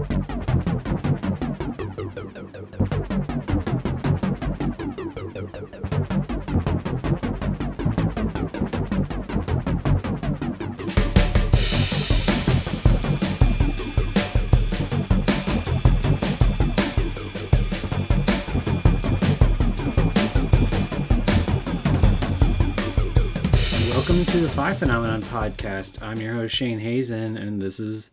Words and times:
Welcome 0.00 0.24
to 24.24 24.38
the 24.38 24.48
Five 24.48 24.78
Phenomenon 24.78 25.20
podcast. 25.22 26.02
I'm 26.02 26.18
your 26.20 26.32
host 26.32 26.54
Shane 26.54 26.78
Hazen, 26.78 27.36
and 27.36 27.60
this 27.60 27.78
is 27.78 28.10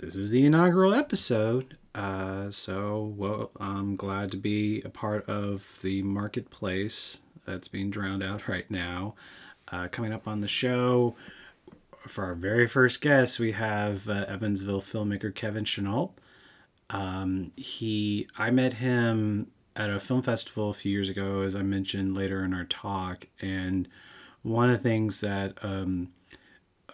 this 0.00 0.16
is 0.16 0.30
the 0.30 0.44
inaugural 0.44 0.92
episode. 0.92 1.76
Uh, 1.94 2.50
so, 2.50 3.14
well, 3.16 3.52
I'm 3.60 3.94
glad 3.94 4.32
to 4.32 4.36
be 4.36 4.82
a 4.84 4.88
part 4.88 5.28
of 5.28 5.78
the 5.82 6.02
marketplace 6.02 7.18
that's 7.46 7.68
being 7.68 7.90
drowned 7.90 8.22
out 8.22 8.48
right 8.48 8.68
now. 8.70 9.14
Uh, 9.68 9.88
coming 9.88 10.12
up 10.12 10.28
on 10.28 10.40
the 10.40 10.48
show 10.48 11.14
for 12.06 12.24
our 12.24 12.34
very 12.34 12.66
first 12.66 13.00
guest, 13.00 13.38
we 13.38 13.52
have 13.52 14.08
uh, 14.08 14.24
Evansville 14.28 14.82
filmmaker 14.82 15.34
Kevin 15.34 15.64
Chenault. 15.64 16.12
Um, 16.90 17.52
he, 17.56 18.28
I 18.36 18.50
met 18.50 18.74
him 18.74 19.48
at 19.76 19.90
a 19.90 19.98
film 19.98 20.22
festival 20.22 20.70
a 20.70 20.74
few 20.74 20.92
years 20.92 21.08
ago, 21.08 21.42
as 21.42 21.54
I 21.54 21.62
mentioned 21.62 22.16
later 22.16 22.44
in 22.44 22.52
our 22.52 22.64
talk, 22.64 23.26
and 23.40 23.88
one 24.42 24.70
of 24.70 24.82
the 24.82 24.88
things 24.88 25.20
that 25.20 25.58
um, 25.62 26.10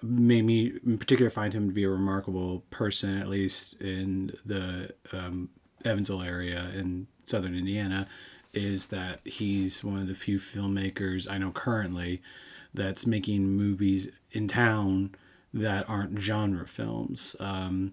made 0.02 0.44
me 0.44 0.72
in 0.84 0.98
particular 0.98 1.30
find 1.30 1.52
him 1.52 1.68
to 1.68 1.74
be 1.74 1.84
a 1.84 1.90
remarkable 1.90 2.64
person, 2.70 3.18
at 3.18 3.28
least 3.28 3.80
in 3.80 4.36
the 4.44 4.90
um, 5.12 5.50
Evansville 5.84 6.22
area 6.22 6.70
in 6.74 7.06
southern 7.24 7.54
Indiana, 7.54 8.06
is 8.52 8.88
that 8.88 9.20
he's 9.24 9.84
one 9.84 10.00
of 10.00 10.08
the 10.08 10.14
few 10.14 10.38
filmmakers 10.38 11.30
I 11.30 11.38
know 11.38 11.52
currently 11.52 12.22
that's 12.72 13.06
making 13.06 13.50
movies 13.50 14.08
in 14.32 14.48
town 14.48 15.14
that 15.52 15.88
aren't 15.88 16.18
genre 16.18 16.66
films. 16.66 17.36
Um, 17.40 17.92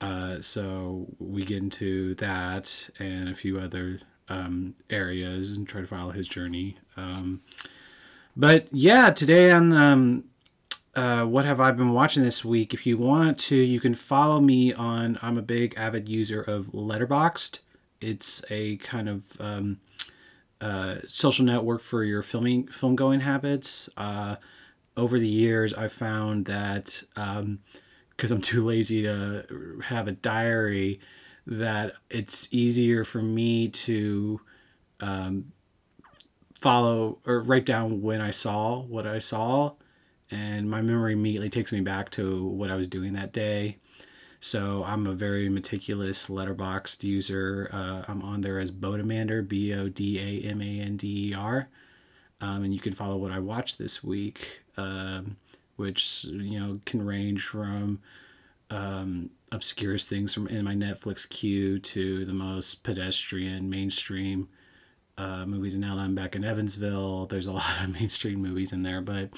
uh, 0.00 0.40
so 0.40 1.08
we 1.18 1.44
get 1.44 1.58
into 1.58 2.14
that 2.16 2.90
and 2.98 3.28
a 3.28 3.34
few 3.34 3.58
other 3.58 3.98
um, 4.28 4.74
areas 4.88 5.56
and 5.56 5.68
try 5.68 5.80
to 5.80 5.86
follow 5.86 6.12
his 6.12 6.28
journey. 6.28 6.78
Um, 6.96 7.42
but 8.36 8.68
yeah, 8.70 9.10
today 9.10 9.50
on 9.50 9.72
um, 9.72 10.24
uh, 11.00 11.24
what 11.24 11.46
have 11.46 11.60
I 11.60 11.70
been 11.70 11.94
watching 11.94 12.22
this 12.22 12.44
week? 12.44 12.74
If 12.74 12.84
you 12.84 12.98
want 12.98 13.38
to, 13.38 13.56
you 13.56 13.80
can 13.80 13.94
follow 13.94 14.38
me 14.38 14.74
on. 14.74 15.18
I'm 15.22 15.38
a 15.38 15.42
big 15.42 15.72
avid 15.74 16.10
user 16.10 16.42
of 16.42 16.66
Letterboxd. 16.72 17.60
It's 18.02 18.44
a 18.50 18.76
kind 18.76 19.08
of 19.08 19.22
um, 19.40 19.80
uh, 20.60 20.96
social 21.06 21.46
network 21.46 21.80
for 21.80 22.04
your 22.04 22.20
filming 22.20 22.68
film 22.68 22.96
going 22.96 23.20
habits. 23.20 23.88
Uh, 23.96 24.36
over 24.94 25.18
the 25.18 25.26
years, 25.26 25.72
I've 25.72 25.92
found 25.92 26.44
that 26.44 27.02
because 27.14 28.30
I'm 28.30 28.42
too 28.42 28.62
lazy 28.62 29.02
to 29.04 29.80
have 29.84 30.06
a 30.06 30.12
diary, 30.12 31.00
that 31.46 31.94
it's 32.10 32.52
easier 32.52 33.04
for 33.04 33.22
me 33.22 33.68
to 33.68 34.42
um, 35.00 35.52
follow 36.54 37.20
or 37.24 37.40
write 37.40 37.64
down 37.64 38.02
when 38.02 38.20
I 38.20 38.32
saw 38.32 38.82
what 38.82 39.06
I 39.06 39.18
saw, 39.18 39.76
and 40.30 40.70
my 40.70 40.80
memory 40.80 41.14
immediately 41.14 41.50
takes 41.50 41.72
me 41.72 41.80
back 41.80 42.10
to 42.12 42.44
what 42.44 42.70
I 42.70 42.76
was 42.76 42.88
doing 42.88 43.12
that 43.14 43.32
day. 43.32 43.78
So 44.40 44.84
I'm 44.84 45.06
a 45.06 45.12
very 45.12 45.48
meticulous 45.48 46.28
Letterboxd 46.28 47.02
user. 47.02 47.68
Uh, 47.72 48.02
I'm 48.08 48.22
on 48.22 48.40
there 48.40 48.58
as 48.58 48.70
Bodamander, 48.70 49.46
B 49.46 49.74
O 49.74 49.88
D 49.88 50.18
A 50.18 50.48
M 50.48 50.62
A 50.62 50.80
N 50.80 50.96
D 50.96 51.30
E 51.30 51.34
R, 51.34 51.68
um, 52.40 52.64
and 52.64 52.72
you 52.72 52.80
can 52.80 52.94
follow 52.94 53.16
what 53.16 53.32
I 53.32 53.38
watched 53.38 53.78
this 53.78 54.02
week, 54.02 54.62
um, 54.76 55.36
which 55.76 56.24
you 56.24 56.58
know 56.58 56.80
can 56.86 57.04
range 57.04 57.42
from 57.42 58.00
um, 58.70 59.30
obscurest 59.52 60.08
things 60.08 60.32
from 60.32 60.46
in 60.48 60.64
my 60.64 60.74
Netflix 60.74 61.28
queue 61.28 61.78
to 61.78 62.24
the 62.24 62.32
most 62.32 62.82
pedestrian, 62.82 63.68
mainstream 63.68 64.48
uh, 65.18 65.44
movies. 65.44 65.74
And 65.74 65.82
now 65.82 65.96
that 65.96 66.02
I'm 66.02 66.14
back 66.14 66.34
in 66.34 66.44
Evansville, 66.44 67.26
there's 67.26 67.46
a 67.46 67.52
lot 67.60 67.84
of 67.84 67.92
mainstream 67.92 68.40
movies 68.40 68.72
in 68.72 68.82
there. 68.82 69.00
But 69.00 69.30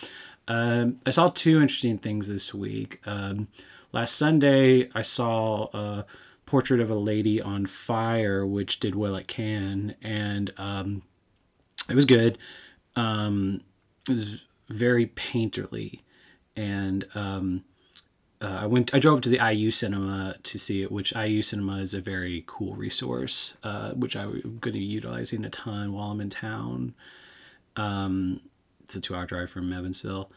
um, 0.49 1.01
I 1.07 1.11
saw 1.11 1.29
two 1.29 1.61
interesting 1.61 1.99
things 1.99 2.29
this 2.29 2.53
week. 2.53 3.01
Um, 3.07 3.49
last 3.93 4.17
Sunday, 4.17 4.91
I 4.95 5.03
saw 5.03 5.69
a 5.73 6.05
Portrait 6.47 6.81
of 6.81 6.91
a 6.91 6.95
Lady 6.95 7.41
on 7.41 7.67
Fire, 7.67 8.45
which 8.45 8.81
did 8.81 8.95
well 8.95 9.17
at 9.17 9.29
Cannes, 9.29 9.95
and 10.03 10.53
um, 10.59 11.03
it 11.89 11.95
was 11.95 12.05
good. 12.05 12.37
Um, 12.97 13.63
it 14.09 14.13
was 14.13 14.43
very 14.69 15.07
painterly, 15.07 16.01
and 16.57 17.07
um, 17.15 17.65
uh, 18.41 18.59
I 18.63 18.67
went. 18.67 18.93
I 18.93 18.99
drove 18.99 19.21
to 19.23 19.29
the 19.29 19.39
IU 19.39 19.71
Cinema 19.71 20.37
to 20.43 20.59
see 20.59 20.83
it, 20.83 20.91
which 20.91 21.15
IU 21.15 21.43
Cinema 21.43 21.79
is 21.79 21.95
a 21.95 22.01
very 22.01 22.45
cool 22.47 22.75
resource, 22.75 23.57
uh, 23.63 23.93
which 23.93 24.17
I'm 24.17 24.33
going 24.33 24.61
to 24.61 24.73
be 24.73 24.81
utilizing 24.81 25.45
a 25.45 25.51
ton 25.51 25.93
while 25.93 26.11
I'm 26.11 26.21
in 26.21 26.29
town. 26.29 26.95
Um, 27.77 28.41
it's 28.85 28.95
a 28.95 29.01
two-hour 29.01 29.27
drive 29.27 29.51
from 29.51 29.73
Evansville. 29.73 30.31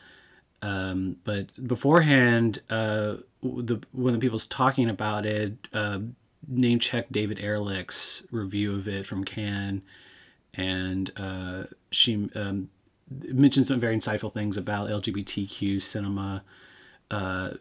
Um, 0.61 1.17
but 1.23 1.67
beforehand, 1.67 2.61
uh, 2.69 3.17
the 3.43 3.81
when 3.91 4.13
the 4.13 4.19
people's 4.19 4.47
talking 4.47 4.89
about 4.89 5.25
it, 5.25 5.53
uh, 5.73 5.99
name 6.47 6.79
check 6.79 7.07
David 7.11 7.39
Ehrlich's 7.39 8.23
review 8.31 8.75
of 8.75 8.87
it 8.87 9.05
from 9.05 9.23
Cannes, 9.23 9.83
and 10.53 11.11
uh, 11.17 11.63
she 11.91 12.29
um, 12.35 12.69
mentioned 13.09 13.67
some 13.67 13.79
very 13.79 13.95
insightful 13.95 14.33
things 14.33 14.57
about 14.57 14.89
LGBTQ 14.89 15.81
cinema. 15.81 16.43
Uh, 17.11 17.51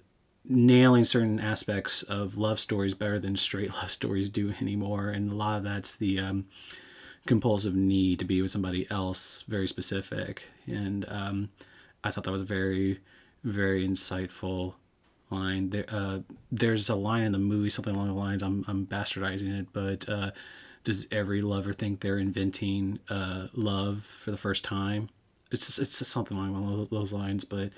nailing 0.47 1.05
certain 1.05 1.41
aspects 1.41 2.03
of 2.03 2.37
love 2.37 2.61
stories 2.61 2.95
better 2.95 3.19
than 3.19 3.37
straight 3.37 3.71
love 3.75 3.91
stories 3.91 4.29
do 4.29 4.53
anymore 4.61 5.09
and 5.09 5.31
a 5.31 5.35
lot 5.35 5.57
of 5.57 5.65
that's 5.65 5.97
the 5.97 6.19
um, 6.19 6.45
compulsive 7.27 7.75
need 7.75 8.19
to 8.19 8.25
be 8.25 8.43
with 8.43 8.51
somebody 8.51 8.87
else 8.91 9.45
very 9.49 9.67
specific. 9.67 10.45
And 10.67 11.05
um, 11.09 11.51
i 12.03 12.11
thought 12.11 12.25
that 12.25 12.31
was 12.31 12.43
a 12.43 12.45
very 12.45 13.01
very 13.43 13.87
insightful 13.87 14.75
line. 15.31 15.71
There, 15.71 15.87
uh, 15.89 16.21
there's 16.53 16.89
a 16.89 16.95
line 16.95 17.25
in 17.25 17.33
the 17.33 17.39
movie 17.39 17.71
something 17.71 17.95
along 17.95 18.09
the 18.09 18.15
lines 18.15 18.43
i'm, 18.43 18.65
I'm 18.69 18.87
bastardizing 18.87 19.59
it 19.59 19.69
but 19.73 20.09
uh, 20.09 20.31
does 20.85 21.07
every 21.11 21.41
lover 21.43 21.73
think 21.73 22.01
they're 22.01 22.19
inventing 22.19 23.01
uh, 23.09 23.49
love 23.55 24.05
for 24.05 24.31
the 24.31 24.37
first 24.37 24.65
time? 24.65 25.09
It's 25.51 25.67
just, 25.67 25.79
it's 25.79 25.99
just 25.99 26.11
something 26.11 26.37
along 26.37 26.89
those 26.91 27.13
lines 27.13 27.45
but 27.45 27.71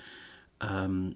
um, 0.59 1.15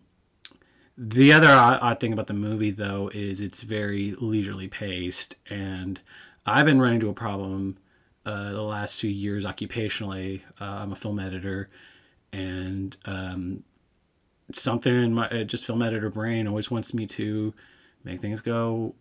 the 0.97 1.34
other 1.34 1.50
odd, 1.50 1.80
odd 1.81 2.00
thing 2.00 2.14
about 2.14 2.28
the 2.28 2.34
movie, 2.34 2.70
though, 2.70 3.09
is 3.14 3.41
it's 3.41 3.62
very 3.62 4.14
leisurely 4.20 4.68
paced, 4.68 5.36
and 5.50 6.00
I've 6.46 6.66
been 6.66 6.80
running 6.80 6.96
into 6.96 7.09
a 7.09 7.14
problem 7.14 7.78
uh, 8.26 8.52
the 8.52 8.62
last 8.62 9.00
few 9.00 9.09
years 9.09 9.46
occupationally. 9.46 10.42
Uh, 10.59 10.66
I'm 10.66 10.92
a 10.92 10.96
film 10.96 11.20
editor, 11.20 11.70
and 12.32 12.96
um, 13.06 13.64
something 14.52 14.94
in 14.94 15.14
my 15.14 15.28
uh, 15.30 15.44
just 15.44 15.66
film 15.66 15.82
editor 15.82 16.09
brain 16.09 16.48
always 16.48 16.70
wants 16.70 16.94
me 16.94 17.06
to 17.08 17.54
make 18.04 18.22
things 18.22 18.42
go. 18.42 18.96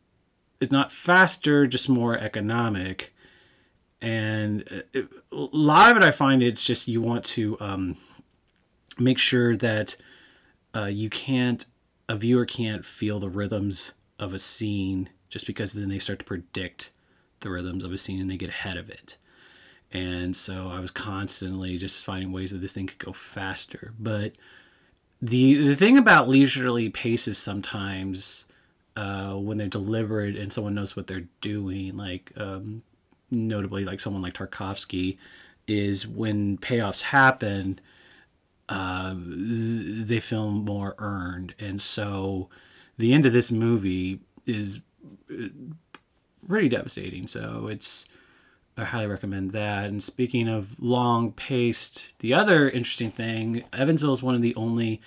It's 0.60 0.72
not 0.72 0.92
faster, 0.92 1.66
just 1.66 1.88
more 1.88 2.19
economic. 2.19 3.14
And 4.00 4.64
uh, 4.70 4.82
it, 4.92 5.08
a 5.32 5.48
lot 5.52 5.91
of 5.91 5.98
it, 5.98 6.04
I 6.04 6.10
find 6.10 6.42
it's 6.42 6.64
just 6.64 6.88
you 6.88 7.00
want 7.00 7.25
to 7.26 7.56
um, 7.60 7.97
make 8.98 9.19
sure 9.19 9.56
that 9.56 9.97
uh, 10.75 10.87
you 10.87 11.10
can't 11.10 11.66
a 12.08 12.16
viewer 12.16 12.44
can't 12.44 12.84
feel 12.84 13.20
the 13.20 13.28
rhythms 13.28 13.92
of 14.19 14.34
a 14.34 14.38
scene 14.38 15.10
just 15.28 15.47
because 15.47 15.75
then 15.75 15.88
they 15.88 15.99
start 15.99 16.19
to 16.19 16.25
predict 16.25 16.90
the 17.40 17.50
rhythms 17.50 17.84
of 17.84 17.92
a 17.92 17.98
scene 17.98 18.20
and 18.20 18.31
they 18.31 18.37
get 18.37 18.50
ahead 18.50 18.76
of 18.76 18.90
it. 18.90 19.16
And 19.92 20.37
so 20.37 20.69
I 20.69 20.81
was 20.81 20.90
constantly 20.90 21.76
just 21.76 22.04
finding 22.04 22.32
ways 22.32 22.52
that 22.52 22.58
this 22.58 22.75
thing 22.75 22.87
could 22.87 22.98
go 22.98 23.12
faster. 23.12 23.92
But 23.98 24.32
the 25.20 25.54
the 25.54 25.76
thing 25.76 25.98
about 25.98 26.28
leisurely 26.28 26.88
paces 26.88 27.38
sometimes 27.38 28.46
uh, 28.96 29.34
when 29.34 29.58
they're 29.58 29.66
deliberate 29.66 30.37
and 30.37 30.52
someone 30.52 30.75
knows 30.75 30.96
what 30.96 31.06
they're 31.06 31.28
doing, 31.40 31.96
like 31.96 32.32
um, 32.37 32.82
notably 33.31 33.84
like 33.84 34.00
someone 34.00 34.22
like 34.22 34.34
Tarkovsky, 34.34 35.16
is 35.66 36.06
when 36.06 36.58
payoffs 36.58 37.02
happen, 37.02 37.81
um, 38.69 40.04
they 40.06 40.20
feel 40.20 40.50
more 40.50 40.94
earned. 40.98 41.54
And 41.58 41.81
so 41.81 42.48
the 42.96 43.12
end 43.12 43.26
of 43.26 43.32
this 43.32 43.50
movie 43.50 44.20
is 44.46 44.81
uh, 45.31 45.48
pretty 46.50 46.69
devastating. 46.69 47.26
So 47.26 47.69
it's 47.69 48.06
I 48.76 48.85
highly 48.85 49.06
recommend 49.06 49.52
that. 49.52 49.87
And 49.87 50.02
speaking 50.02 50.49
of 50.49 50.81
long 50.81 51.32
paced, 51.32 52.19
the 52.20 52.35
other 52.35 52.69
interesting 52.69 53.11
thing, 53.11 53.64
Evansville 53.73 54.12
is 54.12 54.23
one 54.23 54.35
of 54.35 54.43
the 54.43 54.55
only 54.55 55.00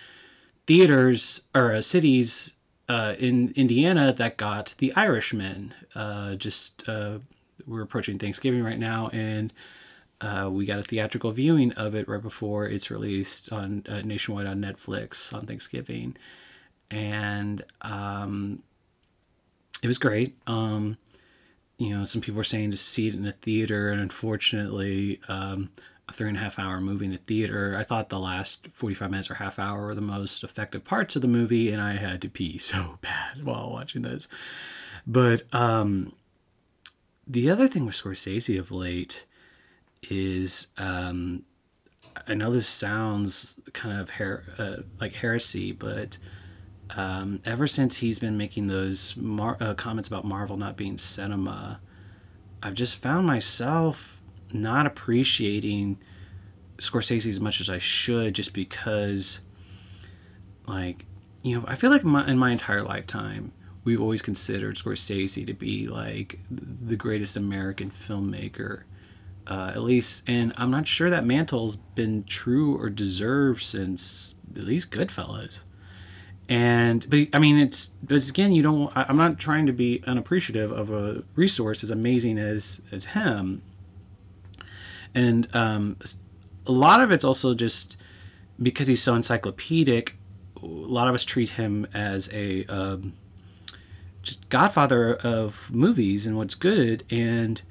theaters 0.68 1.42
or 1.56 1.74
uh, 1.74 1.82
cities 1.82 2.56
uh, 2.88 3.16
in 3.18 3.54
Indiana 3.56 4.14
that 4.14 4.38
got 4.38 4.76
The 4.78 4.94
Irishman. 4.96 5.74
Uh, 5.96 6.36
just 6.36 6.88
uh, 6.88 7.20
we're 7.66 7.82
approaching 7.82 8.20
Thanksgiving 8.20 8.64
right 8.64 8.80
now, 8.80 9.10
and 9.10 9.54
uh, 10.22 10.50
we 10.52 10.66
got 10.66 10.80
a 10.80 10.84
theatrical 10.84 11.32
viewing 11.32 11.72
of 11.74 11.96
it 11.96 12.08
right 12.08 12.22
before 12.22 12.68
it's 12.68 12.92
released 12.92 13.52
on 13.52 13.84
uh, 13.90 14.02
nationwide 14.02 14.46
on 14.46 14.62
Netflix 14.62 15.34
on 15.34 15.46
Thanksgiving, 15.46 16.16
and 16.92 17.64
um, 17.82 18.62
it 19.82 19.88
was 19.88 19.98
great. 19.98 20.38
Um, 20.46 20.98
you 21.84 21.96
know, 21.98 22.06
some 22.06 22.22
people 22.22 22.38
were 22.38 22.44
saying 22.44 22.72
to 22.72 22.78
see 22.78 23.08
it 23.08 23.16
in 23.16 23.26
a 23.26 23.34
theater, 23.34 23.90
and 23.90 24.00
unfortunately, 24.02 25.20
um, 25.28 25.70
a 26.08 26.14
three 26.14 26.28
and 26.30 26.38
a 26.38 26.40
half 26.40 26.58
hour 26.60 26.80
movie 26.80 27.06
in 27.06 27.14
a 27.14 27.18
theater. 27.18 27.76
I 27.78 27.84
thought 27.84 28.10
the 28.10 28.20
last 28.20 28.68
45 28.72 29.12
minutes 29.12 29.30
or 29.32 29.36
half 29.36 29.60
hour 29.60 29.88
were 29.88 29.96
the 29.96 30.02
most 30.02 30.44
effective 30.44 30.84
parts 30.84 31.16
of 31.16 31.22
the 31.22 31.28
movie, 31.28 31.72
and 31.72 31.82
I 31.82 31.94
had 31.94 32.22
to 32.22 32.30
pee 32.30 32.58
so 32.60 33.00
bad 33.02 33.44
while 33.44 33.70
watching 33.70 34.02
this. 34.02 34.28
But 35.06 35.44
um, 35.54 36.14
the 37.28 37.50
other 37.50 37.68
thing 37.68 37.86
with 37.86 37.96
Scorsese 37.96 38.58
of 38.60 38.72
late 38.72 39.26
is 40.10 40.68
um, 40.78 41.44
I 42.28 42.34
know 42.34 42.52
this 42.52 42.68
sounds 42.68 43.60
kind 43.74 44.00
of 44.00 44.12
her- 44.12 44.46
uh, 44.58 44.84
like 45.00 45.14
heresy, 45.14 45.72
but 45.72 46.18
um, 46.92 47.42
ever 47.46 47.68
since 47.68 47.98
he's 47.98 48.20
been 48.20 48.38
making 48.38 48.68
those 48.68 49.16
mar- 49.18 49.58
uh, 49.60 49.74
comments 49.74 50.08
about 50.08 50.26
Marvel 50.26 50.58
not 50.58 50.78
being 50.78 50.98
cinema, 50.98 51.80
I've 52.62 52.76
just 52.76 52.96
found 52.98 53.26
myself 53.26 54.22
not 54.52 54.86
appreciating 54.86 55.98
Scorsese 56.78 57.28
as 57.28 57.40
much 57.40 57.60
as 57.60 57.70
I 57.70 57.80
should 57.80 58.36
just 58.36 58.54
because, 58.54 59.40
like, 60.68 61.06
you 61.42 61.58
know, 61.58 61.66
I 61.68 61.76
feel 61.76 61.90
like 61.90 62.04
my, 62.04 62.26
in 62.28 62.38
my 62.38 62.52
entire 62.52 62.84
lifetime, 62.84 63.52
we've 63.84 64.02
always 64.02 64.22
considered 64.22 64.76
Scorsese 64.76 65.46
to 65.46 65.54
be 65.54 65.88
like 65.88 66.40
the 66.50 66.96
greatest 66.96 67.36
American 67.36 67.90
filmmaker. 67.90 68.84
Uh, 69.46 69.74
at 69.76 69.82
least, 69.82 70.24
and 70.26 70.54
I'm 70.56 70.72
not 70.72 70.88
sure 70.88 71.10
that 71.10 71.26
mantle's 71.26 71.76
been 71.76 72.24
true 72.24 72.78
or 72.80 72.90
deserved 72.90 73.62
since 73.62 74.36
at 74.56 74.64
least 74.64 74.90
Goodfellas. 74.90 75.64
And 76.50 77.10
but 77.10 77.30
I 77.34 77.40
mean, 77.40 77.58
it's 77.58 77.92
but 78.04 78.28
again, 78.28 78.52
you 78.52 78.62
don't. 78.62 78.92
I'm 78.96 79.18
not 79.18 79.40
trying 79.40 79.66
to 79.66 79.74
be 79.74 80.04
unappreciative 80.06 80.72
of 80.72 80.92
a 80.92 81.24
resource 81.36 81.84
as 81.84 81.92
amazing 81.92 82.38
as 82.38 82.82
as 82.92 83.06
him 83.06 83.62
and 85.16 85.54
um, 85.56 85.98
a 86.66 86.72
lot 86.72 87.02
of 87.02 87.12
it's 87.12 87.24
also 87.24 87.54
just 87.54 87.98
because 88.62 88.88
he's 88.88 89.02
so 89.02 89.16
encyclopedic. 89.16 90.18
A 90.62 90.66
lot 90.66 91.08
of 91.08 91.16
us 91.16 91.24
treat 91.24 91.50
him 91.50 91.86
as 91.94 92.30
a 92.32 92.66
um, 92.66 93.14
just 94.22 94.50
godfather 94.50 95.16
of 95.16 95.70
movies 95.72 96.26
and 96.26 96.38
what's 96.38 96.56
good, 96.56 97.04
and 97.10 97.62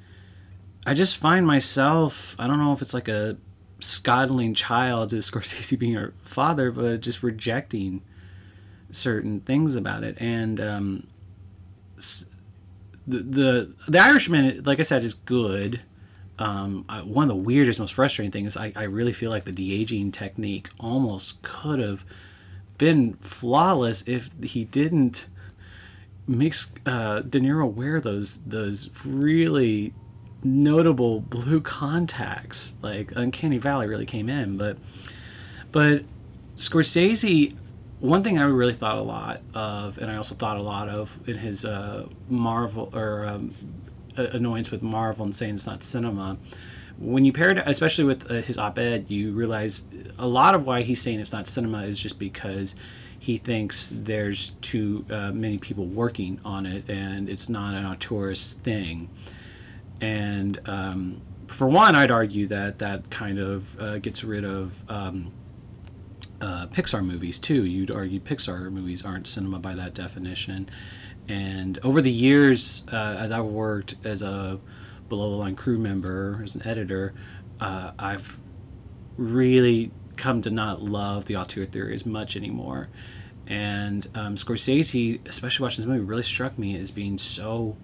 I 0.87 0.95
just 0.95 1.17
find 1.17 1.47
myself. 1.47 2.37
I 2.39 2.47
don't 2.47 2.59
know 2.59 2.73
if 2.73 2.83
it's 2.83 2.95
like 2.95 3.09
a 3.09 3.37
scolding 3.81 4.55
child 4.55 5.11
to 5.11 5.17
Scorsese 5.19 5.79
being 5.79 5.95
her 5.95 6.15
father, 6.23 6.71
but 6.71 7.01
just 7.01 7.23
rejecting 7.23 8.03
certain 8.93 9.41
things 9.41 9.75
about 9.75 10.05
it. 10.05 10.17
And 10.21 10.61
um, 10.61 11.07
the 13.07 13.19
the 13.19 13.75
the 13.89 13.99
Irishman, 13.99 14.63
like 14.65 14.79
I 14.79 14.85
said, 14.85 15.03
is 15.03 15.15
good. 15.15 15.81
Um, 16.39 16.85
I, 16.89 17.03
one 17.03 17.29
of 17.31 17.37
the 17.37 17.43
weirdest, 17.43 17.79
most 17.79 17.95
frustrating 17.95 18.33
things, 18.33 18.57
I, 18.57 18.73
I 18.75 18.85
really 18.85 19.13
feel 19.13 19.31
like 19.31 19.45
the 19.45 19.53
de 19.53 19.81
aging 19.81 20.13
technique 20.13 20.69
almost 20.81 21.43
could 21.43 21.79
have 21.79 22.05
been 22.79 23.15
flawless 23.15 24.03
if 24.07 24.31
he 24.43 24.65
didn't 24.65 25.27
makes 26.27 26.71
uh, 26.87 27.21
De 27.21 27.41
Niro 27.41 27.73
wear 27.73 28.01
those 28.01 28.41
those 28.41 28.89
really 29.05 29.95
notable 30.43 31.21
blue 31.21 31.61
contacts. 31.61 32.73
Like 32.83 33.13
Uncanny 33.15 33.59
Valley 33.59 33.87
really 33.87 34.07
came 34.07 34.29
in, 34.29 34.57
but 34.57 34.79
but 35.71 36.03
Scorsese. 36.57 37.57
One 38.03 38.25
thing 38.25 38.37
I 38.37 38.43
really 38.47 38.73
thought 38.73 38.99
a 38.99 39.03
lot 39.03 39.43
of, 39.55 39.97
and 39.99 40.11
I 40.11 40.17
also 40.17 40.35
thought 40.35 40.57
a 40.57 40.63
lot 40.63 40.89
of 40.89 41.17
in 41.29 41.39
his 41.39 41.65
uh, 41.65 42.09
Marvel 42.29 42.91
or 42.93 43.25
um, 43.25 43.55
annoyance 44.17 44.73
with 44.73 44.83
Marvel 44.83 45.25
and 45.25 45.33
saying 45.33 45.55
it's 45.55 45.69
not 45.69 45.85
cinema. 45.85 46.37
When 46.99 47.25
you 47.25 47.33
pair 47.33 47.51
it, 47.51 47.63
especially 47.65 48.03
with 48.03 48.29
uh, 48.29 48.43
his 48.43 48.59
op-ed, 48.59 49.09
you 49.09 49.31
realize 49.31 49.85
a 50.19 50.27
lot 50.27 50.57
of 50.57 50.67
why 50.67 50.83
he's 50.83 51.01
saying 51.01 51.21
it's 51.21 51.33
not 51.33 51.47
cinema 51.47 51.85
is 51.85 51.97
just 51.97 52.19
because 52.19 52.75
he 53.21 53.39
thinks 53.39 53.93
there's 53.95 54.51
too 54.63 55.07
uh, 55.09 55.31
many 55.31 55.59
people 55.59 55.87
working 55.87 56.41
on 56.45 56.67
it 56.67 56.91
and 56.91 57.29
it's 57.29 57.49
not 57.49 57.73
an 57.73 57.85
auteurist 57.85 58.55
thing. 58.63 59.11
And 60.01 60.59
um, 60.67 61.21
for 61.47 61.69
one, 61.69 61.95
I'd 61.95 62.11
argue 62.11 62.49
that 62.49 62.81
that 62.81 63.11
kind 63.11 63.39
of 63.39 63.81
uh, 63.81 63.99
gets 63.99 64.25
rid 64.25 64.45
of 64.45 64.83
um, 64.91 65.31
uh, 66.43 66.67
Pixar 66.67 67.05
movies 67.05 67.39
too. 67.39 67.65
You'd 67.65 67.91
argue 67.91 68.21
Pixar 68.21 68.71
movies 68.71 69.05
aren't 69.05 69.29
cinema 69.29 69.61
by 69.61 69.75
that 69.77 69.95
definition. 69.95 70.69
And 71.29 71.79
over 71.85 72.03
the 72.03 72.11
years, 72.11 72.85
uh, 72.93 73.17
as 73.19 73.31
I've 73.31 73.47
worked 73.47 73.95
as 74.05 74.23
a 74.23 74.59
below 75.09 75.31
the 75.31 75.37
line 75.37 75.55
crew 75.55 75.79
member, 75.79 76.41
as 76.43 76.55
an 76.57 76.67
editor, 76.67 77.15
uh, 77.61 77.93
I've 77.99 78.39
really 79.17 79.93
come 80.17 80.43
to 80.43 80.51
not 80.51 80.83
love 80.83 81.27
the 81.27 81.37
auteur 81.37 81.65
theory 81.65 81.95
as 81.95 82.05
much 82.05 82.37
anymore. 82.37 82.89
And 83.47 84.09
um, 84.15 84.35
Scorsese, 84.35 85.27
especially 85.29 85.63
watching 85.63 85.83
this 85.85 85.87
movie, 85.87 86.05
really 86.05 86.23
struck 86.23 86.59
me 86.59 86.77
as 86.77 86.91
being 86.91 87.19
so 87.19 87.77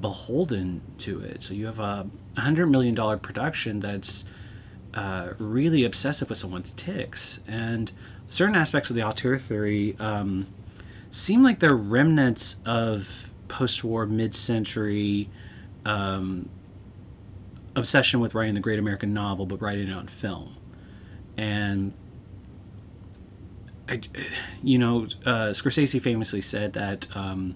beholden 0.00 0.82
to 0.98 1.20
it. 1.20 1.42
So 1.42 1.54
you 1.54 1.66
have 1.66 1.80
a 1.80 2.06
hundred 2.36 2.66
million 2.66 2.94
dollar 2.94 3.16
production 3.16 3.80
that's 3.80 4.24
uh, 4.94 5.30
really 5.38 5.84
obsessive 5.84 6.28
with 6.28 6.38
someone's 6.38 6.72
ticks, 6.72 7.40
and 7.46 7.92
certain 8.26 8.54
aspects 8.56 8.90
of 8.90 8.96
the 8.96 9.02
auteur 9.02 9.38
theory 9.38 9.96
um, 9.98 10.46
seem 11.10 11.42
like 11.42 11.60
they're 11.60 11.76
remnants 11.76 12.56
of 12.64 13.30
post-war 13.48 14.06
mid-century 14.06 15.28
um, 15.84 16.48
obsession 17.74 18.20
with 18.20 18.34
writing 18.34 18.54
the 18.54 18.60
great 18.60 18.78
American 18.78 19.14
novel, 19.14 19.46
but 19.46 19.60
writing 19.62 19.88
it 19.88 19.94
on 19.94 20.06
film. 20.06 20.56
And 21.36 21.94
I, 23.88 24.00
you 24.62 24.78
know, 24.78 25.06
uh, 25.24 25.52
Scorsese 25.52 26.00
famously 26.02 26.40
said 26.42 26.74
that 26.74 27.06
um, 27.16 27.54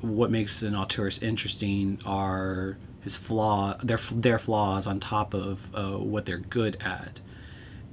what 0.00 0.30
makes 0.30 0.62
an 0.62 0.74
auteurist 0.74 1.22
interesting 1.22 2.00
are 2.04 2.76
his 3.00 3.14
flaw, 3.14 3.76
their 3.82 3.98
their 4.12 4.38
flaws 4.38 4.86
on 4.86 5.00
top 5.00 5.34
of 5.34 5.74
uh, 5.74 5.98
what 5.98 6.26
they're 6.26 6.38
good 6.38 6.76
at 6.82 7.20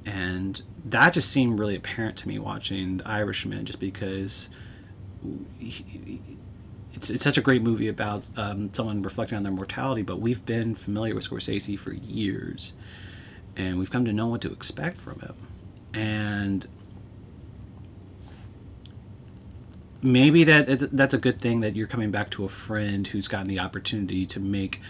and 0.06 0.62
that 0.86 1.13
just 1.13 1.30
seemed 1.30 1.60
really 1.60 1.75
apparent 1.75 2.18
to 2.18 2.28
me 2.28 2.39
watching 2.39 2.98
The 2.98 3.08
Irishman, 3.08 3.66
just 3.66 3.80
because 3.80 4.50
he, 5.58 6.22
it's 6.94 7.10
it's 7.10 7.24
such 7.24 7.38
a 7.38 7.42
great 7.42 7.62
movie 7.62 7.88
about 7.88 8.30
um, 8.36 8.74
someone 8.74 9.01
reflecting 9.01 9.38
on 9.38 9.44
their 9.44 9.51
mortality. 9.51 10.01
But 10.01 10.20
we've 10.20 10.46
been 10.46 10.75
familiar 10.75 11.16
with 11.16 11.30
Scorsese 11.30 11.80
for 11.80 11.94
years, 11.94 12.74
and 13.56 13.80
we've 13.80 13.92
come 13.92 14.06
to 14.06 14.13
know 14.13 14.28
what 14.28 14.42
to 14.42 14.51
expect 14.51 14.98
from 14.98 15.22
him, 15.22 15.36
and 15.94 16.68
maybe 20.04 20.44
that 20.44 20.90
that's 20.92 21.14
a 21.14 21.18
good 21.18 21.40
thing 21.40 21.62
that 21.62 21.76
you're 21.76 21.88
coming 21.88 22.12
back 22.12 22.30
to 22.32 22.44
a 22.44 22.50
friend 22.50 23.08
who's 23.08 23.28
gotten 23.28 23.48
the 23.48 23.60
opportunity 23.60 24.26
to 24.26 24.40
make 24.40 24.82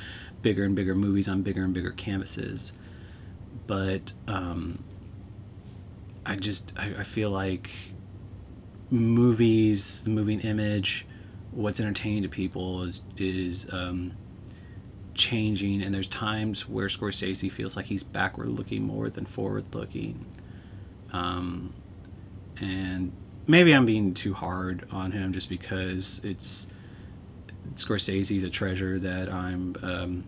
bigger 0.41 0.63
and 0.63 0.75
bigger 0.75 0.95
movies 0.95 1.29
on 1.29 1.43
bigger 1.43 1.63
and 1.63 1.73
bigger 1.73 1.91
canvases. 1.91 2.73
But 3.67 4.11
um, 4.27 4.83
I 6.25 6.35
just 6.35 6.73
I, 6.75 6.95
I 6.99 7.03
feel 7.03 7.29
like 7.29 7.69
movies, 8.89 10.03
the 10.03 10.09
moving 10.09 10.41
image, 10.41 11.05
what's 11.51 11.79
entertaining 11.79 12.23
to 12.23 12.29
people 12.29 12.83
is 12.83 13.03
is 13.17 13.71
um, 13.71 14.13
changing, 15.13 15.81
and 15.83 15.93
there's 15.93 16.07
times 16.07 16.67
where 16.67 16.87
Scorsese 16.87 17.51
feels 17.51 17.75
like 17.75 17.85
he's 17.85 18.03
backward 18.03 18.49
looking 18.49 18.83
more 18.83 19.09
than 19.09 19.25
forward 19.25 19.65
looking, 19.73 20.25
um, 21.11 21.73
and 22.59 23.11
maybe 23.47 23.73
I'm 23.73 23.85
being 23.85 24.13
too 24.13 24.33
hard 24.33 24.87
on 24.91 25.11
him 25.11 25.33
just 25.33 25.49
because 25.49 26.21
it's 26.23 26.67
Scorsese's 27.75 28.43
a 28.43 28.49
treasure 28.49 28.99
that 28.99 29.31
I'm 29.31 29.75
um, 29.81 30.23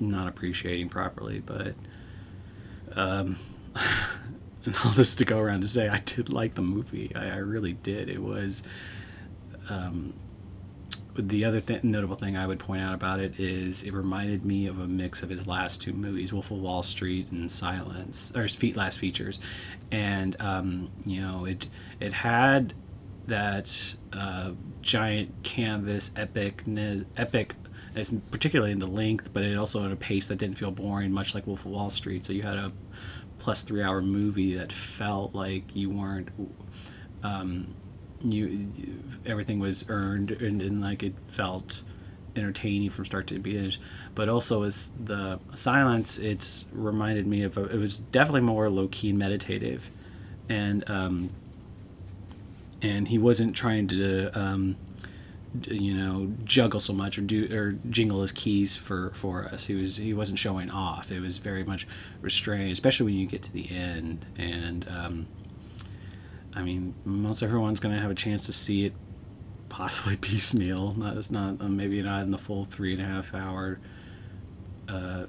not 0.00 0.28
appreciating 0.28 0.88
properly, 0.88 1.40
but. 1.40 1.74
Um, 2.94 3.36
all 4.84 4.90
this 4.92 5.14
to 5.16 5.24
go 5.24 5.38
around 5.38 5.60
to 5.60 5.68
say 5.68 5.88
I 5.88 5.98
did 5.98 6.32
like 6.32 6.54
the 6.54 6.62
movie. 6.62 7.12
I, 7.14 7.28
I 7.28 7.36
really 7.36 7.74
did. 7.74 8.08
It 8.08 8.22
was. 8.22 8.62
Um, 9.68 10.14
the 11.16 11.44
other 11.44 11.60
th- 11.60 11.84
notable 11.84 12.16
thing 12.16 12.36
I 12.36 12.46
would 12.46 12.58
point 12.58 12.82
out 12.82 12.94
about 12.94 13.20
it 13.20 13.38
is 13.38 13.82
it 13.82 13.92
reminded 13.92 14.44
me 14.44 14.66
of 14.66 14.78
a 14.78 14.86
mix 14.86 15.22
of 15.22 15.30
his 15.30 15.46
last 15.46 15.80
two 15.80 15.92
movies, 15.92 16.32
Wolf 16.32 16.50
of 16.50 16.58
Wall 16.58 16.82
Street 16.82 17.30
and 17.30 17.50
Silence, 17.50 18.32
or 18.34 18.42
his 18.42 18.54
feet 18.54 18.76
last 18.76 18.98
features, 18.98 19.38
and 19.90 20.40
um, 20.40 20.90
you 21.04 21.20
know 21.20 21.44
it 21.44 21.66
it 22.00 22.12
had 22.12 22.74
that 23.26 23.94
uh, 24.12 24.52
giant 24.82 25.42
canvas 25.42 26.10
epic 26.16 26.62
epic 27.16 27.54
as 27.94 28.12
particularly 28.30 28.72
in 28.72 28.78
the 28.78 28.86
length, 28.86 29.30
but 29.32 29.42
it 29.42 29.56
also 29.56 29.84
at 29.84 29.90
a 29.90 29.96
pace 29.96 30.28
that 30.28 30.36
didn't 30.36 30.56
feel 30.56 30.70
boring, 30.70 31.10
much 31.10 31.34
like 31.34 31.46
Wolf 31.46 31.60
of 31.60 31.72
Wall 31.72 31.90
Street. 31.90 32.26
So 32.26 32.32
you 32.32 32.42
had 32.42 32.56
a 32.56 32.72
plus 33.38 33.62
three 33.62 33.82
hour 33.82 34.02
movie 34.02 34.54
that 34.56 34.72
felt 34.72 35.34
like 35.34 35.74
you 35.74 35.90
weren't 35.90 36.28
um, 37.22 37.74
you, 38.20 38.46
you, 38.46 39.02
everything 39.24 39.58
was 39.58 39.84
earned 39.88 40.30
and, 40.30 40.62
and 40.62 40.80
like 40.80 41.02
it 41.02 41.14
felt 41.28 41.82
entertaining 42.36 42.90
from 42.90 43.04
start 43.04 43.26
to 43.28 43.40
finish. 43.40 43.78
But 44.14 44.28
also 44.28 44.62
as 44.62 44.92
the 45.02 45.40
silence 45.54 46.18
it's 46.18 46.66
reminded 46.72 47.26
me 47.26 47.42
of 47.42 47.56
a, 47.56 47.64
it 47.64 47.78
was 47.78 47.98
definitely 47.98 48.42
more 48.42 48.68
low-key 48.68 49.10
and 49.10 49.18
meditative. 49.18 49.90
And 50.48 50.88
um 50.88 51.30
and 52.82 53.08
he 53.08 53.18
wasn't 53.18 53.56
trying 53.56 53.88
to 53.88 54.38
um 54.38 54.76
you 55.62 55.94
know 55.94 56.32
juggle 56.44 56.80
so 56.80 56.92
much 56.92 57.16
or 57.16 57.22
do 57.22 57.48
or 57.56 57.72
jingle 57.88 58.20
his 58.22 58.32
keys 58.32 58.76
for 58.76 59.10
for 59.10 59.46
us. 59.46 59.66
He 59.66 59.74
was 59.74 59.96
he 59.96 60.12
wasn't 60.12 60.38
showing 60.38 60.70
off. 60.70 61.10
It 61.10 61.20
was 61.20 61.38
very 61.38 61.64
much 61.64 61.86
restrained 62.20 62.72
especially 62.72 63.06
when 63.06 63.14
you 63.14 63.26
get 63.26 63.42
to 63.44 63.52
the 63.52 63.70
end. 63.70 64.26
And 64.36 64.86
um 64.88 65.26
i 66.56 66.62
mean 66.62 66.94
most 67.04 67.42
everyone's 67.42 67.78
going 67.78 67.94
to 67.94 68.00
have 68.00 68.10
a 68.10 68.14
chance 68.14 68.42
to 68.42 68.52
see 68.52 68.84
it 68.86 68.92
possibly 69.68 70.16
piecemeal 70.20 70.94
not 70.94 71.16
it's 71.16 71.30
not 71.30 71.60
uh, 71.60 71.68
maybe 71.68 72.02
not 72.02 72.22
in 72.22 72.32
the 72.32 72.38
full 72.38 72.64
three 72.64 72.92
and 72.92 73.00
a 73.00 73.04
half 73.04 73.32
hour 73.34 73.78
uh 74.88 75.26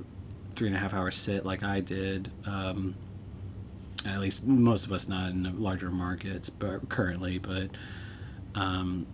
three 0.55 0.67
and 0.67 0.75
a 0.75 0.79
half 0.79 0.93
hour 0.93 1.11
sit 1.11 1.45
like 1.45 1.61
i 1.61 1.79
did 1.79 2.31
um 2.45 2.95
at 4.07 4.19
least 4.19 4.45
most 4.45 4.85
of 4.85 4.91
us 4.91 5.07
not 5.07 5.29
in 5.29 5.61
larger 5.61 5.91
markets 5.91 6.49
but 6.49 6.89
currently 6.89 7.37
but 7.37 7.69
um 8.55 9.05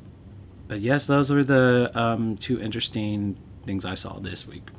but 0.68 0.80
yes, 0.80 1.06
those 1.06 1.30
were 1.30 1.44
the 1.44 1.92
um, 1.94 2.36
two 2.38 2.60
interesting 2.60 3.38
things 3.64 3.86
I 3.86 3.96
saw 3.96 4.20
this 4.20 4.48
week. 4.48 4.70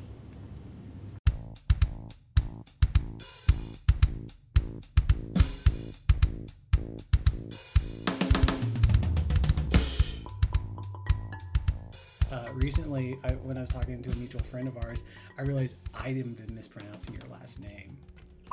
Recently, 12.55 13.17
I, 13.23 13.31
when 13.31 13.57
I 13.57 13.61
was 13.61 13.69
talking 13.69 14.01
to 14.01 14.11
a 14.11 14.15
mutual 14.15 14.41
friend 14.41 14.67
of 14.67 14.77
ours, 14.77 15.03
I 15.37 15.43
realized 15.43 15.75
I 15.93 16.09
had 16.09 16.37
been 16.37 16.55
mispronouncing 16.55 17.13
your 17.13 17.29
last 17.31 17.61
name. 17.61 17.97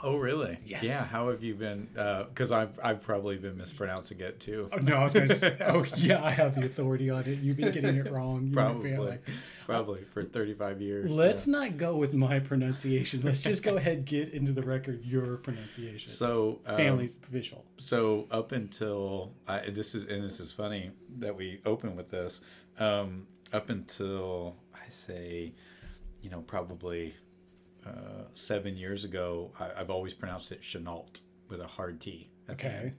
Oh, 0.05 0.17
really? 0.17 0.59
Yes. 0.67 0.83
Yeah. 0.83 1.05
How 1.05 1.29
have 1.31 1.45
you 1.45 1.55
been? 1.55 1.89
Because 1.93 2.51
uh, 2.51 2.57
I've 2.57 2.81
I've 2.83 3.03
probably 3.03 3.37
been 3.37 3.57
mispronouncing 3.57 4.19
it 4.19 4.41
too. 4.41 4.69
Oh 4.73 4.79
no, 4.79 4.97
I 4.97 5.05
was 5.05 5.13
going 5.13 5.29
to 5.29 5.37
say. 5.37 5.57
Oh 5.61 5.85
yeah, 5.97 6.25
I 6.25 6.31
have 6.31 6.57
the 6.57 6.67
authority 6.67 7.09
on 7.09 7.25
it. 7.25 7.39
You've 7.39 7.57
been 7.57 7.73
getting 7.73 7.97
it 7.97 8.11
wrong. 8.11 8.49
You 8.49 8.53
probably. 8.53 9.19
Probably 9.65 10.05
for 10.13 10.25
thirty 10.25 10.55
five 10.55 10.81
years. 10.81 11.11
Let's 11.11 11.47
yeah. 11.47 11.53
not 11.53 11.77
go 11.77 11.97
with 11.97 12.15
my 12.15 12.41
pronunciation. 12.41 13.23
Let's 13.23 13.41
just 13.41 13.63
go 13.63 13.77
ahead 13.77 14.05
get 14.05 14.31
into 14.31 14.51
the 14.51 14.63
record 14.63 15.05
your 15.05 15.37
pronunciation. 15.37 16.11
So 16.11 16.61
um, 16.67 16.77
family's 16.77 17.17
official. 17.23 17.65
So 17.79 18.27
up 18.31 18.51
until 18.51 19.35
I, 19.47 19.71
this 19.71 19.95
is 19.95 20.07
and 20.07 20.25
this 20.25 20.41
is 20.41 20.53
funny 20.53 20.91
that 21.19 21.37
we 21.37 21.61
open 21.65 21.95
with 21.95 22.11
this. 22.11 22.41
Um, 22.79 23.29
up 23.53 23.69
until 23.69 24.57
I 24.75 24.89
say, 24.89 25.55
you 26.21 26.31
know, 26.31 26.41
probably 26.41 27.15
uh, 27.87 28.25
seven 28.35 28.77
years 28.77 29.05
ago, 29.05 29.53
I, 29.59 29.79
have 29.79 29.91
always 29.91 30.15
pronounced 30.15 30.53
it 30.53 30.63
Chenault 30.63 31.21
with 31.49 31.61
a 31.61 31.67
hard 31.67 32.01
T. 32.01 32.31
Okay. 32.51 32.93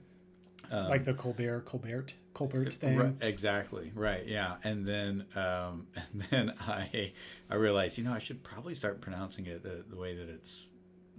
Um, 0.70 0.88
like 0.88 1.04
the 1.04 1.14
Colbert, 1.14 1.62
Colbert, 1.66 2.14
Colbert 2.32 2.72
thing. 2.72 2.96
Right, 2.96 3.14
exactly. 3.20 3.92
Right. 3.94 4.26
Yeah. 4.26 4.56
And 4.64 4.86
then, 4.86 5.26
um, 5.36 5.88
and 5.96 6.26
then 6.30 6.54
I, 6.60 7.12
I 7.50 7.54
realized, 7.56 7.98
you 7.98 8.04
know, 8.04 8.12
I 8.12 8.18
should 8.18 8.42
probably 8.42 8.74
start 8.74 9.00
pronouncing 9.00 9.46
it 9.46 9.62
the, 9.62 9.84
the 9.88 9.96
way 9.96 10.14
that 10.14 10.28
it's 10.28 10.66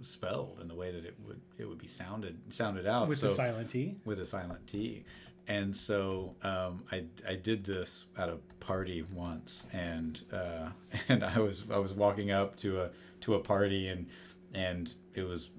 spelled 0.02 0.58
and 0.60 0.68
the 0.68 0.74
way 0.74 0.90
that 0.92 1.04
it 1.04 1.16
would 1.26 1.40
it 1.58 1.64
would 1.64 1.78
be 1.78 1.86
sounded 1.88 2.38
sounded 2.52 2.86
out 2.86 3.08
with 3.08 3.18
so, 3.18 3.28
the 3.28 3.32
silent 3.32 3.70
T. 3.70 3.96
With 4.04 4.20
a 4.20 4.26
silent 4.26 4.66
T. 4.66 5.04
And 5.48 5.76
so 5.76 6.34
um, 6.42 6.82
I, 6.90 7.04
I 7.28 7.34
did 7.36 7.64
this 7.64 8.06
at 8.18 8.28
a 8.28 8.38
party 8.58 9.04
once, 9.12 9.64
and 9.72 10.20
uh, 10.32 10.70
and 11.08 11.24
I 11.24 11.38
was 11.38 11.64
I 11.70 11.78
was 11.78 11.92
walking 11.92 12.30
up 12.30 12.56
to 12.58 12.82
a 12.82 12.90
to 13.20 13.34
a 13.34 13.40
party 13.40 13.88
and 13.88 14.06
and 14.54 14.92
it 15.14 15.22
was 15.22 15.50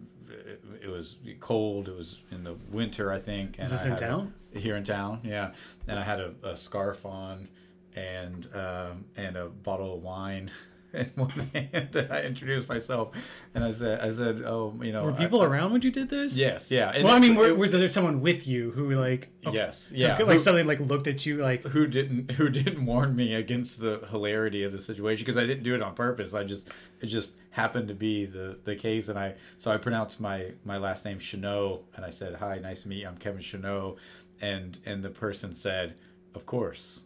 it 0.82 0.90
was 0.90 1.16
cold. 1.40 1.88
It 1.88 1.96
was 1.96 2.18
in 2.32 2.44
the 2.44 2.56
winter, 2.70 3.12
I 3.12 3.20
think. 3.20 3.58
And 3.58 3.66
Is 3.66 3.72
this 3.72 3.84
I 3.84 3.90
in 3.90 3.96
town? 3.96 4.34
A, 4.54 4.60
here 4.60 4.76
in 4.76 4.84
town, 4.84 5.22
yeah. 5.24 5.52
And 5.88 5.98
I 5.98 6.04
had 6.04 6.20
a, 6.20 6.34
a 6.44 6.58
scarf 6.58 7.06
on 7.06 7.48
and 7.96 8.48
um, 8.54 9.06
and 9.16 9.38
a 9.38 9.48
bottle 9.48 9.96
of 9.96 10.04
wine 10.04 10.52
in 10.94 11.12
one 11.16 11.30
hand. 11.54 12.08
I 12.10 12.22
introduced 12.22 12.70
myself, 12.70 13.16
and 13.54 13.64
I 13.64 13.74
said, 13.74 14.00
"I 14.00 14.12
said, 14.12 14.42
oh, 14.46 14.74
you 14.82 14.94
know." 14.94 15.04
Were 15.04 15.14
people 15.14 15.42
I, 15.42 15.46
around 15.46 15.74
when 15.74 15.82
you 15.82 15.92
did 15.92 16.10
this? 16.10 16.38
Yes, 16.38 16.72
yeah. 16.72 16.92
And 16.94 17.04
well, 17.04 17.16
I 17.16 17.20
mean, 17.20 17.36
were, 17.36 17.54
was 17.54 17.72
there 17.72 17.88
someone 17.88 18.22
with 18.22 18.48
you 18.48 18.72
who 18.72 18.92
like? 18.92 19.30
Okay, 19.46 19.56
yes, 19.56 19.90
yeah. 19.92 20.18
Like, 20.18 20.40
something 20.40 20.66
like 20.66 20.80
looked 20.80 21.08
at 21.08 21.26
you 21.26 21.38
like 21.38 21.64
who 21.64 21.88
didn't 21.88 22.32
who 22.32 22.50
didn't 22.50 22.86
warn 22.86 23.16
me 23.16 23.34
against 23.34 23.80
the 23.80 24.08
hilarity 24.10 24.64
of 24.64 24.72
the 24.72 24.80
situation 24.80 25.26
because 25.26 25.38
I 25.38 25.46
didn't 25.46 25.64
do 25.64 25.76
it 25.76 25.82
on 25.82 25.94
purpose. 25.94 26.34
I 26.34 26.44
just 26.44 26.70
it 27.02 27.08
just 27.08 27.32
happened 27.52 27.90
to 27.90 27.96
be 27.96 28.26
the 28.26 28.58
the 28.64 28.76
case, 28.76 29.10
and 29.10 29.20
I 29.20 29.36
so 29.60 29.72
I 29.72 29.78
pronounced 29.78 30.20
my 30.20 30.52
my 30.64 30.78
last 30.78 31.04
name 31.04 31.20
Chanot, 31.20 31.82
and 31.96 32.06
I 32.06 32.12
said, 32.12 32.36
"Hi, 32.36 32.60
nice 32.60 32.84
to 32.84 32.88
meet 32.88 33.00
you. 33.00 33.08
I'm 33.08 33.18
Kevin 33.18 33.42
Chanot," 33.42 33.98
and 34.42 34.80
and 34.86 35.04
the 35.04 35.10
person 35.10 35.54
said, 35.54 35.96
"Of 36.34 36.46
course." 36.46 37.02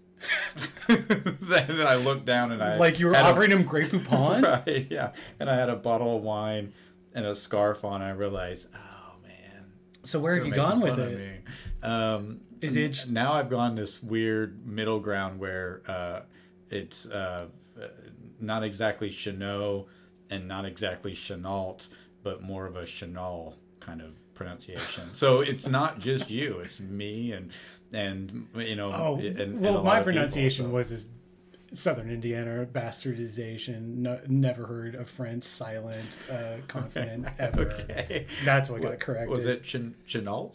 then 0.87 1.81
I 1.81 1.95
looked 1.95 2.25
down 2.25 2.51
and 2.51 2.61
I 2.61 2.77
like 2.77 2.99
you 2.99 3.07
were 3.07 3.15
offering 3.15 3.51
a, 3.51 3.55
him 3.55 3.63
Grey 3.63 3.87
Poupon, 3.87 4.43
right? 4.65 4.87
Yeah, 4.89 5.11
and 5.39 5.49
I 5.49 5.55
had 5.55 5.69
a 5.69 5.75
bottle 5.75 6.17
of 6.17 6.23
wine 6.23 6.73
and 7.13 7.25
a 7.25 7.35
scarf 7.35 7.83
on. 7.83 8.01
I 8.01 8.11
realized, 8.11 8.67
oh 8.75 9.13
man. 9.23 9.65
So 10.03 10.19
where 10.19 10.35
have 10.35 10.45
you 10.45 10.53
gone 10.53 10.81
with 10.81 10.99
it? 10.99 11.43
Um, 11.83 12.41
Is 12.61 12.75
it 12.75 13.05
now? 13.09 13.33
I've 13.33 13.49
gone 13.49 13.75
this 13.75 14.01
weird 14.03 14.65
middle 14.65 14.99
ground 14.99 15.39
where 15.39 15.81
uh, 15.87 16.21
it's 16.69 17.05
uh, 17.07 17.47
not 18.39 18.63
exactly 18.63 19.09
Chanot 19.09 19.85
and 20.29 20.47
not 20.47 20.65
exactly 20.65 21.13
Chenault, 21.13 21.87
but 22.23 22.41
more 22.41 22.65
of 22.65 22.75
a 22.75 22.85
Chanel 22.85 23.55
kind 23.79 24.01
of 24.01 24.13
pronunciation. 24.33 25.09
so 25.13 25.41
it's 25.41 25.67
not 25.67 25.99
just 25.99 26.29
you; 26.29 26.59
it's 26.59 26.79
me 26.79 27.31
and 27.31 27.51
and 27.91 28.47
you 28.55 28.75
know. 28.75 28.91
Oh, 28.91 29.15
and, 29.17 29.59
well, 29.61 29.77
and 29.77 29.83
my 29.83 30.01
pronunciation 30.01 30.65
people, 30.65 30.73
so. 30.73 30.75
was 30.75 30.89
this 30.89 31.05
Southern 31.73 32.11
Indiana 32.11 32.65
bastardization. 32.65 33.97
No, 33.97 34.19
never 34.27 34.65
heard 34.65 34.95
a 34.95 35.05
French 35.05 35.43
silent 35.43 36.17
uh, 36.29 36.55
consonant 36.67 37.27
ever. 37.39 37.71
okay. 37.89 38.27
That's 38.43 38.69
what, 38.69 38.81
what 38.81 38.91
got 38.91 38.99
corrected. 38.99 39.29
Was 39.29 39.45
it 39.45 39.63
Ch- 39.63 39.93
Chenault? 40.05 40.53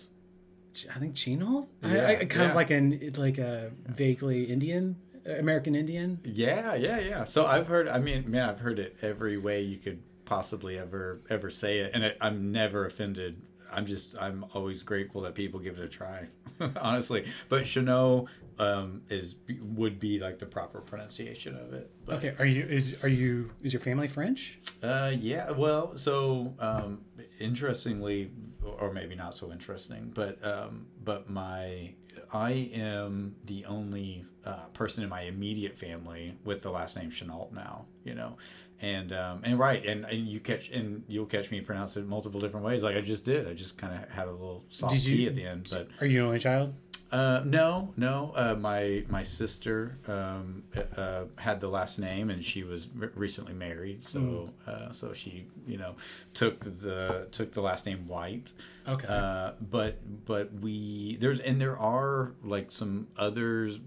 I 0.94 0.98
think 0.98 1.16
Chenault. 1.16 1.68
Yeah, 1.82 2.06
I, 2.06 2.10
I, 2.10 2.24
kind 2.26 2.32
yeah. 2.32 2.50
of 2.50 2.56
like 2.56 2.70
an 2.70 3.12
like 3.16 3.38
a 3.38 3.70
vaguely 3.86 4.44
Indian 4.44 4.96
American 5.26 5.74
Indian. 5.74 6.20
Yeah, 6.24 6.74
yeah, 6.74 6.98
yeah. 6.98 7.24
So 7.24 7.46
I've 7.46 7.66
heard. 7.66 7.88
I 7.88 7.98
mean, 7.98 8.30
man, 8.30 8.48
I've 8.48 8.60
heard 8.60 8.78
it 8.78 8.96
every 9.02 9.38
way 9.38 9.62
you 9.62 9.78
could 9.78 10.02
possibly 10.24 10.78
ever 10.78 11.20
ever 11.30 11.50
say 11.50 11.78
it, 11.78 11.92
and 11.94 12.04
it, 12.04 12.18
I'm 12.20 12.52
never 12.52 12.84
offended 12.84 13.40
I'm 13.76 13.86
just 13.86 14.16
I'm 14.18 14.44
always 14.54 14.82
grateful 14.82 15.20
that 15.22 15.34
people 15.34 15.60
give 15.60 15.78
it 15.78 15.84
a 15.84 15.88
try, 15.88 16.26
honestly. 16.80 17.26
But 17.50 17.64
Chanot 17.64 18.26
um, 18.58 19.02
is 19.10 19.36
would 19.60 20.00
be 20.00 20.18
like 20.18 20.38
the 20.38 20.46
proper 20.46 20.80
pronunciation 20.80 21.54
of 21.56 21.74
it. 21.74 21.90
But, 22.06 22.16
okay, 22.16 22.34
are 22.38 22.46
you 22.46 22.64
is 22.64 22.96
are 23.04 23.08
you 23.08 23.50
is 23.62 23.74
your 23.74 23.80
family 23.80 24.08
French? 24.08 24.58
Uh, 24.82 25.12
yeah. 25.14 25.50
Well, 25.50 25.98
so 25.98 26.54
um, 26.58 27.02
interestingly, 27.38 28.30
or 28.64 28.92
maybe 28.92 29.14
not 29.14 29.36
so 29.36 29.52
interesting, 29.52 30.10
but 30.14 30.42
um, 30.44 30.86
but 31.04 31.28
my 31.28 31.92
I 32.32 32.70
am 32.74 33.36
the 33.44 33.64
only 33.66 34.24
uh, 34.44 34.66
person 34.72 35.04
in 35.04 35.10
my 35.10 35.22
immediate 35.22 35.78
family 35.78 36.36
with 36.44 36.62
the 36.62 36.70
last 36.70 36.96
name 36.96 37.10
Chenault 37.10 37.50
now. 37.52 37.86
You 38.04 38.14
know, 38.14 38.36
and 38.80 39.12
um, 39.12 39.40
and 39.44 39.58
right 39.58 39.84
and, 39.84 40.04
and 40.04 40.28
you 40.28 40.40
catch 40.40 40.68
and 40.70 41.04
you'll 41.08 41.26
catch 41.26 41.50
me 41.50 41.60
pronounce 41.60 41.96
it 41.96 42.06
multiple 42.06 42.40
different 42.40 42.66
ways. 42.66 42.82
Like 42.82 42.96
I 42.96 43.00
just 43.00 43.24
did. 43.24 43.48
I 43.48 43.54
just 43.54 43.78
kind 43.78 43.94
of 43.94 44.08
had 44.10 44.28
a 44.28 44.32
little 44.32 44.64
soft 44.68 44.94
you, 44.96 45.16
T 45.16 45.26
at 45.26 45.34
the 45.34 45.44
end 45.44 45.68
but 45.70 45.88
are 46.00 46.06
you 46.06 46.20
an 46.20 46.26
only 46.26 46.38
child 46.38 46.74
uh, 47.12 47.40
no 47.44 47.92
no 47.96 48.32
uh, 48.34 48.54
my 48.54 49.04
my 49.08 49.22
sister 49.22 49.98
um, 50.08 50.64
uh, 50.96 51.24
had 51.36 51.60
the 51.60 51.68
last 51.68 51.98
name 51.98 52.30
and 52.30 52.44
she 52.44 52.62
was 52.64 52.88
recently 53.14 53.54
married 53.54 54.06
so 54.08 54.18
mm. 54.18 54.50
Uh, 54.66 54.92
so 54.92 55.12
she 55.12 55.46
you 55.66 55.78
know 55.78 55.94
took 56.34 56.60
the 56.60 57.28
took 57.30 57.52
the 57.52 57.60
last 57.60 57.86
name 57.86 58.08
White 58.08 58.52
okay 58.88 59.06
uh, 59.08 59.52
but 59.60 59.98
but 60.24 60.52
we 60.54 61.16
there's 61.20 61.40
and 61.40 61.60
there 61.60 61.78
are 61.78 62.32
like 62.42 62.70
some 62.70 63.06
others 63.16 63.78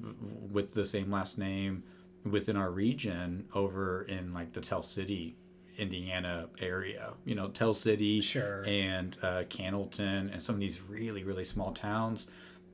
with 0.51 0.73
the 0.73 0.85
same 0.85 1.11
last 1.11 1.37
name 1.37 1.83
within 2.25 2.55
our 2.55 2.71
region 2.71 3.45
over 3.53 4.03
in 4.03 4.33
like 4.33 4.53
the 4.53 4.61
Tell 4.61 4.83
City, 4.83 5.37
Indiana 5.77 6.47
area. 6.59 7.13
You 7.25 7.35
know, 7.35 7.49
Tell 7.49 7.73
City 7.73 8.21
sure. 8.21 8.63
and 8.65 9.15
uh, 9.21 9.43
Cannelton 9.49 10.33
and 10.33 10.41
some 10.41 10.55
of 10.55 10.61
these 10.61 10.79
really 10.81 11.23
really 11.23 11.45
small 11.45 11.73
towns. 11.73 12.27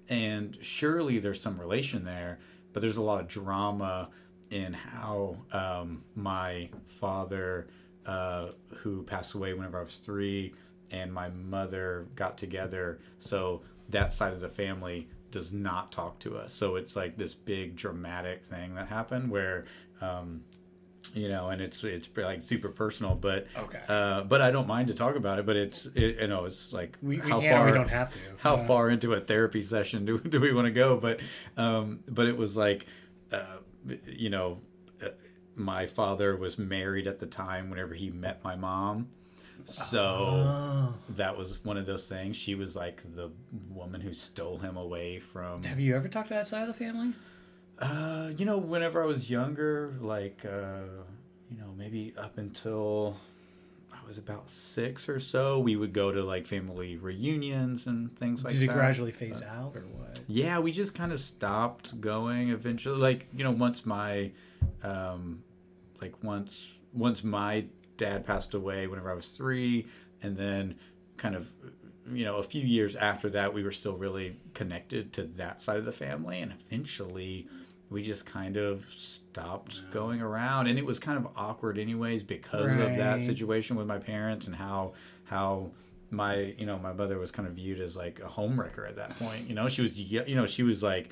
And 0.09 0.57
surely 0.61 1.19
there's 1.19 1.41
some 1.41 1.59
relation 1.59 2.03
there, 2.05 2.39
but 2.73 2.81
there's 2.81 2.97
a 2.97 3.01
lot 3.01 3.19
of 3.21 3.27
drama 3.27 4.09
in 4.51 4.73
how 4.73 5.37
um, 5.51 6.03
my 6.15 6.69
father, 6.87 7.67
uh, 8.05 8.49
who 8.77 9.03
passed 9.03 9.33
away 9.33 9.53
whenever 9.53 9.79
I 9.79 9.83
was 9.83 9.97
three, 9.97 10.53
and 10.91 11.11
my 11.11 11.29
mother 11.29 12.07
got 12.15 12.37
together. 12.37 12.99
So 13.19 13.61
that 13.89 14.13
side 14.13 14.33
of 14.33 14.39
the 14.39 14.49
family 14.49 15.09
does 15.31 15.51
not 15.51 15.91
talk 15.91 16.19
to 16.19 16.37
us. 16.37 16.53
So 16.53 16.75
it's 16.75 16.95
like 16.95 17.17
this 17.17 17.33
big 17.33 17.75
dramatic 17.75 18.43
thing 18.45 18.75
that 18.75 18.87
happened 18.87 19.31
where. 19.31 19.65
Um, 20.01 20.43
you 21.13 21.29
know, 21.29 21.49
and 21.49 21.61
it's 21.61 21.83
it's 21.83 22.09
like 22.15 22.41
super 22.41 22.69
personal, 22.69 23.15
but 23.15 23.47
Okay. 23.57 23.81
uh, 23.87 24.21
but 24.23 24.41
I 24.41 24.51
don't 24.51 24.67
mind 24.67 24.87
to 24.87 24.93
talk 24.93 25.15
about 25.15 25.39
it. 25.39 25.45
But 25.45 25.55
it's 25.55 25.85
it, 25.95 26.19
you 26.21 26.27
know, 26.27 26.45
it's 26.45 26.73
like 26.73 26.97
we, 27.01 27.19
we 27.19 27.29
how 27.29 27.39
can't. 27.39 27.55
far 27.55 27.65
we 27.67 27.71
don't 27.71 27.89
have 27.89 28.09
to. 28.11 28.19
how 28.37 28.55
Uh, 28.55 28.65
far 28.67 28.89
into 28.89 29.13
a 29.13 29.19
therapy 29.21 29.61
session 29.63 30.05
do, 30.05 30.17
do 30.33 30.39
we 30.39 30.53
want 30.53 30.65
to 30.65 30.71
go 30.71 30.97
but 30.97 31.19
um 31.57 31.99
but 32.07 32.27
it 32.27 32.37
was 32.37 32.55
like 32.57 32.85
uh 33.31 33.57
you 34.07 34.29
know 34.29 34.59
uh, 35.03 35.09
my 35.55 35.85
father 35.85 36.35
was 36.35 36.57
married 36.57 37.07
at 37.07 37.19
the 37.19 37.25
time 37.27 37.69
whenever 37.69 37.93
he 37.93 38.09
met 38.09 38.43
my 38.43 38.55
mom 38.55 39.07
so 39.67 40.01
Oh. 40.47 40.93
that 41.09 41.37
was 41.37 41.63
one 41.63 41.77
of 41.77 41.85
those 41.85 42.07
things 42.09 42.35
she 42.37 42.55
was 42.55 42.75
like 42.75 43.03
the 43.15 43.31
woman 43.69 44.01
who 44.01 44.13
stole 44.13 44.59
him 44.59 44.75
away 44.77 45.19
from 45.19 45.63
Have 45.63 45.79
you 45.79 45.95
ever 45.95 46.07
talked 46.07 46.27
to 46.29 46.33
that 46.33 46.47
side 46.47 46.61
of 46.63 46.67
the 46.67 46.73
family? 46.73 47.13
Uh 47.79 48.31
you 48.35 48.45
know 48.45 48.57
whenever 48.57 49.03
i 49.03 49.05
was 49.05 49.29
younger 49.29 49.95
like 50.01 50.45
uh 50.45 50.81
you 51.49 51.57
know 51.57 51.73
maybe 51.77 52.13
up 52.17 52.37
until 52.37 53.17
I 54.05 54.07
was 54.07 54.17
about 54.19 54.51
six 54.51 55.09
or 55.09 55.19
so. 55.19 55.57
We 55.57 55.75
would 55.75 55.91
go 55.91 56.11
to 56.11 56.23
like 56.23 56.45
family 56.45 56.95
reunions 56.95 57.87
and 57.87 58.15
things 58.17 58.43
like 58.43 58.53
Did 58.53 58.63
it 58.63 58.67
that. 58.67 58.73
gradually 58.73 59.11
phase 59.11 59.41
out 59.41 59.75
or 59.75 59.81
what? 59.81 60.19
Yeah, 60.27 60.59
we 60.59 60.71
just 60.71 60.93
kind 60.93 61.11
of 61.11 61.19
stopped 61.19 61.99
going 61.99 62.49
eventually. 62.49 62.97
Like 62.97 63.27
you 63.35 63.43
know, 63.43 63.51
once 63.51 63.85
my, 63.85 64.31
um, 64.83 65.43
like 66.01 66.23
once 66.23 66.69
once 66.93 67.23
my 67.23 67.65
dad 67.97 68.25
passed 68.27 68.53
away 68.53 68.85
whenever 68.85 69.09
I 69.11 69.15
was 69.15 69.29
three, 69.29 69.87
and 70.21 70.37
then 70.37 70.75
kind 71.17 71.35
of, 71.35 71.49
you 72.11 72.25
know, 72.25 72.37
a 72.37 72.43
few 72.43 72.61
years 72.61 72.95
after 72.95 73.29
that, 73.31 73.53
we 73.55 73.63
were 73.63 73.71
still 73.71 73.95
really 73.95 74.37
connected 74.53 75.13
to 75.13 75.23
that 75.23 75.61
side 75.63 75.77
of 75.77 75.85
the 75.85 75.91
family, 75.91 76.41
and 76.41 76.53
eventually, 76.69 77.47
we 77.95 78.03
just 78.03 78.25
kind 78.25 78.57
of 78.57 78.83
stopped 78.93 79.81
going 79.91 80.21
around, 80.21 80.67
and 80.67 80.77
it 80.77 80.85
was 80.85 80.99
kind 80.99 81.17
of 81.17 81.31
awkward 81.37 81.77
anyways 81.79 82.23
because 82.23 82.73
of 82.77 82.97
that 82.97 83.23
situation 83.25 83.77
with 83.77 83.87
my 83.87 83.97
parents 83.99 84.47
and 84.47 84.55
how 84.57 84.91
how 85.23 85.71
my 86.11 86.53
you 86.57 86.65
know 86.65 86.77
my 86.77 86.91
mother 86.91 87.17
was 87.17 87.31
kind 87.31 87.47
of 87.47 87.53
viewed 87.53 87.79
as 87.79 87.95
like 87.95 88.19
a 88.19 88.27
homewrecker 88.27 88.85
at 88.85 88.97
that 88.97 89.17
point. 89.17 89.47
You 89.47 89.55
know 89.55 89.69
she 89.69 89.81
was 89.81 89.97
you 89.97 90.35
know 90.35 90.45
she 90.45 90.61
was 90.61 90.83
like 90.83 91.09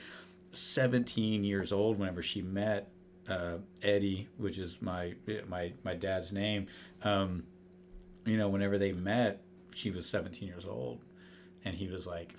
17 0.51 1.45
years 1.45 1.71
old 1.71 1.97
whenever 1.99 2.21
she 2.21 2.41
met 2.41 2.89
uh, 3.29 3.59
Eddie 3.81 4.27
which 4.37 4.57
is 4.59 4.77
my 4.81 5.13
my 5.47 5.71
my 5.85 5.95
dad's 5.95 6.33
name. 6.33 6.67
Um, 7.01 7.43
you 8.25 8.35
know 8.37 8.49
whenever 8.49 8.77
they 8.77 8.91
met 8.91 9.41
she 9.73 9.89
was 9.89 10.05
17 10.05 10.47
years 10.47 10.65
old 10.65 10.99
and 11.63 11.75
he 11.75 11.87
was 11.87 12.05
like 12.05 12.33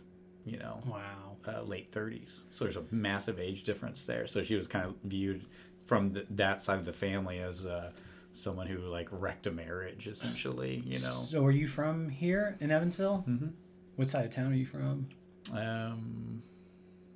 you 0.45 0.59
know 0.59 0.83
Wow. 0.87 1.34
Uh, 1.47 1.63
late 1.63 1.91
30s 1.93 2.41
so 2.55 2.65
there's 2.65 2.77
a 2.77 2.85
massive 2.91 3.39
age 3.39 3.63
difference 3.65 4.03
there 4.03 4.27
so 4.27 4.43
she 4.43 4.55
was 4.55 4.67
kind 4.67 4.85
of 4.87 4.95
viewed 5.05 5.45
from 5.87 6.13
the, 6.13 6.27
that 6.31 6.63
side 6.63 6.79
of 6.79 6.85
the 6.85 6.93
family 6.93 7.39
as 7.39 7.67
uh, 7.67 7.91
someone 8.33 8.67
who 8.67 8.79
like 8.79 9.09
wrecked 9.11 9.47
a 9.47 9.51
marriage 9.51 10.07
essentially 10.07 10.83
you 10.87 10.99
know 11.01 11.11
So, 11.29 11.45
are 11.45 11.51
you 11.51 11.67
from 11.69 12.09
here 12.09 12.57
in 12.61 12.71
Evansville? 12.71 13.25
Mhm. 13.29 13.53
What 13.97 14.09
side 14.09 14.25
of 14.25 14.31
town 14.33 14.53
are 14.53 14.57
you 14.57 14.67
from? 14.67 15.09
um, 15.53 16.43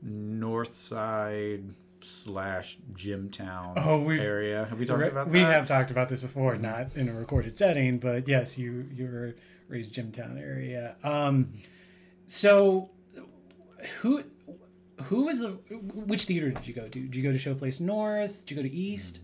north 0.02 0.74
side 0.74 1.64
slash 2.00 2.78
Jimtown 2.94 3.74
Oh, 3.78 4.08
area. 4.10 4.66
Have 4.70 4.78
we 4.78 4.86
talked 4.86 5.00
Re- 5.00 5.08
about 5.08 5.28
we 5.30 5.40
have 5.40 5.66
talked 5.66 5.90
about 5.90 6.08
this 6.08 6.20
before, 6.20 6.56
not 6.56 6.94
in 6.94 7.08
a 7.08 7.14
recorded 7.14 7.56
setting, 7.58 7.98
but 7.98 8.28
yes, 8.28 8.56
you 8.58 8.88
you 8.94 9.06
were 9.06 9.34
raised 9.68 9.92
Jimtown 9.94 10.38
area. 10.38 10.94
Um, 11.02 11.54
so 12.26 12.90
who 14.00 14.24
who 15.04 15.24
was 15.24 15.40
the 15.40 15.50
which 15.50 16.24
theater 16.24 16.50
did 16.50 16.66
you 16.66 16.74
go 16.74 16.88
to? 16.88 17.00
Did 17.00 17.14
you 17.14 17.22
go 17.22 17.32
to 17.32 17.38
Showplace 17.38 17.80
North? 17.80 18.44
Did 18.44 18.50
you 18.50 18.56
go 18.62 18.68
to 18.68 18.74
East? 18.74 19.20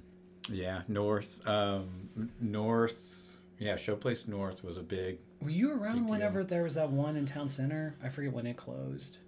Yeah, 0.49 0.83
north. 0.89 1.47
Um, 1.49 2.31
north. 2.41 3.37
Yeah, 3.59 3.75
Showplace 3.77 4.29
North 4.29 4.63
was 4.63 4.77
a 4.77 4.83
big. 4.83 5.19
Were 5.41 5.51
you 5.51 5.73
around 5.73 6.07
whenever 6.09 6.45
there 6.45 6.63
was 6.63 6.75
that 6.75 6.91
one 6.91 7.17
in 7.17 7.25
Town 7.27 7.49
Center? 7.49 7.97
I 8.03 8.09
forget 8.09 8.33
when 8.33 8.47
it 8.47 8.57
closed. 8.57 9.19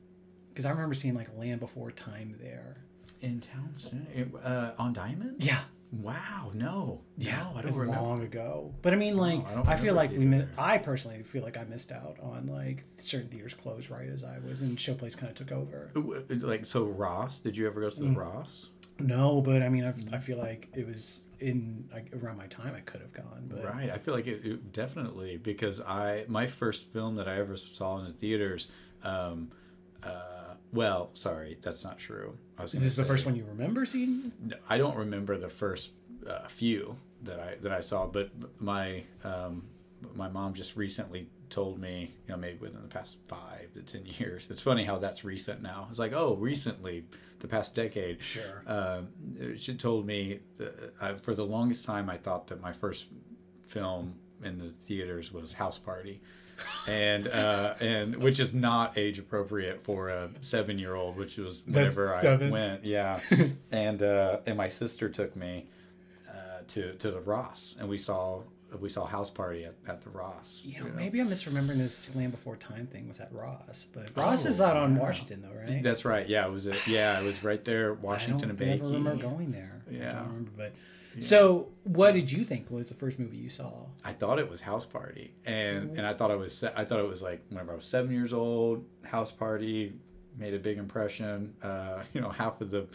Because 0.50 0.66
I 0.66 0.70
remember 0.70 0.94
seeing 0.94 1.14
like 1.14 1.28
Land 1.36 1.60
Before 1.60 1.90
Time 1.90 2.34
there. 2.40 2.78
In 3.22 3.40
town 3.40 3.72
center, 3.76 4.28
uh, 4.44 4.70
on 4.78 4.92
Diamond. 4.92 5.36
Yeah, 5.42 5.60
Wow. 5.92 6.50
No. 6.54 7.00
yeah, 7.16 7.42
no, 7.42 7.56
I 7.56 7.60
it 7.60 7.62
don't 7.62 7.64
was 7.66 7.76
remember. 7.78 8.02
long 8.02 8.22
ago. 8.22 8.74
But 8.82 8.92
I 8.92 8.96
mean, 8.96 9.16
like, 9.16 9.44
I 9.46 9.72
I, 9.72 9.76
feel 9.76 9.94
like 9.94 10.10
we, 10.10 10.18
mi- 10.24 10.46
I 10.58 10.78
personally 10.78 11.22
feel 11.22 11.42
like 11.42 11.56
I 11.56 11.64
missed 11.64 11.92
out 11.92 12.16
on 12.20 12.46
like 12.48 12.82
certain 12.98 13.28
theaters 13.28 13.54
closed 13.54 13.88
right 13.88 14.08
as 14.08 14.24
I 14.24 14.38
was, 14.40 14.60
and 14.60 14.76
Showplace 14.76 15.16
kind 15.16 15.30
of 15.30 15.36
took 15.36 15.52
over. 15.52 15.90
Uh, 15.94 16.34
Like 16.46 16.66
so, 16.66 16.84
Ross. 16.84 17.38
Did 17.38 17.56
you 17.56 17.66
ever 17.66 17.80
go 17.80 17.90
to 17.90 18.00
Mm. 18.00 18.14
the 18.14 18.20
Ross? 18.20 18.68
No, 18.98 19.40
but 19.42 19.62
I 19.62 19.68
mean, 19.68 19.84
I, 19.84 20.16
I 20.16 20.18
feel 20.18 20.38
like 20.38 20.68
it 20.74 20.86
was 20.86 21.24
in 21.38 21.88
like 21.92 22.10
around 22.14 22.38
my 22.38 22.46
time 22.46 22.74
I 22.74 22.80
could 22.80 23.00
have 23.02 23.12
gone, 23.12 23.44
but 23.48 23.62
Right. 23.64 23.90
I 23.90 23.98
feel 23.98 24.14
like 24.14 24.26
it, 24.26 24.44
it 24.44 24.72
definitely 24.72 25.36
because 25.36 25.80
I 25.80 26.24
my 26.28 26.46
first 26.46 26.92
film 26.92 27.16
that 27.16 27.28
I 27.28 27.36
ever 27.38 27.56
saw 27.56 27.98
in 27.98 28.06
the 28.06 28.12
theaters. 28.12 28.68
Um, 29.02 29.50
uh, 30.02 30.35
well, 30.72 31.10
sorry, 31.14 31.58
that's 31.62 31.84
not 31.84 31.98
true. 31.98 32.36
I 32.58 32.62
was 32.62 32.74
is 32.74 32.82
this 32.82 32.96
the 32.96 33.04
first 33.04 33.26
one 33.26 33.36
you 33.36 33.44
remember 33.44 33.84
seeing? 33.86 34.32
I 34.68 34.78
don't 34.78 34.96
remember 34.96 35.36
the 35.36 35.48
first 35.48 35.90
uh, 36.28 36.48
few 36.48 36.96
that 37.22 37.40
I 37.40 37.54
that 37.62 37.72
I 37.72 37.80
saw, 37.80 38.06
but 38.06 38.30
my 38.60 39.04
um, 39.24 39.68
my 40.14 40.28
mom 40.28 40.54
just 40.54 40.76
recently 40.76 41.28
told 41.48 41.80
me, 41.80 42.14
you 42.26 42.32
know, 42.32 42.36
maybe 42.36 42.58
within 42.58 42.82
the 42.82 42.88
past 42.88 43.16
five 43.28 43.72
to 43.74 43.82
ten 43.82 44.04
years. 44.18 44.46
It's 44.50 44.62
funny 44.62 44.84
how 44.84 44.98
that's 44.98 45.24
recent 45.24 45.62
now. 45.62 45.88
It's 45.90 45.98
like, 45.98 46.12
oh, 46.12 46.34
recently, 46.34 47.04
the 47.40 47.48
past 47.48 47.74
decade. 47.74 48.22
Sure. 48.22 48.62
Um, 48.66 49.56
she 49.56 49.74
told 49.74 50.06
me 50.06 50.40
that 50.58 50.94
I, 51.00 51.14
for 51.14 51.34
the 51.34 51.44
longest 51.44 51.84
time 51.84 52.10
I 52.10 52.16
thought 52.16 52.48
that 52.48 52.60
my 52.60 52.72
first 52.72 53.06
film 53.68 54.16
in 54.42 54.58
the 54.58 54.68
theaters 54.68 55.32
was 55.32 55.54
House 55.54 55.78
Party. 55.78 56.20
and 56.88 57.28
uh, 57.28 57.74
and 57.80 58.16
which 58.16 58.38
is 58.40 58.52
not 58.54 58.96
age 58.98 59.18
appropriate 59.18 59.82
for 59.82 60.08
a 60.08 60.30
seven 60.40 60.78
year 60.78 60.94
old, 60.94 61.16
which 61.16 61.36
was 61.36 61.62
whenever 61.66 62.14
I 62.14 62.20
seven? 62.20 62.50
went, 62.50 62.84
yeah. 62.84 63.20
and 63.70 64.02
uh, 64.02 64.38
and 64.46 64.56
my 64.56 64.68
sister 64.68 65.08
took 65.08 65.34
me 65.36 65.66
uh, 66.28 66.60
to 66.68 66.92
to 66.94 67.10
the 67.10 67.20
Ross, 67.20 67.74
and 67.78 67.88
we 67.88 67.98
saw 67.98 68.42
we 68.80 68.88
saw 68.88 69.06
House 69.06 69.30
Party 69.30 69.64
at, 69.64 69.74
at 69.86 70.02
the 70.02 70.10
Ross. 70.10 70.60
You 70.64 70.80
know, 70.80 70.90
maybe 70.94 71.20
I'm 71.20 71.28
misremembering 71.30 71.78
this 71.78 72.14
Land 72.14 72.32
Before 72.32 72.56
Time 72.56 72.86
thing 72.86 73.06
was 73.08 73.20
at 73.20 73.32
Ross, 73.32 73.86
but 73.92 74.14
Ross 74.16 74.44
Oh, 74.44 74.48
is 74.48 74.60
out 74.60 74.76
on 74.76 74.96
yeah. 74.96 75.00
Washington 75.02 75.42
though, 75.42 75.56
right? 75.58 75.82
That's 75.82 76.04
right. 76.04 76.28
Yeah, 76.28 76.46
it 76.46 76.52
was. 76.52 76.66
A, 76.66 76.74
yeah, 76.86 77.18
it 77.20 77.24
was 77.24 77.42
right 77.44 77.64
there, 77.64 77.94
Washington 77.94 78.48
I 78.48 78.50
and 78.50 78.58
don't 78.58 78.68
ever 78.70 78.84
remember 78.88 79.22
going 79.22 79.52
there. 79.52 79.82
I 79.88 79.94
Yeah. 79.94 80.12
don't 80.14 80.50
so 81.20 81.68
what 81.84 82.12
did 82.12 82.30
you 82.30 82.44
think 82.44 82.70
was 82.70 82.88
the 82.88 82.94
first 82.94 83.18
movie 83.18 83.36
you 83.36 83.50
saw? 83.50 83.86
I 84.04 84.12
thought 84.12 84.38
it 84.38 84.50
was 84.50 84.60
House 84.60 84.84
Party, 84.84 85.34
and 85.44 85.96
and 85.96 86.06
I 86.06 86.14
thought 86.14 86.30
it 86.30 86.38
was 86.38 86.62
I 86.64 86.84
thought 86.84 87.00
it 87.00 87.08
was 87.08 87.22
like 87.22 87.42
whenever 87.48 87.72
I 87.72 87.76
was 87.76 87.84
seven 87.84 88.12
years 88.12 88.32
old. 88.32 88.84
House 89.04 89.32
Party 89.32 89.94
made 90.36 90.54
a 90.54 90.58
big 90.58 90.78
impression. 90.78 91.54
Uh, 91.62 92.02
you 92.12 92.20
know, 92.20 92.30
half 92.30 92.60
of 92.60 92.70
the 92.70 92.86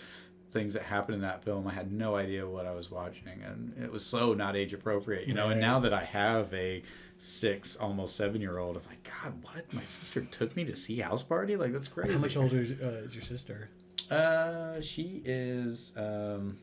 things 0.52 0.74
that 0.74 0.84
happened 0.84 1.16
in 1.16 1.22
that 1.22 1.44
film, 1.44 1.66
I 1.66 1.74
had 1.74 1.94
no 1.94 2.16
idea 2.16 2.46
what 2.48 2.66
I 2.66 2.72
was 2.72 2.92
watching, 2.92 3.42
and 3.46 3.74
it 3.82 3.92
was 3.92 4.06
so 4.06 4.34
not 4.34 4.56
age 4.56 4.74
appropriate. 4.74 5.28
You 5.28 5.34
know, 5.34 5.50
and 5.50 5.62
now 5.62 5.80
that 5.80 5.94
I 5.94 6.04
have 6.04 6.54
a 6.54 6.84
six, 7.18 7.76
almost 7.76 8.16
seven 8.16 8.42
year 8.42 8.58
old, 8.58 8.78
I'm 8.78 8.84
like, 8.90 9.04
God, 9.04 9.34
what? 9.44 9.74
My 9.74 9.84
sister 9.84 10.22
took 10.22 10.56
me 10.56 10.66
to 10.66 10.76
see 10.76 11.00
House 11.00 11.24
Party? 11.24 11.56
Like 11.56 11.72
that's 11.74 11.88
crazy. 11.88 12.14
How 12.14 12.20
much 12.20 12.38
older 12.38 12.62
is, 12.62 12.72
uh, 12.72 13.02
is 13.04 13.16
your 13.16 13.24
sister? 13.24 13.70
Uh, 14.10 14.82
she 14.82 15.22
is 15.24 15.94
um, 15.96 16.58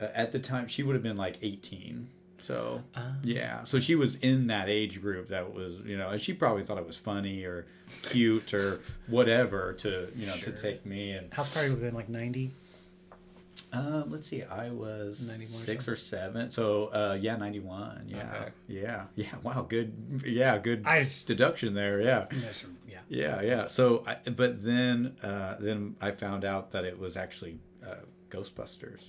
at 0.00 0.32
the 0.32 0.38
time 0.38 0.68
she 0.68 0.82
would 0.82 0.94
have 0.94 1.02
been 1.02 1.16
like 1.16 1.38
eighteen. 1.42 2.08
So 2.42 2.82
Ah. 2.96 3.14
yeah, 3.22 3.64
so 3.64 3.78
she 3.80 3.94
was 3.94 4.14
in 4.16 4.46
that 4.46 4.68
age 4.68 5.02
group 5.02 5.28
that 5.28 5.52
was 5.52 5.80
you 5.84 5.96
know, 5.98 6.08
and 6.10 6.20
she 6.20 6.32
probably 6.32 6.62
thought 6.62 6.78
it 6.78 6.86
was 6.86 6.96
funny 6.96 7.44
or 7.44 7.66
cute 8.02 8.54
or 8.54 8.80
whatever 9.06 9.72
to 9.74 10.08
you 10.16 10.26
know 10.26 10.34
Sure. 10.36 10.52
to 10.52 10.60
take 10.62 10.86
me 10.86 11.10
and 11.12 11.32
House 11.34 11.52
Party 11.52 11.68
would 11.70 11.76
have 11.82 11.82
been 11.82 11.94
like 11.94 12.08
90. 12.08 12.50
um, 13.72 14.10
let's 14.10 14.28
see, 14.28 14.42
I 14.44 14.70
was 14.70 15.20
91 15.20 15.60
or 15.60 15.64
six 15.64 15.88
or 15.88 15.96
seven, 15.96 16.50
so 16.52 16.86
uh, 16.86 17.18
yeah, 17.20 17.36
ninety 17.36 17.60
one, 17.60 18.04
yeah, 18.06 18.32
Okay. 18.36 18.48
yeah, 18.68 19.04
yeah. 19.14 19.34
Wow, 19.42 19.66
good, 19.68 20.22
yeah, 20.24 20.56
good 20.58 20.84
I 20.86 21.08
deduction 21.26 21.74
there, 21.74 22.00
yeah. 22.00 22.26
Yeah. 22.32 22.98
Yeah, 23.10 23.40
yeah. 23.42 23.66
So, 23.68 24.04
I, 24.06 24.16
but 24.30 24.62
then, 24.62 25.16
uh, 25.22 25.56
then 25.58 25.96
I 26.00 26.10
found 26.12 26.44
out 26.44 26.70
that 26.72 26.84
it 26.84 26.98
was 26.98 27.16
actually 27.16 27.58
uh, 27.86 27.94
Ghostbusters. 28.30 29.00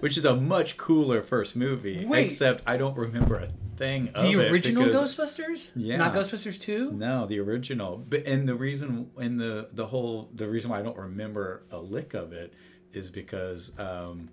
Which 0.00 0.16
is 0.16 0.24
a 0.24 0.36
much 0.36 0.76
cooler 0.76 1.22
first 1.22 1.56
movie. 1.56 2.04
Wait. 2.06 2.26
Except 2.26 2.62
I 2.66 2.76
don't 2.76 2.96
remember 2.96 3.36
a 3.36 3.48
thing 3.76 4.08
of 4.14 4.22
The 4.24 4.50
original 4.50 4.84
because- 4.84 5.14
Ghostbusters? 5.16 5.70
Yeah. 5.74 5.96
Not 5.96 6.14
Ghostbusters 6.14 6.60
2? 6.60 6.92
No, 6.92 7.26
the 7.26 7.40
original. 7.40 7.96
But 8.08 8.26
and 8.26 8.48
the 8.48 8.54
reason 8.54 9.10
and 9.18 9.40
the 9.40 9.68
the 9.72 9.86
whole 9.86 10.28
the 10.34 10.46
reason 10.48 10.70
why 10.70 10.80
I 10.80 10.82
don't 10.82 10.96
remember 10.96 11.62
a 11.70 11.78
lick 11.78 12.14
of 12.14 12.32
it 12.32 12.52
is 12.92 13.10
because 13.10 13.72
um 13.78 14.28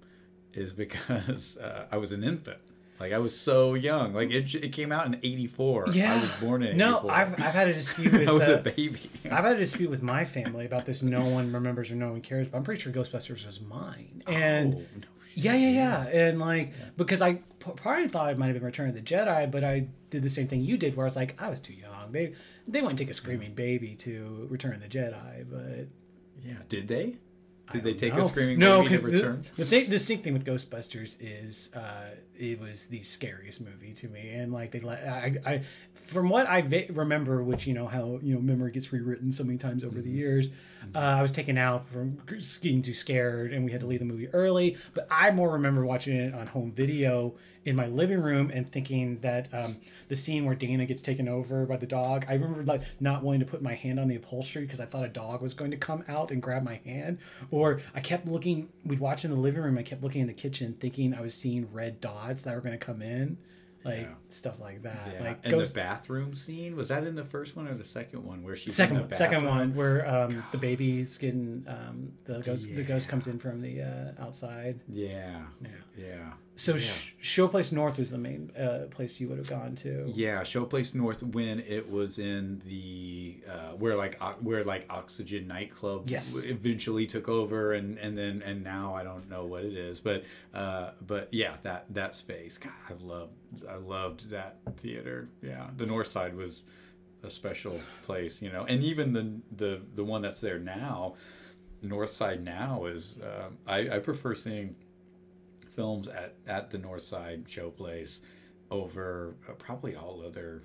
is 0.53 0.73
because 0.73 1.57
uh, 1.61 1.85
I 1.91 1.97
was 1.97 2.11
an 2.11 2.23
infant. 2.23 2.57
Like 2.99 3.13
I 3.13 3.19
was 3.19 3.39
so 3.39 3.75
young. 3.75 4.13
Like 4.15 4.31
it 4.31 4.53
it 4.55 4.69
came 4.73 4.91
out 4.91 5.05
in 5.05 5.15
84. 5.21 5.89
Yeah. 5.91 6.15
I 6.15 6.19
was 6.21 6.31
born 6.41 6.63
in 6.63 6.69
84. 6.81 7.03
No, 7.03 7.09
I've, 7.09 7.33
I've 7.33 7.53
had 7.53 7.67
a 7.69 7.73
dispute 7.75 8.11
with. 8.13 8.27
I 8.27 8.31
was 8.31 8.49
uh, 8.49 8.55
a 8.57 8.57
baby. 8.57 8.99
I've 9.25 9.43
had 9.45 9.55
a 9.55 9.59
dispute 9.59 9.91
with 9.91 10.01
my 10.01 10.25
family 10.25 10.65
about 10.65 10.85
this. 10.85 11.03
No 11.03 11.21
one 11.21 11.53
remembers 11.53 11.91
or 11.91 11.95
no 11.95 12.09
one 12.09 12.21
cares, 12.21 12.47
but 12.47 12.57
I'm 12.57 12.63
pretty 12.63 12.81
sure 12.81 12.91
Ghostbusters 12.91 13.45
was 13.45 13.61
mine. 13.61 14.23
And 14.25 14.73
Oh, 14.73 14.77
no. 14.77 15.07
Yeah, 15.35 15.53
yeah, 15.55 15.69
yeah, 15.69 16.07
and 16.27 16.39
like 16.39 16.73
because 16.97 17.21
I 17.21 17.39
probably 17.59 18.07
thought 18.07 18.31
it 18.31 18.37
might 18.37 18.47
have 18.47 18.55
been 18.55 18.63
Return 18.63 18.89
of 18.89 18.95
the 18.95 19.01
Jedi, 19.01 19.49
but 19.51 19.63
I 19.63 19.87
did 20.09 20.23
the 20.23 20.29
same 20.29 20.47
thing 20.47 20.61
you 20.61 20.77
did, 20.77 20.95
where 20.95 21.05
I 21.05 21.07
was 21.07 21.15
like, 21.15 21.41
I 21.41 21.49
was 21.49 21.59
too 21.59 21.73
young. 21.73 22.11
They 22.11 22.33
they 22.67 22.81
wouldn't 22.81 22.99
take 22.99 23.09
a 23.09 23.13
screaming 23.13 23.53
baby 23.53 23.95
to 23.95 24.47
Return 24.49 24.73
of 24.73 24.81
the 24.81 24.87
Jedi, 24.87 25.45
but 25.49 25.87
Yeah, 26.45 26.55
did 26.69 26.87
they? 26.87 27.15
Did 27.73 27.83
they 27.83 27.93
take 27.95 28.15
know. 28.15 28.25
a 28.25 28.29
screaming 28.29 28.59
no, 28.59 28.83
baby 28.83 28.87
to 28.89 28.95
'cause 28.95 29.03
the, 29.03 29.11
return? 29.11 29.43
the 29.57 29.65
thing, 29.65 29.89
distinct 29.89 30.23
thing 30.23 30.31
with 30.31 30.45
Ghostbusters 30.45 31.17
is 31.19 31.69
uh, 31.75 32.11
it 32.39 32.59
was 32.59 32.87
the 32.87 33.03
scariest 33.03 33.61
movie 33.61 33.93
to 33.93 34.07
me, 34.07 34.29
and 34.31 34.51
like 34.53 34.71
they 34.71 34.79
let 34.79 35.03
I, 35.07 35.35
I 35.45 35.61
from 35.93 36.29
what 36.29 36.47
I 36.47 36.61
va- 36.61 36.85
remember, 36.89 37.43
which 37.43 37.67
you 37.67 37.73
know 37.73 37.87
how 37.87 38.19
you 38.21 38.35
know 38.35 38.41
memory 38.41 38.71
gets 38.71 38.91
rewritten 38.93 39.31
so 39.33 39.43
many 39.43 39.57
times 39.57 39.83
over 39.83 39.95
the 40.01 40.07
Mm-hmm. 40.07 40.17
years. 40.17 40.49
Uh, 40.95 40.99
I 40.99 41.21
was 41.21 41.31
taken 41.33 41.57
out 41.57 41.89
from 41.89 42.19
getting 42.61 42.81
too 42.81 42.93
scared, 42.93 43.51
and 43.51 43.65
we 43.65 43.71
had 43.71 43.81
to 43.81 43.87
leave 43.87 43.99
the 43.99 44.05
movie 44.05 44.29
early. 44.29 44.77
But 44.93 45.07
I 45.11 45.31
more 45.31 45.51
remember 45.51 45.85
watching 45.85 46.15
it 46.15 46.33
on 46.33 46.47
home 46.47 46.71
video 46.71 47.33
in 47.65 47.75
my 47.75 47.87
living 47.87 48.21
room 48.21 48.49
and 48.53 48.69
thinking 48.71 49.19
that 49.19 49.53
um, 49.53 49.77
the 50.07 50.15
scene 50.15 50.45
where 50.45 50.55
Dana 50.55 50.85
gets 50.85 51.01
taken 51.01 51.27
over 51.27 51.65
by 51.65 51.75
the 51.75 51.87
dog. 51.87 52.25
I 52.29 52.33
remember 52.33 52.63
like 52.63 52.83
not 53.01 53.21
wanting 53.23 53.41
to 53.41 53.45
put 53.45 53.61
my 53.61 53.73
hand 53.73 53.99
on 53.99 54.07
the 54.07 54.15
upholstery 54.15 54.63
because 54.65 54.79
I 54.79 54.85
thought 54.85 55.03
a 55.03 55.09
dog 55.09 55.41
was 55.41 55.53
going 55.53 55.71
to 55.71 55.77
come 55.77 56.05
out 56.07 56.31
and 56.31 56.41
grab 56.41 56.63
my 56.63 56.79
hand. 56.85 57.17
Or 57.51 57.81
I 57.93 57.99
kept 57.99 58.25
looking. 58.27 58.69
We'd 58.85 58.99
watch 58.99 59.25
in 59.25 59.31
the 59.31 59.37
living 59.37 59.61
room. 59.63 59.77
I 59.77 59.83
kept 59.83 60.03
looking 60.03 60.21
in 60.21 60.27
the 60.27 60.33
kitchen, 60.33 60.77
thinking 60.79 61.13
I 61.13 61.21
was 61.21 61.33
seeing 61.33 61.67
red 61.73 61.99
dots 61.99 62.26
that 62.35 62.55
were 62.55 62.61
going 62.61 62.77
to 62.77 62.85
come 62.85 63.01
in, 63.01 63.37
like 63.83 64.01
Yeah. 64.01 64.13
stuff 64.29 64.59
like 64.59 64.83
that. 64.83 65.13
Yeah. 65.13 65.23
Like 65.23 65.39
and 65.43 65.53
ghost. 65.53 65.73
the 65.73 65.79
bathroom 65.79 66.35
scene 66.35 66.75
was 66.75 66.89
that 66.89 67.03
in 67.05 67.15
the 67.15 67.23
first 67.25 67.55
one 67.55 67.67
or 67.67 67.73
the 67.75 67.83
second 67.83 68.23
one 68.25 68.43
where 68.43 68.55
she's 68.55 68.75
Second 68.75 68.97
in 68.97 69.01
the 69.03 69.07
one, 69.07 69.13
second 69.17 69.43
bathroom? 69.43 69.57
one, 69.57 69.75
where 69.75 70.07
um, 70.07 70.43
the 70.51 70.57
baby's 70.57 71.17
getting 71.17 71.65
um, 71.67 72.11
the 72.25 72.39
ghost. 72.39 72.67
The 72.73 72.83
ghost 72.83 73.07
comes 73.09 73.27
in 73.27 73.39
from 73.39 73.61
the 73.61 73.81
uh, 73.81 74.11
outside. 74.23 74.79
Yeah, 74.91 75.41
Yeah. 75.61 75.69
yeah. 75.97 76.33
So 76.59 76.77
Sh- 76.77 77.13
Showplace 77.21 77.71
North 77.71 77.97
was 77.99 78.09
the 78.09 78.17
main 78.17 78.51
uh, 78.57 78.87
place 78.89 79.19
you 79.21 79.29
would 79.29 79.37
have 79.37 79.47
gone 79.49 79.75
to. 79.75 80.03
Yeah, 80.07 80.41
Showplace 80.41 80.95
North 80.95 81.21
when 81.21 81.59
it 81.59 81.87
was 81.89 82.17
in 82.17 82.61
the 82.65 83.37
uh, 83.47 83.73
where 83.77 83.95
like 83.95 84.19
where 84.41 84.63
like 84.63 84.85
Oxygen 84.89 85.47
nightclub 85.47 86.09
Yes. 86.09 86.35
eventually 86.35 87.05
took 87.05 87.29
over 87.29 87.73
and 87.73 87.97
and 87.99 88.17
then 88.17 88.41
and 88.43 88.63
now 88.63 88.95
I 88.95 89.03
don't 89.03 89.29
know 89.29 89.45
what 89.45 89.65
it 89.65 89.73
is 89.77 89.99
but 89.99 90.23
uh, 90.53 90.91
but 91.05 91.29
yeah 91.31 91.57
that 91.61 91.85
that 91.93 92.15
space 92.15 92.57
God 92.57 92.71
I 92.89 92.93
loved 93.03 93.33
I 93.69 93.75
loved 93.75 94.31
that 94.31 94.57
theater 94.77 95.29
yeah 95.43 95.67
the 95.77 95.85
North 95.85 96.07
Side 96.07 96.35
was 96.35 96.63
a 97.23 97.29
special 97.29 97.79
place 98.03 98.41
you 98.41 98.51
know 98.51 98.63
and 98.65 98.83
even 98.83 99.13
the 99.13 99.39
the 99.55 99.81
the 99.93 100.03
one 100.03 100.23
that's 100.23 100.41
there 100.41 100.59
now 100.59 101.13
North 101.83 102.09
Side 102.09 102.43
now 102.43 102.85
is 102.85 103.19
um, 103.21 103.57
I 103.67 103.97
I 103.97 103.99
prefer 103.99 104.33
seeing 104.33 104.75
films 105.77 106.09
at 106.09 106.33
at 106.45 106.71
the 106.71 106.77
North 106.77 107.03
Side 107.03 107.45
Showplace 107.45 108.19
over 108.69 109.35
uh, 109.47 109.53
probably 109.53 109.95
all 109.95 110.21
other 110.25 110.63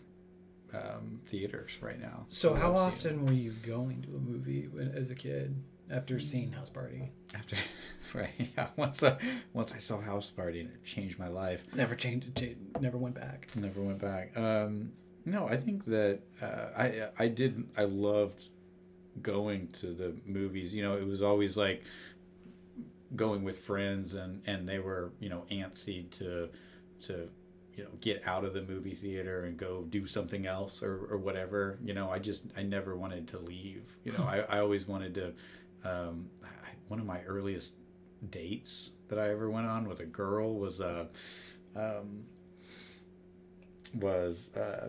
um, 0.75 1.21
theaters 1.27 1.71
right 1.81 2.01
now. 2.01 2.27
So 2.31 2.55
how 2.55 2.75
often 2.77 3.25
were 3.27 3.33
you 3.33 3.53
going 3.65 4.03
to 4.03 4.17
a 4.17 4.19
movie 4.19 4.67
when, 4.67 4.89
as 4.97 5.11
a 5.11 5.15
kid 5.15 5.55
after 5.91 6.19
seeing 6.19 6.51
House 6.53 6.71
Party? 6.71 7.13
after 7.35 7.57
right 8.15 8.31
yeah 8.57 8.69
once 8.77 9.03
I 9.03 9.17
once 9.53 9.73
I 9.73 9.79
saw 9.79 10.01
House 10.01 10.31
Party 10.31 10.61
and 10.61 10.71
it 10.71 10.85
changed 10.85 11.19
my 11.19 11.29
life. 11.29 11.63
Never 11.75 11.95
changed. 11.95 12.35
cha- 12.37 12.81
Never 12.81 12.97
went 12.99 13.15
back. 13.15 13.49
Never 13.55 13.81
went 13.83 14.01
back. 14.01 14.37
Um, 14.37 14.93
no, 15.25 15.47
I 15.47 15.57
think 15.57 15.85
that 15.85 16.21
uh, 16.41 16.69
I 16.77 17.09
I 17.19 17.29
did 17.29 17.65
I 17.77 17.85
loved 17.85 18.49
going 19.21 19.69
to 19.81 19.89
the 19.93 20.15
movies. 20.27 20.75
You 20.75 20.83
know, 20.83 20.97
it 20.97 21.07
was 21.07 21.23
always 21.23 21.57
like 21.57 21.83
going 23.17 23.45
with 23.45 23.59
friends 23.59 24.15
and 24.15 24.43
and 24.47 24.69
they 24.69 24.79
were 24.79 25.13
you 25.21 25.29
know 25.29 25.45
antsy 25.51 26.11
to 26.11 26.49
to 27.03 27.29
you 27.75 27.85
know 27.85 27.91
get 28.01 28.23
out 28.27 28.45
of 28.45 28.53
the 28.55 28.63
movie 28.63 28.95
theater 28.95 29.45
and 29.45 29.57
go 29.57 29.83
do 29.89 30.07
something 30.07 30.47
else 30.47 30.83
or, 30.83 31.07
or 31.11 31.19
whatever. 31.19 31.79
You 31.85 31.95
know 31.95 32.11
i 32.11 32.19
just 32.19 32.45
i 32.57 32.63
never 32.63 32.97
wanted 32.97 33.29
to 33.29 33.39
leave. 33.39 33.85
You 34.05 34.13
know 34.13 34.25
i, 34.25 34.41
I 34.57 34.61
always 34.61 34.87
wanted 34.87 35.15
to 35.15 35.27
um, 35.85 36.31
I, 36.45 36.49
one 36.89 37.01
of 37.01 37.07
my 37.07 37.23
earliest 37.23 37.73
dates 38.31 38.91
that 39.09 39.19
i 39.19 39.31
ever 39.31 39.51
went 39.51 39.67
on 39.67 39.89
with 39.89 39.99
a 39.99 40.05
girl 40.05 40.55
was 40.55 40.81
uh, 40.81 41.07
um, 41.75 42.25
was 43.95 44.49
uh, 44.57 44.89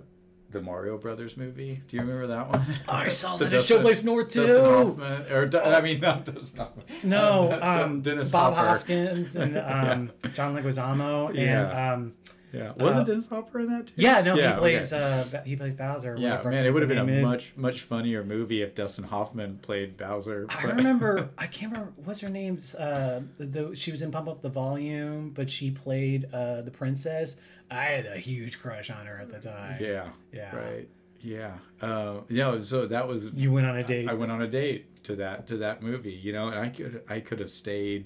the 0.53 0.61
Mario 0.61 0.97
Brothers 0.97 1.35
movie. 1.35 1.81
Do 1.89 1.95
you 1.97 2.01
remember 2.03 2.27
that 2.27 2.49
one? 2.49 2.65
Oh, 2.87 2.93
I 2.93 3.09
saw 3.09 3.37
that 3.37 3.45
at 3.47 3.51
Dustin- 3.51 3.81
Showplace 3.81 4.03
North 4.03 4.31
too. 4.31 4.47
Hoffman, 4.63 5.31
or 5.31 5.45
Du- 5.47 5.63
I 5.63 5.81
mean 5.81 5.99
not 5.99 6.25
Dustin 6.25 6.59
Hoffman. 6.59 6.85
No, 7.03 7.49
Uh, 7.63 7.83
um, 7.85 8.01
Dennis 8.01 8.29
Bob 8.29 8.53
Hopper. 8.53 8.67
Hoskins 8.69 9.35
and 9.35 9.57
um, 9.57 10.11
John 10.33 10.55
Leguizamo 10.55 11.29
and 11.29 11.37
Yeah. 11.37 11.93
um, 11.93 12.13
Yeah, 12.51 12.71
wasn't 12.77 13.01
Uh, 13.01 13.03
Dennis 13.11 13.27
Hopper 13.27 13.59
in 13.61 13.67
that 13.71 13.87
too? 13.87 13.93
yeah, 13.97 14.21
no, 14.21 14.35
Yeah, 14.35 14.53
he 14.53 14.59
plays 14.59 14.93
okay. 14.93 15.39
uh, 15.39 15.43
he 15.43 15.55
plays 15.55 15.73
Bowser. 15.73 16.15
yeah, 16.19 16.41
man, 16.43 16.65
it 16.65 16.71
would 16.73 16.83
have 16.83 16.89
been 16.89 16.97
a 16.99 17.05
is. 17.05 17.23
much 17.23 17.53
much 17.55 17.81
funnier 17.81 18.23
movie 18.23 18.61
if 18.61 18.75
Dustin 18.75 19.05
Hoffman 19.05 19.57
played 19.61 19.97
Bowser. 19.97 20.45
I 20.49 20.63
remember. 20.65 21.29
I 21.37 21.47
can't 21.47 21.71
remember. 21.71 21.93
What's 22.03 22.19
her 22.19 22.29
name's. 22.29 22.75
Uh, 22.75 23.21
the, 23.37 23.45
the 23.45 23.75
she 23.75 23.89
was 23.91 24.01
in 24.03 24.11
Pump 24.11 24.27
Up 24.27 24.41
the 24.43 24.49
Volume, 24.49 25.31
but 25.31 25.49
she 25.49 25.71
played 25.71 26.25
uh, 26.31 26.61
the 26.61 26.71
princess. 26.71 27.37
I 27.73 27.85
had 27.85 28.05
a 28.05 28.17
huge 28.17 28.59
crush 28.59 28.89
on 28.89 29.05
her 29.05 29.17
at 29.19 29.31
the 29.31 29.39
time. 29.39 29.77
Yeah. 29.81 30.09
Yeah. 30.31 30.55
Right. 30.55 30.89
Yeah. 31.21 31.53
Uh, 31.81 32.21
yeah. 32.29 32.59
So 32.61 32.85
that 32.87 33.07
was 33.07 33.27
You 33.33 33.51
went 33.51 33.67
on 33.67 33.77
a 33.77 33.83
date. 33.83 34.09
I 34.09 34.13
went 34.13 34.31
on 34.31 34.41
a 34.41 34.47
date 34.47 35.03
to 35.05 35.15
that 35.17 35.47
to 35.47 35.57
that 35.57 35.81
movie, 35.81 36.11
you 36.11 36.33
know, 36.33 36.47
and 36.49 36.59
I 36.59 36.69
could 36.69 37.03
I 37.09 37.19
could 37.19 37.39
have 37.39 37.49
stayed, 37.49 38.05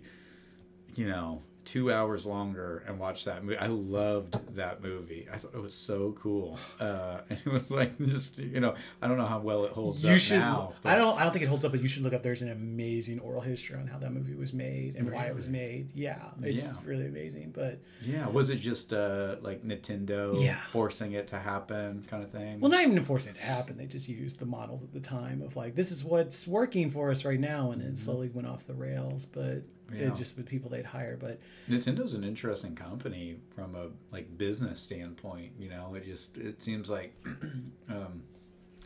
you 0.96 1.08
know, 1.08 1.42
two 1.68 1.92
hours 1.92 2.26
longer 2.26 2.84
and 2.88 2.98
watched 2.98 3.26
that 3.26 3.44
movie. 3.44 3.58
I 3.58 3.68
loved 3.68 4.56
that 4.56 4.82
movie. 4.82 5.28
I 5.32 5.38
thought 5.38 5.54
it 5.54 5.62
was 5.62 5.76
so 5.76 6.16
cool. 6.20 6.58
Uh, 6.80 7.20
and 7.30 7.40
it 7.46 7.52
was 7.52 7.70
like 7.70 7.98
just 8.00 8.38
you 8.40 8.60
know 8.60 8.74
I 9.02 9.08
don't 9.08 9.18
know 9.18 9.26
how 9.26 9.40
well 9.40 9.66
it 9.66 9.72
holds 9.74 10.04
you 10.04 10.14
up 10.14 10.20
should. 10.20 10.40
now. 10.40 10.74
I 10.84 10.96
don't. 10.96 11.20
I 11.20 11.24
don't 11.24 11.32
think 11.34 11.44
it 11.44 11.48
holds 11.50 11.66
up, 11.66 11.72
but 11.74 11.82
you 11.82 11.88
should 11.88 12.04
look 12.04 12.14
up. 12.14 12.24
There's 12.24 12.42
an 12.42 12.50
amazing 12.52 13.20
oral 13.20 13.42
history 13.42 13.76
on 13.78 13.86
how 13.88 13.98
that 14.00 14.12
movie 14.14 14.34
was 14.34 14.54
made 14.54 14.96
and 14.96 15.12
why 15.12 15.26
it 15.26 15.36
was 15.36 15.48
made. 15.48 15.92
Yeah, 15.94 16.22
it's 16.42 16.64
Yeah. 16.64 16.74
really 16.86 17.06
amazing. 17.08 17.52
But 17.54 17.82
Yeah, 18.02 18.28
was 18.30 18.50
it 18.50 18.58
just 18.62 18.94
uh, 18.94 19.36
like 19.42 19.64
Nintendo 19.64 20.42
Yeah. 20.42 20.58
forcing 20.72 21.12
it 21.14 21.28
to 21.28 21.40
happen 21.40 22.04
kind 22.10 22.24
of 22.24 22.32
thing? 22.32 22.60
well, 22.60 22.72
not 22.72 22.82
even 22.82 23.04
forcing 23.04 23.34
it 23.34 23.36
to 23.36 23.42
happen. 23.46 23.78
They 23.78 23.86
just 23.86 24.08
used 24.10 24.40
the 24.40 24.46
models 24.46 24.84
at 24.84 24.94
the 24.94 25.00
time 25.00 25.42
of 25.42 25.56
like 25.56 25.76
this 25.76 25.92
is 25.92 26.04
what's 26.04 26.48
working 26.48 26.90
for 26.90 27.12
us 27.12 27.26
right 27.26 27.40
now, 27.40 27.72
and 27.72 27.82
it 27.82 28.00
slowly 28.00 28.30
went 28.30 28.48
off 28.48 28.66
the 28.66 28.74
rails. 28.74 29.26
But 29.26 29.44
Mm-hmm. 29.44 29.77
Yeah. 29.94 30.10
just 30.10 30.38
with 30.38 30.46
people 30.46 30.70
they'd 30.70 30.86
hire. 30.86 31.18
But 31.20 31.40
Nintendo's 31.70 32.14
an 32.14 32.24
interesting 32.24 32.76
company 32.76 33.38
from 33.56 33.76
a 33.76 33.88
like 34.12 34.38
business 34.38 34.82
standpoint. 34.82 35.54
You 35.58 35.70
know, 35.70 35.96
it 35.96 36.06
just 36.06 36.38
it 36.38 36.62
seems 36.62 36.90
like 36.90 37.14
um, 37.90 38.24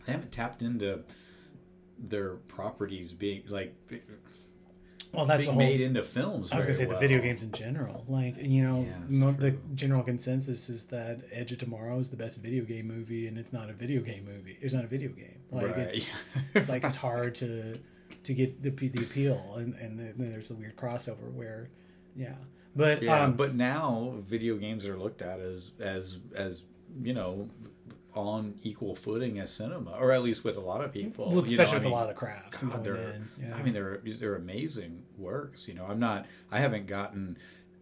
they 0.05 0.11
haven't 0.11 0.31
tapped 0.31 0.61
into 0.61 1.03
their 1.97 2.35
properties 2.35 3.13
being 3.13 3.43
like 3.47 3.75
well, 5.13 5.25
that's 5.25 5.45
being 5.45 5.57
made 5.57 5.81
into 5.81 6.03
films. 6.03 6.51
I 6.51 6.55
was 6.55 6.65
gonna 6.65 6.75
say 6.75 6.85
very 6.85 6.95
the 6.95 6.99
video 7.07 7.21
games 7.21 7.43
in 7.43 7.51
general. 7.51 8.05
Like 8.07 8.37
you 8.37 8.63
know, 8.63 8.87
Yeah, 9.09 9.31
the 9.31 9.51
true. 9.51 9.59
general 9.75 10.03
consensus 10.03 10.69
is 10.69 10.85
that 10.85 11.21
Edge 11.31 11.51
of 11.51 11.57
Tomorrow 11.57 11.99
is 11.99 12.09
the 12.09 12.15
best 12.15 12.37
video 12.37 12.63
game 12.63 12.87
movie, 12.87 13.27
and 13.27 13.37
it's 13.37 13.51
not 13.51 13.69
a 13.69 13.73
video 13.73 14.01
game 14.01 14.25
movie. 14.25 14.57
It's 14.61 14.73
not 14.73 14.85
a 14.85 14.87
video 14.87 15.09
game. 15.09 15.39
Like 15.51 15.75
right? 15.75 15.93
it's, 15.93 16.05
it's 16.53 16.69
like 16.69 16.83
it's 16.85 16.97
hard 16.97 17.35
to 17.35 17.77
to 18.23 18.33
get 18.33 18.61
the 18.61 18.69
the 18.69 19.01
appeal, 19.01 19.55
and 19.57 19.73
and 19.75 19.99
then 19.99 20.15
there's 20.17 20.51
a 20.51 20.53
weird 20.53 20.75
crossover 20.75 21.31
where, 21.33 21.69
yeah. 22.15 22.35
But 22.75 23.01
yeah, 23.01 23.23
um, 23.23 23.33
but 23.33 23.55
now 23.55 24.15
video 24.27 24.57
games 24.57 24.85
are 24.85 24.97
looked 24.97 25.21
at 25.21 25.39
as 25.39 25.71
as 25.79 26.17
as 26.35 26.63
you 27.01 27.13
know 27.13 27.49
on 28.13 28.55
equal 28.61 28.95
footing 28.95 29.39
as 29.39 29.51
cinema, 29.51 29.91
or 29.91 30.11
at 30.11 30.21
least 30.21 30.43
with 30.43 30.57
a 30.57 30.61
lot 30.61 30.83
of 30.83 30.91
people. 30.91 31.31
well, 31.31 31.45
you 31.45 31.57
know, 31.57 31.63
especially 31.63 31.71
I 31.71 31.75
with 31.75 31.83
mean, 31.83 31.91
a 31.93 31.95
lot 31.95 32.03
of 32.03 32.09
the 32.09 32.13
crafts. 32.13 32.63
God, 32.63 32.83
they're, 32.83 32.95
in, 32.95 33.29
yeah. 33.41 33.55
I 33.55 33.61
mean, 33.63 33.73
they're 33.73 34.01
they're 34.03 34.35
amazing 34.35 35.03
works. 35.17 35.67
You 35.67 35.73
know, 35.73 35.85
I'm 35.85 35.99
not, 35.99 36.25
I 36.51 36.59
haven't 36.59 36.87
gotten 36.87 37.37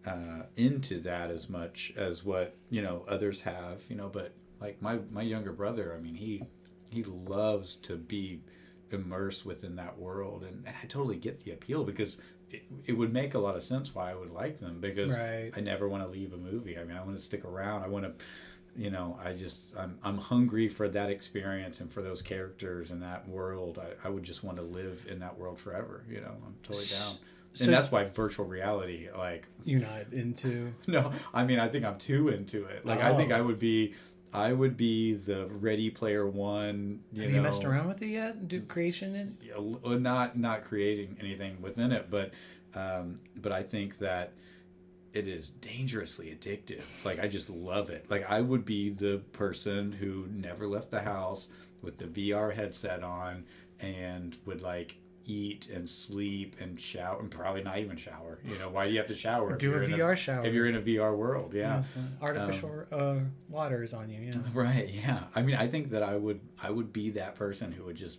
uh, 0.05 0.43
into 0.55 0.99
that 1.01 1.31
as 1.31 1.49
much 1.49 1.93
as 1.95 2.23
what 2.23 2.55
you 2.69 2.81
know 2.81 3.05
others 3.07 3.41
have. 3.41 3.81
You 3.89 3.95
know, 3.95 4.09
but 4.09 4.33
like 4.61 4.81
my 4.81 4.99
my 5.11 5.21
younger 5.21 5.51
brother, 5.51 5.95
I 5.97 6.01
mean, 6.01 6.15
he 6.15 6.43
he 6.89 7.03
loves 7.03 7.75
to 7.75 7.95
be 7.95 8.41
immersed 8.93 9.45
within 9.45 9.75
that 9.77 9.97
world, 9.99 10.43
and, 10.43 10.65
and 10.65 10.75
I 10.81 10.85
totally 10.87 11.15
get 11.17 11.43
the 11.43 11.51
appeal 11.51 11.83
because 11.83 12.17
it, 12.49 12.63
it 12.85 12.93
would 12.93 13.13
make 13.13 13.33
a 13.35 13.39
lot 13.39 13.55
of 13.55 13.63
sense 13.63 13.93
why 13.93 14.11
I 14.11 14.15
would 14.15 14.31
like 14.31 14.59
them 14.59 14.79
because 14.79 15.15
Right. 15.17 15.51
I 15.55 15.59
never 15.59 15.87
want 15.87 16.03
to 16.03 16.09
leave 16.09 16.33
a 16.33 16.37
movie. 16.37 16.77
I 16.77 16.83
mean, 16.83 16.97
I 16.97 17.03
want 17.03 17.17
to 17.17 17.23
stick 17.23 17.45
around. 17.45 17.83
I 17.83 17.87
want 17.87 18.05
to, 18.05 18.13
you 18.75 18.89
know, 18.89 19.19
I 19.23 19.33
just 19.33 19.59
I'm 19.77 19.99
I'm 20.03 20.17
hungry 20.17 20.67
for 20.69 20.87
that 20.89 21.09
experience 21.09 21.79
and 21.81 21.91
for 21.91 22.01
those 22.01 22.21
characters 22.21 22.91
and 22.91 23.01
that 23.03 23.27
world. 23.27 23.79
I, 23.79 24.07
I 24.07 24.09
would 24.09 24.23
just 24.23 24.43
want 24.43 24.57
to 24.57 24.63
live 24.63 25.05
in 25.09 25.19
that 25.19 25.37
world 25.37 25.59
forever. 25.59 26.03
You 26.09 26.21
know, 26.21 26.35
I'm 26.45 26.55
totally 26.63 26.85
down. 26.85 27.15
so- 27.15 27.17
and 27.61 27.73
that's 27.73 27.91
why 27.91 28.05
virtual 28.05 28.45
reality, 28.45 29.09
like, 29.17 29.45
You're 29.65 29.81
not 29.81 30.13
into. 30.13 30.71
no, 30.87 31.11
I 31.33 31.43
mean, 31.43 31.59
I 31.59 31.67
think 31.67 31.83
I'm 31.83 31.97
too 31.97 32.29
into 32.29 32.63
it. 32.65 32.85
Like, 32.85 33.01
I 33.01 33.15
think 33.17 33.31
Oh. 33.31 33.35
I 33.37 33.41
would 33.41 33.57
be, 33.59 33.95
I 34.33 34.53
would 34.53 34.77
be 34.77 35.13
the 35.13 35.47
Ready 35.47 35.89
Player 35.89 36.27
One. 36.27 37.01
You 37.11 37.23
Have 37.23 37.31
know, 37.31 37.37
you 37.37 37.41
messed 37.41 37.63
around 37.63 37.87
with 37.87 38.01
it 38.01 38.07
yet? 38.07 38.47
Do 38.47 38.61
creation 38.61 39.37
yeah, 39.41 39.53
uh, 39.55 39.95
not 39.95 40.37
not 40.37 40.65
creating 40.65 41.17
anything 41.19 41.61
within 41.61 41.91
it, 41.91 42.09
but 42.11 42.31
um, 42.75 43.19
but 43.35 43.51
I 43.51 43.63
think 43.63 43.97
that 43.99 44.33
it 45.13 45.27
is 45.27 45.49
dangerously 45.49 46.27
addictive. 46.27 46.83
Like 47.03 47.19
I 47.19 47.27
just 47.27 47.49
love 47.49 47.89
it. 47.89 48.05
Like 48.09 48.29
I 48.29 48.41
would 48.41 48.65
be 48.65 48.89
the 48.89 49.21
person 49.33 49.91
who 49.91 50.27
never 50.31 50.67
left 50.67 50.91
the 50.91 51.01
house 51.01 51.47
with 51.81 51.97
the 51.97 52.05
VR 52.05 52.53
headset 52.53 53.03
on 53.03 53.45
and 53.79 54.35
would 54.45 54.61
like 54.61 54.95
eat 55.29 55.69
and 55.71 55.87
sleep 55.87 56.55
and 56.59 56.79
shower 56.79 57.19
and 57.19 57.29
probably 57.29 57.61
not 57.61 57.77
even 57.77 57.95
shower. 57.95 58.39
You 58.43 58.57
know 58.57 58.69
why 58.69 58.87
do 58.87 58.91
you 58.91 58.97
have 58.97 59.07
to 59.07 59.15
shower? 59.15 59.55
Do 59.55 59.73
a 59.75 59.79
VR 59.79 60.17
shower. 60.17 60.45
if 60.45 60.53
you're 60.53 60.65
in 60.65 60.75
a 60.75 60.81
VR 60.81 61.15
world. 61.15 61.53
Yeah. 61.53 61.77
Yes, 61.77 61.91
uh, 61.95 62.23
artificial 62.25 62.85
uh, 62.91 63.15
water 63.47 63.83
is 63.83 63.93
on 63.93 64.09
you. 64.09 64.21
Yeah. 64.21 64.37
Right. 64.53 64.89
Yeah. 64.89 65.25
I 65.35 65.43
mean, 65.43 65.55
I 65.55 65.67
think 65.67 65.91
that 65.91 66.01
I 66.01 66.15
would 66.17 66.41
I 66.61 66.71
would 66.71 66.91
be 66.91 67.11
that 67.11 67.35
person 67.35 67.71
who 67.71 67.85
would 67.85 67.95
just 67.95 68.17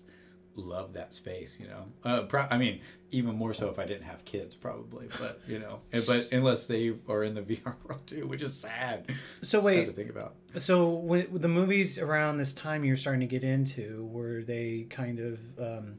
love 0.54 0.92
that 0.92 1.12
space. 1.12 1.58
You 1.60 1.66
know. 1.66 1.84
Uh, 2.04 2.22
pro- 2.22 2.46
I 2.48 2.56
mean, 2.56 2.80
even 3.10 3.34
more 3.34 3.54
so 3.54 3.68
if 3.70 3.78
I 3.80 3.86
didn't 3.86 4.04
have 4.04 4.24
kids, 4.24 4.54
probably. 4.54 5.08
But 5.18 5.40
you 5.48 5.58
know, 5.58 5.80
but 6.06 6.28
unless 6.30 6.66
they 6.68 6.94
are 7.08 7.24
in 7.24 7.34
the 7.34 7.42
VR 7.50 7.74
world 7.84 8.06
too, 8.06 8.26
which 8.28 8.42
is 8.42 8.54
sad. 8.54 9.10
So 9.42 9.58
wait, 9.60 9.78
Sad 9.78 9.86
to 9.86 9.92
think 9.92 10.10
about. 10.10 10.34
So 10.58 10.88
when 10.90 11.26
the 11.32 11.48
movies 11.48 11.98
around 11.98 12.38
this 12.38 12.52
time 12.52 12.84
you're 12.84 12.96
starting 12.96 13.20
to 13.20 13.26
get 13.26 13.42
into, 13.42 14.08
were 14.12 14.42
they 14.42 14.86
kind 14.88 15.18
of 15.18 15.40
um, 15.58 15.98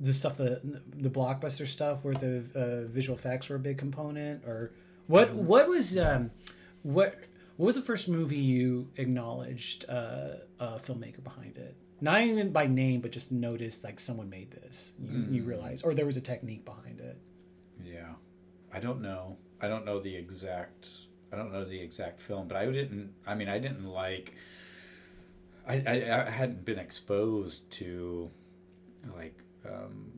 the 0.00 0.12
stuff 0.12 0.36
that 0.38 0.62
the 1.02 1.10
blockbuster 1.10 1.66
stuff 1.66 1.98
where 2.02 2.14
the 2.14 2.44
uh, 2.54 2.88
visual 2.88 3.18
effects 3.18 3.48
were 3.48 3.56
a 3.56 3.60
big 3.60 3.78
component, 3.78 4.44
or 4.44 4.72
what? 5.06 5.32
What 5.32 5.68
was 5.68 5.96
um, 5.98 6.30
what? 6.82 7.16
What 7.56 7.66
was 7.66 7.74
the 7.74 7.82
first 7.82 8.08
movie 8.08 8.36
you 8.36 8.88
acknowledged 8.96 9.84
uh, 9.88 10.36
a 10.60 10.78
filmmaker 10.78 11.22
behind 11.24 11.56
it? 11.56 11.74
Not 12.00 12.22
even 12.22 12.52
by 12.52 12.68
name, 12.68 13.00
but 13.00 13.10
just 13.10 13.32
noticed 13.32 13.82
like 13.82 13.98
someone 13.98 14.30
made 14.30 14.52
this. 14.52 14.92
You, 15.00 15.26
you 15.30 15.42
realize, 15.42 15.82
or 15.82 15.94
there 15.94 16.06
was 16.06 16.16
a 16.16 16.20
technique 16.20 16.64
behind 16.64 17.00
it. 17.00 17.18
Yeah. 17.84 18.12
I 18.72 18.80
don't 18.80 19.00
know. 19.00 19.38
I 19.60 19.66
don't 19.66 19.84
know 19.84 19.98
the 19.98 20.14
exact. 20.14 20.88
I 21.32 21.36
don't 21.36 21.52
know 21.52 21.64
the 21.64 21.80
exact 21.80 22.20
film, 22.20 22.46
but 22.46 22.56
I 22.56 22.66
didn't. 22.66 23.14
I 23.26 23.34
mean, 23.34 23.48
I 23.48 23.58
didn't 23.58 23.86
like. 23.86 24.34
I 25.66 25.82
I, 25.86 26.26
I 26.26 26.30
hadn't 26.30 26.64
been 26.64 26.78
exposed 26.78 27.68
to, 27.72 28.30
like, 29.16 29.38
um, 29.72 30.12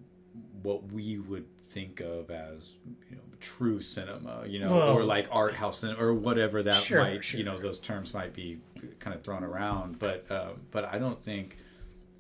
what 0.62 0.92
we 0.92 1.18
would 1.18 1.46
think 1.70 2.00
of 2.00 2.30
as 2.30 2.72
you 3.08 3.16
know 3.16 3.22
true 3.40 3.80
cinema, 3.80 4.44
you 4.46 4.58
know, 4.58 4.74
Well- 4.74 4.98
or 4.98 5.04
like 5.04 5.28
art 5.30 5.54
house 5.54 5.78
cinema, 5.78 6.02
or 6.02 6.12
whatever 6.14 6.62
that 6.62 6.82
Sure, 6.82 7.00
might, 7.02 7.24
sure. 7.24 7.38
you 7.38 7.44
know, 7.44 7.58
those 7.58 7.78
terms 7.78 8.12
might 8.12 8.34
be 8.34 8.58
kind 8.98 9.14
of 9.16 9.22
thrown 9.22 9.42
around. 9.44 9.98
But 9.98 10.30
um, 10.30 10.60
but 10.70 10.84
I 10.84 10.98
don't 10.98 11.18
think, 11.18 11.56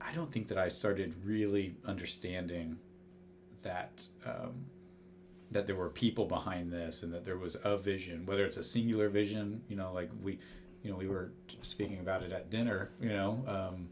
I 0.00 0.12
don't 0.14 0.32
think 0.32 0.48
that 0.48 0.58
I 0.58 0.68
started 0.68 1.14
really 1.24 1.74
understanding 1.84 2.78
that 3.62 4.02
um, 4.24 4.66
that 5.50 5.66
there 5.66 5.76
were 5.76 5.88
people 5.90 6.26
behind 6.26 6.72
this 6.72 7.02
and 7.02 7.12
that 7.12 7.24
there 7.24 7.36
was 7.36 7.56
a 7.64 7.76
vision, 7.76 8.24
whether 8.24 8.44
it's 8.46 8.56
a 8.56 8.62
singular 8.64 9.08
vision, 9.08 9.62
you 9.68 9.76
know, 9.76 9.92
like 9.92 10.08
we, 10.22 10.38
you 10.82 10.90
know, 10.90 10.96
we 10.96 11.08
were 11.08 11.32
speaking 11.62 11.98
about 11.98 12.22
it 12.22 12.30
at 12.32 12.50
dinner, 12.50 12.90
you 13.00 13.08
know, 13.10 13.44
um, 13.48 13.88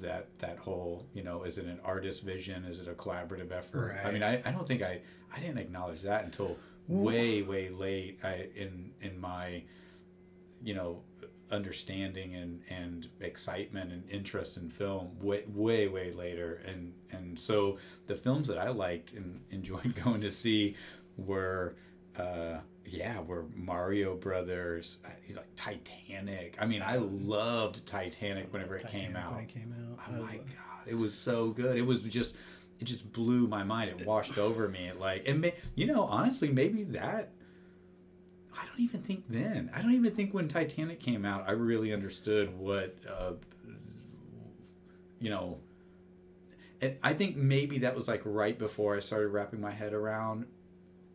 that 0.00 0.28
that 0.38 0.58
whole, 0.58 1.06
you 1.14 1.22
know, 1.22 1.44
is 1.44 1.58
it 1.58 1.66
an 1.66 1.80
artist 1.84 2.22
vision? 2.22 2.64
Is 2.64 2.80
it 2.80 2.88
a 2.88 2.94
collaborative 2.94 3.52
effort? 3.52 3.98
I 4.04 4.10
mean, 4.10 4.22
I, 4.22 4.40
I 4.44 4.50
don't 4.52 4.66
think 4.66 4.82
I 4.82 5.00
I 5.34 5.40
didn't 5.40 5.58
acknowledge 5.58 6.02
that 6.02 6.24
until 6.24 6.56
way 6.88 7.42
way 7.42 7.68
late 7.68 8.18
I, 8.22 8.48
in 8.54 8.92
in 9.00 9.20
my, 9.20 9.62
you 10.62 10.74
know, 10.74 11.02
understanding 11.50 12.34
and 12.34 12.62
and 12.68 13.08
excitement 13.20 13.92
and 13.92 14.08
interest 14.08 14.56
in 14.56 14.70
film 14.70 15.16
way 15.20 15.44
way 15.48 15.88
way 15.88 16.12
later 16.12 16.62
and 16.66 16.92
and 17.10 17.38
so 17.38 17.78
the 18.06 18.14
films 18.14 18.48
that 18.48 18.58
I 18.58 18.68
liked 18.70 19.12
and 19.12 19.40
enjoyed 19.50 19.94
going 20.04 20.20
to 20.20 20.30
see 20.30 20.76
were 21.16 21.74
uh 22.16 22.58
yeah 22.90 23.20
were 23.20 23.44
Mario 23.54 24.16
Brothers 24.16 24.98
uh, 25.04 25.08
like 25.36 25.54
Titanic 25.56 26.56
I 26.60 26.66
mean 26.66 26.82
I 26.82 26.96
loved 26.96 27.86
Titanic 27.86 28.52
whenever 28.52 28.76
it 28.76 28.86
came 28.88 29.16
out 29.16 29.34
when 29.34 29.44
it 29.44 29.48
came 29.48 29.74
out. 29.92 30.00
oh 30.10 30.22
my 30.22 30.36
god 30.36 30.86
it 30.86 30.94
was 30.94 31.14
so 31.14 31.50
good 31.50 31.76
it 31.76 31.82
was 31.82 32.02
just 32.02 32.34
it 32.80 32.84
just 32.84 33.12
blew 33.12 33.46
my 33.46 33.62
mind 33.62 33.90
it 33.90 34.06
washed 34.06 34.38
over 34.38 34.68
me 34.68 34.88
it 34.88 34.98
like 34.98 35.28
and 35.28 35.40
may, 35.40 35.54
you 35.74 35.86
know 35.86 36.02
honestly 36.04 36.48
maybe 36.48 36.82
that 36.82 37.30
I 38.60 38.66
don't 38.66 38.80
even 38.80 39.02
think 39.02 39.24
then. 39.28 39.70
I 39.74 39.80
don't 39.80 39.94
even 39.94 40.14
think 40.14 40.34
when 40.34 40.48
Titanic 40.48 41.00
came 41.00 41.24
out, 41.24 41.44
I 41.46 41.52
really 41.52 41.92
understood 41.92 42.56
what, 42.58 42.94
uh, 43.08 43.32
you 45.18 45.30
know. 45.30 45.58
I 47.02 47.12
think 47.12 47.36
maybe 47.36 47.78
that 47.80 47.94
was 47.94 48.08
like 48.08 48.22
right 48.24 48.58
before 48.58 48.96
I 48.96 49.00
started 49.00 49.28
wrapping 49.28 49.60
my 49.60 49.70
head 49.70 49.92
around. 49.92 50.46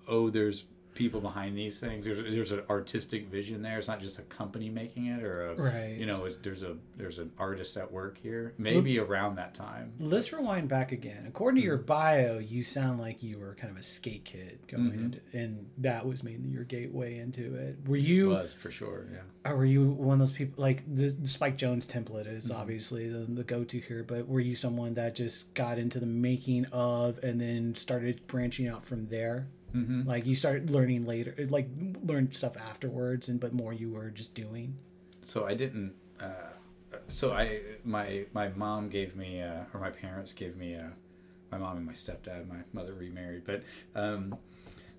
Oh, 0.07 0.29
there's 0.29 0.63
people 0.95 1.21
behind 1.21 1.57
these 1.57 1.79
things. 1.79 2.05
There's 2.05 2.33
there's 2.33 2.51
an 2.51 2.63
artistic 2.69 3.27
vision 3.27 3.61
there. 3.61 3.77
It's 3.77 3.87
not 3.87 4.01
just 4.01 4.17
a 4.17 4.23
company 4.23 4.69
making 4.69 5.05
it 5.07 5.23
or 5.23 5.51
a 5.51 5.55
Right. 5.55 5.97
you 5.97 6.05
know. 6.05 6.25
It's, 6.25 6.37
there's 6.41 6.63
a 6.63 6.77
there's 6.97 7.19
an 7.19 7.31
artist 7.37 7.77
at 7.77 7.91
work 7.91 8.17
here. 8.17 8.53
Maybe 8.57 8.97
around 8.97 9.35
that 9.35 9.53
time. 9.53 9.93
Let's 9.99 10.33
rewind 10.33 10.69
back 10.69 10.91
again. 10.91 11.25
According 11.27 11.61
to 11.61 11.65
your 11.65 11.77
mm-hmm. 11.77 11.85
bio, 11.85 12.37
you 12.39 12.63
sound 12.63 12.99
like 12.99 13.21
you 13.21 13.37
were 13.37 13.55
kind 13.55 13.71
of 13.71 13.77
a 13.77 13.83
skate 13.83 14.25
kid 14.25 14.59
going 14.67 14.83
mm-hmm. 14.83 15.03
into, 15.05 15.19
and 15.33 15.69
that 15.77 16.05
was 16.05 16.23
mainly 16.23 16.49
your 16.49 16.63
gateway 16.63 17.19
into 17.19 17.55
it. 17.55 17.77
Were 17.85 17.97
you, 17.97 18.29
was 18.29 18.53
for 18.53 18.71
sure. 18.71 19.05
Yeah. 19.11 19.51
or 19.51 19.57
were 19.57 19.65
you 19.65 19.85
one 19.85 20.13
of 20.13 20.19
those 20.19 20.35
people 20.35 20.63
like 20.63 20.83
the, 20.87 21.09
the 21.09 21.27
Spike 21.27 21.57
Jonze 21.57 21.85
template 21.85 22.27
is 22.27 22.49
mm-hmm. 22.49 22.59
obviously 22.59 23.09
the, 23.09 23.25
the 23.25 23.43
go-to 23.43 23.79
here, 23.79 24.03
but 24.03 24.27
were 24.27 24.39
you 24.39 24.55
someone 24.55 24.93
that 24.95 25.15
just 25.15 25.53
got 25.53 25.77
into 25.77 25.99
the 25.99 26.05
making 26.05 26.65
of 26.71 27.19
and 27.23 27.39
then 27.39 27.75
started 27.75 28.25
branching 28.27 28.67
out 28.67 28.85
from 28.85 29.07
there? 29.07 29.47
Mm-hmm. 29.75 30.07
Like 30.07 30.25
you 30.25 30.35
started 30.35 30.69
learning 30.69 31.05
later, 31.05 31.35
like 31.49 31.69
learned 32.03 32.35
stuff 32.35 32.55
afterwards, 32.57 33.27
and 33.27 33.39
but 33.39 33.53
more 33.53 33.73
you 33.73 33.91
were 33.91 34.09
just 34.09 34.33
doing. 34.33 34.77
so 35.25 35.45
I 35.45 35.53
didn't. 35.53 35.93
Uh, 36.19 36.53
so 37.09 37.33
I 37.33 37.59
my 37.83 38.25
my 38.33 38.49
mom 38.49 38.89
gave 38.89 39.15
me 39.15 39.41
uh, 39.41 39.63
or 39.73 39.79
my 39.79 39.89
parents 39.91 40.33
gave 40.33 40.55
me 40.55 40.75
uh, 40.75 40.83
my 41.51 41.57
mom 41.57 41.77
and 41.77 41.85
my 41.85 41.93
stepdad. 41.93 42.47
My 42.47 42.61
mother 42.73 42.93
remarried, 42.93 43.43
but 43.45 43.63
um, 43.95 44.37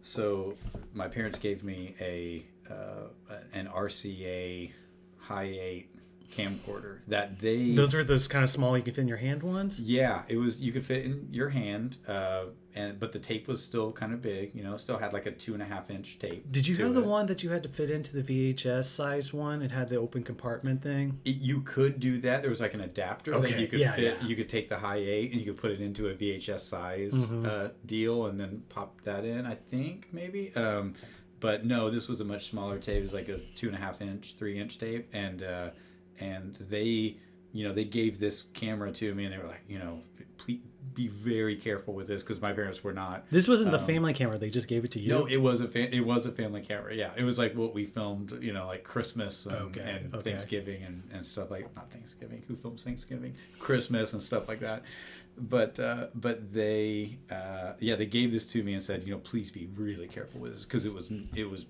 so 0.03 0.55
my 0.93 1.09
parents 1.09 1.39
gave 1.39 1.65
me 1.65 1.95
a 2.01 2.45
uh, 2.71 3.09
an 3.53 3.69
RCA 3.69 4.73
high 5.19 5.45
eight 5.45 5.89
camcorder 6.35 6.99
that 7.09 7.41
they 7.41 7.73
Those 7.75 7.95
were 7.95 8.05
those 8.05 8.29
kind 8.29 8.45
of 8.45 8.51
small 8.51 8.77
you 8.77 8.83
can 8.83 8.95
fit 8.95 9.03
in 9.03 9.09
your 9.09 9.17
hand 9.17 9.43
ones. 9.43 9.79
yeah, 9.81 10.23
it 10.29 10.37
was. 10.37 10.61
You 10.61 10.73
could 10.73 10.85
fit 10.85 11.05
in 11.05 11.29
your 11.31 11.49
hand, 11.51 11.97
uh, 12.07 12.47
and 12.75 12.99
but 12.99 13.13
the 13.13 13.19
tape 13.19 13.49
was 13.49 13.63
still 13.63 13.93
kind 13.93 14.13
of 14.13 14.21
big. 14.23 14.55
You 14.55 14.65
know, 14.65 14.77
still 14.77 14.99
had 14.99 15.13
like 15.13 15.27
a 15.27 15.31
two 15.31 15.55
and 15.55 15.63
a 15.63 15.67
half 15.67 15.91
inch 15.91 16.19
tape. 16.19 16.51
Did 16.51 16.67
you 16.67 16.77
have 16.77 16.95
the 16.95 17.03
one 17.03 17.27
that 17.27 17.43
you 17.43 17.51
had 17.51 17.63
to 17.63 17.69
fit 17.69 17.91
into 17.91 18.21
the 18.21 18.23
VHS 18.55 18.85
size 18.85 19.33
one? 19.33 19.63
It 19.63 19.71
had 19.71 19.89
the 19.89 19.97
open 19.97 20.23
compartment 20.23 20.83
thing. 20.83 21.21
It- 21.25 21.37
you 21.37 21.61
could 21.61 22.01
do 22.01 22.21
that. 22.21 22.43
There 22.43 22.51
was 22.51 22.61
like 22.61 22.75
an 22.75 22.81
adapter 22.81 23.39
that 23.39 23.59
you 23.61 23.67
could 23.69 23.81
yeah, 23.81 23.93
fit. 23.93 24.05
yeah. 24.05 24.11
Mm-hmm. 24.13 24.27
You 24.27 24.37
could 24.37 24.49
take 24.49 24.69
the 24.69 24.79
high 24.79 24.97
eight 24.99 25.33
and 25.33 25.41
you 25.41 25.47
could 25.53 25.61
put 25.61 25.71
it 25.71 25.81
into 25.81 26.09
a 26.09 26.15
VHS 26.15 26.61
size 26.61 27.15
uh, 27.15 27.71
deal 27.85 28.27
and 28.27 28.39
then 28.39 28.63
pop 28.69 29.01
that 29.05 29.25
in. 29.25 29.47
I 29.47 29.55
think 29.55 30.09
maybe. 30.13 30.55
Um, 30.55 30.95
but 31.39 31.65
no, 31.67 31.91
this 31.91 32.09
was 32.09 32.21
a 32.21 32.25
much 32.25 32.49
smaller 32.51 32.79
tape. 32.79 32.97
It 32.97 33.01
was 33.01 33.13
like 33.13 33.29
a 33.29 33.39
two 33.55 33.67
and 33.69 33.77
a 33.77 33.79
half 33.81 34.01
inch, 34.01 34.35
three 34.39 34.59
inch 34.59 34.79
tape, 34.79 35.09
and 35.13 35.43
uh, 35.43 35.71
and 36.21 36.55
they, 36.57 37.17
you 37.53 37.67
know, 37.67 37.73
they 37.73 37.85
gave 37.85 38.19
this 38.19 38.45
camera 38.55 38.93
to 38.93 39.15
me 39.15 39.25
and 39.25 39.33
they 39.35 39.39
were 39.39 39.49
like, 39.49 39.65
you 39.69 39.79
know, 39.79 40.01
please 40.39 40.61
be 40.95 41.09
very 41.09 41.57
careful 41.57 41.95
with 41.95 42.07
this 42.07 42.23
because 42.23 42.41
my 42.41 42.53
parents 42.53 42.83
were 42.83 42.93
not. 42.93 43.27
This 43.31 43.47
wasn't 43.47 43.71
the 43.71 43.79
family 43.79 44.15
camera; 44.15 44.39
they 44.39 44.51
just 44.51 44.67
gave 44.67 44.85
it 44.85 44.93
to 44.93 45.01
you. 45.01 45.11
No, 45.11 45.27
it 45.27 45.37
was 45.37 45.61
a 45.61 45.69
fa- 45.69 45.95
it 45.95 46.01
was 46.01 46.27
a 46.27 46.33
family 46.33 46.63
camera. 46.63 46.95
Yeah, 46.95 47.11
it 47.17 47.23
was 47.23 47.39
like 47.39 47.55
what 47.55 47.75
we 47.75 47.85
filmed, 47.85 48.39
you 48.41 48.53
know, 48.53 48.67
like 48.67 48.83
Christmas 48.83 49.47
and, 49.47 49.57
Okay, 49.57 49.81
and 49.81 50.15
okay. 50.15 50.31
Thanksgiving 50.31 50.83
and, 50.85 51.03
and 51.13 51.27
stuff 51.27 51.51
like 51.51 51.75
not 51.77 51.91
Thanksgiving. 51.91 52.43
Who 52.49 52.57
films 52.57 52.83
Thanksgiving? 52.83 53.35
Christmas 53.59 54.13
and 54.15 54.23
stuff 54.23 54.49
like 54.49 54.61
that. 54.61 54.83
But 55.39 55.79
uh, 55.79 56.07
but 56.15 56.53
they 56.55 57.19
uh, 57.31 57.73
yeah 57.79 57.95
they 57.97 58.07
gave 58.07 58.33
this 58.33 58.47
to 58.49 58.63
me 58.63 58.73
and 58.73 58.83
said 58.83 59.03
you 59.05 59.13
know 59.13 59.19
please 59.19 59.51
be 59.51 59.69
really 59.75 60.09
careful 60.09 60.41
with 60.41 60.55
this 60.55 60.65
because 60.65 60.87
it 60.87 60.95
was 60.95 61.13
it 61.35 61.51
was 61.51 61.67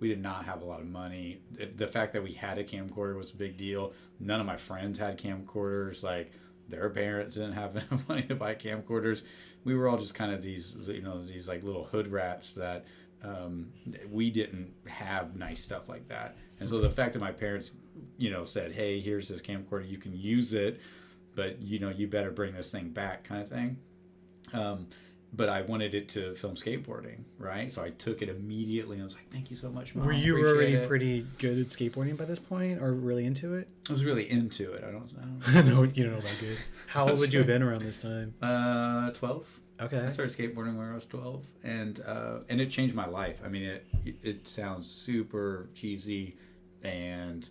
we 0.00 0.08
did 0.08 0.20
not 0.20 0.46
have 0.46 0.62
a 0.62 0.64
lot 0.64 0.80
of 0.80 0.86
money. 0.86 1.40
The- 1.76 1.86
fact 1.86 2.14
that 2.14 2.22
we 2.22 2.32
had 2.32 2.58
a 2.58 2.64
camcorder 2.64 3.16
was 3.16 3.32
a 3.32 3.36
big 3.36 3.56
deal. 3.56 3.92
None 4.18 4.40
of 4.40 4.46
my 4.46 4.56
friends 4.56 4.98
had 4.98 5.18
camcorders. 5.18 6.02
Like 6.02 6.32
their 6.68 6.88
parents 6.88 7.36
didn't 7.36 7.52
have 7.52 7.76
enough 7.90 8.08
money 8.08 8.22
to 8.22 8.34
buy 8.34 8.54
camcorders. 8.54 9.22
We 9.64 9.74
were 9.74 9.88
all 9.88 9.98
just 9.98 10.14
kind 10.14 10.32
of 10.32 10.42
these, 10.42 10.74
you 10.86 11.02
know, 11.02 11.24
these 11.24 11.46
like 11.46 11.62
little 11.62 11.84
hood 11.84 12.08
rats 12.08 12.52
that 12.54 12.86
um, 13.22 13.72
we 14.10 14.30
didn't 14.30 14.72
have 14.86 15.36
nice 15.36 15.62
stuff 15.62 15.88
like 15.88 16.08
that. 16.08 16.36
And 16.58 16.68
so 16.68 16.80
the 16.80 16.90
fact 16.90 17.12
that 17.12 17.18
my 17.18 17.32
parents, 17.32 17.72
you 18.16 18.30
know, 18.30 18.44
said, 18.44 18.72
"Hey, 18.72 19.00
here's 19.00 19.28
this 19.28 19.42
camcorder, 19.42 19.88
you 19.88 19.98
can 19.98 20.16
use 20.16 20.54
it, 20.54 20.80
but 21.34 21.60
you 21.60 21.78
know, 21.78 21.90
you 21.90 22.06
better 22.06 22.30
bring 22.30 22.54
this 22.54 22.70
thing 22.70 22.90
back," 22.90 23.24
kind 23.24 23.42
of 23.42 23.48
thing. 23.48 23.76
Um, 24.52 24.88
but 25.32 25.48
I 25.48 25.62
wanted 25.62 25.94
it 25.94 26.08
to 26.10 26.34
film 26.34 26.56
skateboarding, 26.56 27.24
right? 27.38 27.72
So 27.72 27.82
I 27.82 27.90
took 27.90 28.20
it 28.22 28.28
immediately. 28.28 28.96
and 28.96 29.02
I 29.02 29.04
was 29.04 29.14
like, 29.14 29.30
"Thank 29.30 29.50
you 29.50 29.56
so 29.56 29.70
much, 29.70 29.94
mom." 29.94 30.06
Were 30.06 30.12
you 30.12 30.34
Appreciate 30.34 30.56
already 30.56 30.74
it." 30.74 30.88
pretty 30.88 31.26
good 31.38 31.58
at 31.58 31.68
skateboarding 31.68 32.16
by 32.16 32.24
this 32.24 32.38
point, 32.38 32.82
or 32.82 32.92
really 32.92 33.24
into 33.24 33.54
it? 33.54 33.68
I 33.88 33.92
was 33.92 34.04
really 34.04 34.28
into 34.30 34.72
it. 34.72 34.84
I 34.84 34.90
don't. 34.90 35.10
I 35.18 35.54
don't 35.54 35.66
no, 35.74 35.82
you 35.82 36.04
don't 36.04 36.12
know 36.14 36.18
about 36.18 36.38
good. 36.40 36.58
How 36.88 37.08
old 37.08 37.18
would 37.18 37.32
you 37.32 37.40
have 37.40 37.46
been 37.46 37.62
around 37.62 37.82
this 37.82 37.98
time? 37.98 38.34
Uh, 38.42 39.10
twelve. 39.12 39.46
I 39.78 39.86
started 39.86 40.36
skateboarding 40.36 40.76
when 40.76 40.90
I 40.90 40.94
was 40.94 41.06
twelve, 41.06 41.44
and 41.62 42.00
uh, 42.06 42.40
and 42.48 42.60
it 42.60 42.70
changed 42.70 42.94
my 42.94 43.06
life. 43.06 43.40
I 43.44 43.48
mean, 43.48 43.62
it 43.62 43.86
it 44.22 44.48
sounds 44.48 44.90
super 44.90 45.70
cheesy, 45.74 46.36
and 46.82 47.48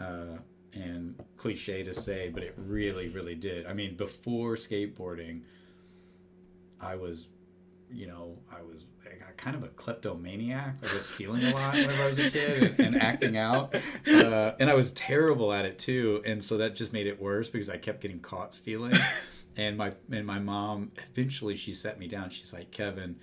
uh, 0.00 0.38
and 0.72 1.14
cliche 1.36 1.82
to 1.82 1.94
say, 1.94 2.30
but 2.30 2.42
it 2.42 2.54
really, 2.56 3.08
really 3.08 3.34
did. 3.34 3.66
I 3.66 3.74
mean, 3.74 3.96
before 3.96 4.56
skateboarding, 4.56 5.42
I 6.80 6.96
was, 6.96 7.28
you 7.90 8.06
know, 8.06 8.38
I 8.50 8.62
was 8.62 8.86
kind 9.38 9.56
of 9.56 9.62
a 9.62 9.68
kleptomaniac. 9.68 10.74
I 10.82 10.94
was 10.94 11.06
stealing 11.06 11.44
a 11.44 11.54
lot 11.54 11.74
when 11.74 11.90
I 11.90 12.06
was 12.06 12.18
a 12.18 12.30
kid 12.30 12.62
and, 12.62 12.80
and 12.80 13.02
acting 13.02 13.38
out, 13.38 13.74
uh, 14.06 14.52
and 14.58 14.68
I 14.68 14.74
was 14.74 14.92
terrible 14.92 15.52
at 15.52 15.64
it 15.64 15.78
too. 15.78 16.22
And 16.26 16.44
so 16.44 16.58
that 16.58 16.74
just 16.74 16.92
made 16.92 17.06
it 17.06 17.20
worse 17.20 17.48
because 17.48 17.70
I 17.70 17.78
kept 17.78 18.02
getting 18.02 18.20
caught 18.20 18.54
stealing. 18.54 18.94
and 19.56 19.78
my 19.78 19.92
and 20.12 20.26
my 20.26 20.38
mom 20.38 20.92
eventually 21.12 21.56
she 21.56 21.72
set 21.72 21.98
me 21.98 22.08
down. 22.08 22.30
She's 22.30 22.52
like, 22.52 22.70
Kevin. 22.70 23.16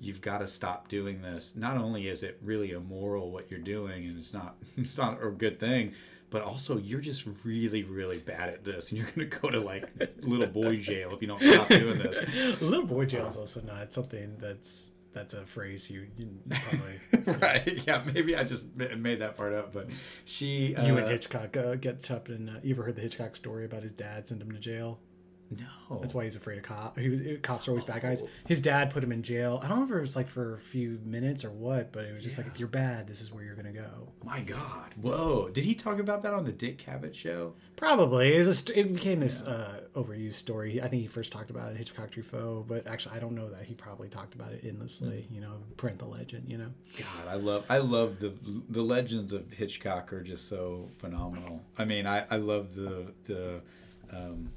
You've 0.00 0.20
got 0.20 0.38
to 0.38 0.46
stop 0.46 0.86
doing 0.86 1.22
this. 1.22 1.54
Not 1.56 1.76
only 1.76 2.06
is 2.06 2.22
it 2.22 2.38
really 2.40 2.70
immoral 2.70 3.32
what 3.32 3.50
you're 3.50 3.58
doing, 3.58 4.06
and 4.06 4.16
it's 4.16 4.32
not 4.32 4.54
it's 4.76 4.96
not 4.96 5.18
a 5.20 5.28
good 5.30 5.58
thing, 5.58 5.94
but 6.30 6.42
also 6.42 6.76
you're 6.78 7.00
just 7.00 7.24
really 7.44 7.84
really 7.84 8.18
bad 8.18 8.48
at 8.48 8.64
this, 8.64 8.90
and 8.90 8.98
you're 8.98 9.08
gonna 9.14 9.26
go 9.26 9.50
to 9.50 9.60
like 9.60 9.88
little 10.20 10.46
boy 10.46 10.76
jail 10.76 11.12
if 11.12 11.22
you 11.22 11.28
don't 11.28 11.42
stop 11.42 11.68
doing 11.68 11.98
this. 11.98 12.60
Little 12.60 12.86
boy 12.86 13.06
jail 13.06 13.26
is 13.26 13.36
also 13.36 13.60
not 13.62 13.92
something 13.92 14.36
that's 14.38 14.90
that's 15.12 15.34
a 15.34 15.44
phrase 15.44 15.90
you, 15.90 16.06
you 16.16 16.28
probably 16.50 17.38
right? 17.40 17.82
Yeah, 17.86 18.04
maybe 18.12 18.36
I 18.36 18.44
just 18.44 18.62
made 18.76 19.20
that 19.20 19.36
part 19.36 19.52
up, 19.52 19.72
but 19.72 19.90
she. 20.24 20.76
Uh, 20.76 20.86
you 20.86 20.96
and 20.96 21.08
Hitchcock 21.08 21.56
uh, 21.56 21.74
get 21.74 22.02
chopped 22.02 22.28
in. 22.28 22.48
Uh, 22.48 22.60
you 22.62 22.74
ever 22.74 22.84
heard 22.84 22.96
the 22.96 23.02
Hitchcock 23.02 23.34
story 23.34 23.64
about 23.64 23.82
his 23.82 23.92
dad 23.92 24.28
sent 24.28 24.42
him 24.42 24.52
to 24.52 24.58
jail? 24.58 25.00
No. 25.50 25.98
That's 26.00 26.12
why 26.12 26.24
he's 26.24 26.36
afraid 26.36 26.58
of 26.58 26.64
cops. 26.64 26.98
He 26.98 27.08
was 27.08 27.20
cops 27.42 27.66
are 27.66 27.70
always 27.70 27.84
bad 27.84 28.02
guys. 28.02 28.22
His 28.46 28.60
dad 28.60 28.90
put 28.90 29.02
him 29.02 29.12
in 29.12 29.22
jail. 29.22 29.60
I 29.62 29.68
don't 29.68 29.78
know 29.78 29.84
if 29.84 29.90
it 29.90 30.00
was 30.00 30.14
like 30.14 30.28
for 30.28 30.54
a 30.54 30.58
few 30.58 31.00
minutes 31.04 31.44
or 31.44 31.50
what, 31.50 31.92
but 31.92 32.04
it 32.04 32.12
was 32.12 32.22
just 32.22 32.36
like 32.36 32.46
if 32.46 32.58
you're 32.58 32.68
bad, 32.68 33.06
this 33.06 33.22
is 33.22 33.32
where 33.32 33.42
you're 33.42 33.54
gonna 33.54 33.72
go. 33.72 34.12
My 34.22 34.40
God! 34.40 34.94
Whoa! 35.00 35.48
Did 35.48 35.64
he 35.64 35.74
talk 35.74 35.98
about 35.98 36.22
that 36.22 36.34
on 36.34 36.44
the 36.44 36.52
Dick 36.52 36.84
Cavett 36.84 37.14
show? 37.14 37.54
Probably 37.76 38.36
it 38.36 38.46
was. 38.46 38.68
It 38.68 38.92
became 38.92 39.20
this 39.20 39.40
uh, 39.40 39.84
overused 39.94 40.34
story. 40.34 40.82
I 40.82 40.88
think 40.88 41.00
he 41.02 41.08
first 41.08 41.32
talked 41.32 41.48
about 41.48 41.72
it, 41.72 41.78
Hitchcock 41.78 42.10
Truffaut, 42.10 42.66
but 42.66 42.86
actually 42.86 43.16
I 43.16 43.20
don't 43.20 43.34
know 43.34 43.48
that 43.50 43.64
he 43.64 43.74
probably 43.74 44.08
talked 44.08 44.34
about 44.34 44.52
it 44.52 44.64
endlessly. 44.64 45.26
You 45.30 45.40
know, 45.40 45.54
print 45.78 45.98
the 45.98 46.06
legend. 46.06 46.50
You 46.50 46.58
know. 46.58 46.70
God, 46.98 47.28
I 47.28 47.36
love 47.36 47.64
I 47.70 47.78
love 47.78 48.20
the 48.20 48.34
the 48.68 48.82
legends 48.82 49.32
of 49.32 49.50
Hitchcock 49.52 50.12
are 50.12 50.22
just 50.22 50.48
so 50.48 50.90
phenomenal. 50.98 51.62
I 51.78 51.86
mean, 51.86 52.06
I 52.06 52.26
I 52.30 52.36
love 52.36 52.74
the 52.74 53.12
the 53.26 53.62
um, 54.10 54.50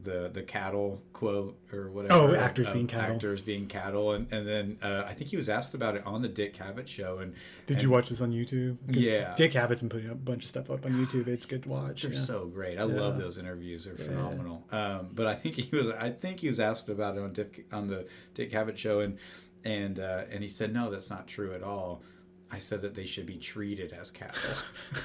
the 0.00 0.30
the 0.32 0.42
cattle 0.42 1.02
quote 1.12 1.58
or 1.72 1.90
whatever. 1.90 2.14
Oh, 2.14 2.34
actors 2.34 2.70
being 2.70 2.86
cattle. 2.86 3.16
Actors 3.16 3.40
being 3.40 3.66
cattle, 3.66 4.12
and 4.12 4.32
and 4.32 4.46
then 4.46 4.78
uh, 4.82 5.04
I 5.06 5.12
think 5.12 5.30
he 5.30 5.36
was 5.36 5.48
asked 5.48 5.74
about 5.74 5.96
it 5.96 6.06
on 6.06 6.22
the 6.22 6.28
Dick 6.28 6.56
Cavett 6.56 6.86
show. 6.86 7.18
And 7.18 7.34
Did 7.66 7.78
and 7.78 7.82
you 7.82 7.90
watch 7.90 8.08
this 8.08 8.20
on 8.20 8.32
YouTube? 8.32 8.78
Yeah. 8.88 9.34
Dick 9.34 9.52
Cavett's 9.52 9.80
been 9.80 9.88
putting 9.88 10.10
a 10.10 10.14
bunch 10.14 10.44
of 10.44 10.48
stuff 10.48 10.70
up 10.70 10.86
on 10.86 10.92
YouTube. 10.92 11.26
It's 11.26 11.46
good 11.46 11.64
to 11.64 11.68
watch. 11.68 12.02
They're 12.02 12.12
yeah. 12.12 12.24
so 12.24 12.46
great. 12.46 12.78
I 12.78 12.84
love 12.84 13.18
those 13.18 13.38
interviews. 13.38 13.84
They're 13.84 13.96
phenomenal. 13.96 14.64
Um, 14.70 15.10
but 15.12 15.26
I 15.26 15.34
think 15.34 15.56
he 15.56 15.76
was. 15.76 15.92
I 15.98 16.10
think 16.10 16.40
he 16.40 16.48
was 16.48 16.60
asked 16.60 16.88
about 16.88 17.16
it 17.16 17.22
on 17.22 17.32
Dick, 17.32 17.66
on 17.72 17.88
the 17.88 18.06
Dick 18.34 18.52
Cavett 18.52 18.76
show, 18.76 19.00
and 19.00 19.18
and 19.64 19.98
uh, 19.98 20.24
and 20.30 20.42
he 20.42 20.48
said, 20.48 20.72
"No, 20.72 20.90
that's 20.90 21.10
not 21.10 21.26
true 21.26 21.54
at 21.54 21.62
all." 21.62 22.02
I 22.50 22.58
said 22.58 22.80
that 22.80 22.94
they 22.94 23.04
should 23.04 23.26
be 23.26 23.36
treated 23.36 23.92
as 23.92 24.10
cattle, 24.10 24.40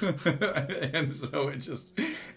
and 0.94 1.14
so 1.14 1.48
it 1.48 1.58
just 1.58 1.88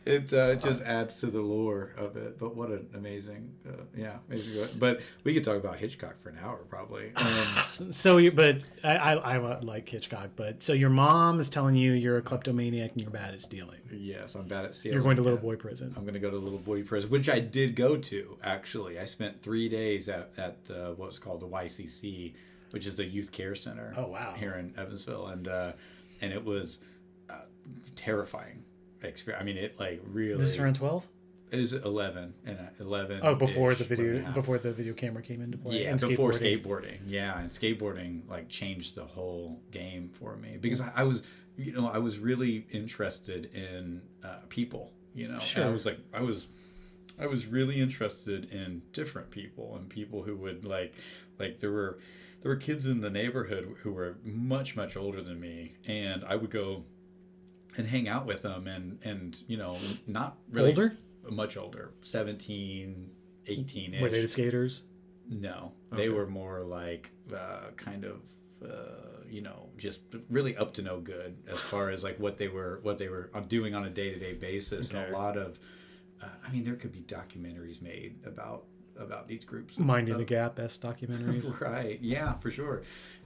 it 0.06 0.34
uh, 0.34 0.56
just 0.56 0.82
adds 0.82 1.16
to 1.22 1.28
the 1.28 1.42
lore 1.42 1.94
of 1.98 2.18
it. 2.18 2.38
But 2.38 2.56
what 2.56 2.70
an 2.70 2.90
amazing, 2.94 3.54
uh, 3.68 3.84
yeah, 3.96 4.18
amazing. 4.28 4.80
But 4.80 5.02
we 5.24 5.34
could 5.34 5.44
talk 5.46 5.56
about 5.58 5.78
Hitchcock 5.78 6.22
for 6.22 6.30
an 6.30 6.38
hour 6.44 6.58
probably. 6.70 7.12
Um, 7.80 7.92
So 7.94 8.18
you, 8.18 8.32
but 8.32 8.64
I, 8.84 8.96
I, 8.98 9.36
I 9.38 9.60
like 9.62 9.88
Hitchcock. 9.88 10.32
But 10.36 10.64
so 10.64 10.74
your 10.74 10.90
mom 10.90 11.40
is 11.40 11.50
telling 11.50 11.76
you 11.76 11.94
you're 11.94 12.18
a 12.18 12.22
kleptomaniac 12.22 12.92
and 12.92 13.02
you're 13.02 13.10
bad 13.12 13.34
at 13.34 13.42
stealing. 13.42 13.80
yes, 13.92 14.36
I'm 14.36 14.48
bad 14.48 14.66
at 14.66 14.76
stealing. 14.76 14.96
You're 14.96 15.04
going 15.04 15.16
to 15.18 15.22
little 15.24 15.38
boy 15.40 15.56
prison. 15.56 15.94
I'm 15.96 16.04
going 16.04 16.14
to 16.16 16.20
go 16.20 16.30
to 16.32 16.38
Little 16.38 16.60
Boy 16.60 16.84
Prison, 16.84 17.10
which 17.10 17.30
I 17.30 17.40
did 17.40 17.76
go 17.76 17.98
to 17.98 18.38
actually. 18.44 19.00
I 19.00 19.06
spent 19.06 19.42
three 19.42 19.70
days 19.70 20.10
at, 20.10 20.32
at 20.38 20.58
uh, 20.70 20.92
what's 20.94 21.20
called 21.20 21.42
the 21.42 21.48
YCC, 21.48 22.34
which 22.78 22.86
is 22.86 22.96
the 22.96 23.06
Youth 23.06 23.32
Care 23.32 23.56
Center. 23.56 23.92
Oh, 23.98 24.06
wow. 24.08 24.36
Here 24.38 24.54
in 24.54 24.76
Evansville, 24.78 25.28
and 25.28 25.48
uh, 25.48 25.72
and 26.22 26.32
it 26.32 26.46
was 26.46 26.78
uh, 27.28 27.34
terrifying 27.96 28.64
experience. 29.02 29.42
I 29.42 29.46
mean, 29.46 29.58
it 29.58 29.80
like 29.80 30.00
really 30.06 30.38
This 30.44 30.54
is 30.54 30.60
around 30.60 30.76
twelve. 30.76 31.08
it 31.52 31.58
eleven 31.74 32.36
and 32.46 32.60
uh, 32.60 32.64
eleven. 32.80 33.20
Oh, 33.24 33.34
before 33.34 33.74
the 33.74 33.84
and 33.84 33.90
video, 33.90 34.32
before 34.32 34.60
the 34.60 34.72
video 34.72 34.94
camera 34.94 35.24
came 35.24 35.42
into 35.42 35.58
play. 35.58 35.82
Yeah, 35.84 35.90
and 35.90 36.00
before 36.00 36.34
skateboarding. 36.34 36.64
skateboarding. 36.64 36.98
Yeah, 37.08 37.40
and 37.40 37.50
skateboarding 37.50 38.30
like 38.30 38.48
changed 38.48 38.94
the 38.94 39.06
whole 39.06 39.60
game 39.72 40.12
for 40.20 40.36
me 40.36 40.58
because 40.62 40.80
I, 40.80 40.92
I 40.98 41.04
was, 41.04 41.24
you 41.58 41.72
know, 41.72 41.88
I 41.88 41.98
was 41.98 42.20
really 42.20 42.68
interested 42.72 43.50
in 43.56 44.04
uh, 44.24 44.36
people. 44.50 44.92
You 45.16 45.30
know, 45.30 45.34
And 45.34 45.42
Sure. 45.42 45.66
I 45.66 45.70
was 45.70 45.84
like, 45.88 45.98
I 46.14 46.22
was, 46.22 46.46
I 47.20 47.26
was 47.26 47.48
really 47.48 47.82
interested 47.82 48.52
in 48.52 48.84
different 48.94 49.32
people 49.32 49.76
and 49.76 49.90
people 49.90 50.22
who 50.22 50.36
would 50.38 50.64
like, 50.64 50.94
like 51.40 51.58
there 51.60 51.72
were, 51.72 51.98
there 52.42 52.50
were 52.52 52.56
kids 52.58 52.86
in 52.86 53.02
the 53.02 53.10
neighborhood 53.10 53.76
who 53.84 53.92
were 53.92 54.18
much 54.24 54.76
much 54.76 54.96
older 54.96 55.22
than 55.22 55.40
me, 55.40 55.74
and 55.88 56.24
I 56.24 56.36
would 56.36 56.52
go 56.52 56.84
and 57.78 57.88
hang 57.88 58.08
out 58.08 58.26
with 58.26 58.42
them 58.42 58.68
and 58.68 59.00
and 59.04 59.38
you 59.48 59.58
know 59.58 59.78
not 60.08 60.38
really 60.52 60.70
Older? 60.70 60.98
much 61.30 61.58
older 61.58 61.92
17 62.02 63.10
18 63.46 63.94
ish 63.94 64.02
Were 64.02 64.10
they 64.10 64.22
the 64.22 64.28
skaters? 64.28 64.84
no, 65.30 65.74
they 65.92 66.10
were 66.10 66.26
more 66.26 66.62
like 66.64 67.12
uh, 67.36 67.72
kind 67.76 68.04
of 68.06 68.22
uh, 68.64 69.24
you 69.30 69.42
know 69.42 69.70
just 69.78 70.00
really 70.30 70.56
up 70.58 70.74
to 70.76 70.82
no 70.82 71.00
good 71.00 71.36
as 71.50 71.60
far 71.60 71.90
as 71.90 72.04
like 72.04 72.20
what 72.20 72.38
they 72.38 72.48
were 72.48 72.80
what 72.84 72.98
they 72.98 73.10
were 73.10 73.30
uh, 73.34 73.42
doing 73.42 73.76
on 73.76 73.86
a 73.86 73.90
day 73.90 74.12
to 74.14 74.20
day 74.20 74.34
basis, 74.34 74.90
and 74.92 75.10
a 75.10 75.12
lot 75.12 75.38
of 75.38 75.60
uh, 76.22 76.28
I 76.46 76.52
mean 76.52 76.64
there 76.64 76.76
could 76.76 76.92
be 76.94 77.02
documentaries 77.02 77.82
made 77.82 78.16
about 78.26 78.64
about 79.00 79.28
these 79.28 79.46
groups. 79.46 79.78
of- 79.78 79.84
Minding 79.86 80.18
the 80.18 80.26
Gap, 80.26 80.56
best 80.56 80.82
documentaries. 80.88 81.60
right 81.62 82.00
yeah 82.02 82.34
for 82.36 82.50
sure 82.52 82.82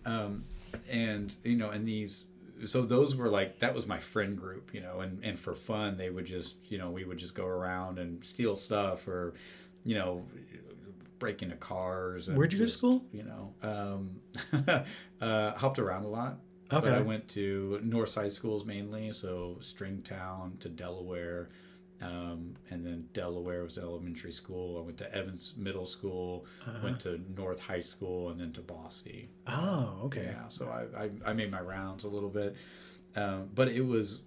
um, 0.06 0.44
and 0.90 1.34
you 1.44 1.56
know 1.56 1.70
and 1.70 1.88
these 1.88 2.26
so 2.66 2.84
those 2.84 3.16
were 3.16 3.30
like 3.30 3.60
that 3.60 3.74
was 3.74 3.88
my 3.88 4.00
friend 4.00 4.38
group 4.38 4.74
you 4.74 4.82
know 4.82 5.00
and 5.00 5.24
and 5.24 5.40
for 5.40 5.54
fun 5.56 5.98
they 5.98 6.10
would 6.10 6.26
just 6.26 6.56
you 6.66 6.78
know 6.78 6.90
we 6.92 7.04
would 7.06 7.18
just 7.18 7.34
go 7.36 7.46
around 7.46 7.98
and 8.00 8.24
steal 8.24 8.56
stuff 8.56 9.08
or 9.08 9.34
you 9.84 9.96
know 9.96 10.24
break 11.20 11.42
into 11.44 11.56
cars 11.56 12.28
and 12.28 12.38
Where'd 12.38 12.52
you 12.54 12.60
go 12.60 12.66
to 12.66 12.72
school? 12.72 13.04
you 13.12 13.24
know 13.24 13.54
um 13.62 14.22
uh 15.22 15.52
hopped 15.54 15.80
around 15.80 16.04
a 16.04 16.08
lot 16.08 16.38
but 16.70 16.84
Okay. 16.86 16.96
i 16.96 17.02
went 17.02 17.28
to 17.30 17.80
north 17.84 18.10
side 18.10 18.32
schools 18.32 18.64
mainly 18.66 19.12
so 19.14 19.58
stringtown 19.62 20.58
to 20.60 20.70
delaware 20.70 21.50
um, 22.02 22.56
and 22.70 22.86
then 22.86 23.08
Delaware 23.14 23.64
was 23.64 23.78
elementary 23.78 24.32
school. 24.32 24.80
I 24.80 24.86
went 24.86 24.98
to 25.00 25.16
Evans 25.16 25.54
Middle 25.56 25.86
School, 25.86 26.46
went 26.84 27.00
to 27.02 27.22
North 27.36 27.60
High 27.60 27.82
School, 27.82 28.30
and 28.30 28.40
then 28.40 28.52
to 28.54 28.62
Bosse. 28.62 29.28
oh, 29.48 30.00
okay. 30.06 30.30
Yeah, 30.34 30.48
so 30.50 30.68
I, 30.68 31.04
I, 31.04 31.10
I 31.28 31.34
made 31.34 31.52
my 31.52 31.62
rounds 31.62 32.04
a 32.04 32.08
little 32.08 32.30
bit, 32.30 32.56
um, 33.16 33.50
but 33.54 33.68
it 33.68 33.86
was, 33.86 34.22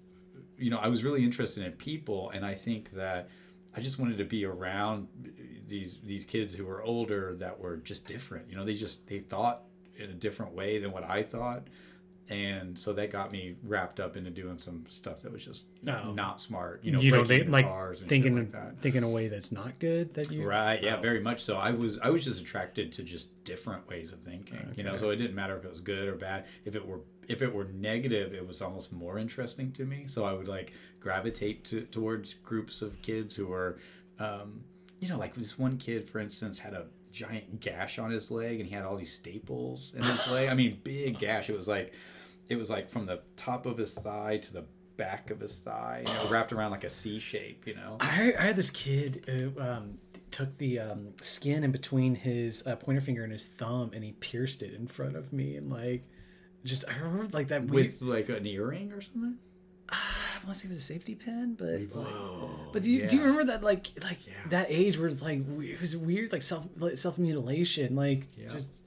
you 0.56 0.70
know, 0.70 0.78
I 0.78 0.88
was 0.88 1.02
really 1.02 1.24
interested 1.24 1.64
in 1.64 1.72
people, 1.72 2.30
and 2.30 2.44
I 2.46 2.54
think 2.54 2.92
that 2.92 3.28
I 3.76 3.80
just 3.80 3.98
wanted 3.98 4.18
to 4.18 4.24
be 4.24 4.44
around 4.44 5.08
these 5.66 5.98
these 6.04 6.24
kids 6.24 6.54
who 6.54 6.64
were 6.64 6.82
older 6.82 7.34
that 7.36 7.58
were 7.58 7.78
just 7.78 8.06
different. 8.06 8.48
You 8.48 8.56
know, 8.56 8.64
they 8.64 8.74
just 8.74 9.06
they 9.08 9.18
thought 9.18 9.62
in 9.96 10.10
a 10.10 10.14
different 10.14 10.52
way 10.52 10.78
than 10.78 10.92
what 10.92 11.04
I 11.04 11.22
thought, 11.22 11.66
and 12.30 12.78
so 12.78 12.92
that 12.94 13.12
got 13.12 13.30
me 13.32 13.54
wrapped 13.62 14.00
up 14.00 14.16
into 14.16 14.30
doing 14.30 14.58
some 14.58 14.84
stuff 14.88 15.20
that 15.22 15.32
was 15.32 15.44
just 15.44 15.64
Oh. 15.86 16.12
not 16.12 16.40
smart. 16.40 16.80
You 16.82 16.92
know, 16.92 17.00
you 17.00 17.12
know, 17.12 17.22
they 17.24 17.44
like 17.44 17.66
cars 17.66 18.00
and 18.00 18.08
thinking 18.08 18.36
like 18.36 18.52
that. 18.52 18.80
thinking 18.80 19.02
a 19.02 19.08
way 19.08 19.28
that's 19.28 19.52
not 19.52 19.78
good. 19.78 20.14
That 20.14 20.30
you 20.30 20.44
Right. 20.46 20.82
Yeah. 20.82 20.96
Oh. 20.96 21.02
Very 21.02 21.20
much 21.20 21.42
so. 21.44 21.56
I 21.56 21.70
was 21.72 21.98
I 21.98 22.08
was 22.10 22.24
just 22.24 22.40
attracted 22.40 22.92
to 22.92 23.02
just 23.02 23.44
different 23.44 23.86
ways 23.88 24.12
of 24.12 24.20
thinking. 24.20 24.72
You 24.76 24.84
know, 24.84 24.96
so 24.96 25.10
it 25.10 25.16
didn't 25.16 25.34
matter 25.36 25.56
if 25.56 25.64
it 25.64 25.70
was 25.70 25.80
good 25.82 26.08
or 26.08 26.14
bad. 26.14 26.46
If 26.64 26.74
it 26.74 26.86
were 26.86 27.00
if 27.28 27.42
it 27.42 27.54
were 27.54 27.64
negative, 27.64 28.32
it 28.34 28.46
was 28.46 28.62
almost 28.62 28.92
more 28.92 29.18
interesting 29.18 29.72
to 29.72 29.84
me. 29.84 30.06
So 30.08 30.24
I 30.24 30.32
would 30.32 30.48
like 30.48 30.72
gravitate 31.00 31.64
to, 31.66 31.82
towards 31.82 32.34
groups 32.34 32.80
of 32.82 33.00
kids 33.02 33.34
who 33.36 33.46
were 33.48 33.78
um, 34.18 34.62
you 35.00 35.08
know, 35.08 35.18
like 35.18 35.34
this 35.34 35.58
one 35.58 35.76
kid, 35.76 36.08
for 36.08 36.20
instance, 36.20 36.58
had 36.58 36.72
a 36.72 36.86
giant 37.12 37.60
gash 37.60 37.98
on 37.98 38.10
his 38.10 38.30
leg, 38.30 38.60
and 38.60 38.68
he 38.68 38.74
had 38.74 38.84
all 38.84 38.96
these 38.96 39.12
staples 39.12 39.92
in 39.94 40.02
his 40.02 40.26
leg. 40.28 40.48
I 40.48 40.54
mean, 40.54 40.80
big 40.82 41.18
gash. 41.26 41.50
It 41.50 41.56
was 41.56 41.68
like, 41.68 41.92
it 42.48 42.56
was 42.56 42.70
like 42.70 42.90
from 42.90 43.06
the 43.06 43.20
top 43.36 43.66
of 43.66 43.78
his 43.78 43.94
thigh 43.94 44.38
to 44.38 44.52
the 44.52 44.64
back 44.96 45.30
of 45.30 45.40
his 45.40 45.56
thigh, 45.58 46.04
you 46.06 46.12
know, 46.12 46.30
wrapped 46.30 46.52
around 46.52 46.70
like 46.70 46.84
a 46.84 46.90
C 46.90 47.18
shape. 47.18 47.66
You 47.66 47.74
know. 47.74 47.96
I, 48.00 48.34
I 48.38 48.42
had 48.42 48.56
this 48.56 48.70
kid 48.70 49.24
who 49.26 49.60
um, 49.60 49.98
took 50.30 50.56
the 50.58 50.78
um, 50.80 51.08
skin 51.20 51.64
in 51.64 51.72
between 51.72 52.14
his 52.14 52.66
uh, 52.66 52.76
pointer 52.76 53.00
finger 53.00 53.24
and 53.24 53.32
his 53.32 53.46
thumb, 53.46 53.90
and 53.94 54.04
he 54.04 54.12
pierced 54.12 54.62
it 54.62 54.74
in 54.74 54.86
front 54.86 55.16
of 55.16 55.32
me, 55.32 55.56
and 55.56 55.70
like, 55.70 56.04
just 56.64 56.84
I 56.88 56.96
remember 56.98 57.26
like 57.36 57.48
that 57.48 57.64
With 57.66 58.00
like 58.02 58.28
an 58.28 58.46
earring 58.46 58.92
or 58.92 59.00
something. 59.00 59.36
I 59.88 59.96
want 60.46 60.56
to 60.56 60.62
say 60.62 60.66
it 60.66 60.70
was 60.70 60.78
a 60.78 60.80
safety 60.80 61.14
pin, 61.14 61.56
but 61.58 61.68
like, 61.68 61.90
Whoa, 61.92 62.50
but 62.72 62.82
do 62.82 62.90
you 62.90 63.06
do 63.06 63.16
you 63.16 63.22
remember 63.22 63.44
that 63.52 63.62
like 63.62 63.88
like 64.02 64.26
Yeah. 64.26 64.32
that 64.46 64.66
age 64.70 64.98
where 64.98 65.08
it's 65.08 65.20
like 65.22 65.40
it 65.60 65.80
was 65.80 65.96
weird 65.96 66.32
like 66.32 66.42
self 66.42 66.66
like, 66.78 66.96
self 66.96 67.18
mutilation 67.18 67.94
like 67.94 68.28
Yeah. 68.36 68.48
just 68.48 68.70
uh, 68.70 68.83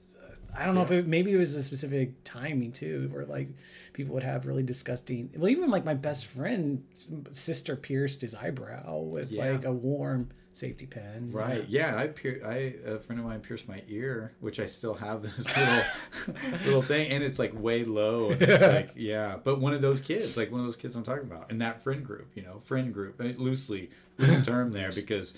I 0.56 0.64
don't 0.66 0.74
know 0.74 0.82
if 0.82 0.90
it 0.90 1.06
maybe 1.06 1.32
it 1.32 1.36
was 1.36 1.54
a 1.54 1.62
specific 1.62 2.24
timing 2.24 2.72
too 2.72 3.08
where 3.12 3.24
like 3.24 3.48
people 3.92 4.14
would 4.14 4.22
have 4.24 4.46
really 4.46 4.62
disgusting 4.62 5.30
well 5.36 5.48
even 5.48 5.70
like 5.70 5.84
my 5.84 5.94
best 5.94 6.26
friend's 6.26 7.10
sister 7.32 7.76
pierced 7.76 8.20
his 8.22 8.34
eyebrow 8.34 8.98
with 8.98 9.30
Yeah. 9.30 9.50
like 9.50 9.64
a 9.64 9.72
warm 9.72 10.30
safety 10.52 10.86
pin 10.86 11.30
Right. 11.30 11.68
Yeah. 11.68 11.88
and 11.90 11.96
I 12.00 12.06
pier- 12.08 12.42
I 12.44 12.74
a 12.90 12.98
friend 12.98 13.20
of 13.20 13.26
mine 13.26 13.40
pierced 13.40 13.68
my 13.68 13.80
ear, 13.88 14.32
which 14.40 14.58
I 14.58 14.66
still 14.66 14.94
have 14.94 15.22
this 15.36 15.46
little 15.56 15.82
little 16.64 16.82
thing, 16.82 17.10
and 17.12 17.22
it's 17.22 17.38
like 17.38 17.52
way 17.54 17.84
low. 17.84 18.30
And 18.30 18.42
it's 18.42 18.62
like 18.62 18.90
yeah, 18.96 19.36
but 19.42 19.60
one 19.60 19.72
of 19.74 19.82
those 19.82 20.00
kids, 20.00 20.36
like 20.36 20.50
one 20.50 20.60
of 20.60 20.66
those 20.66 20.74
kids 20.76 20.96
I'm 20.96 21.04
talking 21.04 21.30
about, 21.30 21.52
in 21.52 21.58
that 21.58 21.84
friend 21.84 22.04
group, 22.04 22.32
you 22.34 22.42
know, 22.42 22.60
friend 22.64 22.92
group, 22.92 23.20
uh, 23.20 23.24
loosely 23.40 23.90
loose 24.18 24.44
term 24.46 24.72
there 24.72 24.90
because 24.92 25.34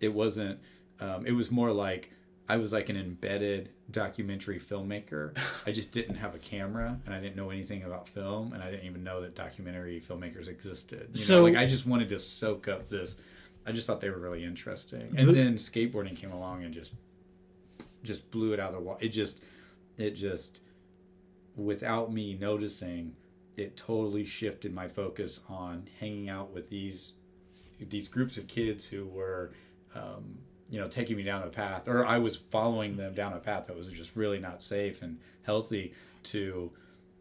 it 0.00 0.12
wasn't. 0.12 0.60
Um, 1.00 1.24
it 1.26 1.32
was 1.32 1.50
more 1.50 1.72
like 1.72 2.10
I 2.48 2.56
was 2.56 2.72
like 2.72 2.88
an 2.88 2.96
embedded 2.96 3.70
documentary 3.90 4.58
filmmaker. 4.58 5.36
I 5.66 5.72
just 5.72 5.92
didn't 5.92 6.14
have 6.16 6.34
a 6.34 6.38
camera, 6.38 6.98
and 7.04 7.14
I 7.14 7.20
didn't 7.20 7.36
know 7.36 7.50
anything 7.50 7.82
about 7.82 8.08
film, 8.08 8.52
and 8.54 8.62
I 8.62 8.70
didn't 8.70 8.86
even 8.86 9.04
know 9.04 9.20
that 9.20 9.34
documentary 9.34 10.00
filmmakers 10.00 10.48
existed. 10.48 11.10
You 11.12 11.20
So- 11.20 11.36
know, 11.38 11.42
like 11.44 11.56
I 11.56 11.66
just 11.66 11.86
wanted 11.86 12.08
to 12.10 12.18
soak 12.18 12.66
up 12.68 12.88
this. 12.88 13.16
I 13.66 13.72
just 13.72 13.86
thought 13.86 14.00
they 14.00 14.08
were 14.08 14.18
really 14.18 14.44
interesting, 14.44 15.14
and 15.16 15.34
then 15.34 15.56
skateboarding 15.56 16.16
came 16.16 16.32
along 16.32 16.64
and 16.64 16.72
just 16.72 16.94
just 18.02 18.30
blew 18.30 18.52
it 18.54 18.60
out 18.60 18.70
of 18.70 18.76
the 18.76 18.80
water. 18.80 19.04
It 19.04 19.08
just 19.10 19.40
it 19.98 20.12
just 20.12 20.60
without 21.56 22.12
me 22.12 22.34
noticing, 22.34 23.14
it 23.56 23.76
totally 23.76 24.24
shifted 24.24 24.72
my 24.72 24.88
focus 24.88 25.40
on 25.48 25.88
hanging 26.00 26.28
out 26.30 26.52
with 26.54 26.70
these 26.70 27.12
these 27.78 28.08
groups 28.08 28.38
of 28.38 28.46
kids 28.46 28.86
who 28.86 29.04
were 29.06 29.52
um, 29.94 30.38
you 30.70 30.78
know 30.80 30.88
taking 30.88 31.16
me 31.16 31.22
down 31.22 31.42
a 31.42 31.46
path 31.48 31.88
or 31.88 32.04
i 32.04 32.18
was 32.18 32.36
following 32.36 32.96
them 32.96 33.14
down 33.14 33.32
a 33.32 33.38
path 33.38 33.66
that 33.66 33.76
was 33.76 33.86
just 33.88 34.14
really 34.16 34.38
not 34.38 34.62
safe 34.62 35.00
and 35.02 35.18
healthy 35.42 35.92
to 36.22 36.70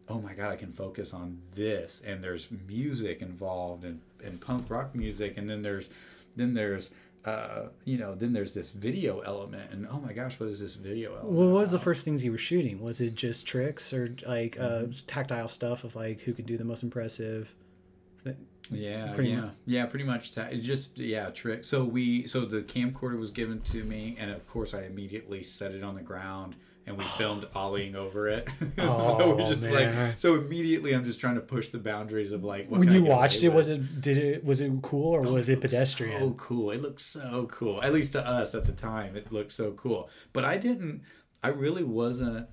oh 0.09 0.19
my 0.19 0.33
god 0.33 0.51
i 0.51 0.55
can 0.55 0.71
focus 0.73 1.13
on 1.13 1.39
this 1.55 2.01
and 2.05 2.23
there's 2.23 2.47
music 2.67 3.21
involved 3.21 3.83
and, 3.85 4.01
and 4.23 4.41
punk 4.41 4.69
rock 4.69 4.93
music 4.95 5.37
and 5.37 5.49
then 5.49 5.61
there's 5.61 5.89
then 6.35 6.53
there's 6.53 6.89
uh, 7.25 7.67
you 7.83 7.97
know 7.97 8.15
then 8.15 8.31
there's 8.31 8.53
this 8.53 8.71
video 8.71 9.19
element 9.19 9.69
and 9.71 9.85
oh 9.91 9.99
my 9.99 10.13
gosh 10.13 10.39
what 10.39 10.47
is 10.47 10.61
this 10.61 10.75
video 10.75 11.11
element 11.13 11.31
What 11.33 11.47
was 11.47 11.71
the 11.71 11.79
first 11.79 12.05
things 12.05 12.23
you 12.23 12.31
were 12.31 12.37
shooting? 12.37 12.79
Was 12.81 13.01
it 13.01 13.15
just 13.15 13.45
tricks 13.45 13.91
or 13.91 14.15
like 14.25 14.57
uh, 14.57 14.83
Mm-hmm. 14.83 14.91
tactile 15.07 15.49
stuff 15.49 15.83
of 15.83 15.93
like 15.93 16.21
who 16.21 16.31
could 16.33 16.45
do 16.45 16.55
the 16.57 16.63
most 16.63 16.83
impressive? 16.83 17.53
Yeah, 18.69 19.13
Pretty 19.13 19.29
yeah, 19.31 19.41
much. 19.41 19.53
yeah, 19.65 19.85
pretty 19.85 20.05
much. 20.05 20.33
Ta- 20.33 20.49
just 20.61 20.97
yeah, 20.97 21.29
trick. 21.29 21.63
So 21.63 21.83
we, 21.83 22.27
so 22.27 22.45
the 22.45 22.61
camcorder 22.61 23.17
was 23.19 23.31
given 23.31 23.61
to 23.61 23.83
me, 23.83 24.15
and 24.19 24.31
of 24.31 24.45
course 24.47 24.73
I 24.73 24.83
immediately 24.83 25.43
set 25.43 25.71
it 25.71 25.83
on 25.83 25.95
the 25.95 26.01
ground, 26.01 26.55
and 26.85 26.97
we 26.97 27.03
filmed 27.17 27.43
ollieing 27.55 27.95
over 27.95 28.27
it. 28.27 28.47
so 28.59 28.67
Oh, 28.79 29.35
we're 29.35 29.45
just 29.47 29.61
man. 29.61 29.73
like, 30.09 30.19
so 30.19 30.35
immediately 30.35 30.93
I'm 30.93 31.03
just 31.05 31.19
trying 31.19 31.35
to 31.35 31.41
push 31.41 31.69
the 31.69 31.77
boundaries 31.79 32.31
of 32.31 32.43
like. 32.43 32.69
What 32.69 32.79
when 32.81 32.91
you 32.91 33.03
watched 33.03 33.43
it, 33.43 33.49
was 33.53 33.67
it 33.67 34.01
did 34.01 34.17
it 34.17 34.43
was 34.43 34.59
it 34.61 34.71
cool 34.81 35.13
or 35.15 35.25
oh, 35.25 35.33
was 35.33 35.47
it 35.49 35.53
looked 35.53 35.61
pedestrian? 35.63 36.19
So 36.19 36.31
cool. 36.37 36.71
It 36.71 36.81
looked 36.81 37.01
so 37.01 37.47
cool. 37.51 37.81
At 37.81 37.93
least 37.93 38.11
to 38.13 38.25
us 38.25 38.53
at 38.55 38.65
the 38.65 38.71
time, 38.73 39.15
it 39.15 39.31
looked 39.31 39.51
so 39.53 39.71
cool. 39.71 40.09
But 40.33 40.43
I 40.45 40.57
didn't. 40.57 41.01
I 41.43 41.49
really 41.49 41.83
wasn't 41.83 42.47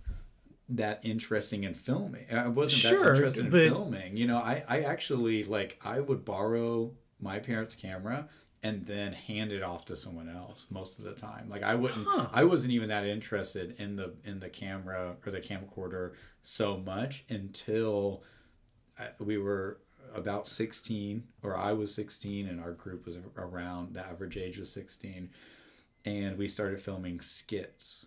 that 0.69 1.01
interesting 1.03 1.65
in 1.65 1.75
filming. 1.75 2.27
I 2.33 2.49
wasn't 2.49 2.81
Sure, 2.83 3.05
that 3.05 3.11
interested 3.17 3.45
in 3.47 3.51
but- 3.51 3.69
filming. 3.69 4.17
You 4.17 4.27
know, 4.27 4.39
I 4.39 4.65
I 4.69 4.81
actually 4.83 5.45
like 5.45 5.79
I 5.85 6.01
would 6.01 6.25
borrow 6.25 6.93
my 7.21 7.39
parents' 7.39 7.75
camera 7.75 8.29
and 8.63 8.87
then 8.87 9.13
hand 9.13 9.53
it 9.53 9.63
off 9.63 9.85
to 9.85 9.95
someone 9.97 10.29
else 10.29 10.65
most 10.71 10.99
of 10.99 11.05
the 11.05 11.13
time. 11.13 11.49
Like 11.51 11.63
I 11.63 11.75
wouldn't 11.75 12.07
Huh. 12.09 12.29
I 12.33 12.45
wasn't 12.45 12.73
even 12.73 12.89
that 12.89 13.05
interested 13.07 13.75
in 13.79 13.97
the 13.97 14.15
in 14.25 14.41
the 14.41 14.49
camera 14.49 15.17
or 15.25 15.31
the 15.33 15.41
camcorder 15.41 16.13
so 16.43 16.79
much 16.79 17.25
until 17.29 18.23
uh, 18.99 19.09
we 19.19 19.37
were 19.37 19.81
about 20.15 20.47
16 20.49 21.25
or 21.43 21.57
I 21.57 21.73
was 21.73 21.93
16 21.95 22.47
and 22.47 22.61
our 22.61 22.73
group 22.73 23.05
was 23.05 23.17
around 23.37 23.95
the 23.95 24.01
average 24.07 24.37
age 24.37 24.59
was 24.59 24.71
16 24.73 25.29
and 26.05 26.39
we 26.39 26.47
started 26.49 26.81
filming 26.81 27.21
skits. 27.21 28.07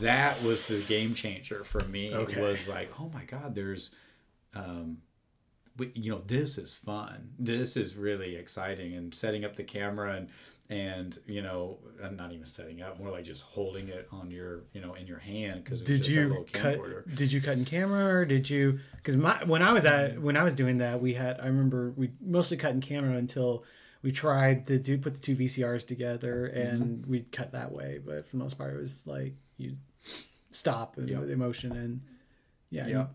That 0.00 0.42
was 0.42 0.66
the 0.66 0.80
game 0.88 1.14
changer 1.14 1.64
for 1.64 1.84
me. 1.86 2.14
Okay. 2.14 2.40
It 2.40 2.40
was 2.40 2.68
like, 2.68 2.90
oh 3.00 3.10
my 3.12 3.24
god, 3.24 3.54
there's 3.54 3.90
um 4.54 4.98
we, 5.76 5.92
you 5.94 6.10
know, 6.10 6.22
this 6.26 6.58
is 6.58 6.74
fun. 6.74 7.30
This 7.38 7.76
is 7.76 7.96
really 7.96 8.36
exciting 8.36 8.94
and 8.94 9.14
setting 9.14 9.44
up 9.44 9.56
the 9.56 9.64
camera 9.64 10.16
and 10.16 10.28
and 10.68 11.18
you 11.26 11.42
know, 11.42 11.78
I'm 12.02 12.16
not 12.16 12.32
even 12.32 12.46
setting 12.46 12.80
up, 12.80 12.98
more 13.00 13.10
like 13.10 13.24
just 13.24 13.42
holding 13.42 13.88
it 13.88 14.06
on 14.12 14.30
your, 14.30 14.60
you 14.72 14.80
know, 14.80 14.94
in 14.94 15.06
your 15.06 15.18
hand 15.18 15.64
because 15.64 15.82
did 15.82 16.06
you 16.06 16.46
cut 16.52 16.78
did 17.14 17.32
you 17.32 17.40
cut 17.40 17.58
in 17.58 17.64
camera 17.64 18.06
or 18.14 18.24
did 18.24 18.48
you 18.48 18.78
because 18.96 19.16
my 19.16 19.42
when 19.44 19.62
i 19.62 19.72
was 19.72 19.84
at 19.84 20.20
when 20.20 20.36
i 20.36 20.44
was 20.44 20.54
doing 20.54 20.78
that 20.78 21.00
we 21.00 21.14
had 21.14 21.40
i 21.40 21.46
remember 21.46 21.92
we 21.96 22.10
mostly 22.20 22.56
cut 22.56 22.70
in 22.72 22.80
camera 22.80 23.16
until 23.16 23.64
we 24.02 24.12
tried 24.12 24.66
to 24.66 24.78
do 24.78 24.96
put 24.98 25.14
the 25.14 25.20
two 25.20 25.36
vcrs 25.36 25.86
together 25.86 26.46
and 26.46 26.82
Mm-hmm. 27.00 27.10
we'd 27.10 27.32
cut 27.32 27.52
that 27.52 27.72
way 27.72 27.98
but 28.04 28.24
for 28.26 28.30
the 28.36 28.42
most 28.42 28.56
part 28.58 28.74
it 28.74 28.78
was 28.80 29.06
like 29.06 29.34
you 29.56 29.76
stop 30.50 30.96
Yep. 30.96 31.06
the 31.26 31.32
emotion 31.32 31.72
and 31.72 32.00
yeah 32.70 32.86
Yeah. 32.86 33.06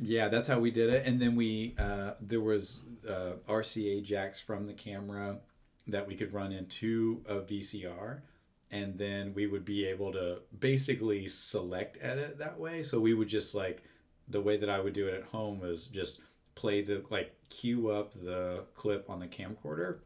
Yeah, 0.00 0.28
that's 0.28 0.46
how 0.46 0.60
we 0.60 0.70
did 0.70 0.90
it. 0.90 1.06
And 1.06 1.20
then 1.20 1.34
we 1.34 1.74
uh, 1.76 2.12
there 2.20 2.40
was 2.40 2.78
uh, 3.08 3.32
RCA 3.48 4.00
jacks 4.04 4.40
from 4.40 4.68
the 4.68 4.72
camera 4.72 5.38
that 5.88 6.06
we 6.06 6.14
could 6.14 6.32
run 6.32 6.52
into 6.52 7.20
a 7.28 7.36
VCR, 7.40 8.20
and 8.70 8.96
then 8.96 9.34
we 9.34 9.48
would 9.48 9.64
be 9.64 9.84
able 9.86 10.12
to 10.12 10.38
basically 10.60 11.26
select 11.26 11.98
edit 12.00 12.38
that 12.38 12.60
way. 12.60 12.84
So 12.84 13.00
we 13.00 13.12
would 13.12 13.26
just 13.26 13.56
like 13.56 13.82
the 14.28 14.40
way 14.40 14.56
that 14.56 14.70
I 14.70 14.78
would 14.78 14.92
do 14.92 15.08
it 15.08 15.14
at 15.14 15.24
home 15.24 15.58
was 15.58 15.86
just 15.86 16.20
play 16.54 16.80
the 16.82 17.02
like 17.10 17.34
cue 17.50 17.90
up 17.90 18.12
the 18.12 18.66
clip 18.76 19.10
on 19.10 19.18
the 19.18 19.26
camcorder, 19.26 19.96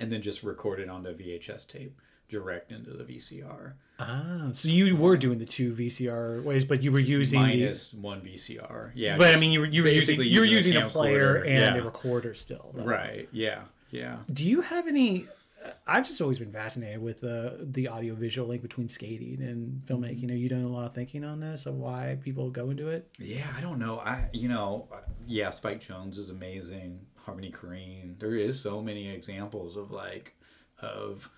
and 0.00 0.10
then 0.12 0.22
just 0.22 0.42
record 0.42 0.80
it 0.80 0.88
onto 0.88 1.10
VHS 1.16 1.66
tape 1.66 2.00
direct 2.28 2.70
into 2.72 2.90
the 2.90 3.04
VCR. 3.04 3.72
ah 3.98 4.48
so 4.52 4.68
you 4.68 4.94
were 4.94 5.16
doing 5.16 5.38
the 5.38 5.46
two 5.46 5.72
vcr 5.72 6.42
ways 6.44 6.62
but 6.62 6.82
you 6.82 6.92
were 6.92 6.98
using 6.98 7.40
minus 7.40 7.94
one 7.94 8.20
VCR. 8.20 8.92
Yeah, 8.94 9.16
but 9.16 9.34
i 9.34 9.38
mean 9.38 9.50
you 9.50 9.60
were 9.60 9.66
you 9.66 9.82
were 9.82 9.88
using 9.88 10.20
you 10.20 10.40
were 10.40 10.46
using 10.46 10.76
a 10.76 10.86
a 10.86 10.88
player 10.90 11.36
and 11.36 11.54
Yeah. 11.54 11.74
a 11.76 11.82
recorder 11.82 12.34
still 12.34 12.72
though. 12.74 12.84
Right. 12.84 13.28
Yeah. 13.32 13.62
Yeah. 13.90 14.18
Do 14.30 14.44
you 14.44 14.60
have 14.60 14.86
any? 14.86 15.26
Uh, 15.64 15.70
I've 15.86 16.06
just 16.06 16.20
always 16.20 16.38
been 16.38 16.52
fascinated 16.52 17.00
with 17.00 17.24
uh, 17.24 17.26
the 17.26 17.66
the 17.78 17.88
audio 17.88 18.14
visual 18.14 18.46
link 18.46 18.60
between 18.60 18.88
skating 18.90 19.38
and 19.40 19.80
filmmaking. 19.86 20.18
Mm-hmm. 20.24 20.28
Have 20.28 20.38
you 20.38 20.48
done 20.50 20.64
a 20.64 20.68
lot 20.68 20.84
of 20.84 20.92
thinking 20.94 21.24
on 21.24 21.40
this 21.40 21.64
of 21.64 21.74
why 21.76 22.18
people 22.22 22.50
go 22.50 22.68
into 22.68 22.88
it? 22.88 23.08
Yeah. 23.18 23.46
I 23.56 23.62
don't 23.62 23.78
know. 23.78 23.98
I 24.00 24.28
you 24.34 24.48
know 24.50 24.86
uh, 24.92 24.96
yeah. 25.26 25.48
Spike 25.50 25.82
Jonze 25.82 26.18
is 26.18 26.28
amazing. 26.28 27.00
Harmony 27.28 27.52
Korine. 27.52 28.18
There 28.18 28.34
is 28.34 28.58
so 28.58 28.80
many 28.80 29.10
examples 29.10 29.76
of 29.76 29.90
like 29.90 30.34
of 30.80 31.28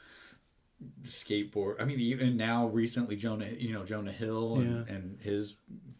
skateboard. 1.02 1.80
I 1.80 1.84
mean, 1.84 1.98
even 1.98 2.36
now 2.36 2.68
recently 2.68 3.16
Jonah 3.16 3.48
you 3.58 3.72
know 3.72 3.84
Jonah 3.84 4.12
Hill 4.12 4.56
and, 4.56 4.88
and 4.88 5.20
his. 5.20 5.56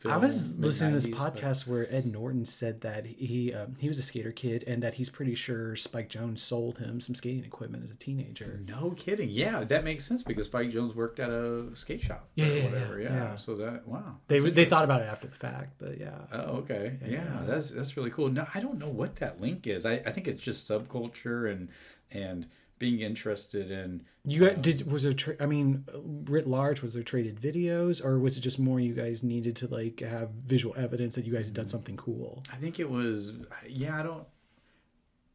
I 0.08 0.16
was 0.16 0.58
listening 0.58 0.90
to 0.92 0.94
this 0.94 1.04
mid-nineties, 1.06 1.34
but- 1.34 1.42
podcast 1.42 1.66
where 1.66 1.92
Ed 1.94 2.06
Norton 2.06 2.44
said 2.46 2.80
that 2.80 3.04
he 3.04 3.52
um, 3.52 3.76
he 3.78 3.86
was 3.88 3.98
a 3.98 4.02
skater 4.02 4.32
kid 4.32 4.64
and 4.66 4.82
that 4.82 4.94
he's 4.94 5.10
pretty 5.10 5.34
sure 5.34 5.76
Spike 5.76 6.08
Jonze 6.08 6.38
sold 6.38 6.78
him 6.78 7.00
some 7.00 7.14
skating 7.14 7.44
equipment 7.44 7.84
as 7.84 7.90
a 7.90 7.96
teenager. 7.96 8.60
No 8.66 8.92
kidding. 8.96 9.28
Yeah, 9.28 9.62
that 9.64 9.84
makes 9.84 10.04
sense 10.06 10.22
because 10.22 10.46
Spike 10.46 10.70
Jonze 10.70 10.94
worked 10.94 11.20
at 11.20 11.28
a 11.28 11.66
skate 11.74 12.00
shop. 12.02 12.28
Yeah, 12.34 12.46
or 12.46 12.48
yeah, 12.56 12.64
whatever. 12.64 13.00
yeah, 13.00 13.08
Yeah. 13.10 13.14
yeah. 13.30 13.34
So 13.36 13.56
that 13.56 13.86
wow. 13.86 14.16
They 14.28 14.38
they 14.38 14.64
thought 14.64 14.84
about 14.84 15.02
it 15.02 15.08
after 15.08 15.26
the 15.26 15.34
fact, 15.36 15.74
but 15.78 15.98
yeah. 15.98 16.18
Oh, 16.32 16.58
okay. 16.62 16.96
Yeah, 17.02 17.10
Yeah. 17.10 17.42
that's 17.46 17.70
that's 17.70 17.96
really 17.96 18.10
cool. 18.10 18.30
No, 18.30 18.46
I 18.54 18.60
don't 18.60 18.78
know 18.78 18.88
what 18.88 19.16
that 19.16 19.40
link 19.40 19.66
is. 19.66 19.84
I, 19.84 19.94
I 20.06 20.12
think 20.12 20.26
it's 20.28 20.42
just 20.42 20.66
subculture 20.68 21.50
and 21.50 21.68
and 22.10 22.46
being 22.80 23.00
interested 23.00 23.70
in 23.70 24.02
You 24.24 24.40
got, 24.40 24.54
um, 24.56 24.62
did 24.62 24.90
was 24.90 25.04
there? 25.04 25.12
Tra- 25.12 25.36
I 25.38 25.46
mean, 25.46 25.84
writ 25.94 26.48
large, 26.48 26.82
was 26.82 26.94
there 26.94 27.04
traded 27.04 27.40
videos, 27.40 28.04
or 28.04 28.18
was 28.18 28.36
it 28.36 28.40
just 28.40 28.58
more 28.58 28.80
you 28.80 28.94
guys 28.94 29.22
needed 29.22 29.54
to 29.56 29.68
like 29.68 30.00
have 30.00 30.30
visual 30.30 30.74
evidence 30.76 31.14
that 31.14 31.24
you 31.24 31.32
guys 31.32 31.44
had 31.44 31.54
done 31.54 31.66
mm. 31.66 31.70
something 31.70 31.96
cool? 31.96 32.42
I 32.52 32.56
think 32.56 32.80
it 32.80 32.90
was 32.90 33.32
yeah, 33.68 34.00
I 34.00 34.02
don't 34.02 34.26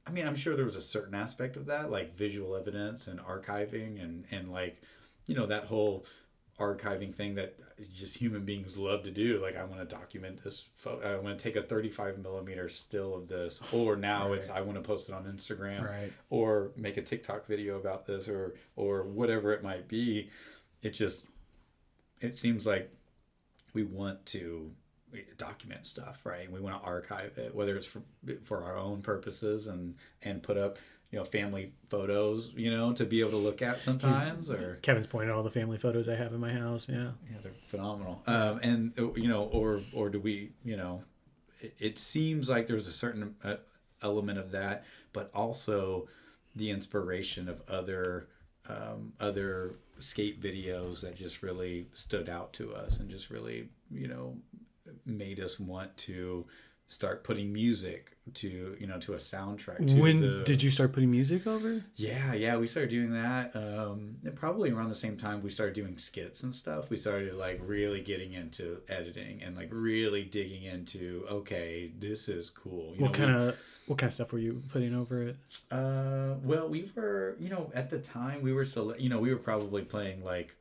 I 0.08 0.12
mean, 0.12 0.28
I'm 0.28 0.36
sure 0.36 0.56
there 0.56 0.66
was 0.66 0.76
a 0.76 0.82
certain 0.82 1.16
aspect 1.16 1.56
of 1.56 1.66
that, 1.68 1.89
like 1.89 2.16
visual 2.16 2.56
evidence 2.56 3.08
and 3.08 3.20
archiving 3.20 4.04
and 4.04 4.26
and 4.32 4.52
like, 4.52 4.82
you 5.26 5.36
know, 5.36 5.46
that 5.46 5.66
whole 5.66 6.06
archiving 6.60 7.14
thing 7.14 7.36
that 7.36 7.56
just 7.93 8.17
human 8.17 8.45
beings 8.45 8.78
love 8.78 9.03
to 9.03 9.11
do. 9.11 9.41
Like, 9.41 9.57
I 9.57 9.63
want 9.65 9.80
to 9.82 9.86
document 9.95 10.43
this. 10.43 10.65
Photo. 10.76 11.17
I 11.17 11.19
want 11.21 11.38
to 11.38 11.43
take 11.43 11.55
a 11.55 11.61
35 11.65 12.19
millimeter 12.19 12.69
still 12.69 13.13
of 13.15 13.28
this, 13.28 13.61
or 13.73 13.95
now 13.95 14.34
it's 14.34 14.49
I 14.49 14.61
want 14.61 14.78
to 14.78 14.82
post 14.82 15.09
it 15.09 15.13
on 15.15 15.26
Instagram, 15.26 15.84
Right. 15.84 16.13
or 16.30 16.71
make 16.78 16.97
a 16.97 17.01
TikTok 17.01 17.47
video 17.47 17.78
about 17.78 18.05
this, 18.05 18.30
or 18.30 18.55
or 18.76 19.03
whatever 19.03 19.51
it 19.53 19.61
might 19.63 19.88
be. 19.88 20.30
It 20.82 20.91
just 20.91 21.26
it 22.21 22.38
seems 22.38 22.65
like 22.65 22.89
we 23.73 23.84
want 23.84 24.26
to 24.28 24.71
document 25.38 25.86
stuff, 25.86 26.19
right? 26.26 26.51
We 26.51 26.59
want 26.59 26.82
to 26.82 26.86
archive 26.88 27.38
it, 27.38 27.53
whether 27.55 27.76
it's 27.76 27.88
for 27.88 28.01
for 28.43 28.63
our 28.63 28.78
own 28.78 29.01
purposes 29.01 29.67
and 29.67 29.95
and 30.21 30.41
put 30.43 30.57
up 30.57 30.78
you 31.16 31.22
know 31.22 31.26
family 31.26 31.72
photos, 31.89 32.51
you 32.57 32.70
know, 32.70 32.91
to 32.91 33.05
be 33.05 33.22
able 33.22 33.30
to 33.32 33.38
look 33.38 33.61
at 33.61 33.82
sometimes, 33.82 34.51
or 34.51 34.80
Kevin's 34.82 35.07
out 35.13 35.30
all 35.30 35.43
the 35.43 35.49
family 35.49 35.78
photos 35.78 36.09
I 36.09 36.16
have 36.16 36.34
in 36.34 36.41
my 36.41 36.51
house. 36.51 36.89
Yeah. 36.89 37.11
yeah, 37.32 37.38
they're 37.41 37.53
phenomenal. 37.68 38.22
Um, 38.28 38.59
and 38.61 38.93
uh, 38.99 39.13
you 39.13 39.30
know, 39.30 39.45
or 39.45 39.82
or 39.93 40.09
do 40.09 40.20
we, 40.20 40.51
you 40.66 40.76
know, 40.76 41.03
it, 41.61 41.74
it 41.80 41.99
seems 41.99 42.49
like 42.49 42.68
there's 42.68 42.86
a 42.86 42.91
certain 42.91 43.36
uh, 43.45 43.55
element 44.03 44.39
of 44.39 44.51
that, 44.51 44.84
but 45.13 45.32
also 45.34 46.09
the 46.53 46.70
inspiration 46.70 47.47
of 47.47 47.61
other 47.70 48.28
um, 48.68 49.13
other 49.18 49.76
skate 49.99 50.41
videos 50.41 50.99
that 50.99 51.16
just 51.16 51.41
really 51.41 51.88
stood 51.93 52.28
out 52.28 52.51
to 52.51 52.76
us 52.76 52.97
and 52.97 53.09
just 53.09 53.30
really, 53.30 53.70
you 53.89 54.09
know, 54.09 54.36
made 55.05 55.39
us 55.39 55.61
want 55.61 55.95
to 55.95 56.45
start 56.88 57.24
putting 57.24 57.52
music 57.52 58.12
to 58.34 58.76
you 58.80 58.88
know 58.88 59.00
to 59.00 59.14
a 59.14 59.18
soundtrack. 59.18 59.88
To 59.88 60.02
When 60.02 60.22
the, 60.22 60.44
did 60.44 60.64
you 60.64 60.72
start 60.72 60.94
putting 60.94 61.12
music 61.12 61.46
over? 61.46 61.84
yeah, 61.96 62.34
yeah, 62.34 62.58
we 62.58 62.68
started 62.68 62.90
doing 62.90 63.14
that. 63.14 63.56
Um, 63.56 64.16
probably 64.36 64.72
around 64.72 64.90
the 64.90 64.96
same 64.96 65.18
time 65.18 65.44
we 65.44 65.50
started 65.52 65.76
doing 65.76 65.98
skits 65.98 66.44
and 66.44 66.54
stuff. 66.54 66.90
We 66.90 66.98
started 66.98 67.36
like 67.36 67.60
really 67.64 68.02
getting 68.02 68.34
into 68.34 68.82
editing 68.90 69.44
and 69.44 69.56
like 69.56 69.70
really 69.72 70.24
digging 70.24 70.64
into 70.64 71.26
okay, 71.30 71.92
this 72.00 72.28
is 72.28 72.50
cool. 72.50 72.94
You 72.96 73.04
What 73.04 73.14
kind 73.14 73.32
of 73.32 73.56
what 73.88 74.00
kind 74.00 74.08
of 74.08 74.14
stuff 74.16 74.32
were 74.34 74.40
you 74.40 74.64
putting 74.72 74.96
over 74.96 75.22
it? 75.22 75.38
Uh, 75.72 76.36
well, 76.44 76.68
we 76.68 76.92
were, 76.96 77.36
you 77.40 77.50
know, 77.50 77.72
at 77.76 77.90
the 77.92 78.00
time 78.00 78.42
we 78.42 78.52
were 78.52 78.66
so, 78.66 78.96
you 78.96 79.10
know, 79.10 79.20
we 79.20 79.30
were 79.32 79.40
probably 79.40 79.84
playing 79.84 80.24
like, 80.24 80.56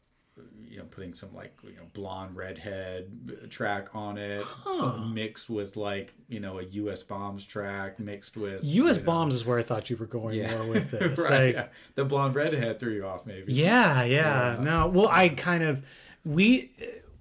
you 0.68 0.78
know, 0.78 0.84
putting 0.90 1.14
some 1.14 1.32
like 1.34 1.56
you 1.62 1.70
know 1.76 1.84
blonde 1.92 2.34
redhead 2.36 3.46
track 3.50 3.88
on 3.94 4.18
it, 4.18 4.42
Huh. 4.44 4.98
mixed 4.98 5.48
with 5.48 5.76
like 5.76 6.12
you 6.28 6.40
know 6.40 6.58
a 6.58 6.64
U.S. 6.64 7.02
bombs 7.02 7.44
track 7.44 7.98
mixed 8.00 8.36
with 8.36 8.64
U.S. 8.64 8.96
you 8.96 9.02
know- 9.02 9.06
bombs 9.06 9.34
is 9.36 9.44
where 9.44 9.58
I 9.58 9.62
thought 9.62 9.90
you 9.90 9.96
were 9.96 10.06
going 10.06 10.36
Yeah, 10.38 10.56
more 10.58 10.66
with 10.68 10.90
this. 10.92 11.18
right. 11.20 11.46
Like, 11.46 11.54
yeah. 11.54 11.66
The 11.94 12.04
blonde 12.04 12.34
redhead 12.34 12.80
threw 12.80 12.92
you 12.94 13.06
off, 13.06 13.26
maybe. 13.26 13.52
Yeah, 13.52 14.02
yeah. 14.04 14.56
Yeah. 14.56 14.62
No, 14.64 14.86
well, 14.88 15.08
I 15.10 15.28
kind 15.28 15.62
of 15.62 15.84
we 16.24 16.70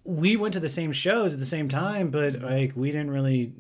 we 0.06 0.36
went 0.36 0.54
to 0.56 0.60
the 0.60 0.68
same 0.70 0.92
shows 0.92 1.34
at 1.34 1.40
the 1.40 1.46
same 1.46 1.70
time, 1.70 2.10
but 2.10 2.42
like 2.42 2.74
we 2.76 2.92
didn't 2.92 3.12
really. 3.12 3.52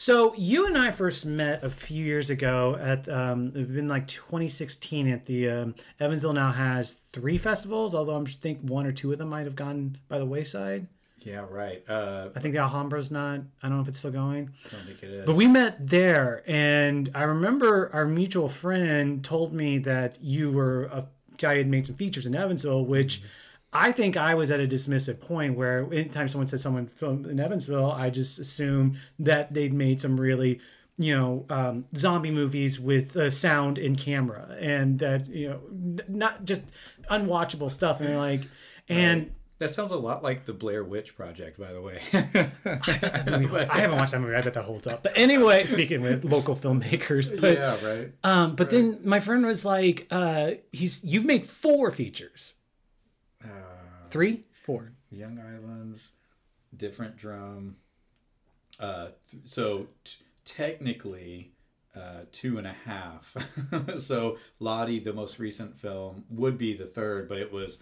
So 0.00 0.32
you 0.34 0.64
and 0.64 0.78
I 0.78 0.92
first 0.92 1.26
met 1.26 1.64
a 1.64 1.68
few 1.68 2.04
years 2.04 2.30
ago 2.30 2.78
at 2.80 3.08
um, 3.08 3.50
it's 3.56 3.68
been 3.68 3.88
like 3.88 4.06
2016 4.06 5.08
at 5.08 5.26
the 5.26 5.50
um, 5.50 5.74
Evansville 5.98 6.34
now 6.34 6.52
has 6.52 6.92
three 6.92 7.36
festivals, 7.36 7.96
although 7.96 8.14
I'm 8.14 8.24
think 8.24 8.60
one 8.60 8.86
or 8.86 8.92
two 8.92 9.10
of 9.10 9.18
them 9.18 9.30
might 9.30 9.44
have 9.44 9.56
gone 9.56 9.98
by 10.08 10.18
the 10.18 10.24
wayside. 10.24 10.86
Yeah, 11.18 11.44
right. 11.50 11.82
Uh, 11.88 12.28
I 12.36 12.38
think 12.38 12.54
the 12.54 12.60
Alhambra's 12.60 13.10
not. 13.10 13.40
I 13.60 13.68
don't 13.68 13.78
know 13.78 13.82
if 13.82 13.88
it's 13.88 13.98
still 13.98 14.12
going. 14.12 14.50
I 14.66 14.68
don't 14.76 14.86
think 14.86 15.02
it 15.02 15.10
is. 15.10 15.26
But 15.26 15.34
we 15.34 15.48
met 15.48 15.84
there, 15.84 16.44
and 16.46 17.10
I 17.12 17.24
remember 17.24 17.90
our 17.92 18.06
mutual 18.06 18.48
friend 18.48 19.24
told 19.24 19.52
me 19.52 19.78
that 19.78 20.22
you 20.22 20.52
were 20.52 20.84
a 20.92 21.06
guy 21.38 21.54
who 21.54 21.58
had 21.58 21.68
made 21.68 21.86
some 21.86 21.96
features 21.96 22.24
in 22.24 22.36
Evansville, 22.36 22.84
which 22.84 23.20
I 23.72 23.92
think 23.92 24.16
I 24.16 24.34
was 24.34 24.50
at 24.50 24.60
a 24.60 24.66
dismissive 24.66 25.20
point 25.20 25.56
where 25.56 25.86
anytime 25.92 26.28
someone 26.28 26.46
said 26.46 26.60
someone 26.60 26.86
filmed 26.86 27.26
in 27.26 27.38
Evansville, 27.38 27.90
I 27.92 28.08
just 28.10 28.38
assumed 28.38 28.96
that 29.18 29.52
they'd 29.52 29.74
made 29.74 30.00
some 30.00 30.18
really, 30.18 30.60
you 30.96 31.14
know, 31.14 31.44
um, 31.50 31.84
zombie 31.94 32.30
movies 32.30 32.80
with 32.80 33.14
uh, 33.16 33.28
sound 33.28 33.76
and 33.78 33.98
camera, 33.98 34.56
and 34.58 34.98
that 35.00 35.28
you 35.28 35.50
know, 35.50 35.60
n- 35.70 36.00
not 36.08 36.44
just 36.46 36.62
unwatchable 37.10 37.70
stuff, 37.70 38.00
and 38.00 38.16
like, 38.16 38.42
and. 38.88 39.32
that 39.58 39.74
sounds 39.74 39.92
a 39.92 39.96
lot 39.96 40.22
like 40.22 40.44
the 40.46 40.52
Blair 40.54 40.82
Witch 40.84 41.14
Project, 41.14 41.58
by 41.60 41.72
the 41.72 41.80
way. 41.82 42.00
I 42.12 43.80
haven't 43.80 43.96
watched 43.98 44.12
that 44.12 44.20
movie. 44.20 44.34
I 44.34 44.40
bet 44.40 44.54
that 44.54 44.64
holds 44.64 44.86
up. 44.86 45.02
But 45.02 45.12
anyway, 45.16 45.66
speaking 45.66 46.00
with 46.00 46.24
local 46.24 46.56
filmmakers, 46.56 47.38
but 47.40 47.58
yeah, 47.58 47.84
right. 47.86 48.12
Um, 48.24 48.56
but 48.56 48.70
then 48.70 49.00
my 49.04 49.20
friend 49.20 49.44
was 49.44 49.64
like, 49.64 50.06
uh, 50.10 50.52
"He's 50.72 51.02
you've 51.04 51.24
made 51.24 51.44
four 51.46 51.90
features, 51.90 52.54
three, 54.10 54.44
four. 54.64 54.92
Young 55.10 55.38
Islands, 55.38 56.10
different 56.76 57.16
drum. 57.16 57.76
Uh, 58.78 59.08
th- 59.30 59.42
so 59.46 59.86
t- 60.04 60.12
technically, 60.44 61.52
uh, 61.96 62.20
two 62.32 62.58
and 62.58 62.66
a 62.66 62.74
half. 62.84 63.34
so 63.98 64.38
Lottie, 64.60 65.00
the 65.00 65.12
most 65.12 65.38
recent 65.38 65.78
film, 65.78 66.24
would 66.30 66.58
be 66.58 66.76
the 66.76 66.86
third, 66.86 67.28
but 67.28 67.38
it 67.38 67.52
was 67.52 67.78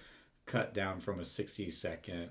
cut 0.47 0.73
down 0.73 1.01
from 1.01 1.19
a 1.21 1.25
sixty 1.25 1.71
second. 1.71 2.31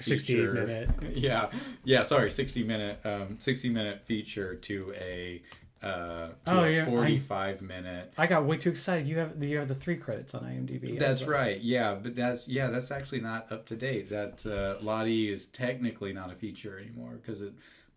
68 0.00 0.26
feature- 0.36 0.52
minute. 0.54 0.90
Yeah, 1.16 1.50
yeah. 1.84 2.02
Sorry, 2.02 2.30
sixty 2.30 2.64
minute, 2.64 2.98
um, 3.04 3.36
sixty 3.38 3.68
minute 3.68 4.04
feature 4.06 4.54
to 4.56 4.92
a 4.96 5.42
uh, 5.84 6.28
to 6.28 6.34
Oh, 6.46 6.64
a 6.64 6.70
yeah, 6.70 6.82
I- 6.82 6.84
forty 6.86 7.18
five 7.18 7.60
minute. 7.62 8.12
I 8.16 8.26
got 8.26 8.44
way 8.46 8.56
too 8.56 8.70
excited. 8.70 9.06
You 9.06 9.18
have 9.18 9.42
you 9.42 9.58
have 9.58 9.68
the 9.68 9.74
three 9.74 9.96
credits 9.96 10.34
on 10.34 10.42
IMDb. 10.42 10.98
That's 10.98 11.22
I 11.22 11.24
like, 11.26 11.34
right. 11.34 11.60
Yeah, 11.60 11.94
but 11.94 12.14
that's 12.16 12.48
yeah, 12.48 12.68
that's 12.70 12.90
actually 12.90 13.20
not 13.20 13.50
up 13.52 13.66
to 13.66 13.76
date. 13.76 14.08
That 14.10 14.44
uh, 14.46 14.82
Lottie 14.82 15.32
is 15.32 15.46
technically 15.46 16.12
not 16.12 16.32
a 16.32 16.34
feature 16.34 16.78
anymore 16.78 17.18
because 17.20 17.42
it 17.42 17.52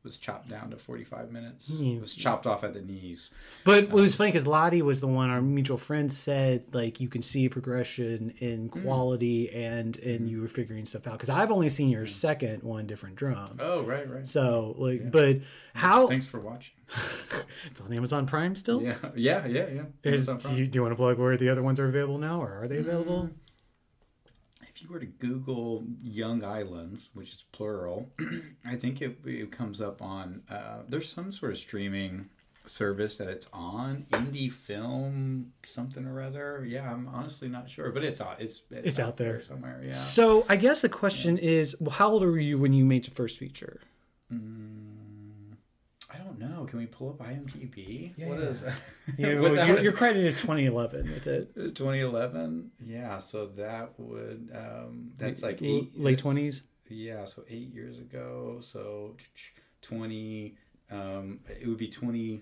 was 0.07 0.17
chopped 0.17 0.49
down 0.49 0.71
to 0.71 0.77
45 0.77 1.31
minutes. 1.31 1.69
Yeah. 1.69 1.97
It 1.97 2.01
was 2.01 2.15
chopped 2.15 2.47
off 2.47 2.63
at 2.63 2.73
the 2.73 2.81
knees. 2.81 3.29
But 3.63 3.83
it 3.83 3.89
was 3.91 4.13
um, 4.13 4.17
funny 4.17 4.31
because 4.31 4.47
Lottie 4.47 4.81
was 4.81 5.01
the 5.01 5.07
one 5.07 5.29
our 5.29 5.41
mutual 5.41 5.77
friend 5.77 6.11
said 6.11 6.65
like 6.73 6.99
you 6.99 7.09
can 7.09 7.21
see 7.21 7.49
progression 7.49 8.33
in 8.39 8.69
Mm. 8.69 8.83
quality 8.83 9.49
and 9.51 9.97
and 9.97 10.29
you 10.29 10.41
were 10.41 10.47
figuring 10.47 10.85
stuff 10.85 11.07
out 11.07 11.13
because 11.13 11.29
I've 11.29 11.51
only 11.51 11.69
seen 11.69 11.89
your 11.89 12.05
mm. 12.05 12.09
second 12.09 12.63
one 12.63 12.87
different 12.87 13.15
drum. 13.15 13.57
Oh, 13.59 13.81
right, 13.83 14.09
right. 14.09 14.25
So 14.25 14.75
like, 14.77 15.11
but 15.11 15.39
how 15.73 16.07
Thanks 16.07 16.27
for 16.27 16.39
watching. 16.39 16.73
it's 17.69 17.81
on 17.81 17.91
Amazon 17.93 18.25
Prime 18.25 18.55
still? 18.55 18.81
Yeah, 18.81 18.95
yeah, 19.15 19.45
yeah, 19.45 19.67
yeah. 19.69 19.83
Is, 20.03 20.27
do, 20.27 20.55
you, 20.55 20.67
do 20.67 20.77
you 20.77 20.81
want 20.81 20.93
to 20.93 20.95
plug 20.95 21.17
where 21.19 21.35
the 21.35 21.49
other 21.49 21.61
ones 21.61 21.79
are 21.79 21.87
available 21.87 22.17
now, 22.17 22.41
or 22.41 22.63
are 22.63 22.67
they 22.67 22.77
available? 22.77 23.23
Mm. 23.23 23.46
If 24.77 24.83
you 24.83 24.89
were 24.91 24.99
to 24.99 25.07
Google 25.07 25.85
Young 26.03 26.43
Islands, 26.43 27.09
which 27.15 27.29
is 27.29 27.43
plural, 27.51 28.11
I 28.65 28.75
think 28.75 29.01
it, 29.01 29.17
it 29.25 29.51
comes 29.51 29.81
up 29.81 30.03
on. 30.03 30.43
Uh, 30.47 30.83
there's 30.87 31.11
some 31.11 31.31
sort 31.31 31.51
of 31.53 31.57
streaming 31.57 32.29
service 32.67 33.17
that 33.17 33.27
it's 33.27 33.47
on 33.51 34.05
indie 34.11 34.51
film 34.51 35.53
something 35.65 36.05
or 36.05 36.21
other 36.21 36.65
yeah 36.67 36.91
i'm 36.91 37.07
honestly 37.07 37.47
not 37.47 37.69
sure 37.69 37.91
but 37.91 38.03
it's 38.03 38.19
out 38.19 38.35
it's 38.41 38.61
It's 38.69 38.99
out 38.99 39.15
there. 39.15 39.41
somewhere 39.41 39.81
yeah 39.85 39.93
So 39.93 40.45
I 40.49 40.57
guess 40.57 40.81
the 40.81 40.89
question 40.89 41.37
is, 41.37 41.77
well, 41.79 41.91
how 41.91 42.09
old 42.11 42.23
were 42.23 42.37
you 42.37 42.59
when 42.59 42.73
you 42.73 42.83
made 42.83 43.07
your 43.07 43.13
first 43.13 43.37
feature? 43.39 43.79
Mm, 44.31 44.76
don't 46.39 46.51
know. 46.51 46.65
Can 46.65 46.79
we 46.79 46.85
pull 46.85 47.09
up 47.09 47.19
IMDb? 47.19 48.13
Yeah, 48.17 48.27
What 48.27 48.39
yeah. 48.39 48.45
is 48.45 48.63
You, 49.17 49.41
Without- 49.41 49.67
your, 49.67 49.79
your 49.81 49.91
credit 49.93 50.23
is 50.25 50.39
2011 50.41 51.11
with 51.11 51.27
it. 51.27 51.55
2011? 51.75 52.71
Yeah, 52.85 53.19
so 53.19 53.47
that 53.57 53.91
would 53.97 54.49
um 54.55 55.11
that's 55.17 55.41
like 55.41 55.61
eight 55.61 55.99
late 55.99 56.21
20s. 56.21 56.61
Yeah, 56.89 57.25
so 57.25 57.43
8 57.49 57.73
years 57.73 57.99
ago. 57.99 58.59
So 58.61 59.15
20 59.81 60.55
um 60.91 61.39
it 61.49 61.67
would 61.67 61.77
be 61.77 61.89
20 61.89 62.41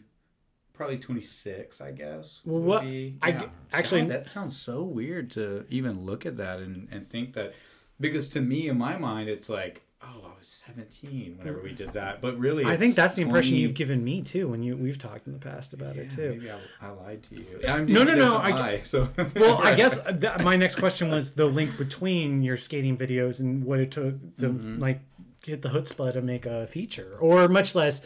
probably 0.74 0.98
26, 0.98 1.80
I 1.80 1.92
guess. 1.92 2.42
Well, 2.46 2.60
would 2.60 2.68
what- 2.68 2.82
be- 2.84 3.18
I 3.22 3.30
yeah. 3.30 3.40
g- 3.40 3.46
actually- 3.72 4.02
God, 4.02 4.10
that 4.12 4.28
sounds 4.30 4.58
so 4.58 4.84
weird 4.84 5.32
to 5.32 5.66
even 5.70 6.06
look 6.06 6.26
at 6.26 6.36
that 6.38 6.60
and 6.60 6.88
and 6.92 7.10
think 7.10 7.34
that 7.34 7.54
because 8.00 8.28
to 8.30 8.42
me 8.42 8.68
in 8.68 8.78
my 8.78 8.98
mind 8.98 9.30
it's 9.30 9.48
like 9.50 9.82
oh, 10.04 10.22
I 10.26 10.38
was 10.38 10.48
17 10.48 11.36
whenever 11.38 11.62
we 11.62 11.74
did 11.74 11.94
that. 11.94 12.22
But 12.22 12.38
really 12.38 12.66
I 12.66 12.78
think 12.78 12.96
that's 12.96 13.16
the 13.16 13.22
impression 13.24 13.52
20 13.52 13.62
you've 13.62 13.74
given 13.74 14.04
me 14.04 14.22
too 14.22 14.48
when 14.48 14.62
you 14.64 14.76
we've 14.78 14.98
talked 15.00 15.26
in 15.28 15.34
the 15.34 15.40
past 15.40 15.74
about 15.74 15.96
it 15.98 16.10
too. 16.10 16.30
Maybe 16.32 16.52
I, 16.52 16.58
I 16.82 16.90
lied 16.90 17.24
to 17.30 17.36
you. 17.36 17.60
I'm, 17.68 17.86
No, 17.86 18.04
no, 18.04 18.14
no, 18.14 18.38
I- 18.38 18.50
lie, 18.52 18.82
so 18.84 19.10
Well, 19.36 19.58
I 19.60 19.74
guess 19.82 19.98
that, 20.10 20.42
my 20.44 20.56
next 20.56 20.76
question 20.76 21.10
was 21.10 21.34
the 21.34 21.46
link 21.46 21.78
between 21.78 22.44
your 22.44 22.58
skating 22.58 22.98
videos 22.98 23.40
and 23.40 23.64
what 23.64 23.80
it 23.80 23.92
took 23.92 24.16
to 24.38 24.50
Mm-hmm. 24.50 24.80
like 24.80 25.02
get 25.42 25.62
the 25.62 25.70
chutzpah 25.70 26.14
to 26.14 26.22
make 26.22 26.46
a 26.46 26.66
feature, 26.68 27.18
or 27.20 27.48
much 27.48 27.76
less, 27.76 28.02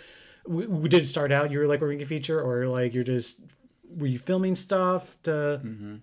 we, 0.46 0.66
we 0.68 0.90
did 0.90 1.04
it 1.04 1.08
start 1.08 1.32
out. 1.32 1.52
You 1.52 1.60
were 1.60 1.68
like, 1.68 1.80
we're 1.80 1.88
making 1.88 2.04
a 2.04 2.06
feature, 2.08 2.42
or 2.42 2.68
like 2.68 2.94
you're 2.94 3.04
just 3.06 3.40
were 3.98 4.08
you 4.08 4.20
filming 4.20 4.56
stuff 4.56 5.16
to? 5.24 5.32
Mm-hmm. 5.64 5.96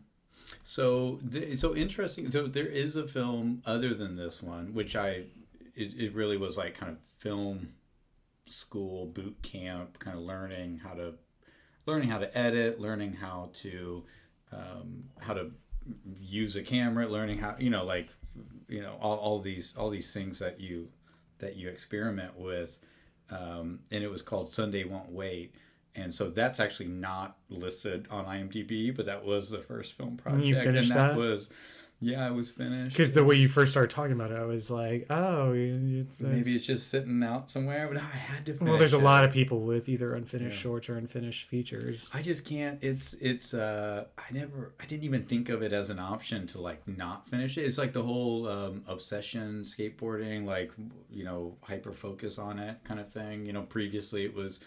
So, 0.63 1.21
th- 1.31 1.59
so 1.59 1.77
interesting. 1.77 2.31
So 2.33 2.47
there 2.47 2.67
is 2.67 2.97
a 2.97 3.07
film 3.07 3.63
other 3.67 3.95
than 3.95 4.17
this 4.17 4.43
one, 4.43 4.75
which 4.75 4.97
I, 4.97 5.25
it, 5.77 5.95
it 5.97 6.15
really 6.15 6.37
was 6.37 6.57
like 6.57 6.75
kind 6.75 6.93
of 6.93 6.99
film 7.19 7.75
school 8.49 9.07
boot 9.07 9.37
camp, 9.43 9.99
kind 9.99 10.17
of 10.17 10.25
learning 10.25 10.81
how 10.83 10.95
to 10.95 11.15
learning 11.85 12.09
how 12.09 12.19
to 12.19 12.37
edit, 12.37 12.81
learning 12.81 13.13
how 13.13 13.51
to 13.55 14.03
um, 14.53 15.05
how 15.21 15.35
to 15.35 15.53
use 16.19 16.57
a 16.57 16.63
camera, 16.63 17.07
learning 17.07 17.39
how 17.39 17.55
you 17.59 17.71
know 17.71 17.85
like 17.85 18.09
you 18.69 18.81
know 18.81 18.97
all, 19.01 19.17
all 19.19 19.39
these 19.41 19.75
all 19.77 19.91
these 19.91 20.13
things 20.13 20.39
that 20.39 20.61
you 20.61 20.89
that 21.39 21.57
you 21.57 21.69
experiment 21.69 22.39
with, 22.39 22.79
um, 23.31 23.81
and 23.91 24.03
it 24.03 24.11
was 24.11 24.23
called 24.23 24.53
Sunday 24.53 24.85
Won't 24.85 25.13
Wait. 25.13 25.55
And 25.99 26.15
so 26.15 26.29
that's 26.29 26.61
actually 26.61 26.89
not 26.89 27.39
listed 27.49 28.07
on 28.11 28.27
IMDb, 28.27 28.95
but 28.95 29.07
that 29.07 29.25
was 29.25 29.49
the 29.49 29.61
first 29.61 29.95
film 29.95 30.19
project, 30.19 30.45
you 30.45 30.55
finished 30.55 30.91
and 30.91 31.01
that, 31.01 31.09
that? 31.13 31.17
was 31.17 31.49
yeah, 32.01 32.29
it 32.29 32.35
was 32.35 32.51
finished. 32.51 32.95
Because 32.97 33.13
the 33.13 33.25
way 33.25 33.37
you 33.37 33.49
first 33.49 33.71
started 33.71 33.91
talking 33.91 34.13
about 34.13 34.31
it, 34.31 34.37
I 34.39 34.45
was 34.45 34.71
like, 34.71 35.07
oh, 35.09 35.53
it's, 35.55 36.21
Maybe 36.21 36.55
it's 36.55 36.67
just 36.67 36.89
sitting 36.91 37.23
out 37.23 37.51
somewhere, 37.51 37.89
but 37.89 37.97
I 37.97 38.01
had 38.01 38.45
to. 38.47 38.53
Finish 38.55 38.69
well, 38.69 38.79
there's 38.79 38.93
a 38.93 38.99
it. 38.99 39.03
lot 39.03 39.25
of 39.25 39.33
people 39.33 39.61
with 39.61 39.89
either 39.89 40.15
unfinished 40.15 40.57
Yeah. 40.57 40.63
shorts 40.63 40.89
or 40.91 40.97
unfinished 40.99 41.49
features. 41.49 42.11
I 42.13 42.21
just 42.23 42.45
can't. 42.45 42.79
It's 42.83 43.15
it's. 43.15 43.55
uh 43.55 44.05
I 44.19 44.33
never. 44.33 44.75
I 44.81 44.85
didn't 44.87 45.05
even 45.05 45.25
think 45.25 45.49
of 45.49 45.63
it 45.63 45.73
as 45.73 45.89
an 45.91 45.99
option 45.99 46.47
to 46.49 46.61
like 46.61 46.87
not 46.87 47.29
finish 47.31 47.57
it. 47.57 47.63
It's 47.63 47.79
like 47.79 47.93
the 47.93 48.03
whole 48.03 48.47
um, 48.49 48.83
obsession 48.87 49.63
skateboarding, 49.65 50.45
like 50.45 50.71
you 51.11 51.25
know, 51.25 51.57
hyper 51.63 51.93
focus 51.93 52.39
on 52.39 52.59
it 52.59 52.77
kind 52.85 53.01
of 53.01 53.11
thing. 53.11 53.47
You 53.47 53.53
know, 53.55 53.63
previously 53.63 54.25
it 54.25 54.35
was 54.35 54.61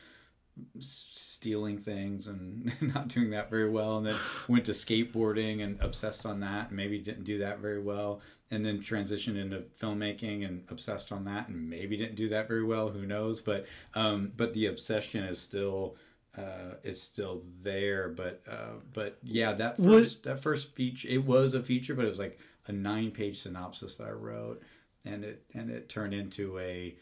stealing 0.80 1.78
things 1.78 2.28
and 2.28 2.72
not 2.82 3.07
doing 3.07 3.30
that 3.32 3.49
very 3.49 3.70
well 3.70 3.97
and 3.97 4.05
then 4.05 4.16
went 4.47 4.66
to 4.66 4.72
skateboarding 4.72 5.64
and 5.64 5.80
obsessed 5.82 6.26
on 6.26 6.39
that 6.39 6.68
and 6.70 6.78
maybe 6.78 6.97
didn't 6.99 7.24
do 7.24 7.38
that 7.39 7.60
very 7.60 7.82
well 7.82 8.22
and 8.51 8.66
then 8.66 8.80
transitioned 8.80 9.39
into 9.39 9.64
filmmaking 9.82 10.45
and 10.45 10.64
obsessed 10.70 11.12
on 11.12 11.26
that 11.26 11.47
and 11.47 11.70
maybe 11.70 11.95
didn't 11.97 12.16
do 12.16 12.30
that 12.30 12.47
very 12.47 12.64
well 12.64 12.89
who 12.89 13.05
knows 13.05 13.41
but 13.41 13.66
um 13.95 14.32
but 14.36 14.53
the 14.53 14.66
obsession 14.66 15.24
is 15.24 15.39
still 15.39 15.95
uh 16.38 16.76
it's 16.84 17.01
still 17.01 17.43
there 17.62 18.10
but 18.10 18.41
uh 18.49 18.74
but 18.93 19.18
yeah 19.24 19.53
that 19.53 19.80
What- 19.80 20.03
first 20.03 20.24
that 20.24 20.41
first 20.41 20.76
feature 20.76 21.07
it 21.07 21.24
was 21.26 21.53
a 21.53 21.64
feature 21.64 21.93
but 21.95 22.05
it 22.05 22.10
was 22.10 22.20
like 22.20 22.39
a 22.68 22.72
nine 22.72 23.12
page 23.12 23.41
synopsis 23.41 23.95
that 23.95 24.07
i 24.07 24.12
wrote 24.12 24.62
and 25.05 25.24
it 25.24 25.43
and 25.53 25.70
it 25.70 25.89
turned 25.89 26.14
into 26.14 26.60
a 26.60 26.95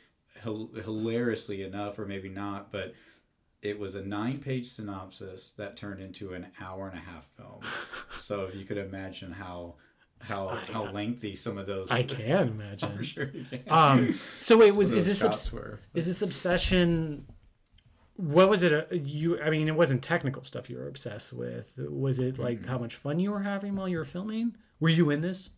hilariously 0.43 1.63
enough 1.63 1.97
or 1.97 2.05
maybe 2.05 2.29
not 2.29 2.71
but 2.71 2.93
it 3.69 3.77
was 3.79 3.95
a 3.95 4.01
nine 4.01 4.37
page 4.39 4.67
synopsis 4.71 5.51
that 5.57 5.75
turned 5.77 6.01
into 6.01 6.33
an 6.33 6.47
hour 6.61 6.87
and 6.89 6.97
a 6.97 7.01
half 7.01 7.25
film 7.37 7.61
so 8.17 8.45
if 8.45 8.55
you 8.55 8.65
could 8.65 8.77
imagine 8.77 9.31
how 9.31 9.75
how 10.19 10.47
I- 10.49 10.71
how 10.73 10.83
lengthy 10.91 11.35
some 11.35 11.57
of 11.57 11.65
those 11.67 11.91
I 11.91 12.03
can 12.03 12.31
I'm 12.41 12.47
imagine. 12.59 13.03
sure 13.03 13.29
you 13.33 13.45
can. 13.49 13.63
Um, 13.67 14.13
so 14.39 14.57
wait, 14.57 14.73
was 14.81 14.89
is 14.91 15.05
this 15.05 15.23
obs- 15.23 15.51
were- 15.53 15.79
is 15.93 16.05
this 16.07 16.21
obsession? 16.21 17.25
What 18.15 18.49
was 18.49 18.63
it? 18.63 18.73
uh, 18.73 18.85
You, 18.95 19.39
I 19.39 19.51
mean, 19.51 19.67
it 19.67 19.75
wasn't 19.75 20.01
technical 20.01 20.43
stuff 20.43 20.71
you 20.71 20.77
were 20.77 20.87
obsessed 20.87 21.31
with. 21.33 21.71
Was 21.77 22.17
it 22.17 22.39
like 22.39 22.61
Mm-hmm. 22.61 22.67
how 22.69 22.79
much 22.79 22.95
fun 22.95 23.19
you 23.19 23.29
were 23.29 23.43
having 23.43 23.75
while 23.75 23.87
you 23.87 23.97
were 23.99 24.05
filming? 24.05 24.55
Were 24.79 24.89
you 24.89 25.11
in 25.11 25.21
this? 25.21 25.51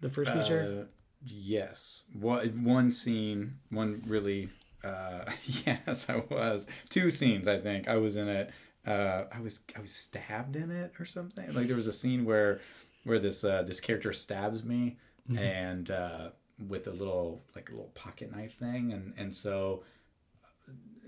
The 0.00 0.08
first 0.08 0.32
feature. 0.32 0.82
Uh, 0.82 0.84
yes. 1.24 2.02
One, 2.12 2.64
one 2.64 2.90
scene, 2.92 3.58
one 3.70 4.02
really. 4.08 4.50
Uh, 4.84 5.24
yes, 5.66 6.06
I 6.08 6.22
was. 6.30 6.66
Two 6.88 7.10
scenes, 7.10 7.46
I 7.48 7.58
think. 7.58 7.88
I 7.88 7.96
was 7.96 8.16
in 8.16 8.28
it. 8.28 8.50
Uh, 8.86 9.24
I 9.32 9.40
was 9.40 9.60
I 9.76 9.80
was 9.80 9.92
stabbed 9.92 10.56
in 10.56 10.70
it 10.70 10.94
or 10.98 11.04
something. 11.04 11.52
Like 11.54 11.66
there 11.66 11.76
was 11.76 11.88
a 11.88 11.92
scene 11.92 12.24
where 12.24 12.60
where 13.04 13.18
this 13.18 13.44
uh, 13.44 13.62
this 13.62 13.80
character 13.80 14.12
stabs 14.12 14.64
me 14.64 14.96
and 15.36 15.90
uh, 15.90 16.30
with 16.68 16.86
a 16.86 16.90
little 16.90 17.42
like 17.54 17.68
a 17.68 17.72
little 17.72 17.90
pocket 17.94 18.34
knife 18.34 18.54
thing, 18.54 18.92
and 18.92 19.12
and 19.16 19.34
so 19.34 19.82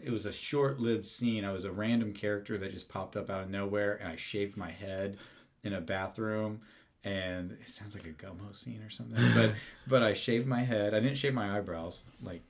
it 0.02 0.10
was 0.10 0.26
a 0.26 0.32
short-lived 0.32 1.06
scene. 1.06 1.44
I 1.44 1.52
was 1.52 1.64
a 1.64 1.72
random 1.72 2.12
character 2.12 2.56
that 2.58 2.72
just 2.72 2.88
popped 2.88 3.16
up 3.16 3.30
out 3.30 3.42
of 3.44 3.50
nowhere, 3.50 3.96
and 3.96 4.08
I 4.08 4.16
shaved 4.16 4.56
my 4.56 4.70
head 4.70 5.18
in 5.62 5.72
a 5.72 5.80
bathroom. 5.80 6.60
And 7.02 7.52
it 7.66 7.72
sounds 7.72 7.94
like 7.94 8.04
a 8.04 8.08
Gummo 8.08 8.54
scene 8.54 8.82
or 8.82 8.90
something, 8.90 9.32
but 9.34 9.54
but 9.88 10.02
I 10.02 10.12
shaved 10.12 10.46
my 10.46 10.64
head. 10.64 10.92
I 10.92 11.00
didn't 11.00 11.16
shave 11.16 11.32
my 11.32 11.56
eyebrows 11.56 12.02
like 12.22 12.42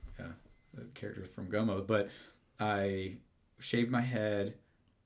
the 0.73 0.85
character 0.93 1.25
from 1.25 1.47
Gummo, 1.47 1.85
but 1.85 2.09
I 2.59 3.15
shaved 3.59 3.91
my 3.91 4.01
head, 4.01 4.55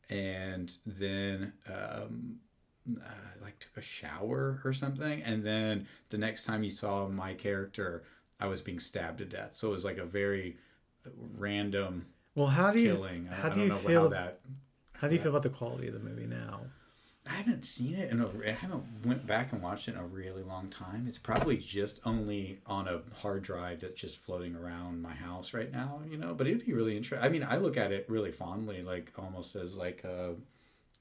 and 0.09 0.71
then 0.85 1.53
um, 1.67 2.37
uh, 2.89 3.41
like 3.41 3.59
took 3.59 3.77
a 3.77 3.81
shower 3.81 4.61
or 4.63 4.73
something. 4.73 5.21
And 5.23 5.45
then 5.45 5.87
the 6.09 6.17
next 6.17 6.43
time 6.43 6.63
you 6.63 6.69
saw 6.69 7.07
my 7.07 7.33
character, 7.33 8.03
I 8.39 8.47
was 8.47 8.61
being 8.61 8.79
stabbed 8.79 9.19
to 9.19 9.25
death. 9.25 9.53
So 9.53 9.69
it 9.69 9.71
was 9.71 9.85
like 9.85 9.97
a 9.97 10.05
very 10.05 10.57
random 11.37 12.07
well, 12.35 12.47
how 12.47 12.71
do 12.71 12.79
you 12.79 12.93
killing. 12.93 13.27
How 13.27 13.47
I 13.47 13.49
do 13.49 13.55
don't 13.55 13.63
you 13.63 13.69
know 13.69 13.77
feel 13.77 14.01
how 14.03 14.07
that. 14.09 14.39
how 14.93 15.07
do 15.07 15.15
you 15.15 15.21
feel 15.21 15.31
about 15.31 15.43
the 15.43 15.49
quality 15.49 15.87
of 15.87 15.93
the 15.93 15.99
movie 15.99 16.27
now? 16.27 16.61
I 17.27 17.33
haven't 17.33 17.65
seen 17.65 17.95
it 17.95 18.11
in 18.11 18.21
a. 18.21 18.27
I 18.47 18.51
haven't 18.51 18.83
went 19.03 19.25
back 19.25 19.51
and 19.51 19.61
watched 19.61 19.87
it 19.87 19.95
in 19.95 19.99
a 19.99 20.05
really 20.05 20.43
long 20.43 20.69
time. 20.69 21.05
It's 21.07 21.17
probably 21.17 21.57
just 21.57 21.99
only 22.05 22.59
on 22.67 22.87
a 22.87 23.01
hard 23.15 23.41
drive 23.41 23.81
that's 23.81 23.99
just 23.99 24.17
floating 24.17 24.55
around 24.55 25.01
my 25.01 25.13
house 25.13 25.53
right 25.53 25.71
now. 25.71 26.01
You 26.07 26.17
know, 26.17 26.35
but 26.35 26.45
it'd 26.45 26.65
be 26.65 26.73
really 26.73 26.95
interesting. 26.95 27.25
I 27.25 27.29
mean, 27.29 27.43
I 27.43 27.57
look 27.57 27.77
at 27.77 27.91
it 27.91 28.05
really 28.09 28.31
fondly, 28.31 28.83
like 28.83 29.11
almost 29.17 29.55
as 29.55 29.73
like 29.73 30.03
a, 30.03 30.35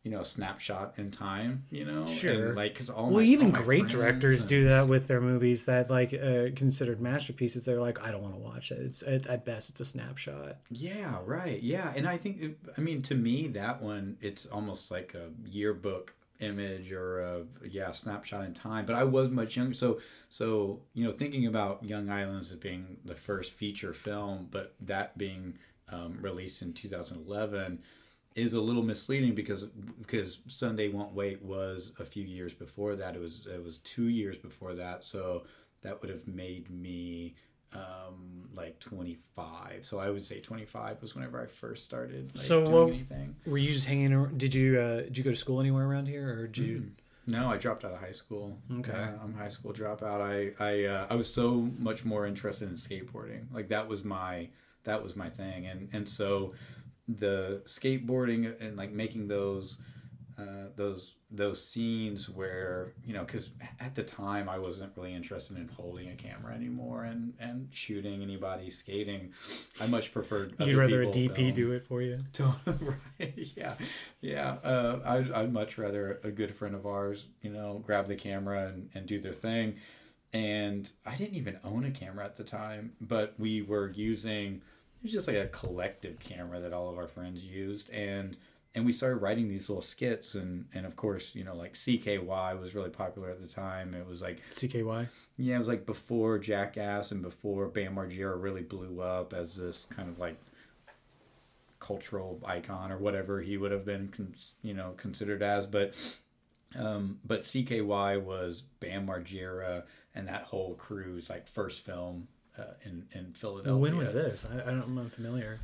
you 0.04 0.10
know, 0.10 0.20
a 0.20 0.24
snapshot 0.24 0.94
in 0.98 1.10
time. 1.10 1.64
You 1.70 1.86
know, 1.86 2.06
Sure. 2.06 2.48
And, 2.48 2.56
like 2.56 2.74
because 2.74 2.90
all 2.90 3.06
well, 3.06 3.22
my, 3.22 3.22
even 3.22 3.56
all 3.56 3.62
great 3.62 3.88
directors 3.88 4.40
and- 4.40 4.48
do 4.48 4.64
that 4.68 4.86
with 4.86 5.08
their 5.08 5.20
movies 5.20 5.64
that 5.64 5.90
like 5.90 6.14
uh, 6.14 6.54
considered 6.54 7.00
masterpieces. 7.00 7.64
They're 7.64 7.80
like, 7.80 8.00
I 8.00 8.12
don't 8.12 8.22
want 8.22 8.34
to 8.34 8.40
watch 8.40 8.70
it. 8.70 8.78
It's 8.80 9.02
at, 9.02 9.26
at 9.26 9.44
best, 9.44 9.70
it's 9.70 9.80
a 9.80 9.84
snapshot. 9.84 10.58
Yeah, 10.70 11.18
right. 11.24 11.60
Yeah, 11.60 11.92
and 11.96 12.06
I 12.06 12.18
think 12.18 12.40
it, 12.40 12.58
I 12.78 12.80
mean 12.82 13.02
to 13.02 13.14
me 13.14 13.48
that 13.48 13.82
one 13.82 14.18
it's 14.20 14.46
almost 14.46 14.90
like 14.90 15.14
a 15.14 15.30
yearbook 15.48 16.14
image 16.40 16.92
or 16.92 17.20
a 17.20 17.44
yeah 17.66 17.90
snapshot 17.92 18.44
in 18.44 18.52
time. 18.52 18.84
But 18.84 18.96
I 18.96 19.04
was 19.04 19.30
much 19.30 19.56
younger, 19.56 19.74
so 19.74 20.00
so 20.28 20.80
you 20.92 21.04
know 21.04 21.12
thinking 21.12 21.46
about 21.46 21.82
Young 21.82 22.10
Islands 22.10 22.50
as 22.50 22.58
being 22.58 22.98
the 23.06 23.14
first 23.14 23.52
feature 23.52 23.94
film, 23.94 24.48
but 24.50 24.74
that 24.80 25.16
being 25.16 25.58
um, 25.90 26.18
released 26.20 26.60
in 26.60 26.74
2011 26.74 27.82
is 28.34 28.54
a 28.54 28.60
little 28.60 28.82
misleading 28.82 29.34
because 29.34 29.64
because 30.00 30.38
Sunday 30.48 30.88
Won't 30.88 31.12
Wait 31.14 31.40
was 31.42 31.92
a 31.98 32.04
few 32.04 32.24
years 32.24 32.52
before 32.52 32.96
that. 32.96 33.14
It 33.14 33.20
was 33.20 33.46
it 33.52 33.62
was 33.62 33.78
two 33.78 34.08
years 34.08 34.36
before 34.36 34.74
that, 34.74 35.04
so 35.04 35.44
that 35.82 36.00
would 36.00 36.10
have 36.10 36.26
made 36.26 36.68
me 36.70 37.34
um 37.74 38.48
like 38.54 38.78
25 38.78 39.84
so 39.84 39.98
i 39.98 40.08
would 40.08 40.24
say 40.24 40.38
25 40.38 41.02
was 41.02 41.16
whenever 41.16 41.42
i 41.42 41.46
first 41.46 41.82
started 41.84 42.30
like, 42.36 42.44
So 42.44 42.60
what- 42.70 42.88
anything 42.90 43.34
Were 43.46 43.58
you 43.58 43.72
just 43.72 43.86
hanging? 43.86 44.14
ar- 44.14 44.28
Did 44.28 44.54
you 44.54 44.78
uh, 44.78 45.00
did 45.02 45.18
you 45.18 45.24
go 45.24 45.30
to 45.30 45.36
school 45.36 45.58
anywhere 45.60 45.84
around 45.84 46.06
here, 46.06 46.38
or 46.40 46.46
did 46.46 46.64
you? 46.64 46.84
no 47.26 47.50
i 47.50 47.56
dropped 47.56 47.84
out 47.84 47.92
of 47.92 47.98
high 47.98 48.12
school 48.12 48.56
Okay. 48.78 48.92
Yeah, 48.92 49.14
i'm 49.22 49.34
a 49.34 49.38
high 49.38 49.48
school 49.48 49.72
dropout 49.72 50.20
i 50.20 50.52
i 50.64 50.84
uh, 50.84 51.06
i 51.10 51.14
was 51.16 51.32
so 51.32 51.68
much 51.78 52.04
more 52.04 52.26
interested 52.26 52.68
in 52.68 52.76
skateboarding 52.76 53.42
like 53.52 53.68
that 53.70 53.88
was 53.88 54.04
my 54.04 54.48
that 54.84 55.02
was 55.02 55.16
my 55.16 55.28
thing 55.28 55.66
and 55.66 55.88
and 55.92 56.08
so 56.08 56.52
the 57.08 57.62
skateboarding 57.64 58.60
and 58.60 58.76
like 58.76 58.92
making 58.92 59.28
those 59.28 59.78
uh, 60.38 60.68
those 60.76 61.14
those 61.30 61.62
scenes 61.62 62.28
where 62.28 62.92
you 63.04 63.12
know 63.12 63.24
because 63.24 63.50
at 63.80 63.94
the 63.94 64.02
time 64.02 64.48
I 64.48 64.58
wasn't 64.58 64.92
really 64.96 65.14
interested 65.14 65.56
in 65.56 65.68
holding 65.68 66.08
a 66.08 66.14
camera 66.14 66.54
anymore 66.54 67.04
and 67.04 67.34
and 67.38 67.68
shooting 67.70 68.22
anybody 68.22 68.70
skating. 68.70 69.32
I 69.80 69.86
much 69.86 70.12
preferred. 70.12 70.54
You'd 70.58 70.76
rather 70.76 71.02
a 71.02 71.06
DP 71.06 71.36
film. 71.36 71.52
do 71.52 71.72
it 71.72 71.86
for 71.86 72.02
you. 72.02 72.18
right. 72.66 73.34
Yeah. 73.56 73.74
Yeah. 74.20 74.56
Uh, 74.64 75.00
I'd, 75.04 75.32
I'd 75.32 75.52
much 75.52 75.78
rather 75.78 76.20
a 76.24 76.30
good 76.30 76.54
friend 76.54 76.74
of 76.74 76.86
ours, 76.86 77.26
you 77.42 77.50
know, 77.50 77.80
grab 77.84 78.06
the 78.06 78.16
camera 78.16 78.68
and, 78.68 78.90
and 78.94 79.06
do 79.06 79.20
their 79.20 79.32
thing. 79.32 79.76
And 80.32 80.90
I 81.06 81.14
didn't 81.14 81.36
even 81.36 81.60
own 81.62 81.84
a 81.84 81.92
camera 81.92 82.24
at 82.24 82.36
the 82.36 82.42
time, 82.42 82.94
but 83.00 83.34
we 83.38 83.62
were 83.62 83.90
using, 83.90 84.62
was 85.04 85.12
just 85.12 85.28
like 85.28 85.36
a 85.36 85.46
collective 85.46 86.18
camera 86.18 86.60
that 86.60 86.72
all 86.72 86.90
of 86.90 86.98
our 86.98 87.06
friends 87.06 87.44
used. 87.44 87.90
And, 87.90 88.36
and 88.74 88.84
we 88.84 88.92
started 88.92 89.16
writing 89.16 89.48
these 89.48 89.68
little 89.68 89.82
skits. 89.82 90.34
And, 90.34 90.66
and 90.74 90.84
of 90.86 90.96
course, 90.96 91.34
you 91.34 91.44
know, 91.44 91.54
like 91.54 91.74
CKY 91.74 92.60
was 92.60 92.74
really 92.74 92.90
popular 92.90 93.30
at 93.30 93.40
the 93.40 93.46
time. 93.46 93.94
It 93.94 94.08
was 94.08 94.22
like, 94.22 94.40
CKY. 94.50 95.08
yeah, 95.36 95.56
it 95.56 95.58
was 95.58 95.68
like 95.68 95.86
before 95.86 96.38
Jackass 96.38 97.12
and 97.12 97.22
before 97.22 97.68
Bam 97.68 97.94
Margera 97.94 98.42
really 98.42 98.62
blew 98.62 99.00
up 99.00 99.32
as 99.32 99.56
this 99.56 99.86
kind 99.94 100.08
of 100.08 100.18
like 100.18 100.38
cultural 101.78 102.40
icon 102.46 102.90
or 102.90 102.96
whatever 102.96 103.42
he 103.42 103.58
would 103.58 103.70
have 103.70 103.84
been, 103.84 104.08
con- 104.08 104.34
you 104.62 104.72
know, 104.74 104.94
considered 104.96 105.42
as. 105.42 105.66
But 105.66 105.94
um, 106.76 107.18
but 107.24 107.42
CKY 107.42 108.22
was 108.22 108.62
Bam 108.80 109.06
Margera 109.06 109.84
and 110.14 110.28
that 110.28 110.44
whole 110.44 110.74
crew's 110.74 111.30
like 111.30 111.46
first 111.46 111.84
film 111.84 112.28
uh, 112.58 112.74
in 112.84 113.06
in 113.12 113.32
Philadelphia. 113.32 113.76
when 113.76 113.96
was 113.96 114.12
this? 114.12 114.46
I, 114.50 114.62
I 114.62 114.66
don't, 114.66 114.82
I'm 114.82 114.98
unfamiliar. 114.98 115.60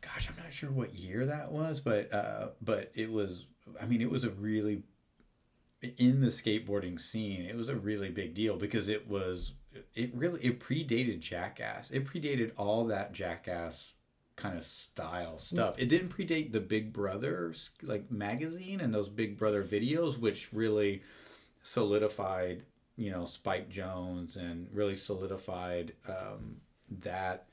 Gosh, 0.00 0.28
I'm 0.28 0.42
not 0.42 0.52
sure 0.52 0.70
what 0.70 0.94
year 0.94 1.24
that 1.26 1.50
was, 1.50 1.80
but 1.80 2.12
uh, 2.12 2.48
but 2.60 2.90
it 2.94 3.10
was. 3.10 3.46
I 3.80 3.86
mean, 3.86 4.02
it 4.02 4.10
was 4.10 4.24
a 4.24 4.30
really 4.30 4.82
in 5.96 6.20
the 6.20 6.28
skateboarding 6.28 7.00
scene. 7.00 7.44
It 7.44 7.56
was 7.56 7.68
a 7.68 7.76
really 7.76 8.10
big 8.10 8.34
deal 8.34 8.56
because 8.56 8.88
it 8.88 9.08
was. 9.08 9.52
It 9.94 10.14
really 10.14 10.40
it 10.42 10.60
predated 10.60 11.20
Jackass. 11.20 11.90
It 11.90 12.06
predated 12.06 12.52
all 12.56 12.84
that 12.86 13.12
Jackass 13.12 13.94
kind 14.36 14.58
of 14.58 14.66
style 14.66 15.38
stuff. 15.38 15.76
It 15.78 15.88
didn't 15.88 16.16
predate 16.16 16.52
the 16.52 16.60
Big 16.60 16.92
Brother 16.92 17.54
like 17.82 18.10
magazine 18.10 18.80
and 18.80 18.92
those 18.92 19.08
Big 19.08 19.38
Brother 19.38 19.62
videos, 19.62 20.18
which 20.18 20.52
really 20.52 21.02
solidified, 21.62 22.62
you 22.96 23.10
know, 23.10 23.24
Spike 23.24 23.70
Jonze 23.70 24.36
and 24.36 24.68
really 24.72 24.94
solidified 24.94 25.92
um, 26.08 26.56
that 27.02 27.46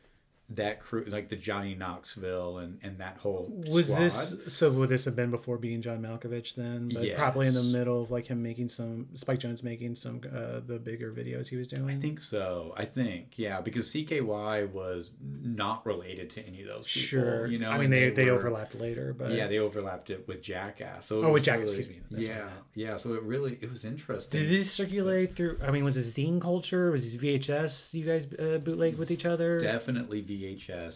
that 0.56 0.80
crew, 0.82 1.06
like 1.08 1.30
the 1.30 1.36
Johnny 1.36 1.76
Knoxville 1.76 2.58
and 2.60 2.80
and 2.84 2.97
that 2.99 3.18
whole 3.18 3.52
Was 3.68 3.88
squad. 3.88 3.99
this 3.99 4.36
so? 4.47 4.70
Would 4.72 4.89
this 4.89 5.06
have 5.06 5.16
been 5.16 5.32
before 5.32 5.58
being 5.58 5.82
John 5.82 6.02
Malkovich 6.02 6.56
then? 6.56 6.89
But 6.93 7.16
probably 7.16 7.47
in 7.47 7.54
the 7.54 7.64
middle 7.64 8.02
of 8.02 8.12
like 8.12 8.28
him 8.28 8.41
making 8.43 8.70
some 8.70 9.08
Spike 9.14 9.39
Jonze 9.39 9.64
making 9.64 9.95
some 9.95 10.22
uh, 10.26 10.60
the 10.66 10.80
bigger 10.82 11.12
videos 11.12 11.47
he 11.47 11.56
was 11.56 11.68
doing. 11.68 11.89
I 11.89 11.99
think 12.02 12.22
so. 12.22 12.74
I 12.78 12.86
think 12.86 13.34
yeah, 13.38 13.62
because 13.62 13.88
CKY 13.91 14.72
was 14.72 15.12
not 15.41 15.86
related 15.86 16.30
to 16.32 16.45
any 16.45 16.62
of 16.62 16.68
those 16.68 16.86
people. 16.88 17.02
sure. 17.08 17.47
you 17.47 17.60
know. 17.60 17.70
I 17.70 17.74
mean 17.78 17.86
and 17.86 17.93
they 17.93 18.10
they, 18.10 18.32
were- 18.32 18.38
overlapped 18.38 18.76
later, 18.76 19.14
but 19.18 19.32
Yeah, 19.32 19.47
they 19.47 19.60
overlapped 19.60 20.10
it 20.10 20.28
with 20.28 20.41
Jackass. 20.41 21.06
So 21.08 21.24
Oh, 21.24 21.32
with 21.32 21.43
Jackass, 21.43 21.70
really- 21.70 21.78
excuse 21.80 21.97
me. 21.97 22.02
That's 22.12 22.26
yeah, 22.28 22.49
yeah. 22.76 22.97
So 22.97 23.14
it 23.14 23.24
really 23.24 23.58
it 23.62 23.70
was 23.70 23.86
interesting. 23.86 24.41
Did 24.41 24.49
this 24.49 24.72
circulate 24.72 25.36
through? 25.36 25.60
I 25.64 25.72
mean, 25.72 25.84
was 25.84 25.97
it 25.97 26.02
zine 26.22 26.41
culture? 26.41 26.91
Was 26.91 27.14
it 27.14 27.22
VHS? 27.22 27.93
You 27.93 28.06
guys 28.06 28.28
uh, 28.34 28.58
bootleg 28.58 28.97
with 28.97 29.12
each 29.12 29.26
other? 29.26 29.60
Definitely 29.60 30.22
VHS, 30.24 30.40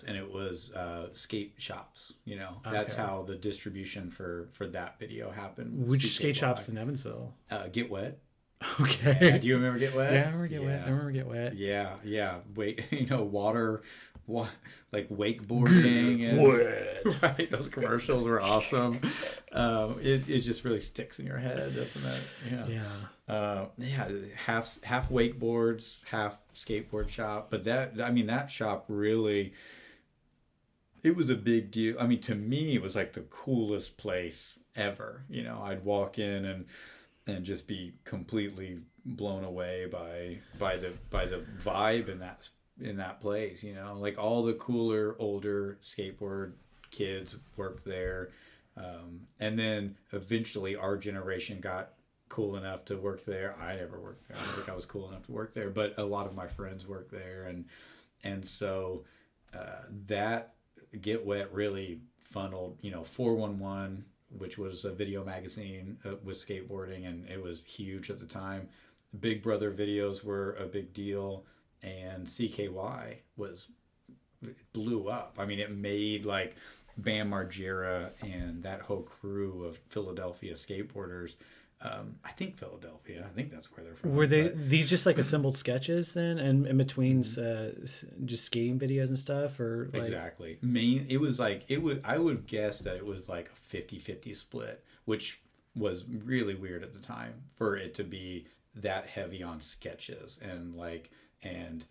and 0.08 0.18
it 0.18 0.32
was 0.32 0.72
uh, 0.74 1.10
skate 1.14 1.54
shops. 1.58 2.14
You 2.26 2.38
know, 2.38 2.58
that's 2.64 2.94
Okay. 2.94 3.02
how 3.02 3.24
the 3.28 3.36
distribution 3.36 4.10
for 4.12 4.50
for 4.54 4.68
that 4.68 5.00
video 5.00 5.32
happened. 5.32 5.88
Which 5.88 6.02
CKY. 6.04 6.10
skate 6.16 6.36
shops 6.36 6.70
in 6.70 6.78
Evansville? 6.78 7.34
Uh, 7.52 7.68
Get 7.68 7.90
wet. 7.90 8.20
Okay. 8.80 9.18
Yeah, 9.22 9.38
do 9.38 9.48
you 9.48 9.56
remember 9.56 9.78
Get 9.80 9.94
Wet? 9.96 10.14
Yeah, 10.14 10.20
I 10.20 10.24
remember 10.26 10.48
get 10.48 10.64
wet. 10.64 10.82
I 10.86 10.90
remember 10.90 11.12
get 11.12 11.28
wet. 11.28 11.56
Yeah, 11.58 11.96
yeah. 12.04 12.38
Wait, 12.56 12.86
you 12.92 13.06
know, 13.06 13.22
water, 13.22 13.84
wa- 14.28 14.48
like 14.92 15.10
wakeboarding 15.10 16.24
and 16.30 17.22
right. 17.22 17.52
Those 17.52 17.68
commercials 17.68 18.24
were 18.26 18.42
awesome. 18.42 19.02
Um, 19.52 20.00
it 20.02 20.28
it 20.30 20.40
just 20.42 20.64
really 20.64 20.80
sticks 20.80 21.20
in 21.20 21.26
your 21.28 21.38
head, 21.38 21.76
doesn't 21.76 22.06
it? 22.06 22.22
Yeah. 22.50 22.66
Yeah. 22.68 22.92
Uh, 23.28 23.66
yeah, 23.78 24.08
half 24.46 24.82
half 24.84 25.10
wakeboards, 25.10 25.98
half 26.12 26.42
skateboard 26.56 27.10
shop. 27.10 27.48
But 27.50 27.64
that, 27.64 27.94
I 28.02 28.12
mean, 28.12 28.28
that 28.28 28.52
shop 28.52 28.86
really, 28.88 29.54
it 31.02 31.16
was 31.16 31.30
a 31.30 31.36
big 31.36 31.72
deal. 31.72 31.96
I 32.00 32.06
mean, 32.06 32.22
to 32.22 32.36
me, 32.36 32.76
it 32.76 32.82
was 32.82 32.96
like 32.96 33.14
the 33.14 33.22
coolest 33.22 33.98
place 33.98 34.60
ever. 34.76 35.24
You 35.28 35.44
know, 35.44 35.62
I'd 35.64 35.84
walk 35.84 36.20
in 36.20 36.46
and 36.46 36.66
and 37.28 37.44
just 37.44 37.68
be 37.68 37.94
completely 38.04 38.80
blown 39.04 39.44
away 39.44 39.88
by 39.88 40.40
by 40.60 40.78
the 40.78 40.94
by 41.10 41.26
the 41.26 41.44
vibe 41.64 42.10
in 42.10 42.20
that 42.20 42.50
in 42.80 42.98
that 42.98 43.22
place. 43.22 43.64
You 43.64 43.74
know, 43.74 43.98
like 44.00 44.18
all 44.20 44.44
the 44.44 44.54
cooler 44.54 45.16
older 45.18 45.80
skateboard 45.82 46.54
kids 46.92 47.36
worked 47.58 47.86
there. 47.86 48.30
Um, 48.78 49.22
and 49.40 49.58
then 49.58 49.96
eventually 50.12 50.76
our 50.76 50.98
generation 50.98 51.62
got 51.62 51.94
cool 52.36 52.58
enough 52.58 52.84
to 52.84 52.98
work 52.98 53.24
there. 53.24 53.56
I 53.62 53.78
never 53.78 53.98
worked 53.98 54.28
there. 54.28 54.36
I 54.38 54.46
don't 54.46 54.56
think 54.56 54.70
I 54.70 54.76
was 54.76 54.86
cool 54.86 55.08
enough 55.08 55.26
to 55.28 55.32
work 55.32 55.54
there, 55.54 55.70
but 55.70 55.94
a 55.98 56.04
lot 56.04 56.28
of 56.28 56.36
my 56.36 56.48
friends 56.48 56.86
worked 56.86 57.12
there, 57.12 57.46
and 57.48 57.64
and 58.26 58.46
so 58.46 59.06
uh, 59.54 59.84
that 60.08 60.56
get 61.02 61.26
wet 61.26 61.54
really 61.54 62.02
funneled. 62.20 62.78
You 62.82 62.92
know, 62.92 63.06
four 63.06 63.36
one 63.36 63.58
one, 63.58 64.04
which 64.38 64.58
was 64.58 64.84
a 64.84 64.92
video 64.92 65.24
magazine 65.24 65.98
uh, 66.04 66.16
with 66.26 66.46
skateboarding, 66.46 67.08
and 67.08 67.26
it 67.30 67.42
was 67.42 67.62
huge 67.66 68.10
at 68.10 68.20
the 68.20 68.26
time. 68.26 68.68
Big 69.18 69.42
Brother 69.42 69.72
videos 69.72 70.22
were 70.22 70.56
a 70.56 70.66
big 70.66 70.94
deal, 70.94 71.46
and 71.82 72.28
CKY 72.28 73.16
was 73.38 73.68
blew 74.74 75.08
up. 75.08 75.38
I 75.40 75.46
mean, 75.46 75.60
it 75.60 75.72
made 75.72 76.26
like 76.26 76.58
Bam 76.98 77.32
Margera 77.32 78.10
and 78.22 78.62
that 78.64 78.82
whole 78.82 79.04
crew 79.04 79.64
of 79.64 79.80
Philadelphia 79.90 80.56
skateboarders. 80.56 81.36
Um, 81.86 82.16
I 82.24 82.32
think 82.32 82.58
Philadelphia. 82.58 83.26
I 83.30 83.34
think 83.36 83.52
that's 83.52 83.72
where 83.72 83.84
they're 83.84 83.96
from. 83.96 84.16
Were 84.16 84.28
they 84.28 84.44
but- 84.44 84.70
these 84.70 84.90
just 84.90 85.06
like 85.06 85.18
assembled 85.18 85.56
sketches 85.58 86.14
then, 86.14 86.38
and 86.40 86.66
in 86.66 86.78
between 86.78 87.20
uh, 87.20 87.72
just 88.26 88.46
skating 88.46 88.80
videos 88.80 89.10
and 89.10 89.20
stuff, 89.20 89.60
or 89.60 89.90
like 89.94 90.04
exactly 90.04 90.58
main 90.62 91.06
it 91.10 91.18
was 91.18 91.40
like 91.40 91.64
it 91.68 91.82
would 91.82 92.02
i 92.04 92.18
would 92.18 92.48
guess 92.48 92.80
that 92.80 92.96
it 92.96 93.06
was 93.06 93.30
like 93.30 93.50
a 93.50 93.76
50-50 93.76 94.36
split 94.36 94.84
which 95.06 95.40
was 95.76 96.06
really 96.08 96.56
weird 96.56 96.84
at 96.84 96.94
the 96.94 97.00
time 97.00 97.34
for 97.56 97.76
it 97.76 97.94
to 97.96 98.04
be 98.04 98.48
that 98.76 99.08
heavy 99.08 99.44
on 99.44 99.62
sketches 99.62 100.40
and 100.42 100.76
like 100.76 101.12
and 101.44 101.86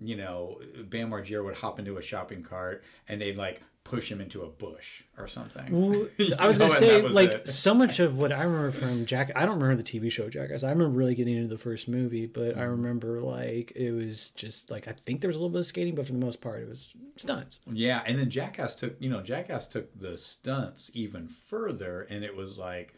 you 0.00 0.16
know 0.16 0.60
bam 0.84 1.10
margera 1.10 1.44
would 1.44 1.56
hop 1.56 1.78
into 1.78 1.96
a 1.96 2.02
shopping 2.02 2.42
cart 2.42 2.82
and 3.08 3.20
they'd 3.20 3.36
like 3.36 3.62
push 3.88 4.10
him 4.10 4.20
into 4.20 4.42
a 4.42 4.46
bush 4.48 5.02
or 5.16 5.26
something 5.26 5.64
Well, 5.70 6.06
I 6.38 6.46
was 6.46 6.58
gonna 6.58 6.70
say 6.70 7.00
was 7.00 7.12
like 7.12 7.30
it. 7.30 7.48
so 7.48 7.74
much 7.74 7.98
of 8.00 8.18
what 8.18 8.32
I 8.32 8.42
remember 8.42 8.70
from 8.72 9.06
Jack. 9.06 9.32
I 9.34 9.46
don't 9.46 9.58
remember 9.60 9.82
the 9.82 9.88
TV 10.00 10.10
show 10.10 10.28
Jackass. 10.28 10.62
I 10.62 10.70
remember 10.70 10.90
really 10.96 11.14
getting 11.14 11.36
into 11.36 11.48
the 11.48 11.58
first 11.60 11.88
movie, 11.88 12.26
but 12.26 12.50
Mm-hmm. 12.50 12.60
I 12.60 12.64
remember 12.64 13.20
like 13.22 13.72
it 13.74 13.92
was 13.92 14.30
just 14.30 14.70
like 14.70 14.86
I 14.88 14.92
think 14.92 15.20
there 15.20 15.28
was 15.28 15.36
a 15.36 15.40
little 15.40 15.52
bit 15.52 15.60
of 15.60 15.66
skating, 15.66 15.94
but 15.94 16.06
for 16.06 16.12
the 16.12 16.18
most 16.18 16.40
part 16.40 16.60
it 16.62 16.68
was 16.68 16.94
stunts. 17.16 17.60
Yeah, 17.70 18.02
and 18.06 18.18
then 18.18 18.30
Jackass 18.30 18.74
took, 18.74 18.96
you 19.00 19.10
know, 19.10 19.22
Jackass 19.22 19.66
took 19.66 19.98
the 19.98 20.16
stunts 20.16 20.90
even 20.94 21.28
further, 21.28 22.02
and 22.10 22.24
it 22.24 22.36
was 22.36 22.58
like, 22.58 22.94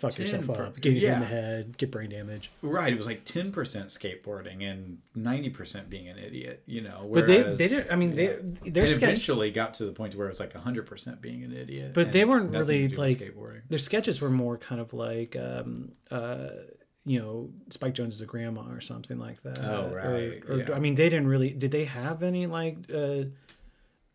Fuck 0.00 0.18
yourself 0.18 0.48
up, 0.50 0.80
get 0.80 0.94
you 0.94 1.08
in 1.08 1.20
the 1.20 1.26
head, 1.26 1.76
get 1.76 1.90
brain 1.90 2.10
damage. 2.10 2.50
right, 2.62 2.92
it 2.92 2.96
was 2.96 3.06
like 3.06 3.24
ten 3.24 3.52
percent 3.52 3.88
skateboarding 3.88 4.62
and 4.68 4.98
ninety 5.14 5.50
percent 5.50 5.90
being 5.90 6.08
an 6.08 6.18
idiot, 6.18 6.62
you 6.66 6.80
know. 6.80 7.08
But 7.12 7.26
they 7.26 7.42
they 7.42 7.68
didn't. 7.68 7.92
I 7.92 7.96
mean 7.96 8.16
yeah. 8.16 8.32
they 8.62 8.70
their 8.70 8.86
sketch 8.86 9.02
eventually 9.02 9.50
got 9.50 9.74
to 9.74 9.84
the 9.84 9.92
point 9.92 10.14
where 10.14 10.26
it 10.26 10.30
was 10.30 10.40
like 10.40 10.54
hundred 10.54 10.86
percent 10.86 11.20
being 11.20 11.44
an 11.44 11.54
idiot. 11.54 11.92
But 11.94 12.12
they 12.12 12.24
weren't 12.24 12.50
really, 12.50 12.88
like- 12.88 13.18
skateboarding. 13.18 13.62
their 13.68 13.78
sketches 13.78 14.20
were 14.20 14.30
more 14.30 14.56
kind 14.56 14.80
of 14.80 14.92
like 14.94 15.36
um 15.36 15.92
uh 16.10 16.48
you 17.04 17.18
know 17.18 17.50
Spike 17.70 17.94
Jonze 17.94 18.08
is 18.12 18.20
a 18.20 18.26
grandma 18.26 18.62
or 18.70 18.80
something 18.80 19.18
like 19.18 19.42
that. 19.42 19.58
Oh, 19.58 19.90
Or- 19.90 19.96
right, 19.96 20.42
Or, 20.48 20.56
yeah. 20.58 20.74
I 20.74 20.78
mean, 20.78 20.94
they 20.94 21.08
didn't 21.08 21.28
really. 21.28 21.50
Did 21.50 21.70
they 21.70 21.84
have 21.84 22.22
any 22.22 22.46
like 22.46 22.76
uh 22.92 23.24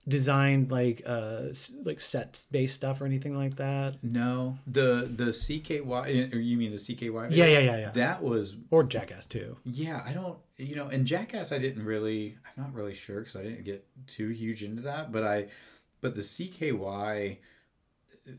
designed 0.08 0.72
like 0.72 1.01
uh 1.06 1.45
like 1.84 1.99
set 1.99 2.45
based 2.51 2.76
stuff 2.76 3.01
or 3.01 3.06
anything 3.06 3.36
like 3.36 3.56
that? 3.56 4.03
No, 4.03 4.60
the 4.68 5.10
the 5.14 5.26
CKY, 5.26 6.34
or 6.34 6.38
you 6.38 6.58
mean 6.58 6.72
the 6.72 6.78
CKY? 6.78 7.30
Yeah, 7.32 7.45
yeah, 7.45 7.60
yeah, 7.60 7.78
yeah. 7.78 7.89
That 7.91 8.22
was 8.24 8.56
Or 8.70 8.84
Jackass 8.84 9.26
too. 9.26 9.58
Yeah, 9.64 10.03
I 10.06 10.14
don't, 10.14 10.38
you 10.58 10.76
know, 10.76 10.88
and 10.88 11.06
Jackass, 11.08 11.51
I 11.51 11.58
didn't 11.58 11.84
really, 11.86 12.38
I'm 12.45 12.64
not 12.64 12.74
really 12.74 12.93
sure 12.93 13.20
because 13.20 13.36
I 13.36 13.43
didn't 13.43 13.64
get 13.64 13.86
too 14.08 14.30
huge 14.30 14.64
into 14.64 14.84
that, 14.84 15.12
but 15.12 15.24
I, 15.24 15.47
but 16.01 16.14
the 16.16 16.22
CKY 16.22 17.38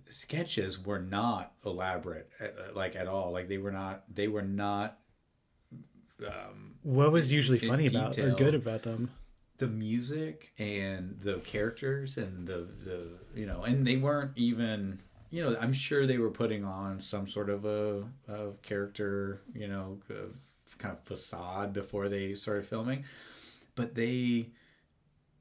sketches 0.09 0.85
were 0.85 1.01
not 1.01 1.53
elaborate, 1.64 2.31
uh, 2.41 2.75
like 2.75 2.97
at 2.97 3.07
all. 3.07 3.33
Like 3.33 3.49
they 3.49 3.59
were 3.59 3.73
not, 3.73 4.05
they 4.12 4.29
were 4.29 4.43
not, 4.43 4.99
um, 6.27 6.77
What 6.83 7.12
was 7.12 7.33
usually 7.33 7.59
funny 7.59 7.87
about 7.87 8.19
or 8.19 8.31
good 8.31 8.55
about 8.55 8.83
them? 8.83 9.11
The 9.59 9.67
music 9.67 10.53
and 10.59 11.17
the 11.21 11.39
characters 11.39 12.17
and 12.17 12.47
the, 12.47 12.67
the, 12.85 13.09
you 13.35 13.47
know, 13.47 13.63
and 13.63 13.87
they 13.87 13.97
weren't 13.97 14.33
even, 14.37 15.01
you 15.31 15.43
know, 15.43 15.57
I'm 15.61 15.73
sure 15.73 16.07
they 16.07 16.19
were 16.19 16.31
putting 16.31 16.65
on 16.65 17.01
some 17.01 17.29
sort 17.29 17.51
of 17.51 17.65
a, 17.65 18.05
a 18.29 18.53
character, 18.63 19.41
you 19.55 19.69
know, 19.69 19.99
kind 20.79 20.97
of 20.97 21.03
facade 21.05 21.73
before 21.73 22.09
they 22.09 22.35
started 22.35 22.67
filming. 22.67 23.05
But 23.75 23.95
they, 23.95 24.51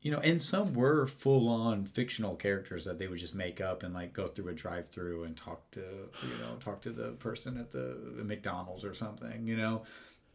you 0.01 0.11
know, 0.11 0.20
and 0.20 0.41
some 0.41 0.74
were 0.74 1.07
full 1.07 1.49
on 1.49 1.86
fictional 1.86 2.36
characters 2.36 2.86
that 2.86 2.99
they 2.99 3.07
would 3.07 3.20
just 3.20 3.36
make 3.36 3.59
up 3.59 3.84
and 3.84 3.93
like 3.93 4.13
go 4.13 4.28
through 4.28 4.49
a 4.49 4.53
drive 4.53 4.88
through 4.88 5.24
and 5.24 5.36
talk 5.36 5.72
to, 5.72 5.80
you 5.80 6.38
know, 6.41 6.55
talk 6.59 6.82
to 6.82 6.91
the 6.91 7.11
person 7.13 7.57
at 7.57 7.72
the 7.72 7.97
McDonald's 8.24 8.86
or 8.86 8.93
something, 8.93 9.47
you 9.47 9.57
know, 9.57 9.84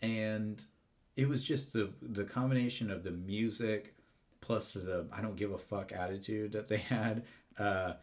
and 0.02 0.64
it 1.16 1.28
was 1.28 1.42
just 1.42 1.72
the 1.72 1.90
the 2.02 2.24
combination 2.24 2.90
of 2.90 3.02
the 3.02 3.10
music 3.10 3.94
plus 4.40 4.72
the 4.72 5.06
I 5.12 5.20
don't 5.20 5.36
give 5.36 5.52
a 5.52 5.58
fuck 5.58 5.92
attitude 5.92 6.52
that 6.52 6.68
they 6.68 6.76
had. 6.96 7.24
Uh, 7.58 7.94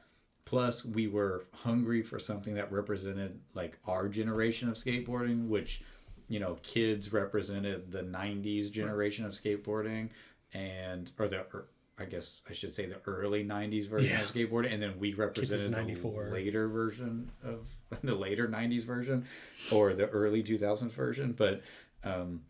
plus, 0.45 0.85
we 0.85 1.07
were 1.07 1.45
hungry 1.51 2.01
for 2.01 2.19
something 2.19 2.53
that 2.55 2.71
represented 2.71 3.39
like 3.53 3.77
our 3.85 4.07
generation 4.07 4.69
of 4.69 4.75
skateboarding, 4.75 5.47
which 5.47 5.81
you 6.27 6.39
know 6.39 6.57
kids 6.63 7.11
represented 7.11 7.91
the 7.91 8.01
'90s 8.03 8.71
generation 8.71 9.25
of 9.25 9.31
skateboarding, 9.31 10.09
and 10.53 11.11
or 11.17 11.27
the 11.27 11.39
or, 11.53 11.65
I 11.99 12.05
guess 12.05 12.41
I 12.47 12.53
should 12.53 12.75
say 12.75 12.85
the 12.85 13.01
early 13.07 13.43
'90s 13.43 13.87
version 13.87 14.11
Yeah. 14.11 14.21
of 14.23 14.31
skateboarding, 14.31 14.71
and 14.73 14.81
then 14.83 14.99
we 14.99 15.13
represented 15.15 15.73
the 15.73 16.29
later 16.31 16.67
version 16.67 17.31
of 17.43 17.65
the 18.03 18.13
later 18.15 18.47
'90s 18.47 18.83
version, 18.83 19.25
or 19.71 19.93
the 19.93 20.07
early 20.09 20.43
2000s 20.43 20.91
version, 20.91 21.31
but. 21.31 21.61
Um, 22.03 22.41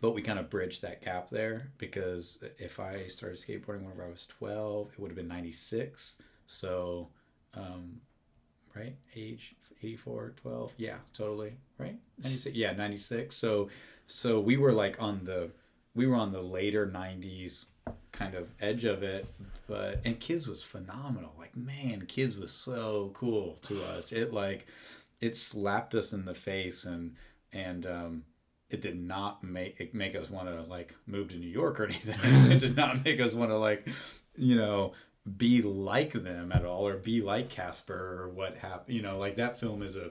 but 0.00 0.12
we 0.12 0.22
kind 0.22 0.38
of 0.38 0.50
bridged 0.50 0.82
that 0.82 1.02
gap 1.04 1.30
there 1.30 1.70
because 1.78 2.38
if 2.58 2.78
I 2.78 3.06
started 3.06 3.38
skateboarding 3.38 3.82
whenever 3.82 4.04
I 4.04 4.10
was 4.10 4.26
12, 4.26 4.92
it 4.92 4.98
would 4.98 5.10
have 5.10 5.16
been 5.16 5.28
96. 5.28 6.16
So, 6.46 7.08
um, 7.54 8.00
right? 8.74 8.96
Age 9.14 9.54
84, 9.82 10.34
12. 10.42 10.72
Yeah, 10.76 10.96
totally. 11.14 11.54
Right? 11.78 11.98
96. 12.22 12.56
Yeah, 12.56 12.72
96. 12.72 13.36
So, 13.36 13.68
so 14.06 14.40
we 14.40 14.56
were 14.56 14.72
like 14.72 15.00
on 15.02 15.24
the, 15.24 15.50
we 15.94 16.06
were 16.06 16.16
on 16.16 16.32
the 16.32 16.42
later 16.42 16.86
90s 16.86 17.64
kind 18.12 18.34
of 18.34 18.48
edge 18.60 18.84
of 18.84 19.02
it. 19.02 19.26
But 19.68 20.00
and 20.04 20.18
kids 20.18 20.46
was 20.46 20.62
phenomenal. 20.62 21.32
Like 21.38 21.56
man, 21.56 22.06
kids 22.06 22.36
was 22.36 22.52
so 22.52 23.10
cool 23.14 23.58
to 23.66 23.82
us. 23.84 24.12
It 24.12 24.32
like 24.32 24.66
it 25.20 25.36
slapped 25.36 25.94
us 25.94 26.12
in 26.12 26.24
the 26.24 26.34
face 26.34 26.84
and 26.84 27.14
and 27.52 27.86
um, 27.86 28.24
it 28.70 28.80
did 28.82 29.00
not 29.00 29.44
make 29.44 29.80
it 29.80 29.94
make 29.94 30.16
us 30.16 30.28
want 30.28 30.48
to 30.48 30.62
like 30.62 30.94
move 31.06 31.28
to 31.28 31.36
New 31.36 31.48
York 31.48 31.78
or 31.80 31.84
anything. 31.90 32.18
it 32.50 32.58
did 32.60 32.76
not 32.76 33.04
make 33.04 33.20
us 33.20 33.32
want 33.34 33.50
to 33.50 33.58
like 33.58 33.88
you 34.36 34.56
know 34.56 34.92
be 35.36 35.60
like 35.62 36.12
them 36.12 36.52
at 36.52 36.64
all 36.64 36.86
or 36.86 36.96
be 36.98 37.20
like 37.20 37.48
Casper 37.48 38.22
or 38.22 38.28
what 38.28 38.56
happened. 38.58 38.94
You 38.96 39.02
know, 39.02 39.18
like 39.18 39.36
that 39.36 39.58
film 39.58 39.82
is 39.82 39.96
a 39.96 40.10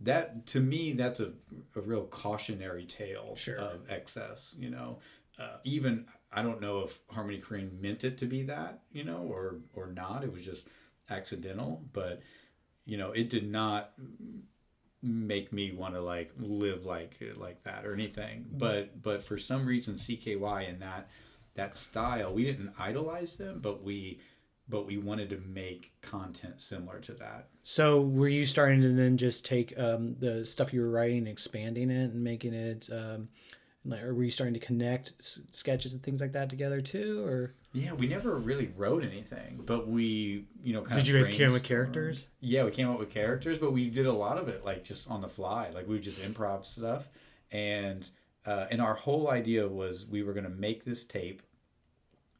that 0.00 0.46
to 0.48 0.60
me 0.60 0.92
that's 0.92 1.20
a, 1.20 1.32
a 1.76 1.80
real 1.80 2.04
cautionary 2.06 2.84
tale 2.84 3.34
Sure. 3.36 3.56
of 3.56 3.80
excess. 3.88 4.54
You 4.58 4.70
know, 4.70 4.98
uh, 5.38 5.58
even 5.64 6.06
I 6.32 6.42
don't 6.42 6.60
know 6.60 6.80
if 6.80 6.98
Harmony 7.08 7.40
Korine 7.40 7.80
meant 7.80 8.04
it 8.04 8.18
to 8.18 8.26
be 8.26 8.42
that. 8.44 8.80
You 8.92 9.04
know, 9.04 9.18
or 9.28 9.56
or 9.74 9.86
not. 9.92 10.24
It 10.24 10.32
was 10.32 10.44
just 10.44 10.66
accidental, 11.10 11.82
but 11.92 12.20
you 12.84 12.96
know, 12.96 13.12
it 13.12 13.28
did 13.30 13.48
not 13.50 13.92
make 15.02 15.52
me 15.52 15.72
want 15.72 15.94
to 15.94 16.00
like 16.00 16.32
live 16.38 16.84
like 16.84 17.16
like 17.36 17.62
that 17.62 17.86
or 17.86 17.94
anything. 17.94 18.46
But 18.52 19.00
but 19.02 19.22
for 19.22 19.38
some 19.38 19.66
reason, 19.66 19.94
CKY 19.94 20.68
and 20.68 20.80
that 20.82 21.08
that 21.54 21.76
style, 21.76 22.32
we 22.32 22.44
didn't 22.44 22.72
idolize 22.78 23.36
them, 23.36 23.60
but 23.60 23.82
we 23.82 24.20
but 24.68 24.86
we 24.86 24.98
wanted 24.98 25.30
to 25.30 25.38
make 25.38 25.92
content 26.02 26.60
similar 26.60 27.00
to 27.00 27.14
that. 27.14 27.48
So 27.64 28.02
were 28.02 28.28
you 28.28 28.44
starting 28.44 28.82
to 28.82 28.92
then 28.92 29.16
just 29.16 29.44
take 29.44 29.78
um, 29.78 30.16
the 30.18 30.44
stuff 30.44 30.72
you 30.72 30.80
were 30.82 30.90
writing, 30.90 31.18
and 31.18 31.28
expanding 31.28 31.90
it, 31.90 32.10
and 32.12 32.22
making 32.22 32.52
it, 32.52 32.88
um, 32.92 33.28
like, 33.84 34.02
or 34.02 34.14
were 34.14 34.24
you 34.24 34.30
starting 34.30 34.54
to 34.54 34.60
connect 34.60 35.14
s- 35.20 35.40
sketches 35.52 35.94
and 35.94 36.02
things 36.02 36.20
like 36.20 36.32
that 36.32 36.50
together 36.50 36.82
too, 36.82 37.24
or 37.24 37.54
Yeah, 37.78 37.92
we 37.92 38.08
never 38.08 38.34
really 38.36 38.72
wrote 38.76 39.04
anything, 39.04 39.60
but 39.64 39.88
we, 39.88 40.46
you 40.62 40.72
know, 40.72 40.82
kind 40.82 40.96
did 40.96 41.02
of 41.02 41.08
you 41.08 41.16
guys 41.16 41.28
came 41.28 41.48
up 41.48 41.52
with 41.54 41.62
characters? 41.62 42.26
Yeah, 42.40 42.64
we 42.64 42.70
came 42.70 42.88
up 42.90 42.98
with 42.98 43.10
characters, 43.10 43.58
but 43.58 43.72
we 43.72 43.90
did 43.90 44.06
a 44.06 44.12
lot 44.12 44.38
of 44.38 44.48
it 44.48 44.64
like 44.64 44.84
just 44.84 45.08
on 45.08 45.20
the 45.20 45.28
fly. 45.28 45.70
Like 45.70 45.86
we 45.88 45.98
just 46.00 46.20
improv 46.20 46.64
stuff, 46.64 47.08
and 47.50 48.08
uh, 48.46 48.66
and 48.70 48.80
our 48.80 48.94
whole 48.94 49.30
idea 49.30 49.68
was 49.68 50.06
we 50.06 50.22
were 50.22 50.32
gonna 50.32 50.48
make 50.48 50.84
this 50.84 51.04
tape, 51.04 51.42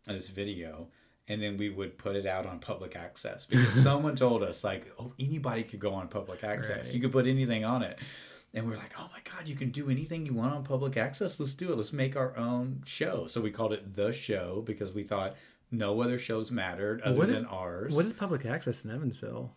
this 0.06 0.28
video, 0.28 0.88
and 1.28 1.42
then 1.42 1.56
we 1.56 1.68
would 1.68 1.98
put 1.98 2.16
it 2.16 2.26
out 2.26 2.46
on 2.46 2.58
public 2.58 2.96
access 2.96 3.46
because 3.46 3.72
someone 3.82 4.16
told 4.16 4.42
us 4.42 4.64
like, 4.64 4.90
oh, 4.98 5.12
anybody 5.18 5.62
could 5.62 5.80
go 5.80 5.94
on 5.94 6.08
public 6.08 6.42
access. 6.42 6.86
Right. 6.86 6.94
You 6.94 7.00
could 7.00 7.12
put 7.12 7.26
anything 7.26 7.64
on 7.64 7.82
it. 7.82 7.98
And 8.54 8.66
we 8.66 8.72
are 8.74 8.78
like, 8.78 8.92
oh 8.98 9.08
my 9.12 9.20
God, 9.30 9.46
you 9.46 9.54
can 9.54 9.70
do 9.70 9.90
anything 9.90 10.24
you 10.24 10.32
want 10.32 10.54
on 10.54 10.64
public 10.64 10.96
access. 10.96 11.38
Let's 11.38 11.52
do 11.52 11.70
it. 11.72 11.76
Let's 11.76 11.92
make 11.92 12.16
our 12.16 12.36
own 12.36 12.82
show. 12.86 13.26
So 13.26 13.40
we 13.40 13.50
called 13.50 13.72
it 13.74 13.94
The 13.94 14.10
Show 14.12 14.62
because 14.66 14.92
we 14.92 15.02
thought 15.04 15.36
no 15.70 16.00
other 16.00 16.18
shows 16.18 16.50
mattered 16.50 17.02
other 17.02 17.18
What 17.18 17.28
than 17.28 17.36
is- 17.44 17.46
ours. 17.50 17.92
What 17.94 18.06
is 18.06 18.12
public 18.14 18.46
access 18.46 18.84
in 18.84 18.90
Evansville? 18.90 19.54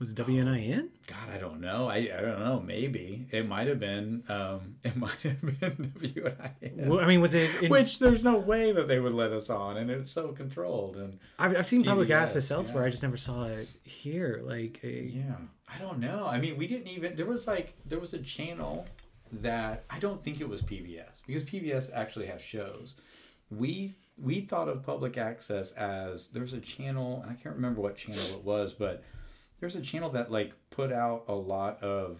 Was 0.00 0.12
it 0.12 0.16
WNIN? 0.16 0.88
God, 1.06 1.28
I 1.30 1.36
don't 1.36 1.60
know. 1.60 1.86
I, 1.86 1.96
I 1.96 2.22
don't 2.22 2.40
know. 2.40 2.62
Maybe 2.66 3.26
it 3.30 3.46
might 3.46 3.66
have 3.68 3.78
been. 3.78 4.24
Um, 4.30 4.76
it 4.82 4.96
might 4.96 5.20
have 5.22 5.40
been 5.42 5.92
WNIN. 6.00 6.86
Well, 6.86 7.00
I 7.00 7.06
mean, 7.06 7.20
was 7.20 7.34
it? 7.34 7.50
In, 7.62 7.70
Which 7.70 7.98
there's 7.98 8.24
no 8.24 8.38
way 8.38 8.72
that 8.72 8.88
they 8.88 8.98
would 8.98 9.12
let 9.12 9.30
us 9.30 9.50
on, 9.50 9.76
and 9.76 9.90
it's 9.90 10.10
so 10.10 10.28
controlled. 10.28 10.96
And 10.96 11.18
I've, 11.38 11.54
I've 11.54 11.68
seen 11.68 11.84
public 11.84 12.08
access 12.10 12.50
elsewhere. 12.50 12.84
yeah. 12.84 12.88
I 12.88 12.90
just 12.90 13.02
never 13.02 13.18
saw 13.18 13.44
it 13.44 13.68
here. 13.82 14.40
Like, 14.42 14.80
a, 14.82 15.02
yeah, 15.02 15.36
I 15.68 15.78
don't 15.78 15.98
know. 15.98 16.26
I 16.26 16.40
mean, 16.40 16.56
we 16.56 16.66
didn't 16.66 16.88
even. 16.88 17.14
There 17.14 17.26
was 17.26 17.46
like 17.46 17.74
there 17.84 18.00
was 18.00 18.14
a 18.14 18.20
channel 18.20 18.86
that 19.32 19.84
I 19.90 19.98
don't 19.98 20.24
think 20.24 20.40
it 20.40 20.48
was 20.48 20.62
PBS 20.62 21.20
because 21.26 21.44
PBS 21.44 21.90
actually 21.94 22.26
has 22.26 22.40
shows. 22.40 22.96
We 23.50 23.96
we 24.16 24.40
thought 24.40 24.68
of 24.68 24.82
public 24.82 25.18
access 25.18 25.72
as 25.72 26.28
there's 26.28 26.54
a 26.54 26.60
channel, 26.60 27.20
and 27.22 27.30
I 27.30 27.34
can't 27.34 27.54
remember 27.54 27.82
what 27.82 27.98
channel 27.98 28.24
it 28.30 28.44
was, 28.44 28.72
but 28.72 29.02
there's 29.60 29.76
a 29.76 29.80
channel 29.80 30.10
that 30.10 30.30
like 30.30 30.52
put 30.70 30.92
out 30.92 31.24
a 31.28 31.34
lot 31.34 31.82
of 31.82 32.18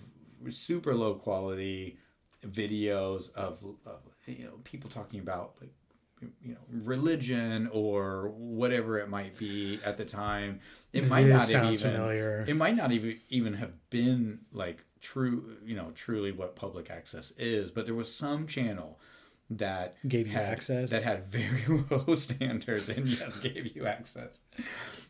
super 0.49 0.95
low 0.95 1.15
quality 1.15 1.99
videos 2.47 3.33
of, 3.35 3.59
of 3.87 4.01
you 4.27 4.45
know 4.45 4.53
people 4.65 4.89
talking 4.91 5.21
about 5.21 5.55
like 5.61 5.73
you 6.43 6.53
know 6.53 6.61
religion 6.71 7.69
or 7.73 8.29
whatever 8.37 8.99
it 8.99 9.09
might 9.09 9.37
be 9.39 9.81
at 9.85 9.97
the 9.97 10.05
time 10.05 10.61
it 10.93 11.07
might 11.09 11.25
This 11.25 11.53
not 11.53 11.65
even 11.73 11.79
familiar. 11.93 12.45
it 12.47 12.55
might 12.57 12.77
not 12.77 12.93
even 12.93 13.21
even 13.31 13.55
have 13.55 13.73
been 13.91 14.41
like 14.53 14.85
true 15.01 15.57
you 15.65 15.75
know 15.75 15.93
truly 15.95 16.31
what 16.33 16.57
public 16.57 16.91
access 16.91 17.33
is 17.39 17.71
but 17.71 17.87
there 17.87 17.95
was 17.95 18.15
some 18.15 18.47
channel 18.47 18.99
that 19.49 19.97
Gave 20.07 20.27
you 20.29 20.35
had- 20.35 20.45
access? 20.45 20.91
that 20.91 21.03
had 21.05 21.27
very 21.27 21.65
low 21.91 22.15
standards 22.15 22.89
and 22.91 23.09
yes 23.09 23.39
gave 23.39 23.75
you 23.75 23.87
access 23.87 24.41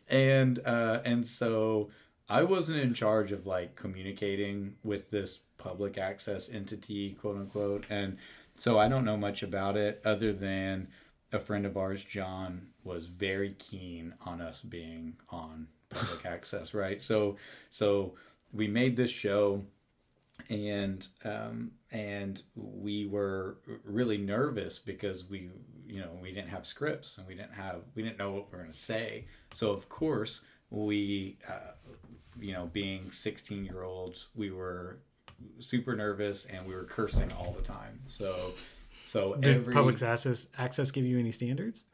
and 0.09 0.59
uh 0.65 1.01
and 1.05 1.27
so 1.27 1.89
i 2.31 2.41
wasn't 2.43 2.79
in 2.79 2.93
charge 2.93 3.31
of 3.31 3.45
like 3.45 3.75
communicating 3.75 4.75
with 4.83 5.11
this 5.11 5.39
public 5.57 5.97
access 5.97 6.49
entity 6.49 7.11
quote 7.13 7.37
unquote 7.37 7.85
and 7.89 8.17
so 8.57 8.79
i 8.79 8.87
don't 8.87 9.05
know 9.05 9.17
much 9.17 9.43
about 9.43 9.77
it 9.77 10.01
other 10.03 10.33
than 10.33 10.87
a 11.31 11.39
friend 11.39 11.65
of 11.65 11.77
ours 11.77 12.03
john 12.03 12.67
was 12.83 13.05
very 13.05 13.53
keen 13.59 14.13
on 14.25 14.41
us 14.41 14.61
being 14.61 15.13
on 15.29 15.67
public 15.91 16.25
access 16.25 16.73
right? 16.73 17.01
So 17.01 17.37
so 17.69 18.15
we 18.51 18.67
made 18.67 18.95
this 18.95 19.11
show 19.11 19.63
and 20.49 21.05
um, 21.23 21.71
and 21.91 22.41
we 22.55 23.05
were 23.05 23.57
really 23.83 24.17
nervous 24.17 24.79
because 24.79 25.29
we 25.29 25.49
you 25.85 25.99
know 25.99 26.17
we 26.21 26.31
didn't 26.31 26.49
have 26.49 26.65
scripts 26.65 27.17
and 27.17 27.27
we 27.27 27.35
didn't 27.35 27.53
have 27.53 27.81
we 27.95 28.01
didn't 28.01 28.17
know 28.17 28.31
what 28.31 28.47
we 28.47 28.57
were 28.57 28.63
going 28.63 28.71
to 28.71 28.77
say. 28.77 29.25
So 29.53 29.71
of 29.71 29.89
course 29.89 30.41
we 30.69 31.37
uh, 31.47 31.73
you 32.39 32.53
know 32.53 32.69
being 32.71 33.11
16 33.11 33.65
year 33.65 33.83
olds 33.83 34.27
we 34.35 34.51
were 34.51 34.99
super 35.59 35.95
nervous 35.95 36.45
and 36.45 36.65
we 36.65 36.73
were 36.75 36.83
cursing 36.83 37.31
all 37.33 37.51
the 37.53 37.63
time 37.63 37.99
so 38.07 38.53
so 39.05 39.35
Did 39.35 39.57
every 39.57 39.73
public 39.73 40.01
access 40.01 40.47
access 40.57 40.91
give 40.91 41.05
you 41.05 41.19
any 41.19 41.31
standards? 41.31 41.85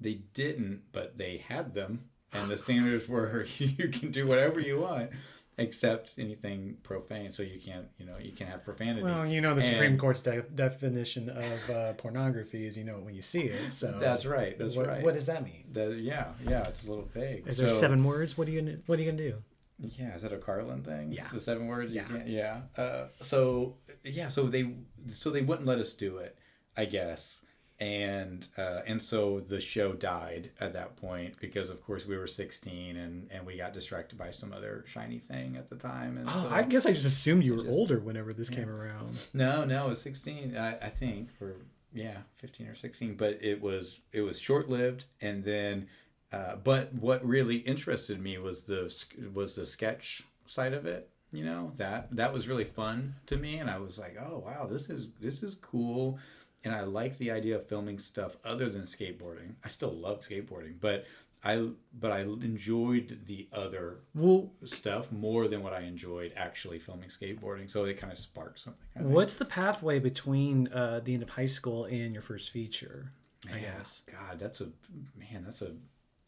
they 0.00 0.14
didn't 0.34 0.82
but 0.92 1.16
they 1.18 1.38
had 1.48 1.72
them 1.74 2.04
and 2.32 2.50
the 2.50 2.56
standards 2.56 3.08
were 3.08 3.46
you 3.58 3.88
can 3.88 4.10
do 4.10 4.26
whatever 4.26 4.58
you 4.60 4.80
want 4.80 5.10
except 5.56 6.14
anything 6.18 6.76
profane 6.82 7.30
so 7.30 7.42
you 7.42 7.60
can't 7.60 7.86
you 7.98 8.04
know 8.04 8.16
you 8.20 8.32
can't 8.32 8.50
have 8.50 8.64
profanity 8.64 9.02
Well, 9.02 9.24
you 9.24 9.40
know 9.40 9.54
the 9.54 9.62
Supreme 9.62 9.96
Court's 9.96 10.20
de- 10.20 10.42
definition 10.42 11.28
of 11.30 11.70
uh, 11.70 11.92
pornography 11.94 12.66
is 12.66 12.76
you 12.76 12.84
know 12.84 12.96
it 12.98 13.04
when 13.04 13.14
you 13.14 13.22
see 13.22 13.42
it. 13.42 13.72
So 13.72 13.96
That's 14.00 14.26
right. 14.26 14.58
That's 14.58 14.74
what, 14.76 14.86
right. 14.88 15.02
What 15.02 15.14
does 15.14 15.26
that 15.26 15.44
mean? 15.44 15.64
The, 15.72 15.90
yeah, 16.00 16.32
yeah, 16.48 16.66
it's 16.68 16.82
a 16.84 16.88
little 16.88 17.04
vague. 17.14 17.46
Is 17.46 17.56
there 17.58 17.68
seven 17.68 18.02
words? 18.02 18.36
What 18.36 18.48
are 18.48 18.50
you 18.50 18.60
gonna 18.62 18.78
What 18.86 18.98
are 18.98 19.02
you 19.02 19.10
gonna 19.12 19.22
do? 19.22 19.42
Yeah, 19.78 20.14
is 20.14 20.22
that 20.22 20.32
a 20.32 20.38
Carlin 20.38 20.82
thing? 20.82 21.12
Yeah. 21.12 21.26
the 21.32 21.40
seven 21.40 21.66
words. 21.66 21.92
you 21.92 22.00
Yeah. 22.00 22.08
can't- 22.08 22.28
yeah. 22.28 22.60
Uh, 22.76 23.06
so 23.22 23.76
yeah, 24.04 24.28
so 24.28 24.44
they 24.48 24.74
so 25.08 25.30
they 25.30 25.42
wouldn't 25.42 25.66
let 25.66 25.78
us 25.78 25.92
do 25.92 26.18
it, 26.18 26.36
I 26.76 26.84
guess, 26.86 27.40
and 27.80 28.46
uh, 28.56 28.80
and 28.86 29.02
so 29.02 29.40
the 29.40 29.60
show 29.60 29.92
died 29.92 30.50
at 30.60 30.72
that 30.74 30.96
point 30.96 31.34
because 31.40 31.70
of 31.70 31.82
course 31.84 32.06
we 32.06 32.16
were 32.16 32.26
sixteen 32.26 32.96
and 32.96 33.28
and 33.30 33.44
we 33.44 33.56
got 33.56 33.72
distracted 33.74 34.16
by 34.18 34.30
some 34.30 34.52
other 34.52 34.84
shiny 34.86 35.18
thing 35.18 35.56
at 35.56 35.68
the 35.70 35.76
time. 35.76 36.16
And 36.18 36.28
Oh, 36.28 36.46
so, 36.48 36.54
I 36.54 36.62
guess 36.62 36.86
I 36.86 36.92
just 36.92 37.06
assumed 37.06 37.44
you 37.44 37.56
were 37.56 37.64
just- 37.64 37.76
older 37.76 37.98
whenever 37.98 38.32
this 38.32 38.48
came 38.48 38.68
around. 38.68 39.18
No, 39.32 39.64
no, 39.64 39.86
it 39.86 39.90
was 39.90 40.00
sixteen. 40.02 40.56
I, 40.56 40.76
I 40.78 40.88
think, 40.88 41.30
or 41.40 41.56
yeah, 41.92 42.18
fifteen 42.36 42.68
or 42.68 42.74
sixteen. 42.74 43.16
But 43.16 43.38
it 43.42 43.60
was 43.60 44.00
it 44.12 44.20
was 44.22 44.38
short 44.38 44.68
lived, 44.68 45.06
and 45.20 45.44
then, 45.44 45.88
uh, 46.32 46.56
but 46.56 46.94
what 46.94 47.26
really 47.26 47.56
interested 47.56 48.20
me 48.20 48.38
was 48.38 48.62
the 48.62 48.92
was 49.32 49.54
the 49.54 49.66
sketch 49.66 50.22
side 50.46 50.72
of 50.74 50.86
it. 50.86 51.08
You 51.32 51.44
know 51.44 51.72
that 51.78 52.14
that 52.14 52.32
was 52.32 52.46
really 52.46 52.62
fun 52.64 53.16
to 53.26 53.36
me, 53.36 53.56
and 53.58 53.68
I 53.68 53.78
was 53.78 53.98
like, 53.98 54.16
oh 54.20 54.44
wow, 54.46 54.66
this 54.70 54.88
is 54.88 55.08
this 55.20 55.42
is 55.42 55.56
cool, 55.56 56.20
and 56.64 56.74
I 56.74 56.82
like 56.82 57.18
the 57.18 57.30
idea 57.30 57.56
of 57.56 57.66
filming 57.66 57.98
stuff 57.98 58.36
other 58.44 58.68
than 58.68 58.82
skateboarding. 58.82 59.54
I 59.64 59.68
still 59.68 59.92
love 59.92 60.20
skateboarding, 60.20 60.74
but. 60.80 61.04
I 61.46 61.68
but 62.00 62.10
I 62.10 62.20
enjoyed 62.20 63.18
the 63.26 63.48
other 63.52 63.98
Well, 64.14 64.50
stuff 64.64 65.12
more 65.12 65.46
than 65.46 65.62
what 65.62 65.74
I 65.74 65.82
enjoyed 65.82 66.32
actually 66.34 66.78
filming 66.78 67.10
skateboarding. 67.10 67.70
So 67.70 67.84
it 67.84 67.98
kind 68.00 68.10
of 68.10 68.18
sparked 68.18 68.60
something. 68.60 69.12
What's 69.12 69.36
the 69.36 69.44
pathway 69.44 69.98
between 69.98 70.68
uh, 70.68 71.02
the 71.04 71.12
end 71.12 71.22
of 71.22 71.28
high 71.28 71.44
school 71.44 71.84
and 71.84 72.14
your 72.14 72.22
first 72.22 72.48
feature? 72.48 73.12
I 73.52 73.58
guess. 73.58 74.02
God, 74.10 74.38
that's 74.38 74.62
a 74.62 74.68
man. 75.18 75.44
That's 75.44 75.60
a. 75.60 75.72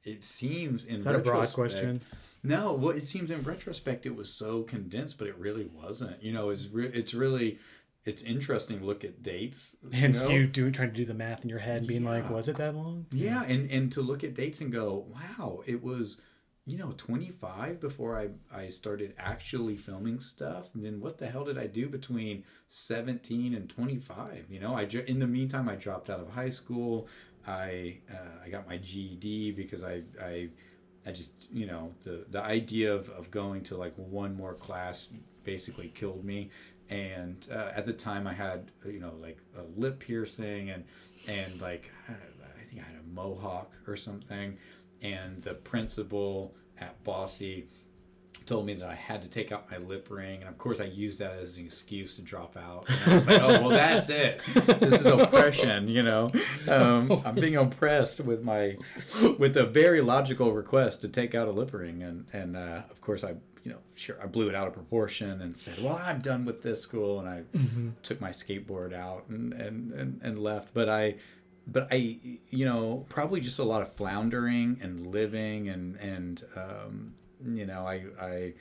It 0.04 0.22
seems 0.22 0.84
in 0.84 0.96
Is 0.96 1.04
that 1.04 1.14
a 1.14 1.20
broad 1.20 1.50
question? 1.50 2.02
No, 2.42 2.74
well, 2.74 2.94
it 2.94 3.04
seems 3.04 3.30
in 3.30 3.42
retrospect 3.42 4.06
it 4.06 4.14
was 4.14 4.32
so 4.32 4.62
condensed, 4.62 5.18
but 5.18 5.26
it 5.26 5.36
really 5.38 5.64
wasn't. 5.64 6.22
You 6.22 6.32
know, 6.32 6.50
it's 6.50 6.66
re- 6.70 6.92
it's 6.92 7.12
really 7.12 7.58
it's 8.06 8.22
interesting 8.22 8.78
to 8.78 8.84
look 8.84 9.04
at 9.04 9.22
dates. 9.24 9.74
Hence, 9.92 10.22
know? 10.22 10.30
you 10.30 10.46
do 10.46 10.70
trying 10.70 10.90
to 10.90 10.94
do 10.94 11.04
the 11.04 11.12
math 11.12 11.42
in 11.42 11.50
your 11.50 11.58
head, 11.58 11.78
and 11.78 11.88
being 11.88 12.04
like, 12.04 12.30
"Was 12.30 12.48
it 12.48 12.56
that 12.56 12.74
long?" 12.74 13.06
Yeah, 13.10 13.42
and 13.42 13.68
and 13.70 13.92
to 13.92 14.00
look 14.00 14.22
at 14.22 14.34
dates 14.34 14.60
and 14.60 14.72
go, 14.72 15.06
wow, 15.12 15.62
it 15.66 15.82
was, 15.82 16.18
you 16.64 16.78
know, 16.78 16.94
25 16.96 17.80
before 17.80 18.16
I 18.16 18.28
I 18.54 18.68
started 18.68 19.14
actually 19.18 19.76
filming 19.76 20.20
stuff. 20.20 20.68
And 20.74 20.84
then 20.84 21.00
what 21.00 21.18
the 21.18 21.26
hell 21.26 21.44
did 21.44 21.58
I 21.58 21.66
do 21.66 21.88
between 21.88 22.44
17 22.68 23.54
and 23.54 23.68
25? 23.68 24.46
You 24.48 24.60
know, 24.60 24.76
I 24.76 24.82
in 24.84 25.18
the 25.18 25.26
meantime 25.26 25.68
I 25.68 25.74
dropped 25.74 26.08
out 26.08 26.20
of 26.20 26.30
high 26.30 26.48
school. 26.48 27.08
I 27.44 27.98
uh, 28.08 28.44
I 28.44 28.48
got 28.50 28.68
my 28.68 28.76
GED 28.78 29.50
because 29.52 29.82
I 29.82 30.02
I 30.22 30.48
I 31.04 31.10
just 31.10 31.32
you 31.52 31.66
know 31.66 31.92
the 32.04 32.24
the 32.30 32.40
idea 32.40 32.94
of, 32.94 33.08
of 33.10 33.32
going 33.32 33.62
to 33.64 33.76
like 33.76 33.94
one 33.96 34.36
more 34.36 34.54
class 34.54 35.08
basically 35.42 35.88
killed 35.88 36.24
me 36.24 36.50
and 36.90 37.46
uh, 37.50 37.70
at 37.74 37.84
the 37.84 37.92
time 37.92 38.26
I 38.26 38.34
had 38.34 38.70
you 38.84 39.00
know 39.00 39.14
like 39.20 39.38
a 39.56 39.62
lip 39.78 40.00
piercing 40.00 40.70
and 40.70 40.84
and 41.26 41.60
like 41.60 41.90
I 42.08 42.64
think 42.68 42.82
I 42.82 42.86
had 42.90 43.00
a 43.00 43.14
mohawk 43.14 43.72
or 43.86 43.96
something 43.96 44.56
and 45.02 45.42
the 45.42 45.54
principal 45.54 46.54
at 46.78 47.02
Bosse 47.04 47.64
told 48.46 48.64
me 48.64 48.74
that 48.74 48.88
I 48.88 48.94
had 48.94 49.22
to 49.22 49.28
take 49.28 49.50
out 49.50 49.70
my 49.70 49.78
lip 49.78 50.08
ring, 50.08 50.40
and 50.40 50.48
of 50.48 50.56
course 50.56 50.80
I 50.80 50.84
used 50.84 51.18
that 51.18 51.32
as 51.32 51.56
an 51.56 51.64
excuse 51.64 52.14
to 52.16 52.22
drop 52.22 52.56
out. 52.56 52.86
And 52.88 53.12
I 53.12 53.16
was 53.18 53.26
like, 53.26 53.40
"Oh, 53.40 53.46
well, 53.60 53.68
that's 53.70 54.08
it. 54.08 54.40
This 54.54 55.00
is 55.00 55.06
oppression." 55.06 55.88
You 55.88 56.02
know, 56.02 56.32
um, 56.68 57.22
I'm 57.24 57.34
being 57.34 57.56
oppressed 57.56 58.20
with 58.20 58.42
my 58.42 58.76
with 59.38 59.56
a 59.56 59.64
very 59.64 60.00
logical 60.00 60.52
request 60.52 61.00
to 61.02 61.08
take 61.08 61.34
out 61.34 61.48
a 61.48 61.50
lip 61.50 61.72
ring, 61.72 62.02
and 62.02 62.26
and 62.32 62.56
uh, 62.56 62.82
of 62.90 63.00
course 63.00 63.24
I. 63.24 63.34
You 63.66 63.72
know, 63.72 63.78
sure, 63.96 64.16
I 64.22 64.26
blew 64.26 64.48
it 64.48 64.54
out 64.54 64.68
of 64.68 64.74
proportion 64.74 65.42
and 65.42 65.56
said, 65.56 65.82
"Well, 65.82 65.96
I'm 65.96 66.20
done 66.20 66.44
with 66.44 66.62
this 66.62 66.80
school," 66.80 67.18
and 67.18 67.28
I 67.28 67.42
mm-hmm. 67.52 67.88
took 68.04 68.20
my 68.20 68.30
skateboard 68.30 68.94
out 68.94 69.24
and, 69.28 69.52
and, 69.52 69.92
and, 69.92 70.20
and 70.22 70.38
left. 70.38 70.72
But 70.72 70.88
I, 70.88 71.16
but 71.66 71.88
I, 71.90 72.16
you 72.48 72.64
know, 72.64 73.06
probably 73.08 73.40
just 73.40 73.58
a 73.58 73.64
lot 73.64 73.82
of 73.82 73.92
floundering 73.92 74.78
and 74.80 75.08
living 75.08 75.68
and 75.68 75.96
and 75.96 76.44
um, 76.54 77.14
you 77.44 77.66
know, 77.66 77.84
I 77.88 78.04
I 78.20 78.54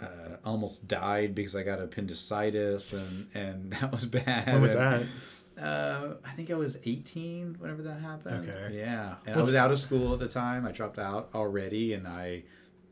uh, 0.00 0.36
almost 0.44 0.86
died 0.86 1.34
because 1.34 1.56
I 1.56 1.64
got 1.64 1.80
appendicitis 1.80 2.92
and 2.92 3.26
and 3.34 3.72
that 3.80 3.90
was 3.90 4.06
bad. 4.06 4.52
What 4.52 4.62
was 4.62 4.74
that? 4.74 5.02
Uh, 5.60 6.14
I 6.24 6.30
think 6.32 6.52
I 6.52 6.54
was 6.54 6.76
18 6.84 7.56
whenever 7.58 7.82
that 7.82 8.00
happened. 8.00 8.48
Okay. 8.48 8.78
Yeah, 8.78 9.16
and 9.26 9.34
What's 9.34 9.48
I 9.50 9.52
was 9.52 9.54
out 9.54 9.72
of 9.72 9.80
school 9.80 10.12
at 10.12 10.20
the 10.20 10.28
time. 10.28 10.64
I 10.64 10.70
dropped 10.70 11.00
out 11.00 11.30
already, 11.34 11.92
and 11.92 12.06
I. 12.06 12.44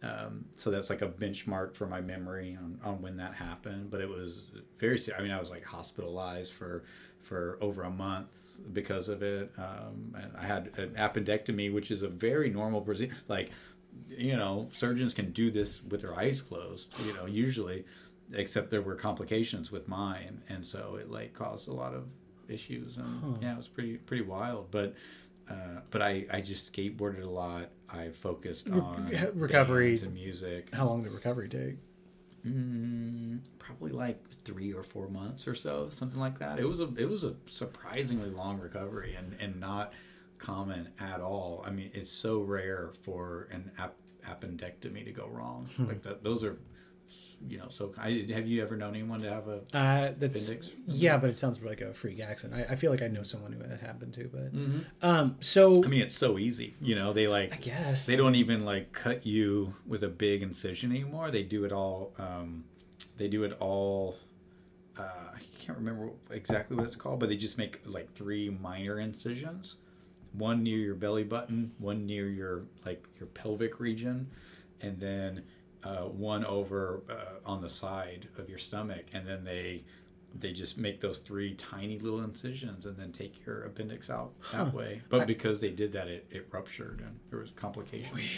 Um, 0.02 0.46
so 0.56 0.70
that's 0.70 0.90
like 0.90 1.02
a 1.02 1.08
benchmark 1.08 1.76
for 1.76 1.86
my 1.86 2.00
memory 2.00 2.58
on, 2.60 2.80
on 2.82 3.00
when 3.00 3.16
that 3.18 3.34
happened. 3.34 3.90
But 3.90 4.00
it 4.00 4.08
was 4.08 4.42
very. 4.78 5.00
I 5.16 5.22
mean, 5.22 5.30
I 5.30 5.40
was 5.40 5.50
like 5.50 5.64
hospitalized 5.64 6.52
for 6.52 6.84
for 7.22 7.58
over 7.60 7.84
a 7.84 7.90
month 7.90 8.28
because 8.72 9.08
of 9.08 9.22
it. 9.22 9.52
Um, 9.56 10.14
and 10.20 10.32
I 10.36 10.44
had 10.44 10.70
an 10.76 10.90
appendectomy, 10.90 11.72
which 11.72 11.90
is 11.90 12.02
a 12.02 12.08
very 12.08 12.50
normal 12.50 12.80
procedure. 12.80 13.14
Like 13.28 13.50
you 14.08 14.36
know, 14.36 14.68
surgeons 14.74 15.14
can 15.14 15.32
do 15.32 15.50
this 15.50 15.82
with 15.82 16.02
their 16.02 16.14
eyes 16.14 16.40
closed, 16.40 16.92
you 17.04 17.14
know, 17.14 17.26
usually, 17.26 17.84
except 18.32 18.70
there 18.70 18.82
were 18.82 18.94
complications 18.94 19.70
with 19.70 19.88
mine. 19.88 20.42
And 20.48 20.64
so 20.64 20.96
it 21.00 21.10
like 21.10 21.34
caused 21.34 21.68
a 21.68 21.72
lot 21.72 21.94
of 21.94 22.04
issues. 22.48 22.96
And 22.96 23.20
huh. 23.22 23.38
yeah, 23.40 23.54
it 23.54 23.56
was 23.56 23.68
pretty, 23.68 23.96
pretty 23.96 24.24
wild. 24.24 24.70
But, 24.70 24.94
uh, 25.52 25.80
but 25.90 26.02
I, 26.02 26.24
I 26.30 26.40
just 26.40 26.72
skateboarded 26.72 27.22
a 27.22 27.30
lot. 27.30 27.70
I 27.88 28.10
focused 28.10 28.68
on 28.68 29.08
Re- 29.10 29.30
recovery 29.34 29.98
and 30.00 30.14
music. 30.14 30.74
How 30.74 30.86
long 30.86 31.02
did 31.02 31.12
recovery 31.12 31.48
take? 31.48 31.76
Mm, 32.46 33.40
probably 33.58 33.92
like 33.92 34.20
three 34.44 34.72
or 34.72 34.82
four 34.82 35.08
months 35.08 35.46
or 35.46 35.54
so, 35.54 35.88
something 35.90 36.18
like 36.18 36.38
that. 36.40 36.58
It 36.58 36.64
was 36.64 36.80
a 36.80 36.88
it 36.96 37.08
was 37.08 37.22
a 37.22 37.34
surprisingly 37.48 38.30
long 38.30 38.58
recovery, 38.58 39.14
and 39.14 39.36
and 39.40 39.60
not 39.60 39.92
common 40.38 40.88
at 40.98 41.20
all. 41.20 41.62
I 41.64 41.70
mean, 41.70 41.90
it's 41.94 42.10
so 42.10 42.40
rare 42.40 42.92
for 43.02 43.48
an 43.52 43.70
ap- 43.78 43.94
appendectomy 44.26 45.04
to 45.04 45.12
go 45.12 45.28
wrong. 45.28 45.68
Hmm. 45.76 45.86
Like 45.86 46.02
that, 46.02 46.24
those 46.24 46.42
are, 46.42 46.58
you 47.48 47.58
know. 47.58 47.66
So, 47.68 47.92
I, 47.98 48.26
have 48.34 48.46
you 48.46 48.62
ever 48.62 48.76
known 48.76 48.94
anyone 48.94 49.20
to 49.22 49.30
have 49.30 49.48
a 49.48 49.56
uh, 49.72 50.12
that's 50.18 50.48
appendix? 50.48 50.70
yeah, 50.86 51.16
but 51.16 51.30
it 51.30 51.36
sounds 51.36 51.60
like 51.62 51.80
a 51.80 51.92
freak 51.92 52.20
accident. 52.20 52.66
I, 52.68 52.72
I 52.72 52.76
feel 52.76 52.90
like 52.90 53.02
I 53.02 53.08
know 53.08 53.22
someone 53.22 53.52
who 53.52 53.62
that 53.62 53.80
happened 53.80 54.14
to, 54.14 54.28
but 54.32 54.54
mm-hmm. 54.54 54.80
um, 55.02 55.36
so 55.40 55.84
I 55.84 55.88
mean, 55.88 56.02
it's 56.02 56.16
so 56.16 56.38
easy. 56.38 56.74
You 56.80 56.94
know, 56.94 57.12
they 57.12 57.28
like 57.28 57.52
I 57.52 57.56
guess 57.56 58.06
they 58.06 58.16
don't 58.16 58.34
even 58.34 58.64
like 58.64 58.92
cut 58.92 59.26
you 59.26 59.74
with 59.86 60.02
a 60.02 60.08
big 60.08 60.42
incision 60.42 60.90
anymore. 60.90 61.30
They 61.30 61.42
do 61.42 61.64
it 61.64 61.72
all. 61.72 62.12
Um, 62.18 62.64
they 63.16 63.28
do 63.28 63.44
it 63.44 63.56
all. 63.60 64.16
Uh, 64.98 65.02
I 65.02 65.40
can't 65.58 65.78
remember 65.78 66.10
exactly 66.30 66.76
what 66.76 66.86
it's 66.86 66.96
called, 66.96 67.20
but 67.20 67.28
they 67.28 67.36
just 67.36 67.56
make 67.56 67.80
like 67.86 68.12
three 68.14 68.50
minor 68.50 69.00
incisions 69.00 69.76
one 70.32 70.62
near 70.62 70.78
your 70.78 70.94
belly 70.94 71.24
button, 71.24 71.72
one 71.78 72.06
near 72.06 72.28
your 72.28 72.62
like 72.84 73.04
your 73.18 73.26
pelvic 73.28 73.80
region, 73.80 74.30
and 74.80 74.98
then 74.98 75.42
uh, 75.84 76.02
one 76.04 76.44
over 76.44 77.02
uh, 77.10 77.48
on 77.50 77.60
the 77.60 77.68
side 77.68 78.28
of 78.38 78.48
your 78.48 78.58
stomach, 78.58 79.06
and 79.12 79.26
then 79.26 79.44
they 79.44 79.84
they 80.34 80.52
just 80.52 80.78
make 80.78 81.00
those 81.00 81.18
three 81.18 81.54
tiny 81.54 81.98
little 81.98 82.20
incisions 82.22 82.86
and 82.86 82.96
then 82.96 83.12
take 83.12 83.44
your 83.44 83.64
appendix 83.64 84.08
out 84.08 84.32
that 84.52 84.68
huh. 84.68 84.70
way. 84.72 85.02
But 85.08 85.22
I, 85.22 85.24
because 85.26 85.60
they 85.60 85.70
did 85.70 85.92
that, 85.92 86.08
it, 86.08 86.26
it 86.30 86.48
ruptured 86.50 87.00
and 87.00 87.18
there 87.30 87.38
was 87.38 87.50
complications. 87.50 88.14
Weird. 88.14 88.28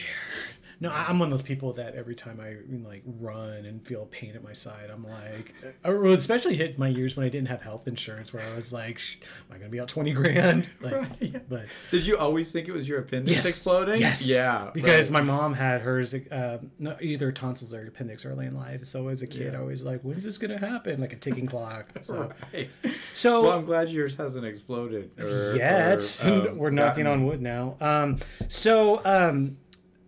No, 0.80 0.90
I'm 0.90 1.18
one 1.18 1.28
of 1.28 1.30
those 1.30 1.42
people 1.42 1.72
that 1.74 1.94
every 1.94 2.14
time 2.14 2.40
I 2.40 2.56
like 2.88 3.02
run 3.06 3.64
and 3.64 3.84
feel 3.86 4.06
pain 4.06 4.34
at 4.34 4.42
my 4.42 4.52
side, 4.52 4.90
I'm 4.92 5.06
like, 5.06 5.54
especially 5.84 6.56
hit 6.56 6.78
my 6.78 6.88
years 6.88 7.16
when 7.16 7.24
I 7.26 7.28
didn't 7.28 7.48
have 7.48 7.62
health 7.62 7.86
insurance, 7.86 8.32
where 8.32 8.42
I 8.42 8.54
was 8.54 8.72
like, 8.72 9.00
am 9.48 9.56
I 9.56 9.58
gonna 9.58 9.70
be 9.70 9.80
out 9.80 9.88
twenty 9.88 10.12
grand? 10.12 10.68
Like, 10.84 10.92
right. 10.92 11.48
but 11.48 11.66
did 11.90 12.06
you 12.06 12.18
always 12.18 12.52
think 12.52 12.68
it 12.68 12.72
was 12.72 12.86
your 12.86 12.98
appendix 12.98 13.36
yes. 13.36 13.46
exploding? 13.46 14.00
Yes, 14.00 14.26
yeah, 14.26 14.70
because 14.74 15.10
right. 15.10 15.24
my 15.24 15.32
mom 15.32 15.54
had 15.54 15.80
hers, 15.80 16.14
uh, 16.14 16.58
either 17.00 17.32
tonsils 17.32 17.72
or 17.72 17.86
appendix 17.86 18.26
early 18.26 18.46
in 18.46 18.54
life. 18.54 18.84
So 18.84 19.08
as 19.08 19.22
a 19.22 19.26
kid, 19.26 19.54
yeah. 19.54 19.60
I 19.60 19.62
was 19.62 19.82
like, 19.82 20.02
when's 20.02 20.24
this 20.24 20.36
gonna 20.36 20.58
happen? 20.58 21.00
Like 21.00 21.12
a 21.12 21.16
ticking 21.16 21.46
clock. 21.46 21.88
So, 22.04 22.30
right. 22.52 22.70
so 23.14 23.42
well, 23.44 23.52
I'm 23.52 23.64
glad 23.64 23.88
yours 23.88 24.14
hasn't 24.16 24.44
exploded. 24.44 25.10
Or, 25.18 25.56
yet, 25.56 26.22
or, 26.22 26.28
um, 26.50 26.58
we're 26.58 26.70
knocking 26.70 27.06
on 27.06 27.24
wood 27.24 27.40
now. 27.40 27.76
Um, 27.80 28.18
so 28.48 29.00
um 29.06 29.56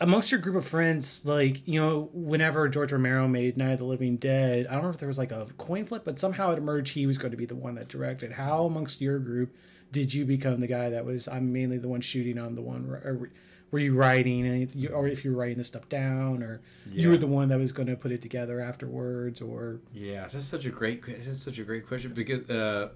amongst 0.00 0.30
your 0.30 0.40
group 0.40 0.56
of 0.56 0.66
friends, 0.66 1.24
like 1.24 1.66
you 1.66 1.80
know, 1.80 2.10
whenever 2.12 2.68
George 2.68 2.92
Romero 2.92 3.26
made 3.28 3.56
Night 3.56 3.72
of 3.72 3.78
the 3.78 3.84
Living 3.84 4.16
Dead, 4.16 4.66
I 4.66 4.74
don't 4.74 4.84
know 4.84 4.90
if 4.90 4.98
there 4.98 5.08
was 5.08 5.18
like 5.18 5.32
a 5.32 5.46
coin 5.58 5.84
flip, 5.84 6.04
but 6.04 6.18
somehow 6.18 6.52
it 6.52 6.58
emerged 6.58 6.94
he 6.94 7.06
was 7.06 7.18
going 7.18 7.30
to 7.30 7.36
be 7.36 7.46
the 7.46 7.56
one 7.56 7.74
that 7.76 7.88
directed. 7.88 8.32
How 8.32 8.64
amongst 8.66 9.00
your 9.00 9.18
group 9.18 9.54
did 9.92 10.12
you 10.12 10.24
become 10.24 10.60
the 10.60 10.66
guy 10.66 10.90
that 10.90 11.04
was? 11.04 11.28
I'm 11.28 11.52
mainly 11.52 11.78
the 11.78 11.88
one 11.88 12.00
shooting. 12.00 12.38
I'm 12.38 12.54
the 12.54 12.62
one. 12.62 12.84
Or, 12.84 13.30
were 13.72 13.80
you 13.80 13.94
writing, 13.94 14.46
or 14.92 15.08
if 15.08 15.24
you 15.24 15.32
were 15.32 15.36
writing 15.36 15.58
this 15.58 15.66
stuff 15.66 15.88
down, 15.88 16.42
or 16.42 16.60
yeah. 16.90 17.02
you 17.02 17.08
were 17.08 17.16
the 17.16 17.26
one 17.26 17.48
that 17.48 17.58
was 17.58 17.72
going 17.72 17.88
to 17.88 17.96
put 17.96 18.12
it 18.12 18.22
together 18.22 18.60
afterwards, 18.60 19.40
or 19.42 19.80
yeah, 19.92 20.28
that's 20.28 20.46
such 20.46 20.66
a 20.66 20.70
great 20.70 21.04
that's 21.04 21.44
such 21.44 21.58
a 21.58 21.64
great 21.64 21.86
question 21.86 22.14
because 22.14 22.48
uh, 22.48 22.90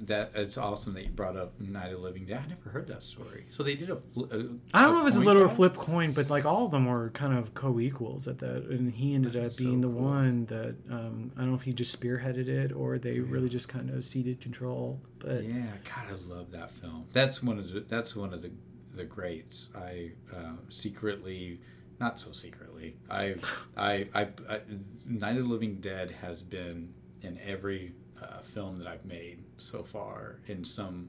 that 0.00 0.32
it's 0.34 0.58
awesome 0.58 0.94
that 0.94 1.04
you 1.04 1.10
brought 1.10 1.36
up 1.36 1.58
Night 1.60 1.86
of 1.86 1.98
the 1.98 2.04
Living 2.04 2.26
Dead. 2.26 2.42
I 2.44 2.48
never 2.48 2.70
heard 2.70 2.86
that 2.88 3.02
story. 3.02 3.46
So 3.50 3.62
they 3.62 3.74
did 3.74 3.90
a. 3.90 3.94
a 3.94 4.48
I 4.74 4.82
don't 4.82 4.94
know 4.94 4.98
if 4.98 5.02
it 5.02 5.04
was 5.04 5.16
a 5.16 5.20
little 5.20 5.48
flip 5.48 5.74
coin, 5.74 6.12
but 6.12 6.28
like 6.28 6.44
all 6.44 6.66
of 6.66 6.70
them 6.70 6.86
were 6.86 7.10
kind 7.10 7.36
of 7.36 7.54
co-equals 7.54 8.28
at 8.28 8.38
that, 8.38 8.64
and 8.64 8.92
he 8.92 9.14
ended 9.14 9.32
That's 9.32 9.52
up 9.52 9.56
being 9.56 9.82
so 9.82 9.88
the 9.88 9.94
cool. 9.94 10.04
one 10.04 10.46
that 10.46 10.76
um, 10.90 11.32
I 11.36 11.40
don't 11.40 11.50
know 11.50 11.56
if 11.56 11.62
he 11.62 11.72
just 11.72 11.98
spearheaded 11.98 12.48
it 12.48 12.72
or 12.72 12.98
they 12.98 13.14
yeah. 13.14 13.24
really 13.26 13.48
just 13.48 13.68
kind 13.68 13.90
of 13.90 14.04
ceded 14.04 14.40
control. 14.40 15.00
But 15.18 15.44
yeah, 15.44 15.66
God, 15.84 16.04
I 16.10 16.34
love 16.34 16.50
that 16.52 16.72
film. 16.72 17.06
That's 17.12 17.42
one 17.42 17.58
of 17.58 17.70
the 17.70 17.80
that's 17.80 18.14
one 18.14 18.34
of 18.34 18.42
the 18.42 18.50
the 18.94 19.04
greats. 19.04 19.70
I 19.74 20.12
uh, 20.34 20.56
secretly, 20.68 21.60
not 22.00 22.20
so 22.20 22.32
secretly, 22.32 22.96
I, 23.10 23.36
I, 23.76 24.08
I, 24.14 24.28
I, 24.48 24.60
Night 25.06 25.36
of 25.36 25.44
the 25.44 25.52
Living 25.52 25.76
Dead 25.76 26.10
has 26.22 26.42
been 26.42 26.92
in 27.22 27.38
every 27.46 27.92
uh, 28.22 28.40
film 28.42 28.78
that 28.78 28.86
I've 28.86 29.04
made 29.04 29.42
so 29.58 29.82
far 29.82 30.40
in 30.46 30.64
some 30.64 31.08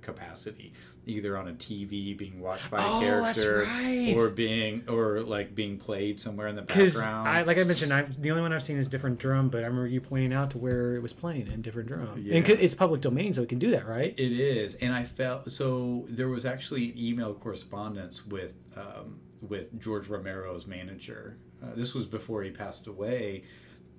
capacity 0.00 0.72
either 1.06 1.36
on 1.36 1.48
a 1.48 1.52
TV 1.52 2.16
being 2.16 2.40
watched 2.40 2.70
by 2.70 2.82
oh, 2.82 2.98
a 2.98 3.00
character 3.02 3.62
right. 3.62 4.14
or 4.16 4.30
being 4.30 4.82
or 4.88 5.20
like 5.20 5.54
being 5.54 5.78
played 5.78 6.20
somewhere 6.20 6.46
in 6.46 6.56
the 6.56 6.62
background. 6.62 7.28
I 7.28 7.42
like 7.42 7.58
I 7.58 7.64
mentioned, 7.64 7.92
I've 7.92 8.20
the 8.20 8.30
only 8.30 8.42
one 8.42 8.52
I've 8.52 8.62
seen 8.62 8.78
is 8.78 8.88
different 8.88 9.18
drum, 9.18 9.48
but 9.48 9.58
I 9.58 9.66
remember 9.66 9.86
you 9.86 10.00
pointing 10.00 10.32
out 10.32 10.50
to 10.50 10.58
where 10.58 10.96
it 10.96 11.02
was 11.02 11.12
playing 11.12 11.48
in 11.48 11.62
different 11.62 11.88
drum. 11.88 12.22
Yeah. 12.24 12.36
And 12.36 12.48
it's 12.48 12.74
public 12.74 13.00
domain, 13.00 13.34
so 13.34 13.42
it 13.42 13.48
can 13.48 13.58
do 13.58 13.70
that, 13.72 13.86
right? 13.86 14.14
It 14.16 14.32
is, 14.32 14.74
and 14.76 14.92
I 14.94 15.04
felt 15.04 15.50
so. 15.50 16.04
There 16.08 16.28
was 16.28 16.46
actually 16.46 16.90
an 16.90 16.98
email 16.98 17.34
correspondence 17.34 18.24
with 18.26 18.54
um, 18.76 19.20
with 19.46 19.78
George 19.80 20.08
Romero's 20.08 20.66
manager. 20.66 21.36
Uh, 21.62 21.74
this 21.74 21.94
was 21.94 22.06
before 22.06 22.42
he 22.42 22.50
passed 22.50 22.86
away, 22.86 23.44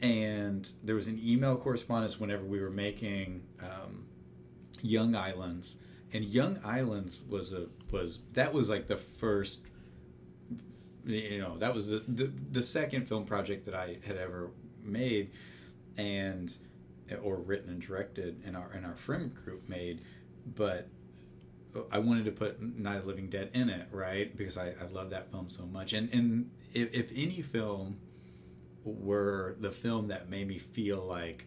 and 0.06 0.72
there 0.84 0.94
was 0.94 1.08
an 1.08 1.20
email 1.22 1.58
correspondence 1.58 2.20
whenever 2.20 2.46
we 2.46 2.60
were 2.60 2.70
making 2.70 3.42
um, 3.60 4.06
Young 4.82 5.16
Islands. 5.16 5.78
And 6.14 6.24
Young 6.24 6.60
Islands 6.64 7.20
was 7.28 7.52
a 7.52 7.66
was 7.92 8.20
that 8.34 8.54
was 8.54 8.70
like 8.70 8.86
the 8.86 8.98
first 8.98 9.60
you 11.06 11.40
know 11.40 11.58
that 11.58 11.74
was 11.74 11.88
the, 11.88 12.04
the, 12.08 12.32
the 12.52 12.62
second 12.62 13.08
film 13.08 13.26
project 13.26 13.66
that 13.66 13.74
I 13.74 13.98
had 14.06 14.16
ever 14.16 14.52
made 14.84 15.32
and 15.98 16.56
or 17.24 17.38
written 17.38 17.72
and 17.72 17.82
directed 17.82 18.44
and 18.46 18.56
our 18.56 18.70
and 18.72 18.86
our 18.86 18.96
friend 18.96 19.34
group 19.34 19.68
made. 19.68 20.02
But 20.46 20.88
I 21.92 21.98
wanted 21.98 22.26
to 22.26 22.32
put 22.32 22.62
Night 22.62 22.98
of 22.98 23.08
Living 23.08 23.30
Dead 23.30 23.50
in 23.54 23.70
it 23.70 23.88
right? 23.92 24.38
Because 24.38 24.56
I, 24.56 24.76
I 24.80 24.86
love 24.92 25.10
that 25.10 25.32
film 25.32 25.50
so 25.50 25.66
much. 25.66 25.94
And 25.94 26.14
and 26.14 26.52
if, 26.74 26.94
if 26.94 27.12
any 27.16 27.42
film 27.42 27.98
were 28.86 29.58
the 29.60 29.72
film 29.72 30.08
that 30.08 30.30
made 30.30 30.48
me 30.48 30.60
feel 30.60 31.04
like 31.04 31.46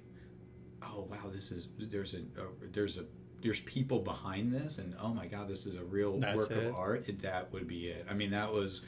oh 0.82 1.06
wow 1.08 1.30
this 1.32 1.50
is 1.50 1.68
there's 1.78 2.14
a, 2.14 2.18
a 2.18 2.68
there's 2.72 2.98
a 2.98 3.04
there's 3.42 3.60
people 3.60 4.00
behind 4.00 4.52
this, 4.52 4.78
and 4.78 4.94
oh 5.00 5.14
my 5.14 5.26
god, 5.26 5.48
this 5.48 5.66
is 5.66 5.76
a 5.76 5.84
real 5.84 6.18
That's 6.18 6.36
work 6.36 6.50
it. 6.50 6.66
of 6.66 6.74
art. 6.74 7.08
It, 7.08 7.22
that 7.22 7.52
would 7.52 7.68
be 7.68 7.88
it. 7.88 8.06
I 8.10 8.14
mean, 8.14 8.30
that 8.30 8.52
was 8.52 8.82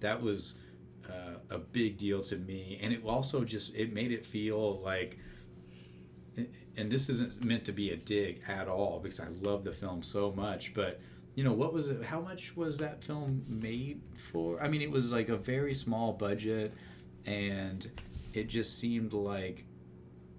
that 0.00 0.20
was 0.20 0.54
uh, 1.08 1.38
a 1.50 1.58
big 1.58 1.98
deal 1.98 2.22
to 2.24 2.36
me, 2.36 2.78
and 2.82 2.92
it 2.92 3.02
also 3.04 3.44
just 3.44 3.74
it 3.74 3.92
made 3.92 4.12
it 4.12 4.26
feel 4.26 4.80
like. 4.80 5.18
And 6.76 6.92
this 6.92 7.08
isn't 7.08 7.42
meant 7.42 7.64
to 7.64 7.72
be 7.72 7.92
a 7.92 7.96
dig 7.96 8.42
at 8.46 8.68
all 8.68 9.00
because 9.02 9.20
I 9.20 9.28
love 9.40 9.64
the 9.64 9.72
film 9.72 10.02
so 10.02 10.30
much, 10.36 10.74
but 10.74 11.00
you 11.34 11.42
know 11.42 11.54
what 11.54 11.72
was 11.72 11.88
it? 11.88 12.04
How 12.04 12.20
much 12.20 12.54
was 12.54 12.76
that 12.76 13.02
film 13.02 13.42
made 13.48 14.02
for? 14.30 14.62
I 14.62 14.68
mean, 14.68 14.82
it 14.82 14.90
was 14.90 15.10
like 15.10 15.30
a 15.30 15.38
very 15.38 15.72
small 15.72 16.12
budget, 16.12 16.74
and 17.26 17.88
it 18.32 18.48
just 18.48 18.78
seemed 18.78 19.12
like 19.12 19.64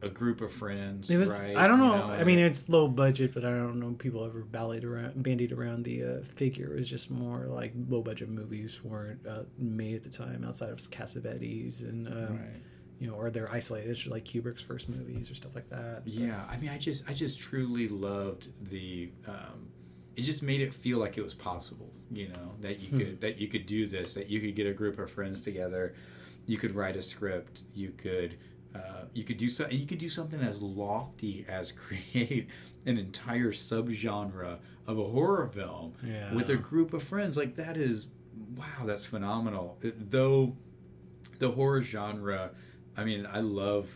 a 0.01 0.09
group 0.09 0.41
of 0.41 0.53
friends. 0.53 1.09
It 1.09 1.17
was. 1.17 1.29
right? 1.31 1.57
I 1.57 1.67
don't 1.67 1.79
You 1.79 1.85
know. 1.87 2.03
I 2.11 2.23
mean, 2.23 2.37
it's 2.39 2.69
low 2.69 2.87
budget, 2.87 3.33
but 3.33 3.43
I 3.43 3.49
don't 3.49 3.79
know 3.79 3.91
people 3.93 4.23
ever 4.25 4.41
ballied 4.41 4.83
around, 4.83 5.21
bandied 5.23 5.51
around 5.51 5.83
the 5.85 6.03
uh, 6.03 6.23
figure. 6.23 6.73
It 6.73 6.77
was 6.79 6.89
just 6.89 7.09
more 7.09 7.45
like 7.47 7.73
low 7.89 8.01
budget 8.03 8.29
movies 8.29 8.79
weren't 8.83 9.25
uh, 9.27 9.43
made 9.57 9.95
at 9.95 10.03
the 10.03 10.09
time 10.09 10.43
outside 10.45 10.69
of 10.69 10.77
Cassavetes 10.77 11.81
and 11.81 12.07
um, 12.07 12.37
Right. 12.37 12.61
you 12.99 13.07
know, 13.07 13.13
or 13.13 13.29
they're 13.31 13.51
isolated, 13.51 14.05
like 14.07 14.25
Kubrick's 14.25 14.61
first 14.61 14.87
movies 14.87 15.31
or 15.31 15.35
stuff 15.35 15.55
like 15.55 15.69
that. 15.69 16.03
Yeah, 16.05 16.43
I 16.49 16.57
mean, 16.57 16.69
I 16.69 16.77
just, 16.77 17.09
I 17.09 17.13
just 17.13 17.39
truly 17.39 17.87
loved 17.89 18.47
the. 18.69 19.11
Um, 19.27 19.67
it 20.15 20.21
just 20.23 20.41
made 20.41 20.61
it 20.61 20.73
feel 20.73 20.97
like 20.97 21.17
it 21.17 21.23
was 21.23 21.35
possible, 21.35 21.91
you 22.11 22.29
know, 22.29 22.53
that 22.61 22.79
you 22.79 22.89
Hmm. 22.89 22.97
could 22.97 23.21
that 23.21 23.37
you 23.39 23.47
could 23.47 23.65
do 23.67 23.87
this, 23.87 24.13
that 24.15 24.29
you 24.29 24.41
could 24.41 24.55
get 24.55 24.65
a 24.67 24.73
group 24.73 24.97
of 24.99 25.09
friends 25.11 25.41
together, 25.41 25.93
you 26.47 26.57
could 26.57 26.73
write 26.75 26.95
a 26.97 27.01
script, 27.03 27.61
you 27.75 27.91
could. 27.97 28.37
Uh, 28.75 29.05
you 29.13 29.23
could 29.23 29.37
do 29.37 29.49
so. 29.49 29.67
You 29.69 29.85
could 29.87 29.97
do 29.99 30.09
something 30.09 30.39
as 30.41 30.61
lofty 30.61 31.45
as 31.47 31.71
create 31.87 32.47
an 32.85 32.97
entire 32.97 33.51
subgenre 33.51 34.57
of 34.87 34.97
a 34.99 35.03
horror 35.03 35.47
film 35.47 35.93
Yeah. 36.03 36.33
with 36.33 36.49
a 36.49 36.55
group 36.57 36.93
of 36.93 37.01
friends. 37.03 37.37
Like 37.37 37.55
that 37.55 37.75
is, 37.77 38.07
wow, 38.55 38.85
that's 38.85 39.05
phenomenal. 39.05 39.77
It- 39.81 40.11
though, 40.11 40.55
the 41.39 41.51
horror 41.51 41.81
genre, 41.81 42.51
I 42.95 43.03
mean, 43.03 43.25
I 43.31 43.39
love 43.41 43.87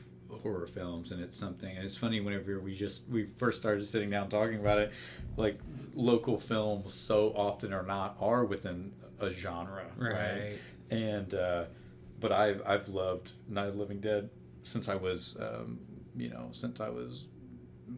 horror 0.41 0.65
films, 0.65 1.11
and 1.11 1.21
it's 1.21 1.37
something. 1.37 1.75
And 1.75 1.85
it's 1.85 1.97
funny 1.97 2.19
whenever 2.21 2.59
we 2.59 2.75
just 2.75 3.07
we 3.09 3.25
first 3.37 3.59
started 3.59 3.85
sitting 3.87 4.09
down 4.09 4.29
talking 4.29 4.59
about 4.59 4.79
it, 4.79 4.91
like 5.37 5.59
local 5.93 6.39
films 6.39 6.93
so 6.93 7.33
often 7.35 7.71
or 7.73 7.83
not 7.83 8.17
are 8.19 8.45
within 8.45 8.93
a 9.19 9.31
genre, 9.31 9.85
right? 9.97 10.11
Right. 10.13 10.57
And 10.89 11.33
uh, 11.33 11.65
but 12.21 12.31
I've 12.31 12.61
I've 12.65 12.87
loved 12.87 13.31
Night 13.49 13.67
of 13.67 13.73
the 13.73 13.79
Living 13.79 13.99
Dead 13.99 14.29
since 14.63 14.87
I 14.87 14.95
was, 14.95 15.35
um, 15.39 15.79
you 16.15 16.29
know, 16.29 16.49
since 16.51 16.79
I 16.79 16.89
was 16.89 17.25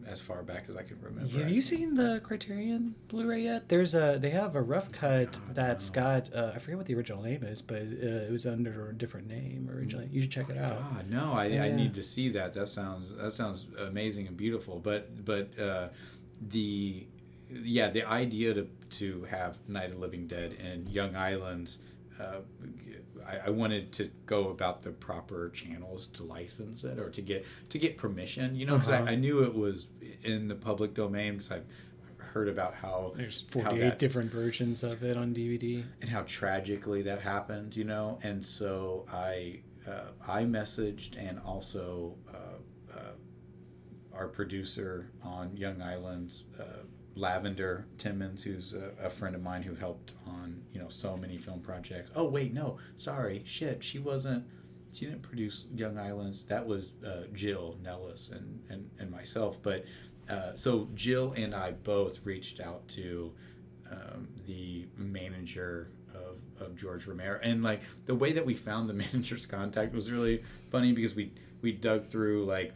as 0.06 0.20
far 0.20 0.42
back 0.42 0.64
as 0.68 0.76
I 0.76 0.82
can 0.82 1.00
remember. 1.00 1.38
Have 1.38 1.50
you 1.50 1.62
seen 1.62 1.94
the 1.94 2.20
Criterion 2.24 2.94
Blu-ray 3.08 3.42
yet? 3.42 3.68
There's 3.68 3.94
a 3.94 4.18
they 4.20 4.30
have 4.30 4.56
a 4.56 4.62
rough 4.62 4.90
cut 4.90 5.32
God, 5.32 5.54
that's 5.54 5.88
no. 5.90 5.94
got 5.94 6.34
uh, 6.34 6.52
I 6.54 6.58
forget 6.58 6.76
what 6.76 6.86
the 6.86 6.94
original 6.94 7.22
name 7.22 7.44
is, 7.44 7.62
but 7.62 7.76
uh, 7.76 8.26
it 8.26 8.30
was 8.30 8.46
under 8.46 8.90
a 8.90 8.94
different 8.94 9.28
name 9.28 9.70
originally. 9.72 10.08
You 10.10 10.22
should 10.22 10.30
check 10.32 10.50
it 10.50 10.58
out. 10.58 10.80
God, 10.94 11.10
no, 11.10 11.32
I, 11.32 11.44
I 11.44 11.70
need 11.70 11.94
to 11.94 12.02
see 12.02 12.28
that. 12.30 12.54
That 12.54 12.68
sounds 12.68 13.14
that 13.14 13.32
sounds 13.34 13.66
amazing 13.78 14.26
and 14.26 14.36
beautiful. 14.36 14.78
But 14.78 15.24
but 15.24 15.56
uh, 15.58 15.88
the 16.40 17.06
yeah 17.50 17.90
the 17.90 18.04
idea 18.04 18.54
to 18.54 18.66
to 18.98 19.24
have 19.24 19.58
Night 19.68 19.86
of 19.86 19.92
the 19.92 19.98
Living 19.98 20.26
Dead 20.26 20.54
in 20.54 20.86
Young 20.86 21.14
Islands. 21.16 21.78
Uh, 22.20 22.40
I, 23.26 23.46
I 23.46 23.50
wanted 23.50 23.92
to 23.94 24.10
go 24.26 24.48
about 24.50 24.82
the 24.82 24.90
proper 24.90 25.50
channels 25.50 26.06
to 26.14 26.22
license 26.22 26.84
it 26.84 26.98
or 26.98 27.10
to 27.10 27.22
get 27.22 27.44
to 27.70 27.78
get 27.78 27.96
permission, 27.96 28.54
you 28.54 28.66
know, 28.66 28.74
because 28.76 28.90
Uh-huh. 28.90 29.04
I, 29.08 29.12
I 29.12 29.14
knew 29.16 29.42
it 29.42 29.54
was 29.54 29.86
in 30.22 30.48
the 30.48 30.54
public 30.54 30.94
domain 30.94 31.34
because 31.34 31.50
I've 31.50 31.64
heard 32.18 32.48
about 32.48 32.74
how 32.74 33.14
There's 33.16 33.44
how 33.54 33.62
48 33.62 33.80
that- 33.80 33.98
different 33.98 34.30
versions 34.30 34.82
of 34.82 35.02
it 35.02 35.16
on 35.16 35.32
DVD. 35.34 35.84
and 36.00 36.10
how 36.10 36.22
tragically 36.22 37.02
that 37.02 37.20
happened, 37.20 37.76
you 37.76 37.84
know. 37.84 38.18
And 38.22 38.44
so 38.44 39.06
I 39.12 39.60
uh, 39.86 40.10
I 40.26 40.42
messaged 40.44 41.16
and 41.18 41.38
also 41.40 42.16
uh, 42.32 42.96
uh, 42.96 43.00
our 44.12 44.28
producer 44.28 45.10
on 45.22 45.56
Young 45.56 45.82
Islands, 45.82 46.44
uh, 46.58 46.64
Lavender 47.16 47.86
Timmons, 47.98 48.42
who's 48.42 48.74
a, 48.74 49.06
a 49.06 49.10
friend 49.10 49.34
of 49.34 49.42
mine 49.42 49.62
who 49.62 49.74
helped 49.74 50.14
on 50.26 50.62
you 50.72 50.80
know 50.80 50.88
so 50.88 51.16
many 51.16 51.38
film 51.38 51.60
projects. 51.60 52.10
Oh 52.14 52.24
wait, 52.24 52.52
no, 52.52 52.78
sorry, 52.96 53.42
shit, 53.46 53.82
she 53.82 53.98
wasn't. 53.98 54.44
She 54.92 55.06
didn't 55.06 55.22
produce 55.22 55.64
Young 55.74 55.98
Islands. 55.98 56.44
That 56.44 56.66
was 56.66 56.90
uh, 57.04 57.24
Jill 57.32 57.76
Nellis 57.82 58.30
and, 58.30 58.60
and, 58.68 58.88
and 59.00 59.10
myself. 59.10 59.58
But 59.60 59.84
uh, 60.30 60.52
so 60.54 60.88
Jill 60.94 61.34
and 61.36 61.52
I 61.52 61.72
both 61.72 62.24
reached 62.24 62.60
out 62.60 62.86
to 62.90 63.32
um, 63.90 64.28
the 64.46 64.86
manager 64.96 65.90
of, 66.14 66.36
of 66.64 66.76
George 66.76 67.06
Romero. 67.06 67.40
And 67.42 67.62
like 67.62 67.82
the 68.06 68.14
way 68.14 68.32
that 68.32 68.46
we 68.46 68.54
found 68.54 68.88
the 68.88 68.94
manager's 68.94 69.46
contact 69.46 69.94
was 69.94 70.10
really 70.10 70.42
funny 70.70 70.92
because 70.92 71.14
we 71.14 71.32
we 71.60 71.72
dug 71.72 72.08
through 72.08 72.44
like 72.44 72.74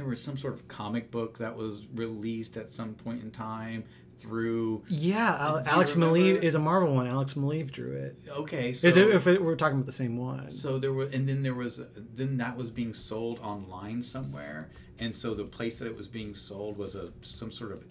there 0.00 0.08
was 0.08 0.22
some 0.22 0.38
sort 0.38 0.54
of 0.54 0.66
comic 0.66 1.10
book 1.10 1.36
that 1.36 1.54
was 1.54 1.82
released 1.94 2.56
at 2.56 2.70
some 2.72 2.94
point 2.94 3.22
in 3.22 3.30
time 3.30 3.84
through 4.18 4.82
Yeah, 4.88 5.36
Al- 5.38 5.62
Alex 5.66 5.94
Maleev 5.94 6.42
is 6.42 6.54
a 6.54 6.58
Marvel 6.58 6.94
one. 6.94 7.06
Alex 7.06 7.34
Maleev 7.34 7.70
drew 7.70 7.92
it. 7.92 8.16
okay 8.30 8.72
so 8.72 8.88
Is 8.88 8.96
it, 8.96 9.08
if 9.10 9.26
it, 9.26 9.42
we're 9.44 9.56
talking 9.56 9.76
about 9.76 9.84
the 9.86 9.92
same 9.92 10.16
one? 10.16 10.50
so 10.50 10.78
there 10.78 10.92
were 10.94 11.04
and 11.04 11.28
then 11.28 11.42
there 11.42 11.54
was 11.54 11.82
then 12.14 12.38
that 12.38 12.56
was 12.56 12.70
being 12.70 12.94
sold 12.94 13.40
online 13.40 14.02
somewhere 14.02 14.70
and 14.98 15.14
so 15.14 15.34
the 15.34 15.44
place 15.44 15.78
that 15.80 15.86
it 15.86 15.96
was 15.96 16.08
being 16.08 16.34
sold 16.34 16.78
was 16.78 16.94
a 16.94 17.08
some 17.20 17.52
sort 17.52 17.72
of 17.72 17.84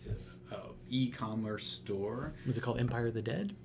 uh, 0.51 0.55
e-commerce 0.89 1.67
store 1.67 2.33
Was 2.47 2.57
it 2.57 2.61
called 2.61 2.79
Empire 2.79 3.07
of 3.07 3.13
the 3.13 3.21
Dead? 3.21 3.55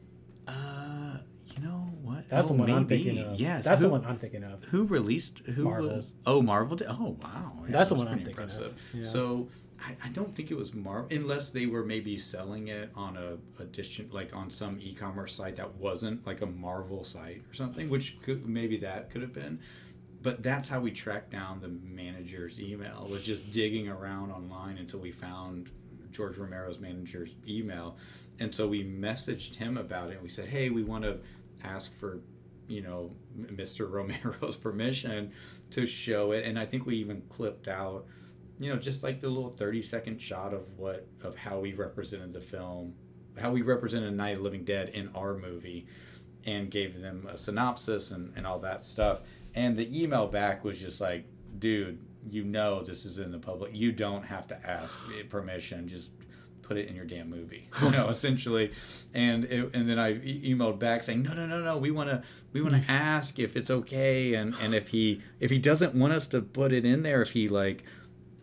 uh 0.46 1.16
you 1.56 1.62
know 1.62 1.88
what 2.02 2.28
That's 2.28 2.46
Oh, 2.46 2.54
the 2.54 2.58
one 2.60 2.70
I'm 2.70 2.86
thinking 2.86 3.18
of. 3.18 3.38
yes 3.38 3.64
that's 3.64 3.80
who, 3.80 3.86
the 3.86 3.92
one 3.92 4.04
I'm 4.04 4.16
thinking 4.18 4.42
of. 4.44 4.64
who 4.64 4.84
released 4.84 5.38
who 5.38 5.64
Marvel. 5.64 5.88
was 5.96 6.12
oh 6.26 6.42
marvel 6.42 6.76
did 6.76 6.88
oh 6.88 7.16
wow 7.22 7.52
Yeah, 7.66 7.70
That's 7.72 7.88
the 7.90 7.94
one 7.96 8.08
I'm 8.08 8.18
thinking 8.24 8.44
of. 8.44 8.74
Yeah. 8.92 9.02
so 9.02 9.48
I, 9.80 9.96
I 10.06 10.08
don't 10.08 10.34
think 10.34 10.50
it 10.50 10.56
was 10.56 10.72
marvel 10.74 11.08
unless 11.16 11.50
they 11.50 11.66
were 11.66 11.84
maybe 11.84 12.16
selling 12.16 12.68
it 12.68 12.90
on 12.94 13.16
a 13.16 13.62
edition 13.62 14.08
like 14.12 14.34
on 14.34 14.50
some 14.50 14.78
e-commerce 14.80 15.34
site 15.34 15.56
that 15.56 15.74
wasn't 15.76 16.26
like 16.26 16.40
a 16.40 16.46
marvel 16.46 17.04
site 17.04 17.42
or 17.50 17.54
something 17.54 17.88
which 17.90 18.20
could 18.22 18.46
maybe 18.48 18.76
that 18.78 19.10
could 19.10 19.20
have 19.22 19.32
been 19.34 19.58
but 20.22 20.42
that's 20.42 20.68
how 20.68 20.80
we 20.80 20.90
tracked 20.90 21.30
down 21.30 21.60
the 21.60 21.68
manager's 21.68 22.58
email 22.58 23.06
was 23.10 23.24
just 23.26 23.52
digging 23.52 23.88
around 23.88 24.30
online 24.30 24.78
until 24.78 25.00
we 25.00 25.10
found 25.12 25.68
george 26.10 26.36
romero's 26.38 26.78
manager's 26.78 27.30
email 27.46 27.96
and 28.40 28.54
so 28.54 28.66
we 28.66 28.82
messaged 28.84 29.56
him 29.56 29.76
about 29.76 30.08
it 30.08 30.14
and 30.14 30.22
we 30.22 30.28
said 30.28 30.48
hey 30.48 30.70
we 30.70 30.82
want 30.82 31.04
to 31.04 31.18
ask 31.64 31.98
for 31.98 32.20
you 32.66 32.82
know 32.82 33.10
mr 33.36 33.90
romero's 33.92 34.56
permission 34.56 35.32
to 35.70 35.86
show 35.86 36.32
it. 36.32 36.44
And 36.44 36.58
i 36.58 36.66
think 36.66 36.86
we 36.86 36.96
even 36.96 37.22
clipped 37.28 37.68
out 37.68 38.06
you 38.58 38.70
know 38.70 38.78
just 38.78 39.02
like 39.02 39.20
the 39.20 39.28
little 39.28 39.50
30 39.50 39.82
second 39.82 40.20
shot 40.20 40.54
of 40.54 40.66
what 40.76 41.06
of 41.22 41.36
how 41.36 41.58
we 41.58 41.72
represented 41.72 42.32
the 42.32 42.40
film 42.40 42.94
how 43.38 43.50
we 43.50 43.62
represented 43.62 44.14
night 44.14 44.36
of 44.36 44.42
living 44.42 44.64
dead 44.64 44.90
in 44.90 45.10
our 45.14 45.34
movie 45.36 45.86
and 46.46 46.70
gave 46.70 47.00
them 47.00 47.26
a 47.30 47.36
synopsis 47.36 48.10
and, 48.10 48.32
and 48.36 48.46
all 48.46 48.58
that 48.58 48.82
stuff. 48.82 49.20
And 49.54 49.76
the 49.76 50.02
email 50.02 50.26
back 50.26 50.64
was 50.64 50.78
just 50.78 51.00
like 51.00 51.26
dude 51.58 51.98
you 52.28 52.42
know 52.42 52.82
this 52.82 53.04
is 53.04 53.18
in 53.18 53.30
the 53.30 53.38
public. 53.38 53.72
You 53.74 53.92
don't 53.92 54.24
have 54.24 54.46
to 54.48 54.66
ask 54.66 54.96
permission. 55.28 55.86
Just 55.86 56.08
put 56.64 56.76
it 56.76 56.88
in 56.88 56.96
your 56.96 57.04
damn 57.04 57.28
movie 57.28 57.68
you 57.82 57.90
know 57.90 58.08
essentially 58.08 58.72
and 59.12 59.44
it, 59.44 59.70
and 59.74 59.88
then 59.88 59.98
i 59.98 60.12
e- 60.12 60.54
emailed 60.54 60.78
back 60.78 61.02
saying 61.02 61.22
no 61.22 61.32
no 61.32 61.46
no 61.46 61.60
no 61.60 61.76
we 61.76 61.90
want 61.90 62.08
to 62.08 62.22
we 62.52 62.62
want 62.62 62.74
to 62.74 62.80
mm. 62.80 62.90
ask 62.90 63.38
if 63.38 63.56
it's 63.56 63.70
okay 63.70 64.34
and 64.34 64.54
and 64.62 64.74
if 64.74 64.88
he 64.88 65.20
if 65.40 65.50
he 65.50 65.58
doesn't 65.58 65.94
want 65.94 66.12
us 66.12 66.26
to 66.26 66.40
put 66.40 66.72
it 66.72 66.84
in 66.84 67.02
there 67.02 67.22
if 67.22 67.30
he 67.32 67.48
like 67.48 67.84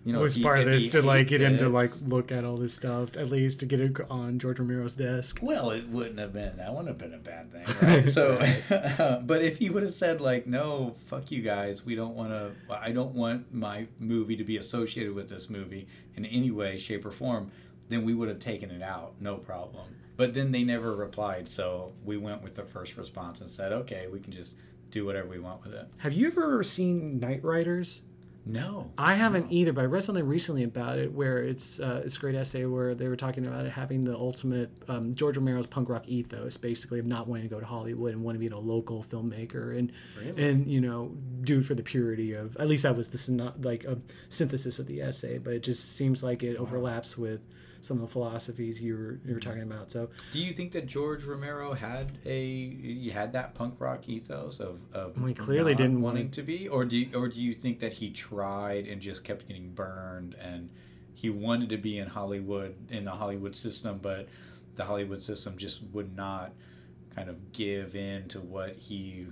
you 0.04 0.14
know 0.14 0.20
was 0.20 0.36
he- 0.36 0.44
part 0.44 0.60
of 0.60 0.66
this 0.66 0.88
to 0.88 1.02
like 1.02 1.28
get 1.28 1.42
him 1.42 1.58
to 1.58 1.70
like 1.70 1.92
look 2.06 2.32
at 2.32 2.44
all 2.44 2.58
this 2.58 2.74
stuff 2.74 3.16
at 3.18 3.30
least 3.30 3.60
to 3.60 3.66
get 3.66 3.80
it 3.80 3.96
on 4.10 4.40
George 4.40 4.60
Romero's 4.60 4.96
desk. 4.96 5.40
Well, 5.42 5.72
it 5.72 5.88
wouldn't 5.90 6.20
have 6.20 6.34
been. 6.34 6.58
That 6.58 6.72
wouldn't 6.72 6.88
have 6.88 6.98
been 6.98 7.14
a 7.14 7.18
bad 7.18 7.52
thing, 7.52 7.66
right? 7.82 8.10
So, 8.10 8.38
but 9.26 9.42
if 9.42 9.58
he 9.58 9.70
would 9.70 9.84
have 9.84 9.94
said 9.94 10.22
like, 10.22 10.48
"No, 10.48 10.96
fuck 11.08 11.32
you 11.32 11.42
guys. 11.42 11.86
We 11.86 11.96
don't 11.96 12.16
want 12.16 12.32
to. 12.32 12.52
I 12.70 12.92
don't 12.92 13.14
want 13.14 13.54
my 13.54 13.88
movie 14.00 14.36
to 14.38 14.44
be 14.44 14.58
associated 14.58 15.14
with 15.14 15.30
this 15.30 15.50
movie 15.50 15.88
in 16.16 16.26
any 16.26 16.52
way, 16.52 16.78
shape, 16.78 17.06
or 17.06 17.12
form," 17.12 17.52
then 17.92 18.06
we 18.06 18.14
would 18.14 18.30
have 18.30 18.40
taken 18.40 18.72
it 18.72 18.82
out, 18.82 19.14
no 19.20 19.36
problem. 19.38 19.96
But 20.18 20.34
then 20.34 20.52
they 20.52 20.64
never 20.64 20.96
replied, 20.96 21.50
so 21.50 21.94
we 22.06 22.18
went 22.18 22.42
with 22.44 22.56
the 22.56 22.64
first 22.64 22.96
response 22.98 23.42
and 23.42 23.50
said, 23.50 23.72
"Okay, 23.72 24.08
we 24.12 24.20
can 24.20 24.32
just 24.32 24.54
do 24.92 25.06
whatever 25.06 25.28
we 25.28 25.40
want 25.40 25.64
with 25.64 25.74
it." 25.74 25.88
Have 25.98 26.14
you 26.14 26.28
ever 26.28 26.64
seen 26.64 27.20
Night 27.20 27.44
Riders? 27.44 28.02
No, 28.44 28.90
I 28.98 29.14
haven't 29.14 29.52
no. 29.52 29.54
either, 29.58 29.72
but 29.72 29.82
I 29.82 29.86
read 29.86 30.04
something 30.04 30.26
recently 30.28 30.64
about 30.64 30.98
it 30.98 31.12
where 31.14 31.38
it's 31.44 31.80
uh, 31.80 32.02
it's 32.04 32.18
a 32.18 32.20
great 32.20 32.34
essay 32.34 32.66
where 32.66 32.96
they 32.96 33.08
were 33.08 33.16
talking 33.16 33.46
about 33.46 33.68
it 33.68 33.72
having 33.72 34.04
the 34.04 34.16
ultimate 34.16 34.72
um, 34.88 35.14
George 35.14 35.38
Romero's 35.38 35.68
punk 35.68 35.90
rock 35.90 36.08
ethos, 36.08 36.58
basically 36.58 36.98
of 36.98 37.06
not 37.06 37.28
wanting 37.28 37.44
to 37.48 37.50
go 37.54 37.60
to 37.60 37.66
Hollywood 37.68 38.14
and 38.14 38.24
wanting 38.24 38.42
to 38.42 38.50
be 38.50 38.54
a 38.56 38.58
local 38.58 39.04
filmmaker 39.04 39.78
and 39.78 39.92
Really? 40.20 40.44
and 40.50 40.66
you 40.68 40.82
know 40.82 41.12
do 41.42 41.62
for 41.62 41.76
the 41.76 41.84
purity 41.84 42.34
of 42.34 42.58
at 42.58 42.68
least 42.68 42.82
that 42.82 42.98
was 42.98 43.10
the 43.10 43.54
like 43.62 43.84
a 43.84 44.00
synthesis 44.30 44.80
of 44.80 44.88
the 44.88 45.02
essay, 45.02 45.38
but 45.38 45.54
it 45.54 45.62
just 45.62 45.96
seems 45.96 46.24
like 46.24 46.42
it 46.42 46.58
overlaps 46.58 47.16
with 47.20 47.42
some 47.82 47.98
of 47.98 48.02
the 48.02 48.08
philosophies 48.08 48.82
you 48.82 48.94
were 48.96 49.20
you 49.26 49.34
were 49.34 49.40
mm-hmm. 49.40 49.50
talking 49.50 49.64
about. 49.64 49.92
So 49.92 50.10
Do 50.32 50.40
you 50.40 50.54
think 50.54 50.72
that 50.74 50.86
George 50.86 51.24
Romero 51.24 51.74
had 51.74 52.18
a 52.26 52.44
you 52.46 53.12
had 53.12 53.34
that 53.34 53.54
punk 53.56 53.76
rock 53.80 54.08
ethos 54.08 54.60
of, 54.60 54.80
of 54.94 55.18
Well, 55.18 55.28
he 55.28 55.34
clearly 55.34 55.72
not 55.72 55.78
didn't 55.78 56.02
wanting 56.02 56.26
want- 56.26 56.34
to 56.36 56.44
be, 56.44 56.68
or 56.68 56.86
do 56.86 56.98
you, 56.98 57.10
or 57.16 57.28
do 57.28 57.42
you 57.42 57.54
think 57.54 57.80
that 57.80 57.94
he 57.94 58.10
tried 58.12 58.88
and 58.88 59.02
just 59.02 59.24
kept 59.24 59.48
getting 59.48 59.72
burned 59.72 60.36
and 60.36 60.70
he 61.14 61.30
wanted 61.30 61.70
to 61.70 61.78
be 61.78 61.98
in 61.98 62.08
Hollywood 62.08 62.76
in 62.90 63.06
the 63.06 63.12
Hollywood 63.12 63.56
system, 63.56 64.00
but 64.02 64.28
the 64.76 64.86
Hollywood 64.86 65.22
system 65.22 65.58
just 65.58 65.82
would 65.92 66.16
not 66.16 66.54
kind 67.16 67.30
of 67.30 67.52
give 67.52 67.96
in 67.96 68.28
to 68.30 68.40
what 68.40 68.76
he 68.76 69.28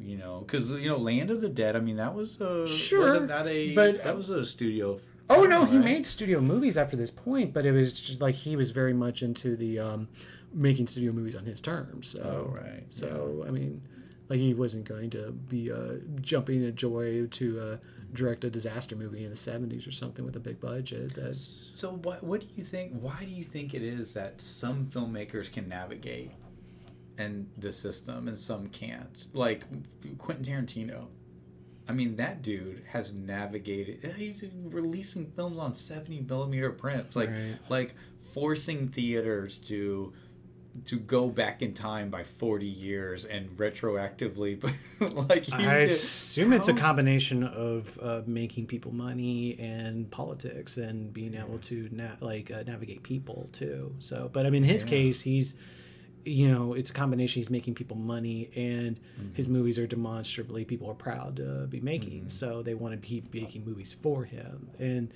you 0.00 0.16
know 0.16 0.40
because 0.40 0.68
you 0.70 0.88
know 0.88 0.96
Land 0.96 1.30
of 1.30 1.40
the 1.40 1.48
Dead. 1.48 1.76
I 1.76 1.80
mean 1.80 1.96
that 1.96 2.14
was 2.14 2.40
a 2.40 2.66
Sure, 2.66 3.00
wasn't 3.02 3.28
that 3.28 3.46
a 3.46 3.74
but- 3.74 4.02
that 4.04 4.16
was 4.16 4.30
a 4.30 4.44
studio. 4.44 5.00
Oh 5.30 5.44
no, 5.44 5.64
he 5.64 5.78
made 5.78 6.04
studio 6.04 6.40
movies 6.40 6.76
after 6.76 6.96
this 6.96 7.10
point, 7.10 7.52
but 7.52 7.64
it 7.64 7.72
was 7.72 7.98
just 7.98 8.20
like 8.20 8.34
he 8.34 8.56
was 8.56 8.72
very 8.72 8.92
much 8.92 9.22
into 9.22 9.56
the 9.56 9.78
um, 9.78 10.08
making 10.52 10.86
studio 10.88 11.12
movies 11.12 11.36
on 11.36 11.44
his 11.44 11.60
terms. 11.60 12.08
So, 12.08 12.48
Oh, 12.50 12.54
right, 12.54 12.84
So 12.90 13.44
I 13.46 13.50
mean, 13.50 13.80
like 14.28 14.40
he 14.40 14.54
wasn't 14.54 14.84
going 14.84 15.10
to 15.10 15.30
be 15.30 15.70
uh, 15.70 15.94
jumping 16.20 16.66
at 16.66 16.74
joy 16.74 17.26
to 17.26 17.60
uh, 17.60 17.76
direct 18.12 18.44
a 18.44 18.50
disaster 18.50 18.96
movie 18.96 19.24
in 19.24 19.30
the 19.30 19.36
'70s 19.36 19.86
or 19.86 19.92
something 19.92 20.24
with 20.24 20.34
a 20.34 20.40
big 20.40 20.60
budget. 20.60 21.14
That's 21.14 21.70
So 21.76 21.92
what 21.92 22.24
what 22.24 22.40
do 22.40 22.46
you 22.56 22.64
think? 22.64 22.92
Why 22.98 23.24
do 23.24 23.30
you 23.30 23.44
think 23.44 23.72
it 23.74 23.82
is 23.82 24.12
that 24.14 24.40
some 24.40 24.86
filmmakers 24.86 25.50
can 25.52 25.68
navigate 25.68 26.32
and 27.18 27.48
the 27.56 27.72
system 27.72 28.26
and 28.26 28.36
some 28.36 28.66
can't? 28.68 29.26
Like 29.32 29.64
Quentin 30.18 30.44
Tarantino. 30.44 31.06
I 31.90 31.92
mean, 31.92 32.16
that 32.16 32.40
dude 32.42 32.82
has 32.92 33.12
navigated. 33.12 34.14
He's 34.16 34.44
releasing 34.64 35.26
films 35.36 35.58
on 35.58 35.74
seventy 35.74 36.20
millimeter 36.20 36.70
prints, 36.70 37.16
like 37.16 37.30
Right. 37.30 37.56
like 37.68 37.94
forcing 38.32 38.88
theaters 38.88 39.58
to 39.66 40.12
to 40.84 41.00
go 41.00 41.28
back 41.28 41.62
in 41.62 41.74
time 41.74 42.10
by 42.10 42.22
40 42.22 42.64
years 42.64 43.24
and 43.24 43.50
retroactively 43.56 44.58
but 45.00 45.12
like 45.28 45.52
I 45.52 45.78
assume 45.78 46.52
it's 46.52 46.68
a 46.68 46.72
combination 46.74 47.42
of 47.42 47.98
uh, 48.00 48.20
making 48.24 48.66
people 48.66 48.92
money 48.94 49.58
and 49.58 50.08
politics 50.12 50.76
and 50.76 51.12
being 51.12 51.34
able 51.34 51.58
to 51.58 51.88
na- 51.90 52.14
like 52.20 52.52
uh, 52.52 52.62
navigate 52.64 53.02
people 53.02 53.48
too. 53.52 53.96
So, 53.98 54.30
but 54.32 54.46
I 54.46 54.50
mean, 54.50 54.62
in 54.62 54.70
his 54.70 54.84
Yeah. 54.84 54.90
case, 54.90 55.22
he's 55.22 55.56
you 56.24 56.50
know 56.50 56.74
it's 56.74 56.90
a 56.90 56.92
combination. 56.92 57.40
He's 57.40 57.50
making 57.50 57.74
people 57.74 57.96
money, 57.96 58.50
and 58.54 58.98
Mm-hmm. 59.20 59.34
his 59.34 59.48
movies 59.48 59.78
are 59.78 59.86
demonstrably 59.86 60.64
people 60.64 60.88
are 60.90 60.94
proud 60.94 61.36
to 61.36 61.66
be 61.68 61.80
making. 61.80 62.28
So 62.30 62.62
they 62.62 62.74
want 62.74 63.00
to 63.00 63.06
keep 63.06 63.32
making 63.34 63.64
movies 63.64 63.94
for 64.02 64.24
him. 64.24 64.68
And 64.78 65.12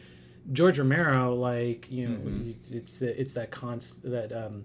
George 0.53 0.79
Romero, 0.79 1.35
like 1.35 1.91
you 1.91 2.09
know, 2.09 2.17
Mm-hmm. 2.19 2.51
it's 2.51 2.71
it's, 2.71 3.03
it's 3.03 3.33
that 3.35 3.51
const 3.51 4.03
that. 4.03 4.33
Um, 4.33 4.65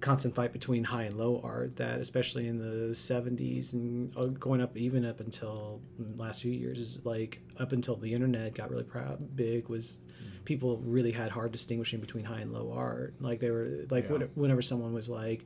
constant 0.00 0.34
fight 0.34 0.52
between 0.52 0.84
high 0.84 1.04
and 1.04 1.16
low 1.16 1.40
art 1.42 1.76
that 1.76 2.00
especially 2.00 2.46
in 2.46 2.58
the 2.58 2.92
70s 2.94 3.72
and 3.72 4.16
uh, 4.18 4.26
going 4.26 4.60
up 4.60 4.76
even 4.76 5.04
up 5.06 5.20
until 5.20 5.80
the 5.98 6.22
last 6.22 6.42
few 6.42 6.52
years 6.52 6.78
is 6.78 6.98
like 7.04 7.40
up 7.58 7.72
until 7.72 7.96
the 7.96 8.12
internet 8.12 8.54
got 8.54 8.70
really 8.70 8.84
proud 8.84 9.34
big 9.34 9.68
was 9.68 10.02
people 10.44 10.76
really 10.84 11.12
had 11.12 11.30
hard 11.30 11.50
distinguishing 11.50 11.98
between 11.98 12.24
high 12.24 12.40
and 12.40 12.52
low 12.52 12.72
art 12.72 13.14
like 13.20 13.40
they 13.40 13.50
were 13.50 13.86
like 13.90 14.04
Yeah. 14.04 14.12
when- 14.12 14.30
whenever 14.34 14.60
someone 14.62 14.92
was 14.92 15.08
like 15.08 15.44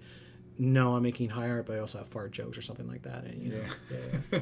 no 0.59 0.95
i'm 0.97 1.03
making 1.05 1.31
high 1.31 1.49
art 1.49 1.65
but 1.67 1.77
i 1.77 1.79
also 1.79 1.99
have 1.99 2.09
fart 2.09 2.33
jokes 2.33 2.59
or 2.59 2.63
something 2.63 2.89
like 2.89 3.03
that 3.03 3.25
and 3.25 3.41
you 3.41 3.51
know 3.53 3.63
yeah. 4.33 4.41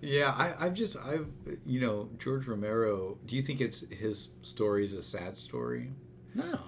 yeah, 0.00 0.30
I, 0.58 0.66
I've 0.66 0.74
just, 0.74 0.96
I've, 0.96 1.26
you 1.66 1.80
know, 1.80 2.08
George 2.18 2.46
Romero. 2.46 3.18
Do 3.26 3.36
you 3.36 3.42
think 3.42 3.60
it's 3.60 3.84
his 3.90 4.28
story 4.42 4.84
is 4.84 4.94
a 4.94 5.02
sad 5.02 5.36
story? 5.36 5.90
no 6.34 6.58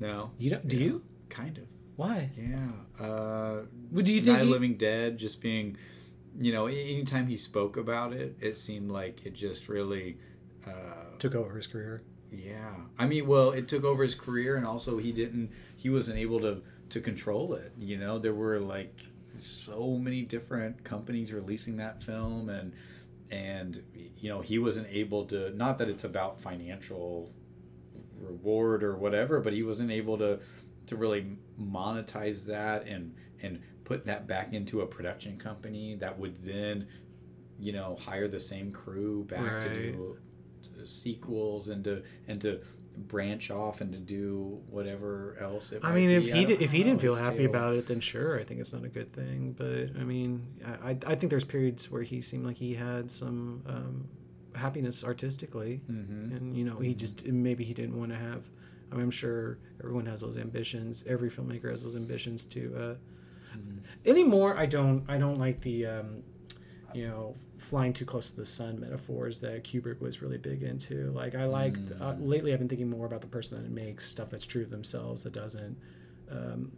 No, 0.00 0.30
you 0.38 0.50
don't 0.50 0.66
do 0.68 0.76
you 0.78 1.02
kind 1.30 1.56
of. 1.58 1.64
Why 1.96 2.30
Yeah. 2.36 2.70
Uh, 2.98 3.62
Well, 3.90 4.04
do 4.04 4.12
you 4.12 4.20
think 4.22 4.36
Night 4.38 4.44
he- 4.44 4.50
Living 4.50 4.76
Dead 4.76 5.18
just 5.18 5.40
being, 5.40 5.76
you 6.38 6.52
know, 6.52 6.66
anytime 6.66 7.26
he 7.26 7.36
spoke 7.36 7.76
about 7.76 8.12
it, 8.12 8.36
it 8.40 8.56
seemed 8.56 8.90
like 8.90 9.24
it 9.26 9.34
just 9.34 9.68
really. 9.68 10.18
Uh, 10.66 11.16
took 11.18 11.34
over 11.34 11.56
his 11.56 11.66
career 11.66 12.02
yeah, 12.36 12.74
I 12.98 13.06
mean, 13.06 13.26
well, 13.26 13.50
it 13.50 13.68
took 13.68 13.84
over 13.84 14.02
his 14.02 14.14
career, 14.14 14.56
and 14.56 14.66
also 14.66 14.98
he 14.98 15.12
didn't, 15.12 15.50
he 15.76 15.88
wasn't 15.90 16.18
able 16.18 16.40
to 16.40 16.62
to 16.90 17.00
control 17.00 17.54
it. 17.54 17.72
You 17.78 17.96
know, 17.96 18.18
there 18.18 18.34
were 18.34 18.60
like 18.60 18.94
so 19.38 19.96
many 19.96 20.22
different 20.22 20.84
companies 20.84 21.32
releasing 21.32 21.76
that 21.76 22.02
film, 22.02 22.48
and 22.48 22.72
and 23.30 23.82
you 24.18 24.28
know 24.28 24.40
he 24.40 24.58
wasn't 24.58 24.88
able 24.90 25.26
to. 25.26 25.50
Not 25.56 25.78
that 25.78 25.88
it's 25.88 26.04
about 26.04 26.40
financial 26.40 27.30
reward 28.20 28.82
or 28.82 28.96
whatever, 28.96 29.40
but 29.40 29.52
he 29.52 29.62
wasn't 29.62 29.90
able 29.90 30.18
to 30.18 30.40
to 30.86 30.96
really 30.96 31.26
monetize 31.60 32.44
that 32.46 32.86
and 32.86 33.14
and 33.42 33.60
put 33.84 34.06
that 34.06 34.26
back 34.26 34.52
into 34.54 34.80
a 34.80 34.86
production 34.86 35.36
company 35.38 35.94
that 35.96 36.18
would 36.18 36.42
then 36.44 36.86
you 37.58 37.72
know 37.72 37.96
hire 38.00 38.28
the 38.28 38.40
same 38.40 38.70
crew 38.72 39.24
back 39.24 39.62
to 39.62 39.68
Right. 39.68 39.92
do 39.92 40.16
sequels 40.84 41.68
and 41.68 41.84
to 41.84 42.02
and 42.28 42.40
to 42.42 42.60
branch 42.96 43.50
off 43.50 43.80
and 43.80 43.92
to 43.92 43.98
do 43.98 44.60
whatever 44.70 45.36
else 45.40 45.72
it 45.72 45.80
I 45.84 45.88
might 45.88 45.94
mean, 45.96 46.08
be. 46.10 46.28
if 46.28 46.34
he 46.34 46.44
did, 46.44 46.62
if 46.62 46.70
he 46.70 46.82
didn't 46.84 47.00
feel 47.00 47.14
happy 47.16 47.38
still- 47.38 47.50
about 47.50 47.74
it, 47.74 47.86
then 47.86 48.00
sure, 48.00 48.38
I 48.38 48.44
think 48.44 48.60
it's 48.60 48.72
not 48.72 48.84
a 48.84 48.88
good 48.88 49.12
thing. 49.12 49.52
But 49.56 49.98
I 50.00 50.04
mean, 50.04 50.46
I 50.64 50.96
I 51.06 51.14
think 51.16 51.30
there's 51.30 51.44
periods 51.44 51.90
where 51.90 52.02
he 52.02 52.20
seemed 52.20 52.44
like 52.46 52.56
he 52.56 52.74
had 52.74 53.10
some 53.10 53.62
um, 53.66 54.08
happiness 54.54 55.02
artistically, 55.02 55.80
Mhm. 55.90 56.36
and 56.36 56.56
you 56.56 56.64
know, 56.64 56.78
he 56.78 56.94
just 56.94 57.26
maybe 57.26 57.64
he 57.64 57.74
didn't 57.74 57.98
want 57.98 58.12
to 58.12 58.16
have. 58.18 58.44
I 58.90 58.94
mean, 58.94 59.04
I'm 59.04 59.10
sure 59.10 59.58
everyone 59.80 60.06
has 60.06 60.20
those 60.20 60.36
ambitions. 60.36 61.04
Every 61.06 61.30
filmmaker 61.30 61.70
has 61.70 61.82
those 61.82 61.96
ambitions 61.96 62.44
to. 62.46 62.74
Uh, 62.76 62.94
Mm-hmm. 63.56 64.08
Anymore, 64.10 64.56
I 64.56 64.66
don't. 64.66 65.04
I 65.08 65.16
don't 65.16 65.38
like 65.38 65.60
the. 65.60 65.86
Um, 65.86 66.22
you 66.92 67.06
know, 67.08 67.34
flying 67.58 67.92
too 67.92 68.04
close 68.04 68.30
to 68.30 68.36
the 68.36 68.46
sun 68.46 68.78
metaphors 68.80 69.40
that 69.40 69.62
Kubrick 69.64 70.00
was 70.00 70.20
really 70.22 70.38
big 70.38 70.62
into. 70.62 71.10
Like, 71.12 71.34
I 71.34 71.44
like 71.46 71.76
uh, 72.00 72.12
Mm. 72.14 72.26
lately. 72.28 72.52
I've 72.52 72.58
been 72.60 72.68
thinking 72.68 72.88
more 72.90 73.06
about 73.06 73.20
the 73.20 73.26
person 73.28 73.60
that 73.62 73.70
makes 73.70 74.08
stuff 74.08 74.30
that's 74.30 74.44
true 74.44 74.64
to 74.64 74.70
themselves 74.70 75.22
that 75.24 75.32
doesn't 75.32 75.76
um, 76.30 76.72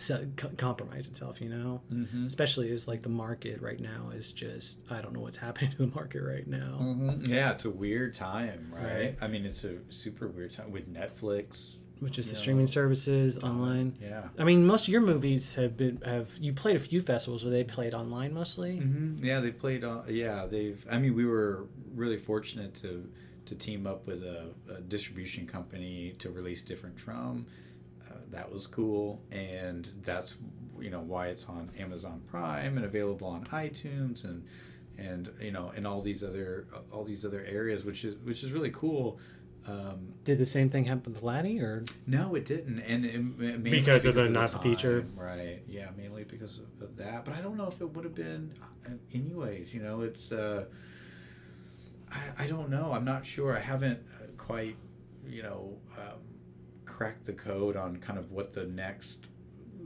so, 0.00 0.26
co- 0.36 0.50
compromise 0.56 1.06
itself. 1.08 1.40
You 1.40 1.48
know, 1.50 1.80
Mhm. 1.92 2.26
especially 2.26 2.70
as 2.72 2.88
like 2.88 3.02
the 3.02 3.08
market 3.08 3.60
right 3.60 3.80
now 3.80 4.10
is 4.14 4.32
just 4.32 4.78
I 4.90 5.00
don't 5.00 5.12
know 5.12 5.20
what's 5.20 5.36
happening 5.46 5.70
to 5.72 5.76
the 5.78 5.86
market 5.88 6.22
right 6.22 6.46
now. 6.46 6.78
Mhm. 6.82 7.28
Yeah, 7.28 7.52
it's 7.52 7.64
a 7.64 7.70
weird 7.70 8.14
time, 8.14 8.72
right? 8.74 8.84
Right. 8.94 9.16
I 9.20 9.28
mean, 9.28 9.44
it's 9.46 9.64
a 9.64 9.76
super 9.90 10.26
weird 10.28 10.52
time 10.52 10.70
with 10.72 10.92
Netflix. 10.92 11.76
Which 12.00 12.18
is 12.18 12.28
the 12.28 12.32
know, 12.32 12.38
streaming 12.40 12.66
services 12.66 13.36
online. 13.36 13.94
Yeah. 14.00 14.28
I 14.38 14.44
mean, 14.44 14.64
most 14.64 14.88
of 14.88 14.88
your 14.88 15.02
movies 15.02 15.54
have 15.56 15.76
been 15.76 16.00
have 16.06 16.30
you 16.40 16.54
played 16.54 16.76
a 16.76 16.80
few 16.80 17.02
festivals 17.02 17.44
where 17.44 17.50
they 17.52 17.62
played 17.62 17.92
online 17.92 18.32
mostly. 18.32 18.78
hmm 18.78 19.22
Yeah, 19.22 19.40
they 19.40 19.50
played. 19.50 19.84
on. 19.84 20.04
yeah, 20.08 20.46
they've. 20.46 20.82
I 20.90 20.96
mean, 20.98 21.14
we 21.14 21.26
were 21.26 21.66
really 21.94 22.16
fortunate 22.16 22.74
to 22.82 23.06
to 23.46 23.54
team 23.54 23.86
up 23.86 24.06
with 24.06 24.22
a, 24.22 24.46
a 24.74 24.80
distribution 24.80 25.46
company 25.46 26.14
to 26.20 26.30
release 26.30 26.62
Different 26.62 26.96
Drum. 26.96 27.46
That 28.30 28.50
was 28.52 28.66
cool, 28.66 29.20
and 29.30 29.88
that's 30.02 30.34
you 30.80 30.90
know 30.90 31.00
why 31.00 31.28
it's 31.28 31.46
on 31.46 31.70
Amazon 31.78 32.22
Prime 32.30 32.76
and 32.76 32.86
available 32.86 33.26
on 33.28 33.44
iTunes 33.46 34.24
and 34.24 34.44
and 34.98 35.30
you 35.40 35.50
know 35.50 35.70
in 35.76 35.84
all 35.86 36.00
these 36.00 36.22
other 36.22 36.66
all 36.92 37.04
these 37.04 37.24
other 37.24 37.44
areas, 37.44 37.84
which 37.84 38.04
is 38.04 38.16
which 38.24 38.42
is 38.44 38.52
really 38.52 38.70
cool. 38.70 39.18
Um, 39.66 40.14
Did 40.24 40.38
the 40.38 40.46
same 40.46 40.70
thing 40.70 40.86
happen 40.86 41.12
with 41.12 41.22
Lottie 41.22 41.60
or 41.60 41.84
no, 42.06 42.34
it 42.34 42.46
didn't, 42.46 42.78
and 42.80 43.04
it, 43.04 43.14
it- 43.16 43.22
mainly 43.60 43.70
Because 43.70 44.06
of 44.06 44.14
the 44.14 44.22
the 44.22 44.28
not 44.30 44.52
the 44.52 44.58
feature? 44.58 45.04
right? 45.14 45.62
Yeah, 45.68 45.88
mainly 45.98 46.24
because 46.24 46.60
of, 46.60 46.66
of 46.80 46.96
that. 46.96 47.26
But 47.26 47.34
I 47.34 47.42
don't 47.42 47.56
know 47.58 47.66
if 47.68 47.78
it 47.80 47.90
would 47.94 48.04
have 48.04 48.14
been, 48.14 48.54
uh, 48.86 48.90
anyways. 49.12 49.74
You 49.74 49.82
know, 49.82 50.00
it's. 50.00 50.32
Uh, 50.32 50.64
I 52.10 52.44
I 52.44 52.46
don't 52.46 52.70
know. 52.70 52.92
I'm 52.92 53.04
not 53.04 53.26
sure. 53.26 53.54
I 53.56 53.60
haven't 53.60 53.98
uh, 54.18 54.26
quite, 54.38 54.76
you 55.28 55.42
know, 55.42 55.76
um, 55.98 56.18
cracked 57.00 57.24
the 57.24 57.32
code 57.32 57.76
on 57.76 57.96
kind 57.96 58.18
of 58.18 58.30
what 58.30 58.52
the 58.52 58.64
next 58.66 59.20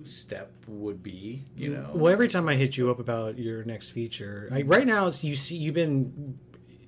step 0.02 0.50
would 0.66 1.00
be. 1.00 1.44
You 1.56 1.70
know. 1.74 1.92
Well, 1.94 2.12
every 2.12 2.26
time 2.26 2.48
I 2.48 2.56
hit 2.56 2.76
you 2.76 2.90
up 2.90 2.98
about 2.98 3.38
your 3.38 3.62
next 3.62 3.90
feature, 3.90 4.48
I, 4.52 4.62
right 4.62 4.84
now 4.84 5.06
it's 5.06 5.22
you 5.22 5.36
see 5.36 5.56
you've 5.56 5.76
been 5.76 6.36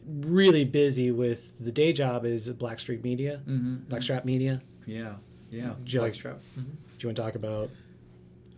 really 0.04 0.64
busy 0.64 1.12
with 1.12 1.52
the 1.64 1.70
day 1.70 1.92
job 1.92 2.24
is 2.24 2.48
Blackstreet 2.50 3.04
Media, 3.04 3.40
Mhm. 3.46 3.86
Blackstrap 3.88 4.24
Media. 4.24 4.62
Yeah. 4.84 5.14
Yeah. 5.52 5.74
Do 5.84 5.92
you 5.92 6.00
Blackstrap. 6.00 6.40
Do 6.56 6.62
you 7.00 7.08
want 7.08 7.16
to 7.16 7.22
talk 7.22 7.36
about 7.36 7.70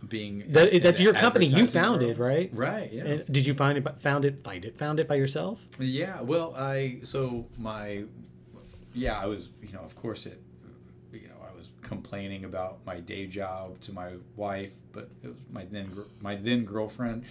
Being 0.07 0.45
that? 0.49 0.81
That's 0.81 0.99
your 0.99 1.13
company. 1.13 1.45
You 1.45 1.67
founded, 1.67 2.17
world. 2.17 2.33
right? 2.35 2.49
Right. 2.51 2.91
Yeah. 2.91 3.03
And 3.05 3.25
did 3.31 3.45
you 3.45 3.53
find 3.53 3.77
it? 3.77 4.01
Found 4.01 4.25
it? 4.25 4.41
Find 4.41 4.65
it? 4.65 4.75
Found 4.79 4.99
it 4.99 5.07
by 5.07 5.15
yourself? 5.15 5.65
Yeah, 5.79 6.21
well, 6.21 6.55
I 6.55 6.99
so 7.03 7.45
my 7.59 8.05
yeah, 8.95 9.19
I 9.19 9.27
was 9.27 9.49
you 9.61 9.71
know 9.73 9.81
of 9.81 9.95
course 9.95 10.25
it 10.25 10.41
complaining 11.89 12.45
about 12.45 12.85
my 12.85 12.99
day 12.99 13.25
job 13.25 13.81
to 13.81 13.91
my 13.91 14.13
wife, 14.35 14.71
but 14.93 15.09
it 15.23 15.27
was 15.27 15.37
my 15.51 15.65
then 15.65 15.91
my 16.21 16.35
then 16.35 16.63
girlfriend, 16.63 17.25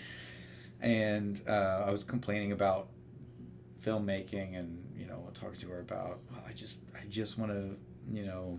and 0.80 1.40
uh, 1.48 1.84
I 1.86 1.90
was 1.90 2.02
complaining 2.02 2.50
about 2.50 2.88
filmmaking 3.84 4.58
and 4.58 4.84
you 4.98 5.06
know 5.06 5.30
talking 5.32 5.60
to 5.60 5.68
her 5.68 5.78
about 5.78 6.18
I 6.46 6.52
just 6.52 6.78
I 7.00 7.06
just 7.06 7.38
want 7.38 7.52
to 7.52 7.76
you 8.12 8.26
know 8.26 8.58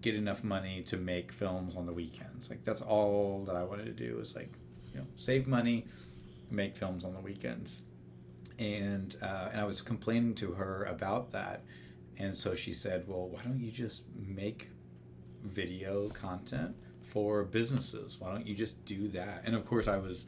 get 0.00 0.14
enough 0.14 0.44
money 0.44 0.82
to 0.82 0.96
make 0.96 1.32
films 1.32 1.74
on 1.74 1.86
the 1.86 1.92
weekends. 1.92 2.48
Like 2.48 2.64
that's 2.64 2.82
all 2.82 3.44
that 3.46 3.56
I 3.56 3.64
wanted 3.64 3.86
to 3.86 3.92
do 3.92 4.16
was 4.16 4.36
like, 4.36 4.52
you 4.92 5.00
know, 5.00 5.06
save 5.16 5.48
money, 5.48 5.86
make 6.50 6.76
films 6.76 7.04
on 7.04 7.14
the 7.14 7.20
weekends. 7.20 7.82
And 8.58 9.16
uh, 9.20 9.48
and 9.50 9.60
I 9.60 9.64
was 9.64 9.82
complaining 9.82 10.36
to 10.36 10.52
her 10.52 10.84
about 10.84 11.32
that, 11.32 11.62
and 12.16 12.34
so 12.34 12.54
she 12.54 12.72
said, 12.72 13.04
"Well, 13.06 13.28
why 13.28 13.42
don't 13.42 13.60
you 13.60 13.70
just 13.70 14.04
make 14.16 14.70
video 15.46 16.08
content 16.08 16.76
for 17.12 17.44
businesses? 17.44 18.16
Why 18.18 18.32
don't 18.32 18.46
you 18.46 18.54
just 18.54 18.84
do 18.84 19.08
that?" 19.08 19.42
And 19.44 19.54
of 19.54 19.66
course, 19.66 19.88
I 19.88 19.96
was 19.98 20.24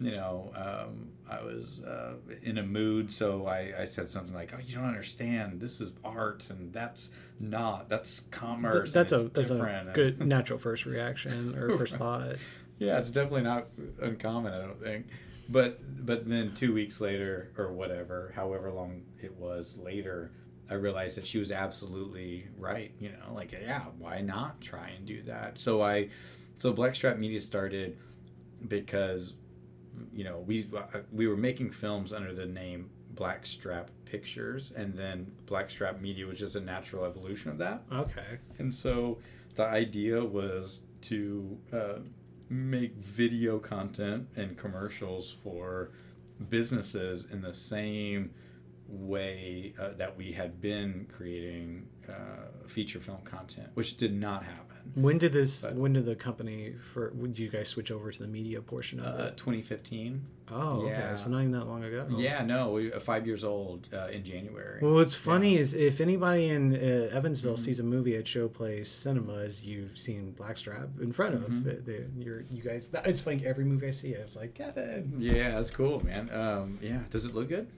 you 0.00 0.12
know, 0.12 0.50
um, 0.56 1.10
I 1.28 1.42
was 1.42 1.80
uh, 1.80 2.14
in 2.42 2.56
a 2.56 2.62
mood, 2.62 3.12
so 3.12 3.46
I, 3.46 3.72
I 3.80 3.84
said 3.84 4.08
something 4.08 4.34
like, 4.34 4.52
"Oh, 4.56 4.58
you 4.64 4.74
don't 4.74 4.86
understand. 4.86 5.60
This 5.60 5.80
is 5.80 5.92
art, 6.02 6.48
and 6.48 6.72
that's 6.72 7.10
not. 7.38 7.90
That's 7.90 8.22
commerce. 8.30 8.92
Th- 8.92 8.94
that's 8.94 9.12
a 9.12 9.28
that's 9.28 9.50
a 9.50 9.54
different." 9.54 9.92
good 9.92 10.20
natural 10.26 10.58
first 10.58 10.86
reaction 10.86 11.54
or 11.54 11.76
first 11.76 11.96
thought. 11.96 12.36
yeah, 12.78 12.98
it's 12.98 13.10
definitely 13.10 13.42
not 13.42 13.66
uncommon. 14.00 14.54
I 14.54 14.58
don't 14.62 14.80
think. 14.80 15.06
But 15.50 16.06
but 16.06 16.26
then 16.26 16.54
two 16.54 16.72
weeks 16.72 17.00
later, 17.00 17.52
or 17.58 17.70
whatever, 17.70 18.32
however 18.34 18.70
long 18.72 19.02
it 19.20 19.36
was 19.36 19.76
later, 19.76 20.32
I 20.70 20.74
realized 20.74 21.16
that 21.16 21.26
she 21.26 21.38
was 21.38 21.50
absolutely 21.50 22.46
right. 22.56 22.92
You 23.00 23.10
know, 23.10 23.34
like 23.34 23.52
yeah, 23.52 23.84
why 23.98 24.20
not 24.20 24.60
try 24.60 24.88
and 24.96 25.04
do 25.04 25.22
that? 25.24 25.58
So 25.58 25.82
I, 25.82 26.08
so 26.58 26.72
Blackstrap 26.72 27.18
Media 27.18 27.40
started 27.40 27.98
because 28.66 29.34
you 30.12 30.24
know 30.24 30.38
we 30.38 30.70
we 31.12 31.26
were 31.26 31.36
making 31.36 31.72
films 31.72 32.12
under 32.12 32.32
the 32.32 32.46
name 32.46 32.90
Blackstrap 33.12 33.90
Pictures, 34.04 34.72
and 34.74 34.94
then 34.94 35.32
Blackstrap 35.46 36.00
Media 36.00 36.26
was 36.26 36.38
just 36.38 36.56
a 36.56 36.60
natural 36.60 37.04
evolution 37.04 37.50
of 37.50 37.58
that. 37.58 37.82
Okay. 37.92 38.38
And 38.58 38.72
so 38.72 39.18
the 39.56 39.64
idea 39.64 40.24
was 40.24 40.80
to 41.02 41.58
uh, 41.72 41.98
make 42.48 42.96
video 42.96 43.58
content 43.58 44.28
and 44.36 44.56
commercials 44.56 45.34
for 45.42 45.90
businesses 46.48 47.26
in 47.30 47.42
the 47.42 47.52
same 47.52 48.30
way 48.90 49.72
uh, 49.80 49.90
that 49.96 50.16
we 50.16 50.32
had 50.32 50.60
been 50.60 51.06
creating 51.14 51.86
uh, 52.08 52.12
feature 52.66 53.00
film 53.00 53.20
content, 53.24 53.68
which 53.74 53.96
did 53.96 54.12
not 54.14 54.44
happen. 54.44 54.66
When 54.94 55.18
did 55.18 55.32
this? 55.34 55.60
But- 55.60 55.74
when 55.74 55.92
did 55.92 56.06
the 56.06 56.16
company 56.16 56.72
for? 56.92 57.12
Would 57.14 57.38
you 57.38 57.48
guys 57.50 57.68
switch 57.68 57.90
over 57.92 58.10
to 58.10 58.18
the 58.18 58.26
media 58.26 58.60
portion 58.62 58.98
of 58.98 59.20
Uh, 59.20 59.24
it? 59.24 59.36
2015. 59.36 60.22
Oh, 60.50 60.86
yeah. 60.88 61.10
okay. 61.12 61.16
So 61.22 61.28
not 61.28 61.40
even 61.40 61.52
that 61.52 61.66
long 61.66 61.84
ago. 61.84 62.06
Yeah, 62.16 62.42
no, 62.44 62.72
we, 62.72 62.92
uh, 62.92 62.98
five 62.98 63.24
years 63.26 63.44
old 63.44 63.86
uh, 63.92 64.08
in 64.08 64.24
January. 64.24 64.80
Well, 64.82 64.94
what's 64.94 65.14
funny 65.14 65.54
Yeah. 65.54 65.60
is 65.60 65.74
if 65.74 66.00
anybody 66.00 66.46
in 66.48 66.74
uh, 66.74 67.08
Evansville 67.12 67.54
Mhm. 67.54 67.58
sees 67.58 67.78
a 67.78 67.84
movie 67.84 68.16
at 68.16 68.24
Showplace 68.24 68.86
Cinemas, 68.88 69.64
you've 69.64 69.96
seen 69.96 70.32
Blackstrap 70.32 70.88
in 71.00 71.12
front 71.12 71.34
of 71.36 71.42
Mhm. 71.42 71.66
it. 71.66 71.86
The, 71.86 72.06
you're, 72.18 72.44
you 72.50 72.62
guys. 72.62 72.88
That, 72.88 73.06
it's 73.06 73.20
funny. 73.20 73.46
Every 73.46 73.64
movie 73.64 73.86
I 73.86 73.90
see, 73.92 74.16
I 74.16 74.24
was 74.24 74.34
like 74.34 74.54
Kevin. 74.54 75.14
Yeah, 75.18 75.50
that's 75.50 75.70
cool, 75.70 76.04
man. 76.04 76.30
Um, 76.32 76.78
yeah, 76.82 77.02
does 77.10 77.26
it 77.26 77.34
look 77.34 77.48
good? 77.50 77.68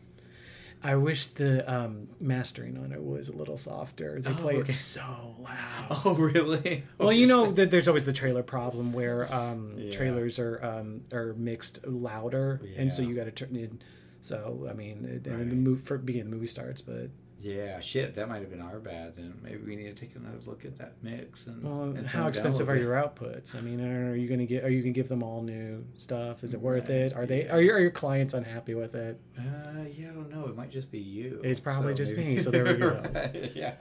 I 0.84 0.96
wish 0.96 1.26
the 1.28 1.70
um, 1.72 2.08
mastering 2.20 2.76
on 2.78 2.92
it 2.92 3.02
was 3.02 3.28
a 3.28 3.36
little 3.36 3.56
softer. 3.56 4.20
They 4.20 4.30
Oh, 4.30 4.34
play 4.34 4.56
okay. 4.56 4.72
it 4.72 4.74
so 4.74 5.36
loud. 5.38 5.86
Oh, 6.04 6.14
really? 6.14 6.84
Well, 6.98 7.12
you 7.12 7.26
know 7.26 7.52
that 7.52 7.70
there's 7.70 7.86
always 7.88 8.04
the 8.04 8.12
trailer 8.12 8.42
problem 8.42 8.92
where 8.92 9.32
um, 9.32 9.74
Yeah. 9.78 9.92
trailers 9.92 10.38
are 10.38 10.62
um, 10.64 11.02
are 11.12 11.34
mixed 11.34 11.86
louder, 11.86 12.60
and 12.76 12.92
so 12.92 13.02
you 13.02 13.14
got 13.14 13.24
to 13.24 13.30
turn 13.30 13.54
it. 13.56 13.72
So 14.22 14.66
I 14.70 14.72
mean, 14.72 15.04
it, 15.04 15.26
and 15.26 15.38
Right. 15.40 15.50
the 15.50 15.56
move 15.56 15.82
for 15.82 15.98
beginning 15.98 16.30
the 16.30 16.36
movie 16.36 16.46
starts, 16.46 16.80
but 16.80 17.10
Yeah, 17.42 17.80
shit, 17.80 18.14
that 18.14 18.28
might 18.28 18.40
have 18.40 18.50
been 18.50 18.60
our 18.60 18.78
bad. 18.78 19.16
Then 19.16 19.34
maybe 19.42 19.58
we 19.66 19.74
need 19.74 19.94
to 19.96 20.00
take 20.00 20.14
another 20.14 20.38
look 20.46 20.64
at 20.64 20.76
that 20.78 20.94
mix. 21.02 21.44
And, 21.46 21.62
well, 21.64 21.82
and 21.82 22.06
how 22.06 22.06
it 22.06 22.12
down 22.12 22.26
a 22.26 22.28
expensive 22.28 22.68
are 22.68 22.76
your 22.76 22.94
outputs? 22.94 23.56
I 23.56 23.60
mean, 23.60 23.80
are 23.84 24.14
you 24.14 24.28
gonna 24.28 24.46
get? 24.46 24.62
Are 24.62 24.70
you 24.70 24.80
gonna 24.80 24.92
give 24.92 25.08
them 25.08 25.24
all 25.24 25.42
new 25.42 25.84
stuff? 25.96 26.44
Is 26.44 26.54
it 26.54 26.60
worth 26.60 26.84
Right, 26.88 26.98
it? 26.98 27.14
Are 27.16 27.26
they? 27.26 27.46
yeah. 27.46 27.52
Are 27.54 27.60
your 27.60 27.76
are 27.76 27.80
your 27.80 27.90
clients 27.90 28.32
unhappy 28.34 28.74
with 28.74 28.94
it? 28.94 29.20
Uh, 29.36 29.42
yeah, 29.92 30.10
I 30.10 30.14
don't 30.14 30.30
know. 30.32 30.46
It 30.46 30.56
might 30.56 30.70
just 30.70 30.92
be 30.92 31.00
you. 31.00 31.40
It's 31.42 31.58
probably 31.58 31.94
just 31.94 32.16
maybe- 32.16 32.36
me, 32.36 32.38
so 32.38 32.50
there 32.52 32.64
we 32.64 32.74
go. 32.78 33.02
Right, 33.12 33.52
yeah. 33.56 33.74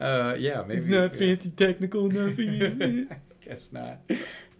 Uh, 0.00 0.36
yeah, 0.38 0.62
maybe. 0.66 0.88
Not 0.90 1.12
yeah. 1.14 1.18
fancy 1.18 1.50
technical 1.50 2.08
enough 2.08 2.38
you. 2.38 3.08
guess 3.44 3.70
not. 3.72 3.98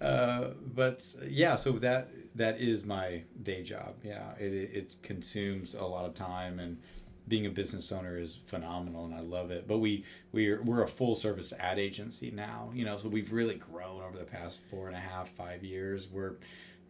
Uh, 0.01 0.49
but 0.75 1.03
yeah, 1.29 1.55
so 1.55 1.73
that 1.79 2.11
that 2.35 2.61
is 2.61 2.85
my 2.85 3.23
day 3.41 3.63
job. 3.63 3.95
Yeah, 4.03 4.33
it 4.41 4.53
it 4.53 4.95
consumes 5.03 5.75
a 5.75 5.85
lot 5.85 6.05
of 6.05 6.15
time, 6.15 6.59
and 6.59 6.79
being 7.27 7.47
a 7.47 7.51
business 7.51 7.91
owner 7.91 8.19
is 8.19 8.39
phenomenal, 8.47 9.05
and 9.07 9.15
I 9.15 9.21
love 9.21 9.51
it. 9.51 9.67
But 9.67 9.79
we 9.79 10.05
we're 10.33 10.63
we're 10.63 10.83
a 10.83 10.89
full 10.89 11.15
service 11.15 11.53
ad 11.59 11.79
agency 11.79 12.31
now. 12.31 12.71
You 12.75 12.85
know, 12.85 12.97
so 12.97 13.09
we've 13.09 13.33
really 13.33 13.55
grown 13.55 14.03
over 14.03 14.19
the 14.19 14.25
past 14.25 14.61
four 14.71 14.89
and 14.89 14.97
a 14.97 15.01
half 15.01 15.31
five 15.31 15.65
years. 15.65 16.09
We're 16.11 16.35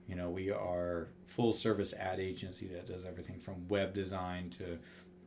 you 0.08 0.16
know 0.16 0.30
we 0.30 0.50
are 0.50 1.08
full 1.26 1.52
service 1.52 1.92
ad 1.94 2.20
agency 2.20 2.66
that 2.68 2.86
does 2.86 3.06
everything 3.06 3.38
from 3.38 3.66
web 3.68 3.94
design 3.94 4.50
to 4.58 4.78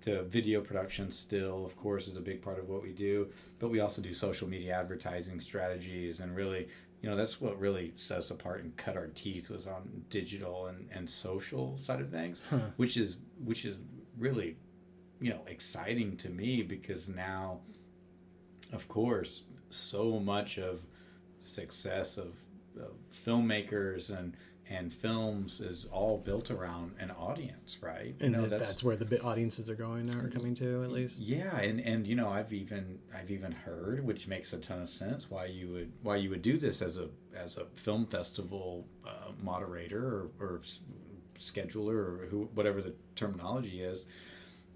to 0.02 0.22
video 0.26 0.62
production 0.62 1.12
still 1.12 1.66
of 1.66 1.76
course 1.76 2.08
is 2.08 2.16
a 2.16 2.22
big 2.22 2.40
part 2.40 2.60
of 2.60 2.70
what 2.70 2.84
we 2.84 2.92
do 2.92 3.28
but 3.58 3.70
we 3.72 3.80
also 3.80 4.00
do 4.00 4.14
social 4.14 4.48
media 4.48 4.72
advertising 4.80 5.40
strategies 5.40 6.20
and 6.20 6.36
really 6.36 6.68
you 7.02 7.10
know 7.10 7.16
that's 7.16 7.42
what 7.42 7.60
really 7.60 7.92
set 7.96 8.20
us 8.20 8.30
apart 8.30 8.62
and 8.62 8.78
cut 8.78 8.96
our 8.96 9.08
teeth 9.08 9.50
was 9.50 9.66
on 9.66 10.04
digital 10.12 10.68
and, 10.68 10.88
and 10.94 11.10
social 11.10 11.76
side 11.80 12.00
of 12.00 12.12
things 12.12 12.44
Huh. 12.52 12.60
which 12.76 12.96
is 12.96 13.18
which 13.44 13.66
is 13.66 13.78
really 14.20 14.58
you 15.20 15.30
know 15.32 15.42
exciting 15.48 16.16
to 16.18 16.30
me 16.30 16.62
because 16.62 17.08
now 17.08 17.60
of 18.74 18.88
course 18.88 19.44
so 19.70 20.20
much 20.20 20.58
of 20.58 20.82
success 21.42 22.18
of, 22.18 22.34
of 22.80 22.92
filmmakers 23.26 24.10
and 24.10 24.36
and 24.70 24.94
films 24.94 25.62
is 25.62 25.86
all 25.94 26.18
built 26.18 26.52
around 26.52 26.92
an 27.00 27.10
audience 27.12 27.78
right 27.82 28.16
and 28.20 28.32
You 28.36 28.42
know, 28.42 28.48
that- 28.48 28.60
that's, 28.60 28.84
where 28.84 28.98
the 28.98 29.22
audiences 29.22 29.70
are 29.70 29.76
going 29.76 30.08
now 30.08 30.20
or 30.20 30.28
coming 30.30 30.54
to 30.56 30.84
at 30.84 30.92
least. 30.92 31.18
yeah, 31.20 31.58
and 31.58 31.80
and 31.80 32.06
you 32.06 32.16
know, 32.16 32.28
I've 32.28 32.52
even 32.52 33.00
I've 33.16 33.32
even 33.32 33.54
heard, 33.54 34.04
which 34.06 34.28
makes 34.28 34.52
a 34.52 34.58
ton 34.58 34.82
of 34.82 34.90
sense, 34.90 35.30
why 35.30 35.46
you 35.46 35.70
would 35.72 35.92
why 36.04 36.18
you 36.18 36.30
would 36.32 36.42
do 36.42 36.58
this 36.58 36.82
as 36.82 36.98
a 36.98 37.08
as 37.34 37.56
a 37.58 37.66
film 37.76 38.08
festival 38.08 38.86
uh, 39.06 39.32
moderator 39.42 40.04
or, 40.06 40.30
or 40.42 40.62
scheduler 41.40 41.96
or 42.22 42.28
who 42.30 42.50
whatever 42.54 42.82
the 42.82 42.94
terminology 43.16 43.82
is, 43.82 44.06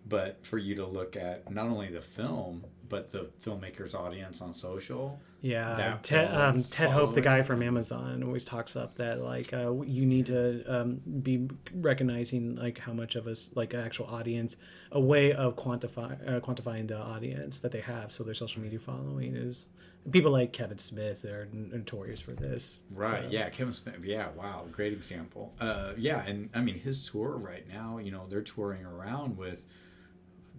but 0.06 0.45
for 0.45 0.57
you 0.57 0.76
to 0.76 0.86
look 0.86 1.15
at 1.15 1.49
not 1.52 1.68
only 1.68 1.90
the 1.90 2.02
film 2.02 2.65
but 2.90 3.10
the 3.14 3.30
filmmaker's 3.41 3.95
audience 3.95 4.41
on 4.41 4.53
social. 4.53 5.18
Yeah, 5.40 5.98
Ted, 6.03 6.30
um, 6.36 6.61
Ted 6.65 6.90
Hope, 6.91 7.14
the 7.15 7.22
guy 7.22 7.41
from 7.41 7.64
Amazon, 7.64 8.22
always 8.22 8.44
talks 8.44 8.76
up 8.76 8.95
that 8.95 9.22
like 9.22 9.53
uh, 9.53 9.72
you 9.84 10.06
need 10.06 10.26
to 10.26 10.64
um, 10.68 10.99
be 11.23 11.48
recognizing 11.73 12.56
like 12.57 12.80
how 12.80 12.94
much 12.94 13.15
of 13.15 13.28
us 13.28 13.49
like 13.56 13.73
actual 13.73 14.07
audience, 14.07 14.56
a 14.91 14.99
way 14.99 15.32
of 15.34 15.56
quantify 15.56 16.11
uh, 16.28 16.40
quantifying 16.41 16.88
the 16.90 16.98
audience 16.98 17.60
that 17.60 17.72
they 17.72 17.80
have. 17.82 18.11
So 18.11 18.23
their 18.23 18.34
social 18.34 18.61
media 18.61 18.80
following 18.80 19.36
is 19.36 19.69
people 20.11 20.32
like 20.32 20.52
Kevin 20.53 20.78
Smith 20.78 21.23
are 21.26 21.48
notorious 21.52 22.19
for 22.22 22.34
this. 22.34 22.82
Right. 22.91 23.23
So- 23.23 23.30
Yeah. 23.30 23.49
Kevin 23.49 23.72
Smith. 23.73 23.95
Yeah. 24.03 24.28
Wow. 24.36 24.65
Great 24.72 24.94
example. 24.94 25.53
Uh, 25.60 25.94
yeah. 25.98 26.23
And 26.26 26.49
I 26.53 26.61
mean, 26.61 26.78
his 26.80 27.07
tour 27.10 27.38
right 27.38 27.68
now, 27.68 27.98
you 27.99 28.11
know, 28.11 28.26
they're 28.30 28.41
touring 28.41 28.86
around 28.86 29.38
with 29.38 29.65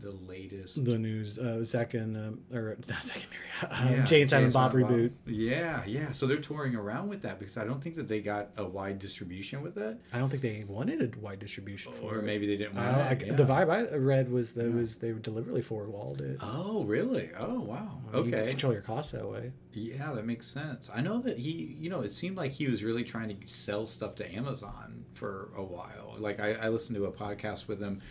the 0.02 0.10
latest. 0.10 0.84
The 0.84 0.98
news, 0.98 1.38
uh, 1.38 1.64
Zach 1.64 1.94
and 1.94 2.16
um, 2.16 2.40
or 2.52 2.76
not 2.76 2.84
Zach 3.04 3.16
and 3.16 3.24
Mary, 3.30 3.90
um, 3.90 3.98
Yeah, 4.00 4.04
Jay 4.04 4.24
Bob 4.24 4.50
Silent 4.52 4.74
reboot. 4.74 5.12
Yeah. 5.26 5.84
Yeah. 5.86 6.12
So 6.12 6.26
they're 6.26 6.36
touring 6.38 6.74
around 6.74 7.08
with 7.08 7.22
that 7.22 7.38
because 7.38 7.56
I 7.56 7.64
don't 7.64 7.82
think 7.82 7.94
that 7.94 8.08
they 8.08 8.20
got 8.20 8.50
a 8.56 8.64
wide 8.64 8.98
distribution 8.98 9.62
with 9.62 9.76
it. 9.76 9.96
I 10.12 10.18
don't 10.18 10.28
think 10.28 10.42
they 10.42 10.64
wanted 10.66 11.00
a 11.00 11.18
wide 11.20 11.38
distribution 11.38 11.92
for 12.00 12.16
Or 12.16 12.18
it. 12.18 12.24
maybe 12.24 12.46
they 12.46 12.56
didn't 12.56 12.74
want 12.74 12.88
Uh, 12.88 12.90
I- 13.00 13.18
yeah. 13.26 13.32
The 13.34 13.44
vibe 13.44 13.70
I 13.70 13.94
read 13.96 14.30
was 14.30 14.54
that 14.54 14.66
Yeah. 14.68 14.74
was 14.74 14.96
they 14.98 15.12
were 15.12 15.20
deliberately 15.20 15.62
four 15.62 15.88
walled 15.88 16.20
it. 16.20 16.38
Oh, 16.40 16.84
really? 16.84 17.30
Oh, 17.38 17.60
wow. 17.60 18.00
You 18.12 18.18
Okay. 18.20 18.50
control 18.50 18.72
your 18.72 18.82
costs 18.82 19.12
that 19.12 19.28
way. 19.28 19.52
Yeah, 19.72 20.12
that 20.12 20.26
makes 20.26 20.46
sense. 20.48 20.90
I 20.94 21.00
know 21.00 21.20
that 21.22 21.38
he, 21.38 21.76
you 21.80 21.88
know, 21.88 22.00
it 22.02 22.12
seemed 22.12 22.36
like 22.36 22.52
he 22.52 22.66
was 22.68 22.82
really 22.84 23.04
trying 23.04 23.28
to 23.34 23.46
sell 23.48 23.86
stuff 23.86 24.16
to 24.16 24.34
Amazon 24.34 25.04
for 25.14 25.50
a 25.56 25.62
while. 25.62 26.14
Like 26.18 26.40
I, 26.40 26.52
I 26.54 26.68
listened 26.68 26.96
to 26.96 27.06
a 27.06 27.12
podcast 27.12 27.68
with 27.68 27.80
him 27.80 28.02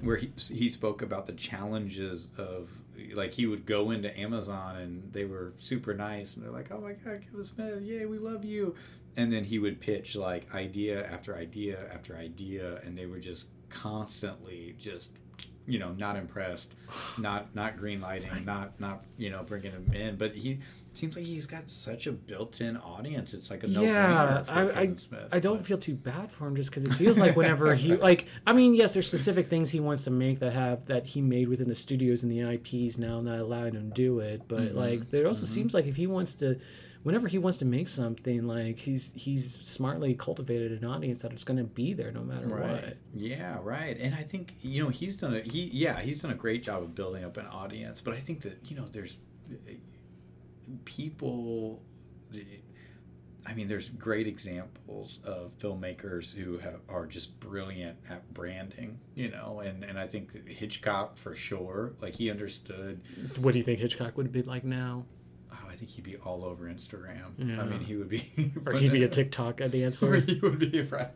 where 0.00 0.16
he 0.16 0.32
he 0.36 0.68
spoke 0.68 1.02
about 1.02 1.26
the 1.26 1.32
challenges 1.32 2.28
of 2.36 2.70
like 3.14 3.32
he 3.32 3.46
would 3.46 3.66
go 3.66 3.90
into 3.90 4.16
Amazon 4.18 4.76
and 4.76 5.12
they 5.12 5.24
were 5.24 5.52
super 5.58 5.94
nice 5.94 6.34
and 6.34 6.44
they're 6.44 6.52
like, 6.52 6.70
oh 6.70 6.80
my 6.80 6.92
god, 6.92 7.22
Kevin 7.24 7.44
Smith, 7.44 7.82
yay, 7.82 8.06
we 8.06 8.18
love 8.18 8.44
you, 8.44 8.74
and 9.16 9.32
then 9.32 9.44
he 9.44 9.58
would 9.58 9.80
pitch 9.80 10.16
like 10.16 10.52
idea 10.54 11.06
after 11.06 11.36
idea 11.36 11.88
after 11.92 12.16
idea, 12.16 12.80
and 12.84 12.96
they 12.96 13.06
were 13.06 13.20
just 13.20 13.46
constantly 13.68 14.74
just 14.78 15.10
you 15.66 15.78
know 15.78 15.92
not 15.92 16.16
impressed 16.16 16.72
not 17.18 17.54
not 17.54 17.76
green 17.76 18.00
lighting 18.00 18.44
not 18.44 18.78
not 18.78 19.04
you 19.16 19.30
know 19.30 19.42
bringing 19.42 19.72
him 19.72 19.92
in. 19.92 20.16
But 20.16 20.34
he 20.34 20.60
seems 20.96 21.16
like 21.16 21.24
he's 21.24 21.46
got 21.46 21.68
such 21.68 22.06
a 22.06 22.12
built-in 22.12 22.76
audience. 22.76 23.34
It's 23.34 23.50
like 23.50 23.64
a 23.64 23.68
yeah, 23.68 23.80
no-brainer 23.80 24.46
for 24.46 24.52
I, 24.76 24.80
I, 24.80 24.94
Smith. 24.96 25.28
I 25.32 25.38
don't 25.38 25.58
but- 25.58 25.66
feel 25.66 25.78
too 25.78 25.94
bad 25.94 26.30
for 26.30 26.46
him 26.46 26.56
just 26.56 26.70
because 26.70 26.84
it 26.84 26.92
feels 26.94 27.18
like 27.18 27.36
whenever 27.36 27.74
he 27.74 27.96
like 28.10 28.26
I 28.46 28.52
mean 28.52 28.74
yes 28.74 28.94
there's 28.94 29.06
specific 29.06 29.46
things 29.46 29.70
he 29.70 29.80
wants 29.80 30.04
to 30.04 30.10
make 30.10 30.40
that 30.40 30.52
have 30.52 30.86
that 30.86 31.06
he 31.06 31.20
made 31.20 31.48
within 31.48 31.68
the 31.68 31.74
studios 31.74 32.22
and 32.22 32.30
the 32.32 32.40
IPs 32.54 32.98
now 32.98 33.20
not 33.20 33.38
allowing 33.38 33.74
him 33.74 33.90
to 33.90 33.94
do 33.94 34.20
it 34.20 34.42
but 34.48 34.60
Mm-hmm. 34.60 34.78
like 34.78 35.10
there 35.10 35.26
also 35.26 35.46
seems 35.46 35.74
like 35.74 35.86
if 35.86 35.96
he 35.96 36.06
wants 36.06 36.34
to 36.36 36.58
whenever 37.02 37.28
he 37.28 37.36
wants 37.36 37.58
to 37.58 37.64
make 37.66 37.86
something 37.88 38.46
like 38.46 38.78
he's 38.78 39.10
he's 39.14 39.58
smartly 39.60 40.14
cultivated 40.14 40.72
an 40.72 40.88
audience 40.88 41.20
that 41.20 41.32
is 41.34 41.44
going 41.44 41.58
to 41.58 41.64
be 41.64 41.92
there 41.92 42.10
no 42.12 42.22
matter 42.22 42.46
right 42.46 42.70
what 42.84 42.96
yeah 43.14 43.58
right 43.62 43.98
and 44.00 44.14
i 44.14 44.22
think 44.22 44.54
you 44.62 44.82
know 44.82 44.88
he's 44.88 45.16
done 45.18 45.34
a 45.34 45.40
he 45.40 45.64
yeah 45.72 46.00
he's 46.00 46.22
done 46.22 46.30
a 46.30 46.34
great 46.34 46.62
job 46.62 46.82
of 46.82 46.94
building 46.94 47.22
up 47.24 47.36
an 47.36 47.46
audience 47.46 48.00
but 48.00 48.14
i 48.14 48.18
think 48.20 48.40
that 48.40 48.58
you 48.64 48.74
know 48.76 48.86
there's 48.92 49.16
people 50.84 51.82
i 53.46 53.52
mean 53.54 53.68
there's 53.68 53.90
great 53.90 54.26
examples 54.26 55.20
of 55.24 55.50
filmmakers 55.58 56.34
who 56.34 56.58
have, 56.58 56.80
are 56.88 57.06
just 57.06 57.38
brilliant 57.40 57.98
at 58.08 58.32
branding 58.32 58.98
you 59.14 59.30
know 59.30 59.60
and 59.60 59.84
and 59.84 59.98
i 59.98 60.06
think 60.06 60.48
hitchcock 60.48 61.16
for 61.18 61.34
sure 61.34 61.92
like 62.00 62.14
he 62.14 62.30
understood 62.30 63.00
what 63.38 63.52
do 63.52 63.58
you 63.58 63.64
think 63.64 63.78
Hitchcock 63.80 64.16
would 64.16 64.32
be 64.32 64.42
like 64.42 64.64
now? 64.64 65.04
Oh, 65.52 65.68
i 65.68 65.74
think 65.74 65.90
he'd 65.90 66.04
be 66.04 66.16
all 66.16 66.44
over 66.44 66.64
instagram. 66.64 67.32
Yeah. 67.36 67.60
i 67.60 67.64
mean 67.64 67.80
he 67.80 67.96
would 67.96 68.08
be 68.08 68.52
or 68.66 68.72
he'd 68.78 68.92
be 68.92 69.04
a 69.04 69.08
TikTok 69.08 69.60
or 69.60 69.68
dancer 69.68 70.16
he 70.16 70.38
would 70.40 70.58
be 70.58 70.82
right. 70.82 71.10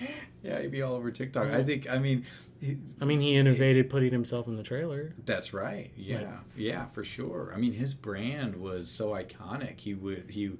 Yeah 0.42 0.60
he'd 0.60 0.70
be 0.70 0.82
all 0.82 0.94
over 0.94 1.10
tiktok. 1.10 1.48
I 1.48 1.62
think 1.64 1.88
i 1.90 1.98
mean 1.98 2.24
he, 2.60 2.78
I 3.00 3.04
mean 3.04 3.20
he 3.20 3.34
innovated 3.36 3.90
putting 3.90 4.12
himself 4.12 4.46
in 4.48 4.56
the 4.56 4.62
trailer 4.62 5.14
That's 5.24 5.52
right. 5.52 5.90
Yeah, 5.96 6.16
Right. 6.24 6.28
yeah, 6.56 6.86
for 6.86 7.04
sure. 7.04 7.52
I 7.54 7.58
mean, 7.58 7.72
his 7.72 7.94
brand 7.94 8.56
was 8.56 8.90
so 8.90 9.08
iconic. 9.10 9.78
He 9.80 9.94
would 9.94 10.24
he, 10.30 10.52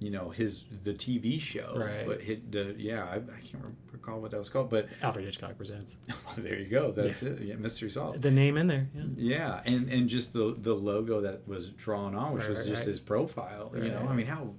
you 0.00 0.10
know, 0.10 0.30
his 0.30 0.64
the 0.84 0.92
TV 0.94 1.40
show. 1.40 1.74
Right. 1.76 2.06
But 2.06 2.20
hit 2.20 2.50
the 2.52 2.74
yeah, 2.78 3.04
I, 3.04 3.16
I 3.16 3.40
can't 3.44 3.64
recall 3.92 4.20
what 4.20 4.30
that 4.32 4.38
was 4.38 4.50
called, 4.50 4.70
but 4.70 4.88
Alfred 5.02 5.24
Hitchcock 5.24 5.56
presents 5.56 5.96
there 6.36 6.58
you 6.58 6.66
go. 6.66 6.90
That's 6.92 7.22
it. 7.22 7.40
Yeah, 7.42 7.54
mystery 7.56 7.90
solved. 7.90 8.22
the 8.22 8.30
name 8.30 8.56
in 8.56 8.66
there 8.66 8.88
yeah 8.94 9.02
Yeah, 9.16 9.60
and 9.64 9.88
and 9.90 10.08
just 10.08 10.32
the 10.32 10.54
the 10.58 10.74
logo 10.74 11.20
that 11.22 11.46
was 11.46 11.70
drawn 11.70 12.14
on, 12.14 12.32
which 12.34 12.42
Right, 12.42 12.50
was 12.50 12.58
right, 12.60 12.68
just 12.68 12.80
right. 12.82 12.88
his 12.88 13.00
profile. 13.00 13.72
You 13.76 13.88
know, 13.90 14.06
I 14.08 14.14
mean, 14.14 14.26
how 14.26 14.54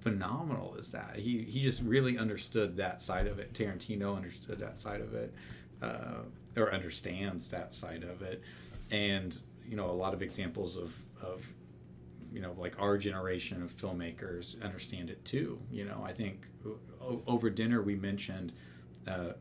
phenomenal 0.00 0.76
is 0.76 0.88
that? 0.90 1.16
He 1.16 1.42
he 1.44 1.62
just 1.62 1.80
really 1.82 2.18
understood 2.18 2.76
that 2.76 3.00
side 3.00 3.26
of 3.26 3.38
it. 3.38 3.52
Tarantino 3.54 4.16
understood 4.16 4.58
that 4.60 4.78
side 4.78 5.00
of 5.00 5.14
it, 5.14 5.32
uh, 5.82 6.22
or 6.56 6.72
understands 6.72 7.48
that 7.48 7.74
side 7.74 8.02
of 8.04 8.22
it, 8.22 8.42
and 8.90 9.38
you 9.68 9.76
know, 9.76 9.90
a 9.90 9.92
lot 9.92 10.14
of 10.14 10.22
examples 10.22 10.76
of 10.76 10.92
of 11.22 11.44
you 12.32 12.40
know, 12.40 12.54
like 12.58 12.80
our 12.80 12.98
generation 12.98 13.62
of 13.62 13.74
filmmakers 13.76 14.60
understand 14.62 15.08
it 15.08 15.24
too. 15.24 15.58
You 15.70 15.84
know, 15.84 16.02
I 16.04 16.12
think 16.12 16.46
o- 17.00 17.22
over 17.26 17.50
dinner 17.50 17.82
we 17.82 17.94
mentioned. 17.94 18.52
Uh, 19.06 19.32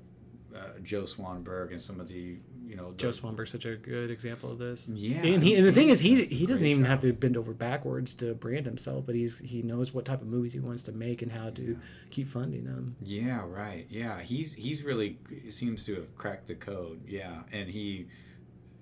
uh, 0.56 0.78
Joe 0.84 1.02
Swanberg 1.04 1.72
and 1.72 1.82
some 1.82 2.00
of 2.00 2.08
the, 2.08 2.38
you 2.74 2.82
know, 2.82 2.90
the, 2.90 2.98
Joe 2.98 3.10
Swanberg's 3.10 3.52
such 3.52 3.66
a 3.66 3.76
good 3.76 4.10
example 4.10 4.52
of 4.52 4.58
this. 4.58 4.88
Yeah, 4.88 5.18
and, 5.18 5.44
he, 5.44 5.54
and 5.54 5.64
the 5.64 5.72
thing 5.72 5.90
is, 5.90 6.00
he 6.00 6.26
he 6.26 6.48
doesn't 6.48 6.68
even 6.68 6.86
have 6.86 7.02
to 7.02 7.14
bend 7.14 7.38
over 7.38 7.54
backwards 7.54 8.16
to 8.16 8.34
brand 8.34 8.66
himself, 8.66 9.06
but 9.06 9.14
he's 9.14 9.38
he 9.38 9.62
knows 9.62 9.94
what 9.94 10.06
type 10.06 10.22
of 10.22 10.28
movies 10.28 10.54
he 10.54 10.60
wants 10.60 10.82
to 10.84 10.92
make 10.92 11.22
and 11.22 11.32
how 11.32 11.52
to 11.52 11.78
keep 12.10 12.28
funding 12.28 12.66
them. 12.66 12.96
Yeah, 13.04 13.44
right. 13.46 13.86
Yeah, 13.92 14.22
he's 14.22 14.56
he's 14.56 14.82
really 14.82 15.20
seems 15.52 15.84
to 15.86 15.94
have 15.94 16.16
cracked 16.18 16.48
the 16.48 16.56
code. 16.56 17.02
Yeah, 17.08 17.44
and 17.52 17.70
he, 17.70 18.08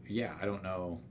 yeah, 0.07 0.35
I 0.41 0.45
don't 0.45 0.63
know, 0.63 1.01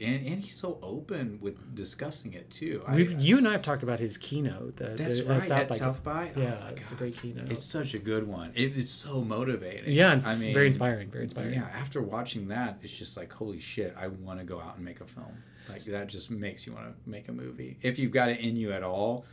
and, 0.00 0.26
and 0.26 0.42
he's 0.42 0.54
so 0.56 0.78
open 0.82 1.38
with 1.40 1.74
discussing 1.74 2.34
it 2.34 2.50
too. 2.50 2.82
I- 2.86 2.96
you 2.96 3.38
and 3.38 3.46
I 3.48 3.52
have 3.52 3.62
talked 3.62 3.82
about 3.82 3.98
his 3.98 4.16
keynote. 4.16 4.76
The, 4.76 4.84
that's 4.90 5.20
the, 5.20 5.26
uh, 5.26 5.32
right 5.32 5.42
South 5.42 5.60
at 5.60 5.68
by 5.68 5.76
South 5.76 6.04
by. 6.04 6.32
Oh 6.36 6.40
Yeah, 6.40 6.68
it's 6.76 6.92
a 6.92 6.94
great 6.94 7.16
keynote. 7.16 7.50
It's 7.50 7.64
such 7.64 7.94
a 7.94 7.98
good 7.98 8.26
one. 8.26 8.52
It, 8.54 8.76
it's 8.76 8.92
so 8.92 9.22
motivating. 9.22 9.92
yeah, 9.92 10.14
it's 10.14 10.26
I 10.26 10.34
mean, 10.34 10.54
very 10.54 10.68
inspiring. 10.68 11.10
Very 11.10 11.24
inspiring. 11.24 11.54
Yeah, 11.54 11.68
after 11.72 12.02
watching 12.02 12.48
that, 12.48 12.78
it's 12.82 12.92
just 12.92 13.16
like 13.16 13.32
holy 13.32 13.60
shit! 13.60 13.94
I 13.98 14.08
want 14.08 14.38
to 14.40 14.44
go 14.44 14.60
out 14.60 14.76
and 14.76 14.84
make 14.84 15.00
a 15.00 15.06
film. 15.06 15.42
Like 15.68 15.84
that 15.84 16.06
just 16.06 16.30
makes 16.30 16.66
you 16.66 16.72
want 16.72 16.86
to 16.86 17.10
make 17.10 17.28
a 17.28 17.32
movie. 17.32 17.78
If 17.82 17.98
you've 17.98 18.12
got 18.12 18.30
it 18.30 18.40
in 18.40 18.56
you 18.56 18.72
at 18.72 18.82
all, 18.82 19.26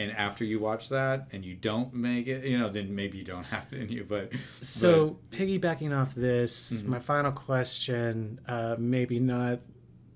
and 0.00 0.12
after 0.16 0.44
you 0.44 0.58
watch 0.58 0.88
that 0.88 1.26
and 1.30 1.44
you 1.44 1.54
don't 1.54 1.92
make 1.92 2.26
it, 2.26 2.42
you 2.44 2.56
know, 2.58 2.70
then 2.70 2.94
maybe 2.94 3.18
you 3.18 3.24
don't 3.24 3.44
have 3.56 3.66
it 3.72 3.80
in 3.82 3.88
you. 3.90 4.04
But 4.08 4.32
So 4.62 5.18
piggybacking 5.30 5.94
off 5.96 6.14
this, 6.14 6.72
Mhm. 6.82 6.86
my 6.86 6.98
final 6.98 7.32
question, 7.32 8.40
uh, 8.48 8.76
maybe 8.78 9.18
not, 9.20 9.60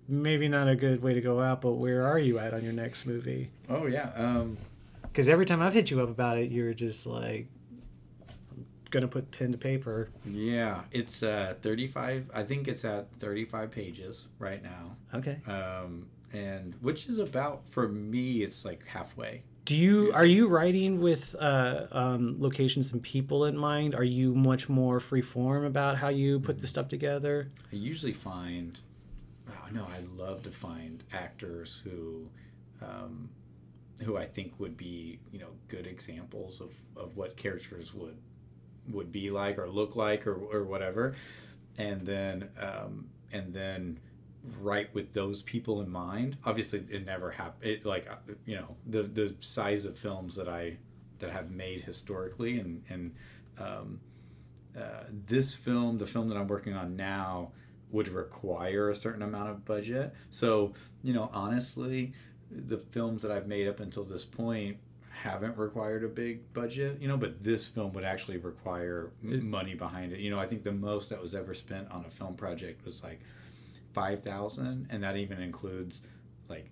maybe 0.08 0.48
not 0.48 0.68
a 0.68 0.74
good 0.76 1.02
way 1.02 1.12
to 1.14 1.20
go 1.20 1.40
out, 1.40 1.60
but 1.60 1.72
where 1.74 2.06
are 2.06 2.18
you 2.18 2.38
at 2.38 2.54
on 2.54 2.64
your 2.64 2.72
next 2.72 3.04
movie? 3.06 3.50
oh 3.68 3.86
yeah, 3.86 4.10
um, 4.16 4.56
Because 5.02 5.28
every 5.28 5.44
time 5.46 5.60
I've 5.62 5.74
hit 5.74 5.90
you 5.90 6.00
up 6.00 6.08
about 6.08 6.38
it, 6.38 6.50
you're 6.50 6.74
just 6.74 7.06
like, 7.06 7.46
I'm 8.56 8.64
gonna 8.90 9.08
put 9.08 9.30
pen 9.30 9.52
to 9.52 9.58
paper. 9.58 10.08
yeah, 10.26 10.82
it's 10.92 11.22
uh, 11.22 11.54
thirty-five. 11.62 12.30
I 12.34 12.42
think 12.42 12.68
it's 12.68 12.84
at 12.84 13.12
thirty-five 13.20 13.70
pages 13.70 14.28
right 14.38 14.62
now, 14.62 14.96
Okay. 15.14 15.38
um, 15.46 16.06
and 16.32 16.74
which 16.80 17.06
is 17.06 17.18
about 17.18 17.62
for 17.70 17.86
me, 17.88 18.42
it's 18.42 18.64
like 18.64 18.86
halfway. 18.86 19.42
Do 19.64 19.74
you 19.74 20.12
are 20.12 20.26
you 20.26 20.46
writing 20.46 21.00
with 21.00 21.34
uh, 21.40 21.86
um, 21.90 22.36
locations 22.38 22.92
and 22.92 23.02
people 23.02 23.46
in 23.46 23.56
mind? 23.56 23.94
Are 23.94 24.04
you 24.04 24.34
much 24.34 24.68
more 24.68 25.00
free 25.00 25.22
form 25.22 25.64
about 25.64 25.96
how 25.96 26.08
you 26.08 26.40
put 26.40 26.60
the 26.60 26.66
stuff 26.66 26.88
together? 26.88 27.50
I 27.72 27.76
usually 27.76 28.12
find, 28.12 28.78
oh 29.48 29.68
no, 29.72 29.84
I 29.84 30.00
love 30.20 30.42
to 30.42 30.50
find 30.50 31.02
actors 31.14 31.80
who, 31.82 32.28
um, 32.82 33.30
who 34.04 34.18
I 34.18 34.26
think 34.26 34.52
would 34.58 34.76
be, 34.76 35.18
you 35.32 35.38
know, 35.38 35.50
good 35.68 35.86
examples 35.86 36.60
of, 36.60 36.70
of 36.94 37.16
what 37.16 37.36
characters 37.38 37.94
would 37.94 38.18
would 38.90 39.10
be 39.10 39.30
like 39.30 39.58
or 39.58 39.66
look 39.66 39.96
like 39.96 40.26
or, 40.26 40.34
or 40.34 40.64
whatever, 40.64 41.16
and 41.78 42.04
then 42.04 42.50
um, 42.60 43.06
and 43.32 43.54
then 43.54 43.98
write 44.60 44.94
with 44.94 45.12
those 45.12 45.42
people 45.42 45.80
in 45.80 45.90
mind. 45.90 46.36
Obviously, 46.44 46.84
it 46.90 47.04
never 47.06 47.30
happened. 47.30 47.70
It 47.70 47.84
like 47.86 48.08
uh, 48.10 48.16
you 48.46 48.56
know 48.56 48.76
the 48.86 49.02
the 49.04 49.34
size 49.40 49.84
of 49.84 49.98
films 49.98 50.36
that 50.36 50.48
I 50.48 50.76
that 51.20 51.30
have 51.30 51.50
made 51.50 51.82
historically 51.82 52.58
and 52.58 52.82
and 52.88 53.14
um, 53.58 54.00
uh, 54.76 55.04
this 55.10 55.54
film, 55.54 55.98
the 55.98 56.06
film 56.06 56.28
that 56.28 56.36
I'm 56.36 56.48
working 56.48 56.74
on 56.74 56.96
now, 56.96 57.52
would 57.90 58.08
require 58.08 58.90
a 58.90 58.96
certain 58.96 59.22
amount 59.22 59.50
of 59.50 59.64
budget. 59.64 60.12
So, 60.30 60.74
you 61.02 61.12
know, 61.12 61.30
honestly, 61.32 62.12
the 62.50 62.78
films 62.78 63.22
that 63.22 63.30
I've 63.30 63.46
made 63.46 63.68
up 63.68 63.78
until 63.78 64.02
this 64.04 64.24
point 64.24 64.78
haven't 65.10 65.56
required 65.56 66.02
a 66.02 66.08
big 66.08 66.52
budget, 66.52 67.00
you 67.00 67.06
know, 67.06 67.16
but 67.16 67.42
this 67.42 67.66
film 67.68 67.92
would 67.92 68.04
actually 68.04 68.36
require 68.36 69.12
It- 69.22 69.44
money 69.44 69.74
behind 69.74 70.12
it. 70.12 70.18
You 70.18 70.30
know, 70.30 70.40
I 70.40 70.46
think 70.46 70.64
the 70.64 70.72
most 70.72 71.08
that 71.10 71.22
was 71.22 71.34
ever 71.36 71.54
spent 71.54 71.88
on 71.92 72.04
a 72.04 72.10
film 72.10 72.34
project 72.34 72.84
was 72.84 73.04
like 73.04 73.20
5,000 73.94 74.88
and 74.90 75.02
that 75.02 75.16
even 75.16 75.40
includes 75.40 76.00
like 76.48 76.70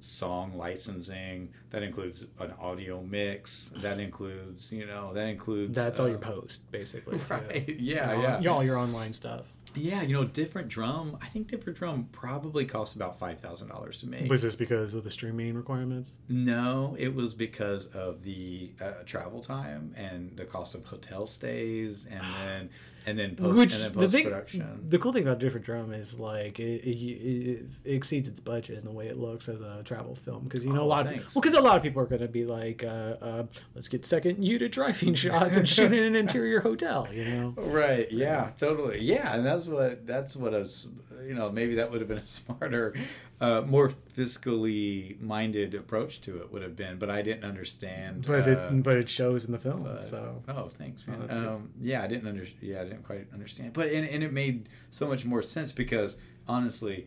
song 0.00 0.56
licensing 0.56 1.48
that 1.70 1.82
includes 1.82 2.24
an 2.38 2.52
audio 2.60 3.02
mix 3.02 3.70
that 3.76 3.98
includes 3.98 4.70
you 4.70 4.86
know 4.86 5.12
that 5.12 5.26
includes 5.26 5.74
That's 5.74 5.98
all 5.98 6.08
your 6.08 6.18
uh, 6.18 6.20
post, 6.20 6.70
basically. 6.70 7.18
too. 7.18 7.24
right 7.34 7.68
yeah 7.80 8.12
All- 8.36 8.42
yeah 8.42 8.50
all 8.50 8.62
your 8.64 8.78
online 8.78 9.12
stuff. 9.12 9.46
yeah, 9.74 10.02
you 10.02 10.12
know, 10.14 10.24
different 10.24 10.68
drum. 10.68 11.18
I 11.20 11.26
think 11.26 11.48
different 11.48 11.76
drum 11.78 12.08
probably 12.12 12.64
costs 12.66 12.94
about 12.94 13.18
five 13.18 13.40
thousand 13.40 13.68
dollars 13.68 13.98
to 14.00 14.06
make. 14.08 14.30
Was 14.30 14.42
this 14.42 14.54
because 14.54 14.94
of 14.94 15.02
the 15.02 15.10
streaming 15.10 15.54
requirements? 15.54 16.12
no, 16.28 16.94
it 16.98 17.12
was 17.14 17.34
because 17.34 17.88
of 17.88 18.22
the 18.22 18.70
uh, 18.80 19.02
travel 19.06 19.40
time 19.42 19.92
and 19.96 20.36
the 20.36 20.44
cost 20.44 20.74
of 20.76 20.84
hotel 20.86 21.26
stays, 21.26 22.06
and 22.08 22.22
then 22.44 22.70
and 23.06 23.18
then 23.18 23.36
post 23.36 23.56
Which 23.56 23.74
and 23.74 23.82
then 23.84 23.92
the 23.92 23.98
post 24.00 24.12
thing, 24.12 24.24
production. 24.24 24.84
the 24.88 24.98
cool 24.98 25.12
thing 25.12 25.22
about 25.22 25.38
different 25.38 25.64
drum 25.64 25.92
is 25.92 26.18
like 26.18 26.58
it, 26.58 26.82
it, 26.84 26.96
it, 26.98 27.66
it 27.84 27.94
exceeds 27.94 28.28
its 28.28 28.40
budget 28.40 28.78
in 28.78 28.84
the 28.84 28.90
way 28.90 29.06
it 29.06 29.16
looks 29.16 29.48
as 29.48 29.60
a 29.60 29.82
travel 29.84 30.14
film 30.16 30.44
because 30.44 30.64
you 30.64 30.72
know 30.72 30.82
Oh, 30.82 30.84
a 30.84 30.86
lot 30.86 31.06
of 31.06 31.12
thanks. 31.12 31.34
well 31.34 31.40
because 31.42 31.54
a 31.54 31.60
lot 31.60 31.76
of 31.76 31.82
people 31.82 32.02
are 32.02 32.06
going 32.06 32.20
to 32.22 32.28
be 32.28 32.44
like 32.44 32.82
uh, 32.84 32.86
uh, 32.86 33.44
let's 33.74 33.88
get 33.88 34.04
second 34.04 34.44
unit 34.44 34.72
driving 34.72 35.14
shots 35.24 35.56
and 35.56 35.68
shoot 35.68 35.92
in 35.92 36.02
an 36.02 36.16
interior 36.16 36.60
hotel 36.60 37.08
you 37.12 37.24
know 37.24 37.54
Right. 37.56 38.10
Yeah. 38.10 38.50
Totally. 38.58 39.00
Yeah, 39.00 39.34
and 39.34 39.46
that's 39.46 39.66
what 39.66 40.06
that's 40.06 40.34
what 40.36 40.54
I 40.54 40.58
was. 40.58 40.88
You 41.24 41.34
know, 41.34 41.50
maybe 41.50 41.76
that 41.76 41.90
would 41.90 42.00
have 42.00 42.08
been 42.08 42.18
a 42.18 42.26
smarter, 42.26 42.94
uh, 43.40 43.62
more 43.66 43.88
fiscally 44.16 45.20
minded 45.20 45.74
approach 45.74 46.20
to 46.22 46.38
it 46.38 46.52
would 46.52 46.62
have 46.62 46.76
been, 46.76 46.98
but 46.98 47.10
I 47.10 47.22
didn't 47.22 47.44
understand. 47.44 48.24
but 48.26 48.46
uh, 48.46 48.50
it 48.50 48.82
but 48.82 48.96
it 48.96 49.08
shows 49.08 49.44
in 49.44 49.52
the 49.52 49.58
film 49.58 49.82
But- 49.84 50.06
so 50.06 50.42
oh, 50.48 50.68
thanks, 50.76 51.02
Oh, 51.08 51.10
man. 51.12 51.20
good. 51.26 51.30
um, 51.36 51.70
yeah, 51.80 52.02
I 52.02 52.06
didn't 52.06 52.28
under, 52.28 52.46
yeah, 52.60 52.80
I 52.80 52.84
didn't 52.84 53.04
quite 53.04 53.26
understand, 53.32 53.72
but 53.72 53.88
and, 53.88 54.06
and 54.08 54.22
it 54.22 54.32
made 54.32 54.68
so 54.90 55.06
much 55.06 55.24
more 55.24 55.42
sense 55.42 55.72
because 55.72 56.16
honestly, 56.48 57.06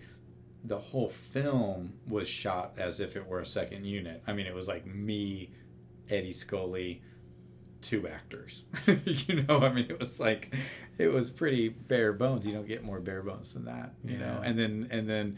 the 0.63 0.77
whole 0.77 1.09
film 1.09 1.93
was 2.07 2.27
shot 2.27 2.73
as 2.77 2.99
if 2.99 3.15
it 3.15 3.25
were 3.27 3.39
a 3.39 3.45
second 3.45 3.85
unit. 3.85 4.21
I 4.27 4.33
mean, 4.33 4.45
it 4.45 4.53
was 4.53 4.67
like 4.67 4.85
me, 4.85 5.51
Eddie 6.09 6.33
Scully, 6.33 7.01
two 7.81 8.07
actors. 8.07 8.63
you 9.05 9.43
know, 9.43 9.59
I 9.59 9.71
mean, 9.71 9.85
it 9.89 9.99
was 9.99 10.19
like 10.19 10.53
it 10.97 11.07
was 11.09 11.29
pretty 11.29 11.69
bare 11.69 12.13
bones. 12.13 12.45
You 12.45 12.53
don't 12.53 12.67
get 12.67 12.83
more 12.83 12.99
bare 12.99 13.21
bones 13.23 13.53
than 13.53 13.65
that. 13.65 13.93
You 14.03 14.17
know, 14.17 14.41
and 14.43 14.57
then 14.57 14.87
and 14.91 15.07
then 15.07 15.37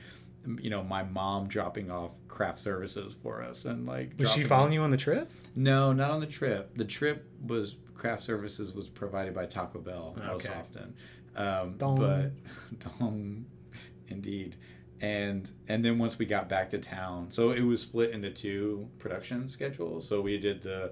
you 0.59 0.69
know 0.69 0.83
my 0.83 1.03
mom 1.03 1.47
dropping 1.47 1.91
off 1.91 2.11
craft 2.27 2.57
services 2.57 3.13
for 3.21 3.43
us 3.43 3.65
and 3.65 3.85
like 3.85 4.13
Was 4.17 4.31
she 4.31 4.43
following 4.43 4.69
off- 4.69 4.73
you 4.73 4.81
on 4.81 4.89
the 4.89 4.97
trip? 4.97 5.29
no 5.55 5.93
not 5.93 6.09
on 6.09 6.19
the 6.19 6.25
trip 6.25 6.75
the 6.75 6.83
trip 6.85 7.29
was 7.45 7.75
craft 7.93 8.23
services 8.23 8.73
was 8.73 8.87
provided 8.89 9.35
by 9.35 9.45
taco 9.45 9.77
bell 9.79 10.17
most 10.17 10.49
often 10.49 10.95
um, 11.35 11.77
Dong. 11.77 11.95
but 11.99 12.31
dong 12.99 13.45
indeed 14.07 14.55
and 14.99 15.51
and 15.67 15.85
then 15.85 15.99
once 15.99 16.17
we 16.17 16.25
got 16.25 16.49
back 16.49 16.71
to 16.71 16.79
town 16.79 17.27
so 17.29 17.51
it 17.51 17.61
was 17.61 17.81
split 17.81 18.09
into 18.09 18.31
two 18.31 18.87
production 18.97 19.47
schedules 19.47 20.07
so 20.07 20.21
we 20.21 20.39
did 20.39 20.63
the 20.63 20.91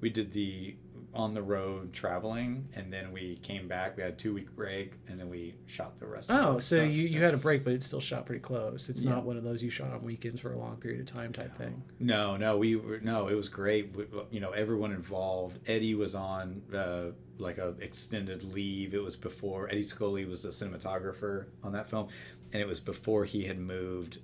we 0.00 0.10
did 0.10 0.32
the 0.32 0.74
on 1.14 1.32
the 1.32 1.42
road 1.42 1.92
traveling 1.92 2.68
and 2.74 2.92
then 2.92 3.10
we 3.12 3.36
came 3.42 3.66
back 3.66 3.96
we 3.96 4.02
had 4.02 4.12
a 4.12 4.16
two 4.16 4.34
week 4.34 4.54
break 4.54 4.92
and 5.08 5.18
then 5.18 5.28
we 5.28 5.54
shot 5.66 5.98
the 5.98 6.06
rest 6.06 6.28
of 6.30 6.36
Oh, 6.36 6.54
the 6.56 6.60
so 6.60 6.76
stuff. 6.76 6.90
you, 6.92 7.04
you 7.04 7.22
had 7.22 7.32
a 7.32 7.38
break, 7.38 7.64
but 7.64 7.72
it 7.72 7.82
still 7.82 8.00
shot 8.00 8.26
pretty 8.26 8.42
close. 8.42 8.88
It's 8.90 9.02
Yeah. 9.02 9.10
not 9.12 9.24
one 9.24 9.36
of 9.38 9.42
those 9.42 9.62
you 9.62 9.70
shot 9.70 9.90
on 9.92 10.02
weekends 10.02 10.40
for 10.42 10.52
a 10.52 10.58
long 10.58 10.76
period 10.76 11.00
of 11.00 11.06
time 11.06 11.32
type 11.32 11.56
thing. 11.56 11.82
No, 11.98 12.36
no, 12.36 12.58
we 12.58 12.76
were 12.76 13.00
no. 13.00 13.28
It 13.28 13.34
was 13.34 13.48
great. 13.48 13.96
We, 13.96 14.04
you 14.30 14.40
know, 14.40 14.50
everyone 14.50 14.92
involved. 14.92 15.58
Eddie 15.66 15.94
was 15.94 16.14
on 16.14 16.60
uh, 16.74 17.12
like 17.38 17.56
a 17.58 17.74
extended 17.80 18.44
leave. 18.44 18.92
It 18.94 19.02
was 19.02 19.16
before 19.16 19.68
Eddie 19.70 19.82
Scully 19.84 20.26
was 20.26 20.42
the 20.42 20.50
cinematographer 20.50 21.46
on 21.62 21.72
that 21.72 21.88
film, 21.88 22.08
and 22.52 22.60
it 22.60 22.68
was 22.68 22.80
before 22.80 23.24
he 23.24 23.44
had 23.44 23.58
moved. 23.58 24.18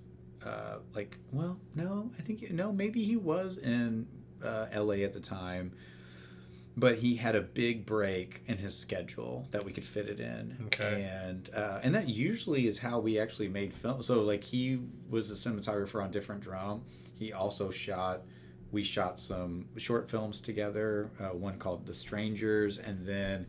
Uh, 0.45 0.77
like, 0.95 1.17
well, 1.33 1.59
no, 1.75 2.11
I 2.19 2.23
think 2.23 2.51
no, 2.53 2.71
maybe 2.71 3.03
he 3.03 3.17
was 3.17 3.57
in 3.57 4.07
uh, 4.45 4.67
L.A. 4.71 5.03
at 5.03 5.15
the 5.15 5.21
time, 5.21 5.73
but 6.77 6.99
he 6.99 7.17
had 7.17 7.37
a 7.37 7.41
big 7.41 7.87
break 7.87 8.43
in 8.47 8.59
his 8.59 8.77
schedule 8.77 9.47
that 9.53 9.65
we 9.65 9.73
could 9.73 9.85
fit 9.85 10.09
it 10.09 10.19
in. 10.21 10.57
Okay. 10.67 11.09
And 11.25 11.49
uh, 11.55 11.81
and 11.83 11.95
that 11.95 12.09
usually 12.09 12.67
is 12.67 12.79
how 12.79 12.99
we 12.99 13.19
actually 13.19 13.49
made 13.49 13.73
film. 13.73 14.03
So 14.03 14.23
like 14.23 14.43
he 14.45 14.81
was 15.09 15.29
the 15.29 15.35
cinematographer 15.37 16.03
on 16.03 16.11
Different 16.11 16.41
Drum. 16.43 16.83
He 17.19 17.33
also 17.33 17.71
shot. 17.71 18.23
We 18.73 18.83
shot 18.83 19.21
some 19.21 19.67
short 19.77 20.11
films 20.11 20.41
together. 20.41 21.11
Uh, 21.21 21.27
one 21.29 21.59
called 21.59 21.87
The 21.87 21.95
Strangers, 21.95 22.79
and 22.79 23.07
then. 23.07 23.47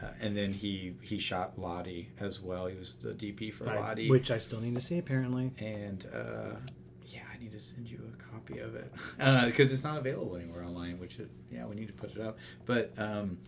Uh, 0.00 0.06
and 0.20 0.36
then 0.36 0.52
he 0.52 0.94
he 1.02 1.18
shot 1.18 1.58
Lottie 1.58 2.10
as 2.20 2.40
well. 2.40 2.68
He 2.68 2.76
was 2.78 2.94
the 3.02 3.14
DP 3.14 3.52
for 3.52 3.68
I- 3.68 3.80
Lottie. 3.80 4.08
which 4.08 4.30
I 4.30 4.38
still 4.38 4.60
need 4.60 4.76
to 4.76 4.80
see 4.80 4.96
apparently. 4.98 5.50
and 5.58 6.06
uh, 6.14 6.54
I 7.38 7.42
need 7.42 7.52
to 7.52 7.60
send 7.60 7.88
you 7.88 8.00
a 8.12 8.32
copy 8.34 8.58
of 8.58 8.74
it 8.74 8.92
because 9.46 9.72
it's 9.72 9.84
not 9.84 9.98
available 9.98 10.36
anywhere 10.36 10.64
online. 10.64 10.98
Which 10.98 11.18
it, 11.20 11.30
yeah, 11.52 11.66
we 11.66 11.76
need 11.76 11.86
to 11.88 11.92
put 11.92 12.10
it 12.10 12.20
up. 12.20 12.38
But 12.66 12.92
um, 12.98 13.38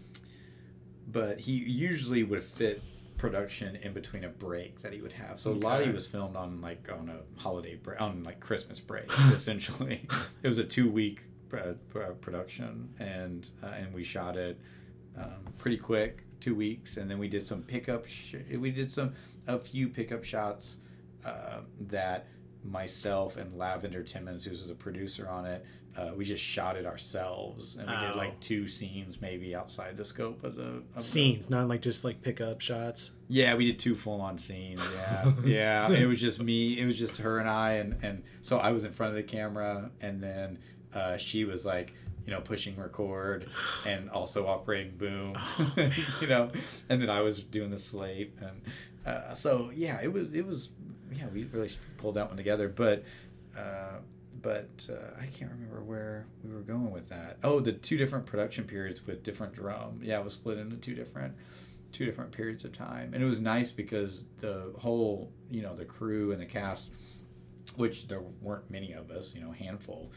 but 1.08 1.40
he 1.40 1.52
usually 1.52 2.22
would 2.22 2.44
fit 2.44 2.82
production 3.18 3.76
in 3.76 3.92
between 3.92 4.24
a 4.24 4.28
break 4.28 4.80
that 4.80 4.92
he 4.92 5.00
would 5.02 5.12
have. 5.12 5.38
So 5.38 5.50
Okay. 5.52 5.60
Lottie 5.60 5.90
was 5.90 6.06
filmed 6.06 6.36
on 6.36 6.60
like 6.60 6.88
on 6.90 7.08
a 7.10 7.40
holiday 7.40 7.74
break, 7.74 8.00
on 8.00 8.22
like 8.24 8.40
Christmas 8.40 8.78
break 8.80 9.10
essentially. 9.34 10.06
it 10.42 10.48
was 10.48 10.58
a 10.58 10.64
two 10.64 10.90
week 10.90 11.22
uh, 11.52 11.72
uh, 11.98 12.10
production, 12.20 12.94
and 12.98 13.50
uh, 13.62 13.66
and 13.66 13.92
we 13.92 14.04
shot 14.04 14.36
it 14.36 14.60
um, 15.18 15.52
pretty 15.58 15.76
quick, 15.78 16.22
two 16.40 16.54
weeks, 16.54 16.96
and 16.96 17.10
then 17.10 17.18
we 17.18 17.28
did 17.28 17.44
some 17.46 17.62
pickup. 17.62 18.06
Sh- 18.06 18.36
we 18.56 18.70
did 18.70 18.92
some 18.92 19.14
a 19.48 19.58
few 19.58 19.88
pickup 19.88 20.22
shots 20.22 20.76
uh, 21.24 21.58
that 21.80 22.28
myself 22.64 23.36
and 23.36 23.56
Lavender 23.56 24.02
Timmons, 24.02 24.44
who 24.44 24.50
was 24.50 24.68
a 24.70 24.74
producer 24.74 25.28
on 25.28 25.46
it, 25.46 25.64
uh, 25.96 26.10
we 26.16 26.24
just 26.24 26.42
shot 26.42 26.76
it 26.76 26.86
ourselves, 26.86 27.76
and 27.76 27.88
we 27.88 27.96
did 27.96 28.12
Oh. 28.12 28.16
like 28.16 28.38
two 28.40 28.68
scenes 28.68 29.20
maybe 29.20 29.54
outside 29.56 29.96
the 29.96 30.04
scope 30.04 30.44
of 30.44 30.54
the 30.54 30.62
of 30.62 30.94
the- 30.94 31.00
Scenes, 31.02 31.50
not 31.50 31.66
like 31.68 31.82
just 31.82 32.04
like 32.04 32.22
pickup 32.22 32.60
shots. 32.60 33.10
yeah, 33.28 33.54
we 33.54 33.64
did 33.66 33.78
two 33.78 33.96
full 33.96 34.20
on 34.20 34.38
scenes. 34.38 34.80
Yeah, 34.94 35.32
yeah. 35.44 35.90
It 35.90 36.06
was 36.06 36.20
just 36.20 36.40
me. 36.40 36.78
It 36.78 36.86
was 36.86 36.96
just 36.98 37.16
her 37.18 37.38
and 37.40 37.48
I, 37.48 37.72
and 37.72 37.96
and 38.04 38.22
so 38.42 38.58
I 38.58 38.70
was 38.70 38.84
in 38.84 38.92
front 38.92 39.10
of 39.10 39.16
the 39.16 39.22
camera, 39.24 39.90
and 40.00 40.22
then 40.22 40.58
uh, 40.94 41.16
she 41.16 41.44
was 41.44 41.64
like, 41.66 41.92
you 42.24 42.30
know, 42.32 42.40
pushing 42.40 42.76
record 42.76 43.48
and 43.84 44.10
also 44.10 44.46
operating 44.46 44.96
boom, 44.96 45.36
you 46.20 46.26
know, 46.28 46.50
and 46.88 47.02
then 47.02 47.10
I 47.10 47.20
was 47.22 47.42
doing 47.42 47.70
the 47.70 47.78
slate, 47.78 48.32
and 48.40 48.62
uh, 49.04 49.34
so 49.34 49.72
yeah, 49.74 49.98
it 50.00 50.12
was 50.12 50.32
it 50.32 50.46
was 50.46 50.68
yeah, 51.12 51.26
we 51.32 51.44
really 51.44 51.70
pulled 51.98 52.14
that 52.16 52.28
one 52.28 52.36
together, 52.36 52.68
but. 52.68 53.04
Uh, 53.56 53.98
but 54.42 54.70
uh, 54.88 55.20
I 55.20 55.26
can't 55.26 55.50
remember 55.50 55.82
where 55.82 56.24
we 56.42 56.54
were 56.54 56.60
going 56.62 56.92
with 56.92 57.08
that. 57.10 57.36
Oh, 57.42 57.60
the 57.60 57.72
two 57.72 57.98
different 57.98 58.24
production 58.24 58.64
periods 58.64 59.04
with 59.06 59.22
different 59.22 59.52
drum. 59.54 60.00
Yeah, 60.02 60.18
it 60.20 60.24
was 60.24 60.32
split 60.34 60.56
into 60.56 60.76
two 60.76 60.94
different 60.94 61.34
two 61.92 62.06
different 62.06 62.30
periods 62.30 62.64
of 62.64 62.72
time 62.72 63.12
and 63.12 63.20
it 63.22 63.26
was 63.26 63.40
nice 63.40 63.72
because 63.72 64.22
the 64.38 64.72
whole 64.78 65.32
you 65.50 65.60
know 65.60 65.74
the 65.74 65.84
crew 65.84 66.30
and 66.30 66.40
the 66.40 66.46
cast 66.46 66.88
which 67.74 68.06
there 68.06 68.22
weren't 68.40 68.70
many 68.70 68.92
of 68.92 69.10
us 69.10 69.34
you 69.34 69.40
know 69.40 69.50
handful 69.50 70.12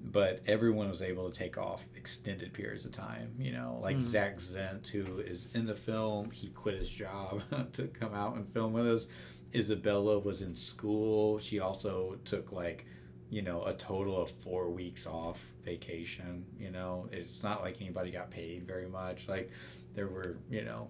but 0.00 0.40
everyone 0.46 0.88
was 0.88 1.02
able 1.02 1.30
to 1.30 1.38
take 1.38 1.58
off 1.58 1.84
extended 1.96 2.54
periods 2.54 2.86
of 2.86 2.92
time 2.92 3.30
you 3.38 3.52
know 3.52 3.78
like 3.82 3.96
Mm. 3.98 4.00
zach 4.10 4.40
zent 4.40 4.88
who 4.88 5.18
is 5.18 5.48
in 5.52 5.66
the 5.66 5.74
film 5.74 6.30
he 6.30 6.48
quit 6.48 6.78
his 6.78 6.88
job 6.88 7.42
to 7.74 7.88
come 7.88 8.14
out 8.14 8.34
and 8.36 8.48
film 8.54 8.72
with 8.72 8.88
us 8.88 9.06
isabella 9.54 10.18
was 10.18 10.40
in 10.40 10.54
school 10.54 11.38
she 11.38 11.60
also 11.60 12.16
took 12.24 12.52
like 12.52 12.86
you 13.30 13.42
know 13.42 13.64
a 13.64 13.74
total 13.74 14.20
of 14.20 14.30
four 14.30 14.70
weeks 14.70 15.06
off 15.06 15.40
vacation 15.64 16.44
you 16.58 16.70
know 16.70 17.08
it's 17.12 17.42
not 17.42 17.62
like 17.62 17.76
anybody 17.80 18.10
got 18.10 18.30
paid 18.30 18.66
very 18.66 18.88
much 18.88 19.28
like 19.28 19.50
there 19.94 20.06
were 20.08 20.36
you 20.50 20.64
know 20.64 20.88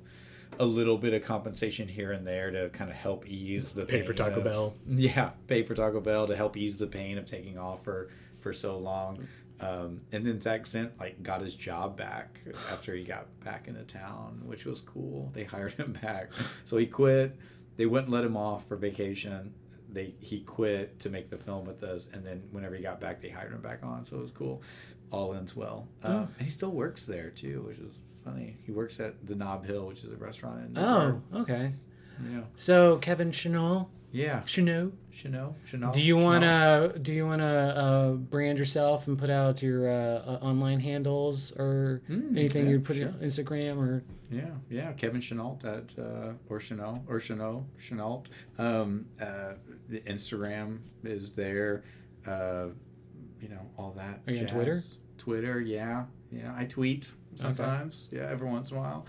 a 0.58 0.64
little 0.64 0.98
bit 0.98 1.14
of 1.14 1.22
compensation 1.22 1.88
here 1.88 2.12
and 2.12 2.26
there 2.26 2.50
to 2.50 2.68
kind 2.70 2.90
of 2.90 2.96
help 2.96 3.26
ease 3.26 3.72
the 3.72 3.86
Paid 3.86 4.04
for 4.06 4.12
Taco 4.12 4.38
of- 4.38 4.44
Bell. 4.44 4.74
yeah 4.88 5.30
pay 5.46 5.62
for 5.62 5.74
taco 5.74 6.00
bell 6.00 6.26
to 6.26 6.36
help 6.36 6.56
ease 6.56 6.76
the 6.76 6.86
pain 6.86 7.16
of 7.16 7.26
taking 7.26 7.58
off 7.58 7.82
for 7.84 8.10
for 8.40 8.52
so 8.52 8.76
long 8.78 9.26
um, 9.60 10.00
and 10.10 10.26
then 10.26 10.40
Zach 10.40 10.66
Zent 10.66 10.98
like 10.98 11.22
got 11.22 11.40
his 11.40 11.54
job 11.54 11.96
back 11.96 12.40
after 12.72 12.94
he 12.96 13.04
got 13.04 13.28
back 13.44 13.68
into 13.68 13.82
town, 13.84 14.42
which 14.44 14.64
was 14.64 14.80
cool. 14.80 15.30
They 15.34 15.44
hired 15.54 15.74
him 15.74 15.96
back, 16.02 16.32
so 16.64 16.78
he 16.78 16.86
quit. 16.86 17.36
They 17.76 17.86
wouldn't 17.86 18.10
let 18.12 18.24
him 18.24 18.36
off 18.36 18.66
for 18.66 18.76
vacation. 18.76 19.54
They 19.90 20.14
he 20.20 20.40
quit 20.40 20.98
to 21.00 21.10
make 21.10 21.28
the 21.30 21.36
film 21.36 21.64
with 21.66 21.82
us, 21.82 22.08
and 22.12 22.24
then 22.24 22.42
whenever 22.50 22.74
he 22.74 22.82
got 22.82 23.00
back, 23.00 23.20
they 23.20 23.28
hired 23.28 23.52
him 23.52 23.60
back 23.60 23.80
on. 23.82 24.04
So 24.06 24.16
it 24.16 24.22
was 24.22 24.30
cool. 24.30 24.62
All 25.10 25.34
ends 25.34 25.54
well, 25.54 25.88
um, 26.02 26.12
Oh. 26.12 26.28
and 26.38 26.46
he 26.46 26.50
still 26.50 26.70
works 26.70 27.04
there 27.04 27.28
too, 27.30 27.62
which 27.66 27.78
is 27.78 27.94
funny. 28.24 28.56
He 28.64 28.72
works 28.72 28.98
at 29.00 29.26
the 29.26 29.34
Knob 29.34 29.66
Hill, 29.66 29.86
which 29.86 30.02
is 30.04 30.10
a 30.12 30.16
restaurant 30.16 30.64
in. 30.76 30.78
Oh, 30.78 31.20
okay. 31.34 31.74
Yeah, 32.30 32.40
So 32.56 32.96
Kevin 32.98 33.32
Chanel, 33.32 33.90
yeah. 34.10 34.42
Chanel. 34.44 34.92
Chanel, 35.14 35.56
Chanel. 35.66 35.92
Do 35.92 36.02
you 36.02 36.16
want 36.16 36.42
to 36.44 36.98
do 37.00 37.12
you 37.12 37.26
want 37.26 37.42
to 37.42 37.46
uh, 37.46 38.12
brand 38.12 38.58
yourself 38.58 39.06
and 39.08 39.18
put 39.18 39.28
out 39.30 39.62
your 39.62 39.90
uh, 39.90 39.94
uh, 39.94 40.38
online 40.40 40.80
handles 40.80 41.52
or 41.58 42.00
Mm, 42.08 42.36
anything 42.36 42.64
yeah, 42.64 42.70
you'd 42.72 42.84
put 42.84 42.96
sure. 42.96 43.08
on 43.08 43.14
Instagram 43.14 43.76
or 43.76 44.02
Yeah, 44.30 44.50
yeah, 44.70 44.92
Kevin 44.92 45.20
Chenault 45.20 45.58
at 45.64 45.90
uh, 46.02 46.32
or 46.48 46.60
Chanel 46.60 47.04
or 47.08 47.20
Chanel 47.20 47.66
Chenault. 47.78 48.24
Um, 48.58 49.04
uh, 49.20 49.52
the 49.88 50.00
Instagram 50.00 50.78
is 51.04 51.34
there. 51.34 51.84
Uh, 52.26 52.68
you 53.40 53.48
know 53.50 53.66
all 53.76 53.92
that. 53.96 54.20
Are 54.26 54.32
you 54.32 54.40
on. 54.40 54.46
Twitter? 54.46 54.80
Twitter, 55.18 55.60
yeah, 55.60 56.04
yeah. 56.30 56.54
I 56.56 56.64
tweet 56.64 57.12
sometimes. 57.34 58.08
Yeah, 58.10 58.28
every 58.30 58.48
once 58.48 58.70
in 58.70 58.78
a 58.78 58.80
while. 58.80 59.04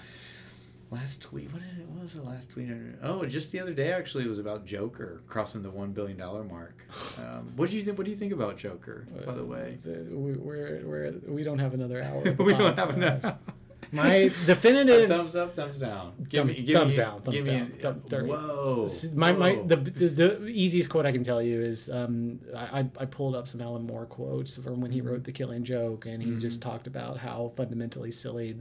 Last 0.94 1.22
tweet. 1.22 1.52
What, 1.52 1.62
did 1.62 1.90
what 1.90 2.04
was 2.04 2.14
the 2.14 2.22
last 2.22 2.50
tweet? 2.52 2.70
Oh, 3.02 3.26
just 3.26 3.52
the 3.52 3.60
other 3.60 3.74
day 3.74 3.92
actually. 3.92 4.24
It 4.26 4.30
was 4.30 4.40
about 4.40 4.66
Joker 4.66 5.22
crossing 5.28 5.64
the 5.64 5.70
one 5.72 5.92
billion 5.92 6.18
dollar 6.18 6.44
mark. 6.44 6.78
Um, 7.20 7.54
what 7.56 7.70
do 7.70 7.78
you 7.78 7.84
think? 7.84 7.98
What 7.98 8.06
do 8.06 8.12
you 8.12 8.18
think 8.18 8.34
about 8.34 8.58
Joker? 8.58 9.08
By 9.26 9.34
the 9.34 9.46
way, 9.46 9.78
The- 9.84 10.06
we, 10.16 10.34
we're, 10.34 10.82
we're, 10.84 11.14
we 11.28 11.44
don't 11.44 11.60
have 11.60 11.74
another 11.74 12.02
hour. 12.04 12.22
we 12.40 12.54
don't 12.54 12.78
have 12.78 12.92
enough. 12.96 13.36
My 13.92 14.32
definitive 14.48 15.08
thumbs 15.08 15.36
up, 15.36 15.56
thumbs 15.56 15.78
down. 15.78 16.14
Give 16.28 16.48
thumbs- 16.52 16.72
thumbs 16.72 16.96
down, 16.96 17.22
thumbs 17.22 17.36
give 17.38 17.46
down. 17.46 17.70
Me, 17.70 17.78
Thumb- 17.80 18.28
whoa. 18.28 18.88
My, 19.14 19.32
my 19.34 19.56
the, 19.66 19.76
the 19.76 20.08
the 20.10 20.48
easiest 20.48 20.90
quote 20.90 21.06
I 21.06 21.12
can 21.12 21.24
tell 21.24 21.42
you 21.42 21.62
is 21.62 21.90
um, 21.92 22.40
I, 22.56 22.88
I- 23.00 23.06
pulled 23.06 23.36
up 23.36 23.48
some 23.48 23.62
Alan 23.62 23.86
Moore 23.86 24.06
quotes 24.08 24.58
from 24.58 24.82
when 24.82 24.92
he 24.92 25.00
Mm-hmm. 25.00 25.10
wrote 25.10 25.24
The 25.26 25.32
Killing 25.32 25.64
Joke, 25.64 26.06
and 26.08 26.24
he 26.24 26.36
just 26.38 26.62
talked 26.62 26.88
about 26.88 27.18
how 27.18 27.52
fundamentally 27.56 28.12
silly 28.12 28.56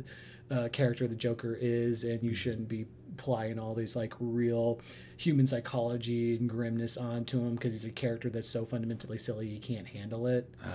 uh, 0.52 0.68
character 0.68 1.06
the 1.08 1.14
Joker 1.16 1.56
is, 1.60 2.04
and 2.04 2.22
you 2.22 2.34
shouldn't 2.34 2.68
be 2.68 2.86
applying 3.18 3.58
all 3.58 3.74
these 3.74 3.94
like 3.96 4.12
real 4.20 4.80
human 5.18 5.46
psychology 5.46 6.34
and 6.36 6.48
grimness 6.48 6.96
onto 6.96 7.38
him 7.38 7.54
because 7.54 7.72
he's 7.72 7.84
a 7.84 7.90
character 7.90 8.28
that's 8.30 8.48
so 8.48 8.64
fundamentally 8.64 9.18
silly 9.18 9.46
you 9.46 9.60
can't 9.60 9.86
handle 9.86 10.26
it. 10.26 10.50
Oh 10.64 10.68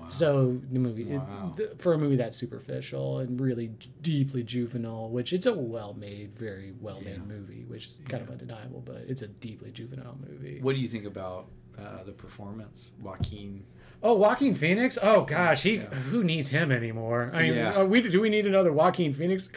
wow. 0.00 0.08
So 0.08 0.60
the 0.72 0.78
movie, 0.80 1.10
it- 1.12 1.20
th- 1.56 1.68
for 1.78 1.92
a 1.92 1.98
movie 1.98 2.16
that's 2.16 2.36
superficial 2.36 3.18
and 3.18 3.40
really 3.40 3.70
deeply 4.02 4.42
juvenile, 4.42 5.10
which 5.10 5.32
it's 5.32 5.46
a 5.46 5.52
well-made, 5.52 6.36
very 6.38 6.72
well-made 6.80 7.16
Yeah. 7.18 7.34
movie, 7.34 7.64
which 7.68 7.86
is 7.86 8.00
kind 8.08 8.22
of 8.22 8.30
undeniable, 8.30 8.82
but 8.84 9.04
it's 9.08 9.22
a 9.22 9.28
deeply 9.28 9.70
juvenile 9.70 10.18
movie. 10.28 10.60
what 10.60 10.74
do 10.74 10.80
you 10.80 10.88
think 10.88 11.04
about 11.04 11.46
uh, 11.78 12.02
the 12.04 12.12
performance, 12.12 12.90
Joaquin. 13.02 13.64
Oh, 14.04 14.14
Joaquin 14.14 14.54
Phoenix. 14.54 14.98
Oh 15.02 15.22
gosh, 15.22 15.62
he 15.62 15.76
Yeah. 15.76 15.86
who 15.94 16.22
needs 16.22 16.50
him 16.50 16.70
anymore? 16.70 17.30
I 17.32 17.42
mean, 17.42 17.54
Yeah. 17.54 17.82
we 17.84 18.00
do 18.02 18.20
we 18.20 18.28
need 18.28 18.46
another 18.46 18.72
Joaquin 18.72 19.14
Phoenix? 19.14 19.48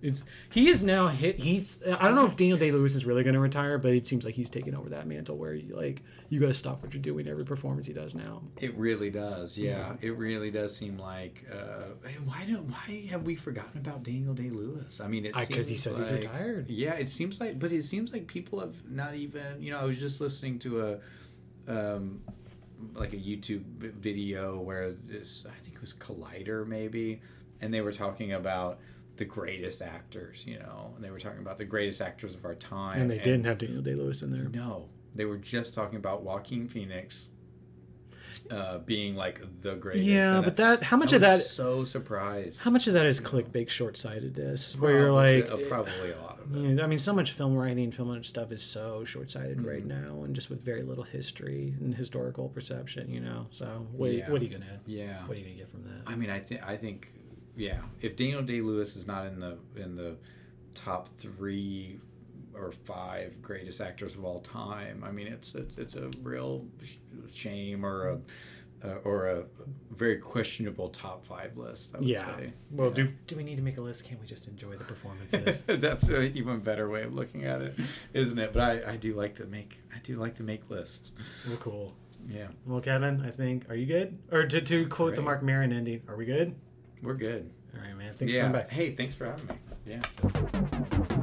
It's 0.00 0.22
he 0.50 0.68
is 0.68 0.84
now 0.84 1.08
hit. 1.08 1.40
He's 1.40 1.82
I 1.84 2.04
don't 2.06 2.14
know 2.14 2.24
if 2.24 2.36
Daniel 2.36 2.56
Day 2.56 2.70
Lewis 2.70 2.94
is 2.94 3.04
really 3.04 3.24
going 3.24 3.34
to 3.34 3.40
retire, 3.40 3.78
but 3.78 3.92
it 3.94 4.06
seems 4.06 4.24
like 4.24 4.36
he's 4.36 4.48
taking 4.48 4.76
over 4.76 4.88
that 4.90 5.08
mantle 5.08 5.36
where 5.36 5.52
you 5.54 5.74
like 5.74 6.02
you 6.28 6.38
got 6.38 6.46
to 6.46 6.54
stop 6.54 6.80
what 6.84 6.94
you're 6.94 7.02
doing 7.02 7.26
every 7.26 7.44
performance 7.44 7.88
he 7.88 7.92
does 7.92 8.14
now. 8.14 8.42
It 8.60 8.76
really 8.76 9.10
does, 9.10 9.58
yeah. 9.58 9.96
It 10.00 10.16
really 10.16 10.52
does 10.52 10.76
seem 10.76 10.98
like. 10.98 11.44
Uh, 11.52 11.94
why 12.24 12.44
do 12.46 12.58
Why 12.58 13.06
have 13.10 13.24
we 13.24 13.34
forgotten 13.34 13.80
about 13.80 14.04
Daniel 14.04 14.34
Day 14.34 14.50
Lewis? 14.50 15.00
I 15.00 15.08
mean, 15.08 15.26
it 15.26 15.34
because 15.34 15.66
he 15.66 15.76
says 15.76 15.98
he's 15.98 16.12
retired. 16.12 16.70
Yeah, 16.70 16.94
it 16.94 17.08
seems 17.08 17.40
like, 17.40 17.58
but 17.58 17.72
it 17.72 17.84
seems 17.84 18.12
like 18.12 18.28
people 18.28 18.60
have 18.60 18.76
not 18.88 19.16
even. 19.16 19.60
You 19.60 19.72
know, 19.72 19.80
I 19.80 19.84
was 19.84 19.96
just 19.98 20.20
listening 20.20 20.60
to 20.60 20.80
a, 20.86 20.98
um, 21.96 22.20
like 22.94 23.12
a 23.12 23.16
YouTube 23.16 23.62
video 23.64 24.58
where 24.58 24.92
this, 24.92 25.44
I 25.48 25.58
think 25.60 25.76
it 25.76 25.80
was 25.80 25.92
Collider 25.92 26.66
maybe, 26.66 27.20
and 27.60 27.72
they 27.72 27.80
were 27.80 27.92
talking 27.92 28.32
about 28.32 28.78
the 29.16 29.24
greatest 29.24 29.82
actors. 29.82 30.44
You 30.46 30.58
know, 30.58 30.92
and 30.94 31.04
they 31.04 31.10
were 31.10 31.18
talking 31.18 31.40
about 31.40 31.58
the 31.58 31.64
greatest 31.64 32.00
actors 32.00 32.34
of 32.34 32.44
our 32.44 32.54
time, 32.54 33.02
And 33.02 33.10
they 33.10 33.18
didn't 33.18 33.44
have 33.44 33.58
Daniel 33.58 33.82
Day 33.82 33.94
Lewis 33.94 34.22
in 34.22 34.30
there. 34.30 34.48
No, 34.48 34.88
they 35.14 35.24
were 35.24 35.38
just 35.38 35.74
talking 35.74 35.96
about 35.96 36.22
Joaquin 36.22 36.68
Phoenix. 36.68 37.28
Uh, 38.50 38.78
being 38.78 39.14
like 39.14 39.42
the 39.60 39.74
greatest. 39.74 40.06
Yeah, 40.06 40.40
but 40.40 40.56
that 40.56 40.82
how 40.82 40.96
much 40.96 41.12
I 41.12 41.16
of 41.16 41.22
that 41.22 41.40
So 41.42 41.84
surprised. 41.84 42.58
how 42.58 42.70
much 42.70 42.86
of 42.86 42.94
that 42.94 43.04
is 43.06 43.20
clickbait 43.20 43.68
short 43.68 43.96
sightedness? 43.96 44.74
Where 44.76 44.92
you're 44.98 45.12
like, 45.12 45.46
Probably- 45.48 45.64
uh, 45.64 45.68
probably 45.68 46.10
a 46.12 46.20
lot 46.22 46.38
of 46.40 46.54
it. 46.56 46.80
I 46.82 46.86
mean, 46.86 46.98
so 46.98 47.12
much 47.12 47.32
film 47.32 47.54
writing, 47.54 47.90
film 47.92 48.10
and 48.10 48.24
stuff 48.24 48.50
is 48.52 48.62
so 48.62 49.04
short-sighted 49.04 49.64
right 49.64 49.86
Mm-hmm. 49.86 49.88
now, 50.18 50.22
and 50.24 50.34
just 50.34 50.48
with 50.48 50.64
very 50.64 50.82
little 50.82 51.04
history 51.04 51.74
and 51.80 51.94
historical 51.94 52.48
perception, 52.48 53.10
you 53.12 53.20
know. 53.20 53.48
So 53.50 53.86
what, 53.92 54.12
Yeah. 54.12 54.30
what 54.30 54.40
are 54.40 54.44
you 54.44 54.50
gonna 54.50 54.80
Yeah. 54.86 55.26
what 55.26 55.36
are 55.36 55.40
you 55.40 55.44
gonna 55.46 55.56
get 55.56 55.70
from 55.70 55.84
that? 55.84 56.02
I 56.06 56.16
mean, 56.16 56.30
I 56.30 56.40
think 56.40 56.62
I 56.66 56.76
think, 56.76 57.08
yeah. 57.56 57.80
If 58.00 58.16
Daniel 58.16 58.42
Day 58.42 58.60
Lewis 58.62 58.96
is 58.96 59.06
not 59.06 59.26
in 59.26 59.40
the 59.40 59.58
in 59.76 59.96
the 59.96 60.16
top 60.74 61.08
three 61.18 62.00
or 62.58 62.72
five 62.72 63.40
greatest 63.42 63.80
actors 63.80 64.14
of 64.14 64.24
all 64.24 64.40
time, 64.40 65.04
I 65.06 65.10
mean, 65.10 65.26
it's 65.28 65.54
it's, 65.54 65.76
it's 65.78 65.94
a 65.94 66.10
real 66.22 66.66
shame 67.32 67.84
or 67.84 68.08
a 68.08 68.18
uh, 68.84 68.94
or 69.04 69.26
a 69.26 69.44
very 69.90 70.18
questionable 70.18 70.88
top 70.88 71.26
five 71.26 71.56
list. 71.56 71.90
I 71.94 71.98
would 71.98 72.08
yeah. 72.08 72.36
say. 72.36 72.52
Well, 72.70 72.88
Yeah. 72.88 72.94
do 72.94 73.08
do 73.26 73.36
we 73.36 73.42
need 73.42 73.56
to 73.56 73.62
make 73.62 73.76
a 73.76 73.80
list? 73.80 74.04
Can't 74.04 74.20
we 74.20 74.26
just 74.26 74.46
enjoy 74.48 74.76
the 74.76 74.84
performances? 74.84 75.60
That's 75.66 76.04
an 76.04 76.32
even 76.36 76.60
better 76.60 76.88
way 76.88 77.02
of 77.02 77.14
looking 77.14 77.44
at 77.44 77.60
it, 77.60 77.76
isn't 78.12 78.38
it? 78.38 78.52
But 78.52 78.62
I, 78.62 78.92
I 78.92 78.96
do 78.96 79.14
like 79.14 79.34
to 79.36 79.46
make 79.46 79.80
I 79.94 79.98
do 80.02 80.16
like 80.16 80.36
to 80.36 80.42
make 80.42 80.68
lists. 80.70 81.10
We're 81.48 81.56
cool. 81.56 81.94
Yeah, 82.28 82.48
Well, 82.66 82.80
Kevin, 82.80 83.22
I 83.24 83.30
think 83.30 83.70
are 83.70 83.74
you 83.74 83.86
good? 83.86 84.18
Or 84.30 84.44
to, 84.44 84.60
to 84.60 84.86
quote 84.88 85.14
the 85.14 85.22
Mark 85.22 85.42
Maron 85.42 85.72
ending, 85.72 86.02
are 86.08 86.16
we 86.16 86.26
good? 86.26 86.54
we're 87.00 87.14
good. 87.14 87.48
All 87.74 87.80
right, 87.80 87.96
man. 87.96 88.14
Thanks 88.18 88.34
yeah. 88.34 88.40
for 88.40 88.46
coming 88.48 88.60
back. 88.60 88.70
Hey, 88.70 88.94
thanks 88.94 89.14
for 89.14 89.26
having 89.26 89.46
me. 89.46 89.54
Yeah. 89.86 91.14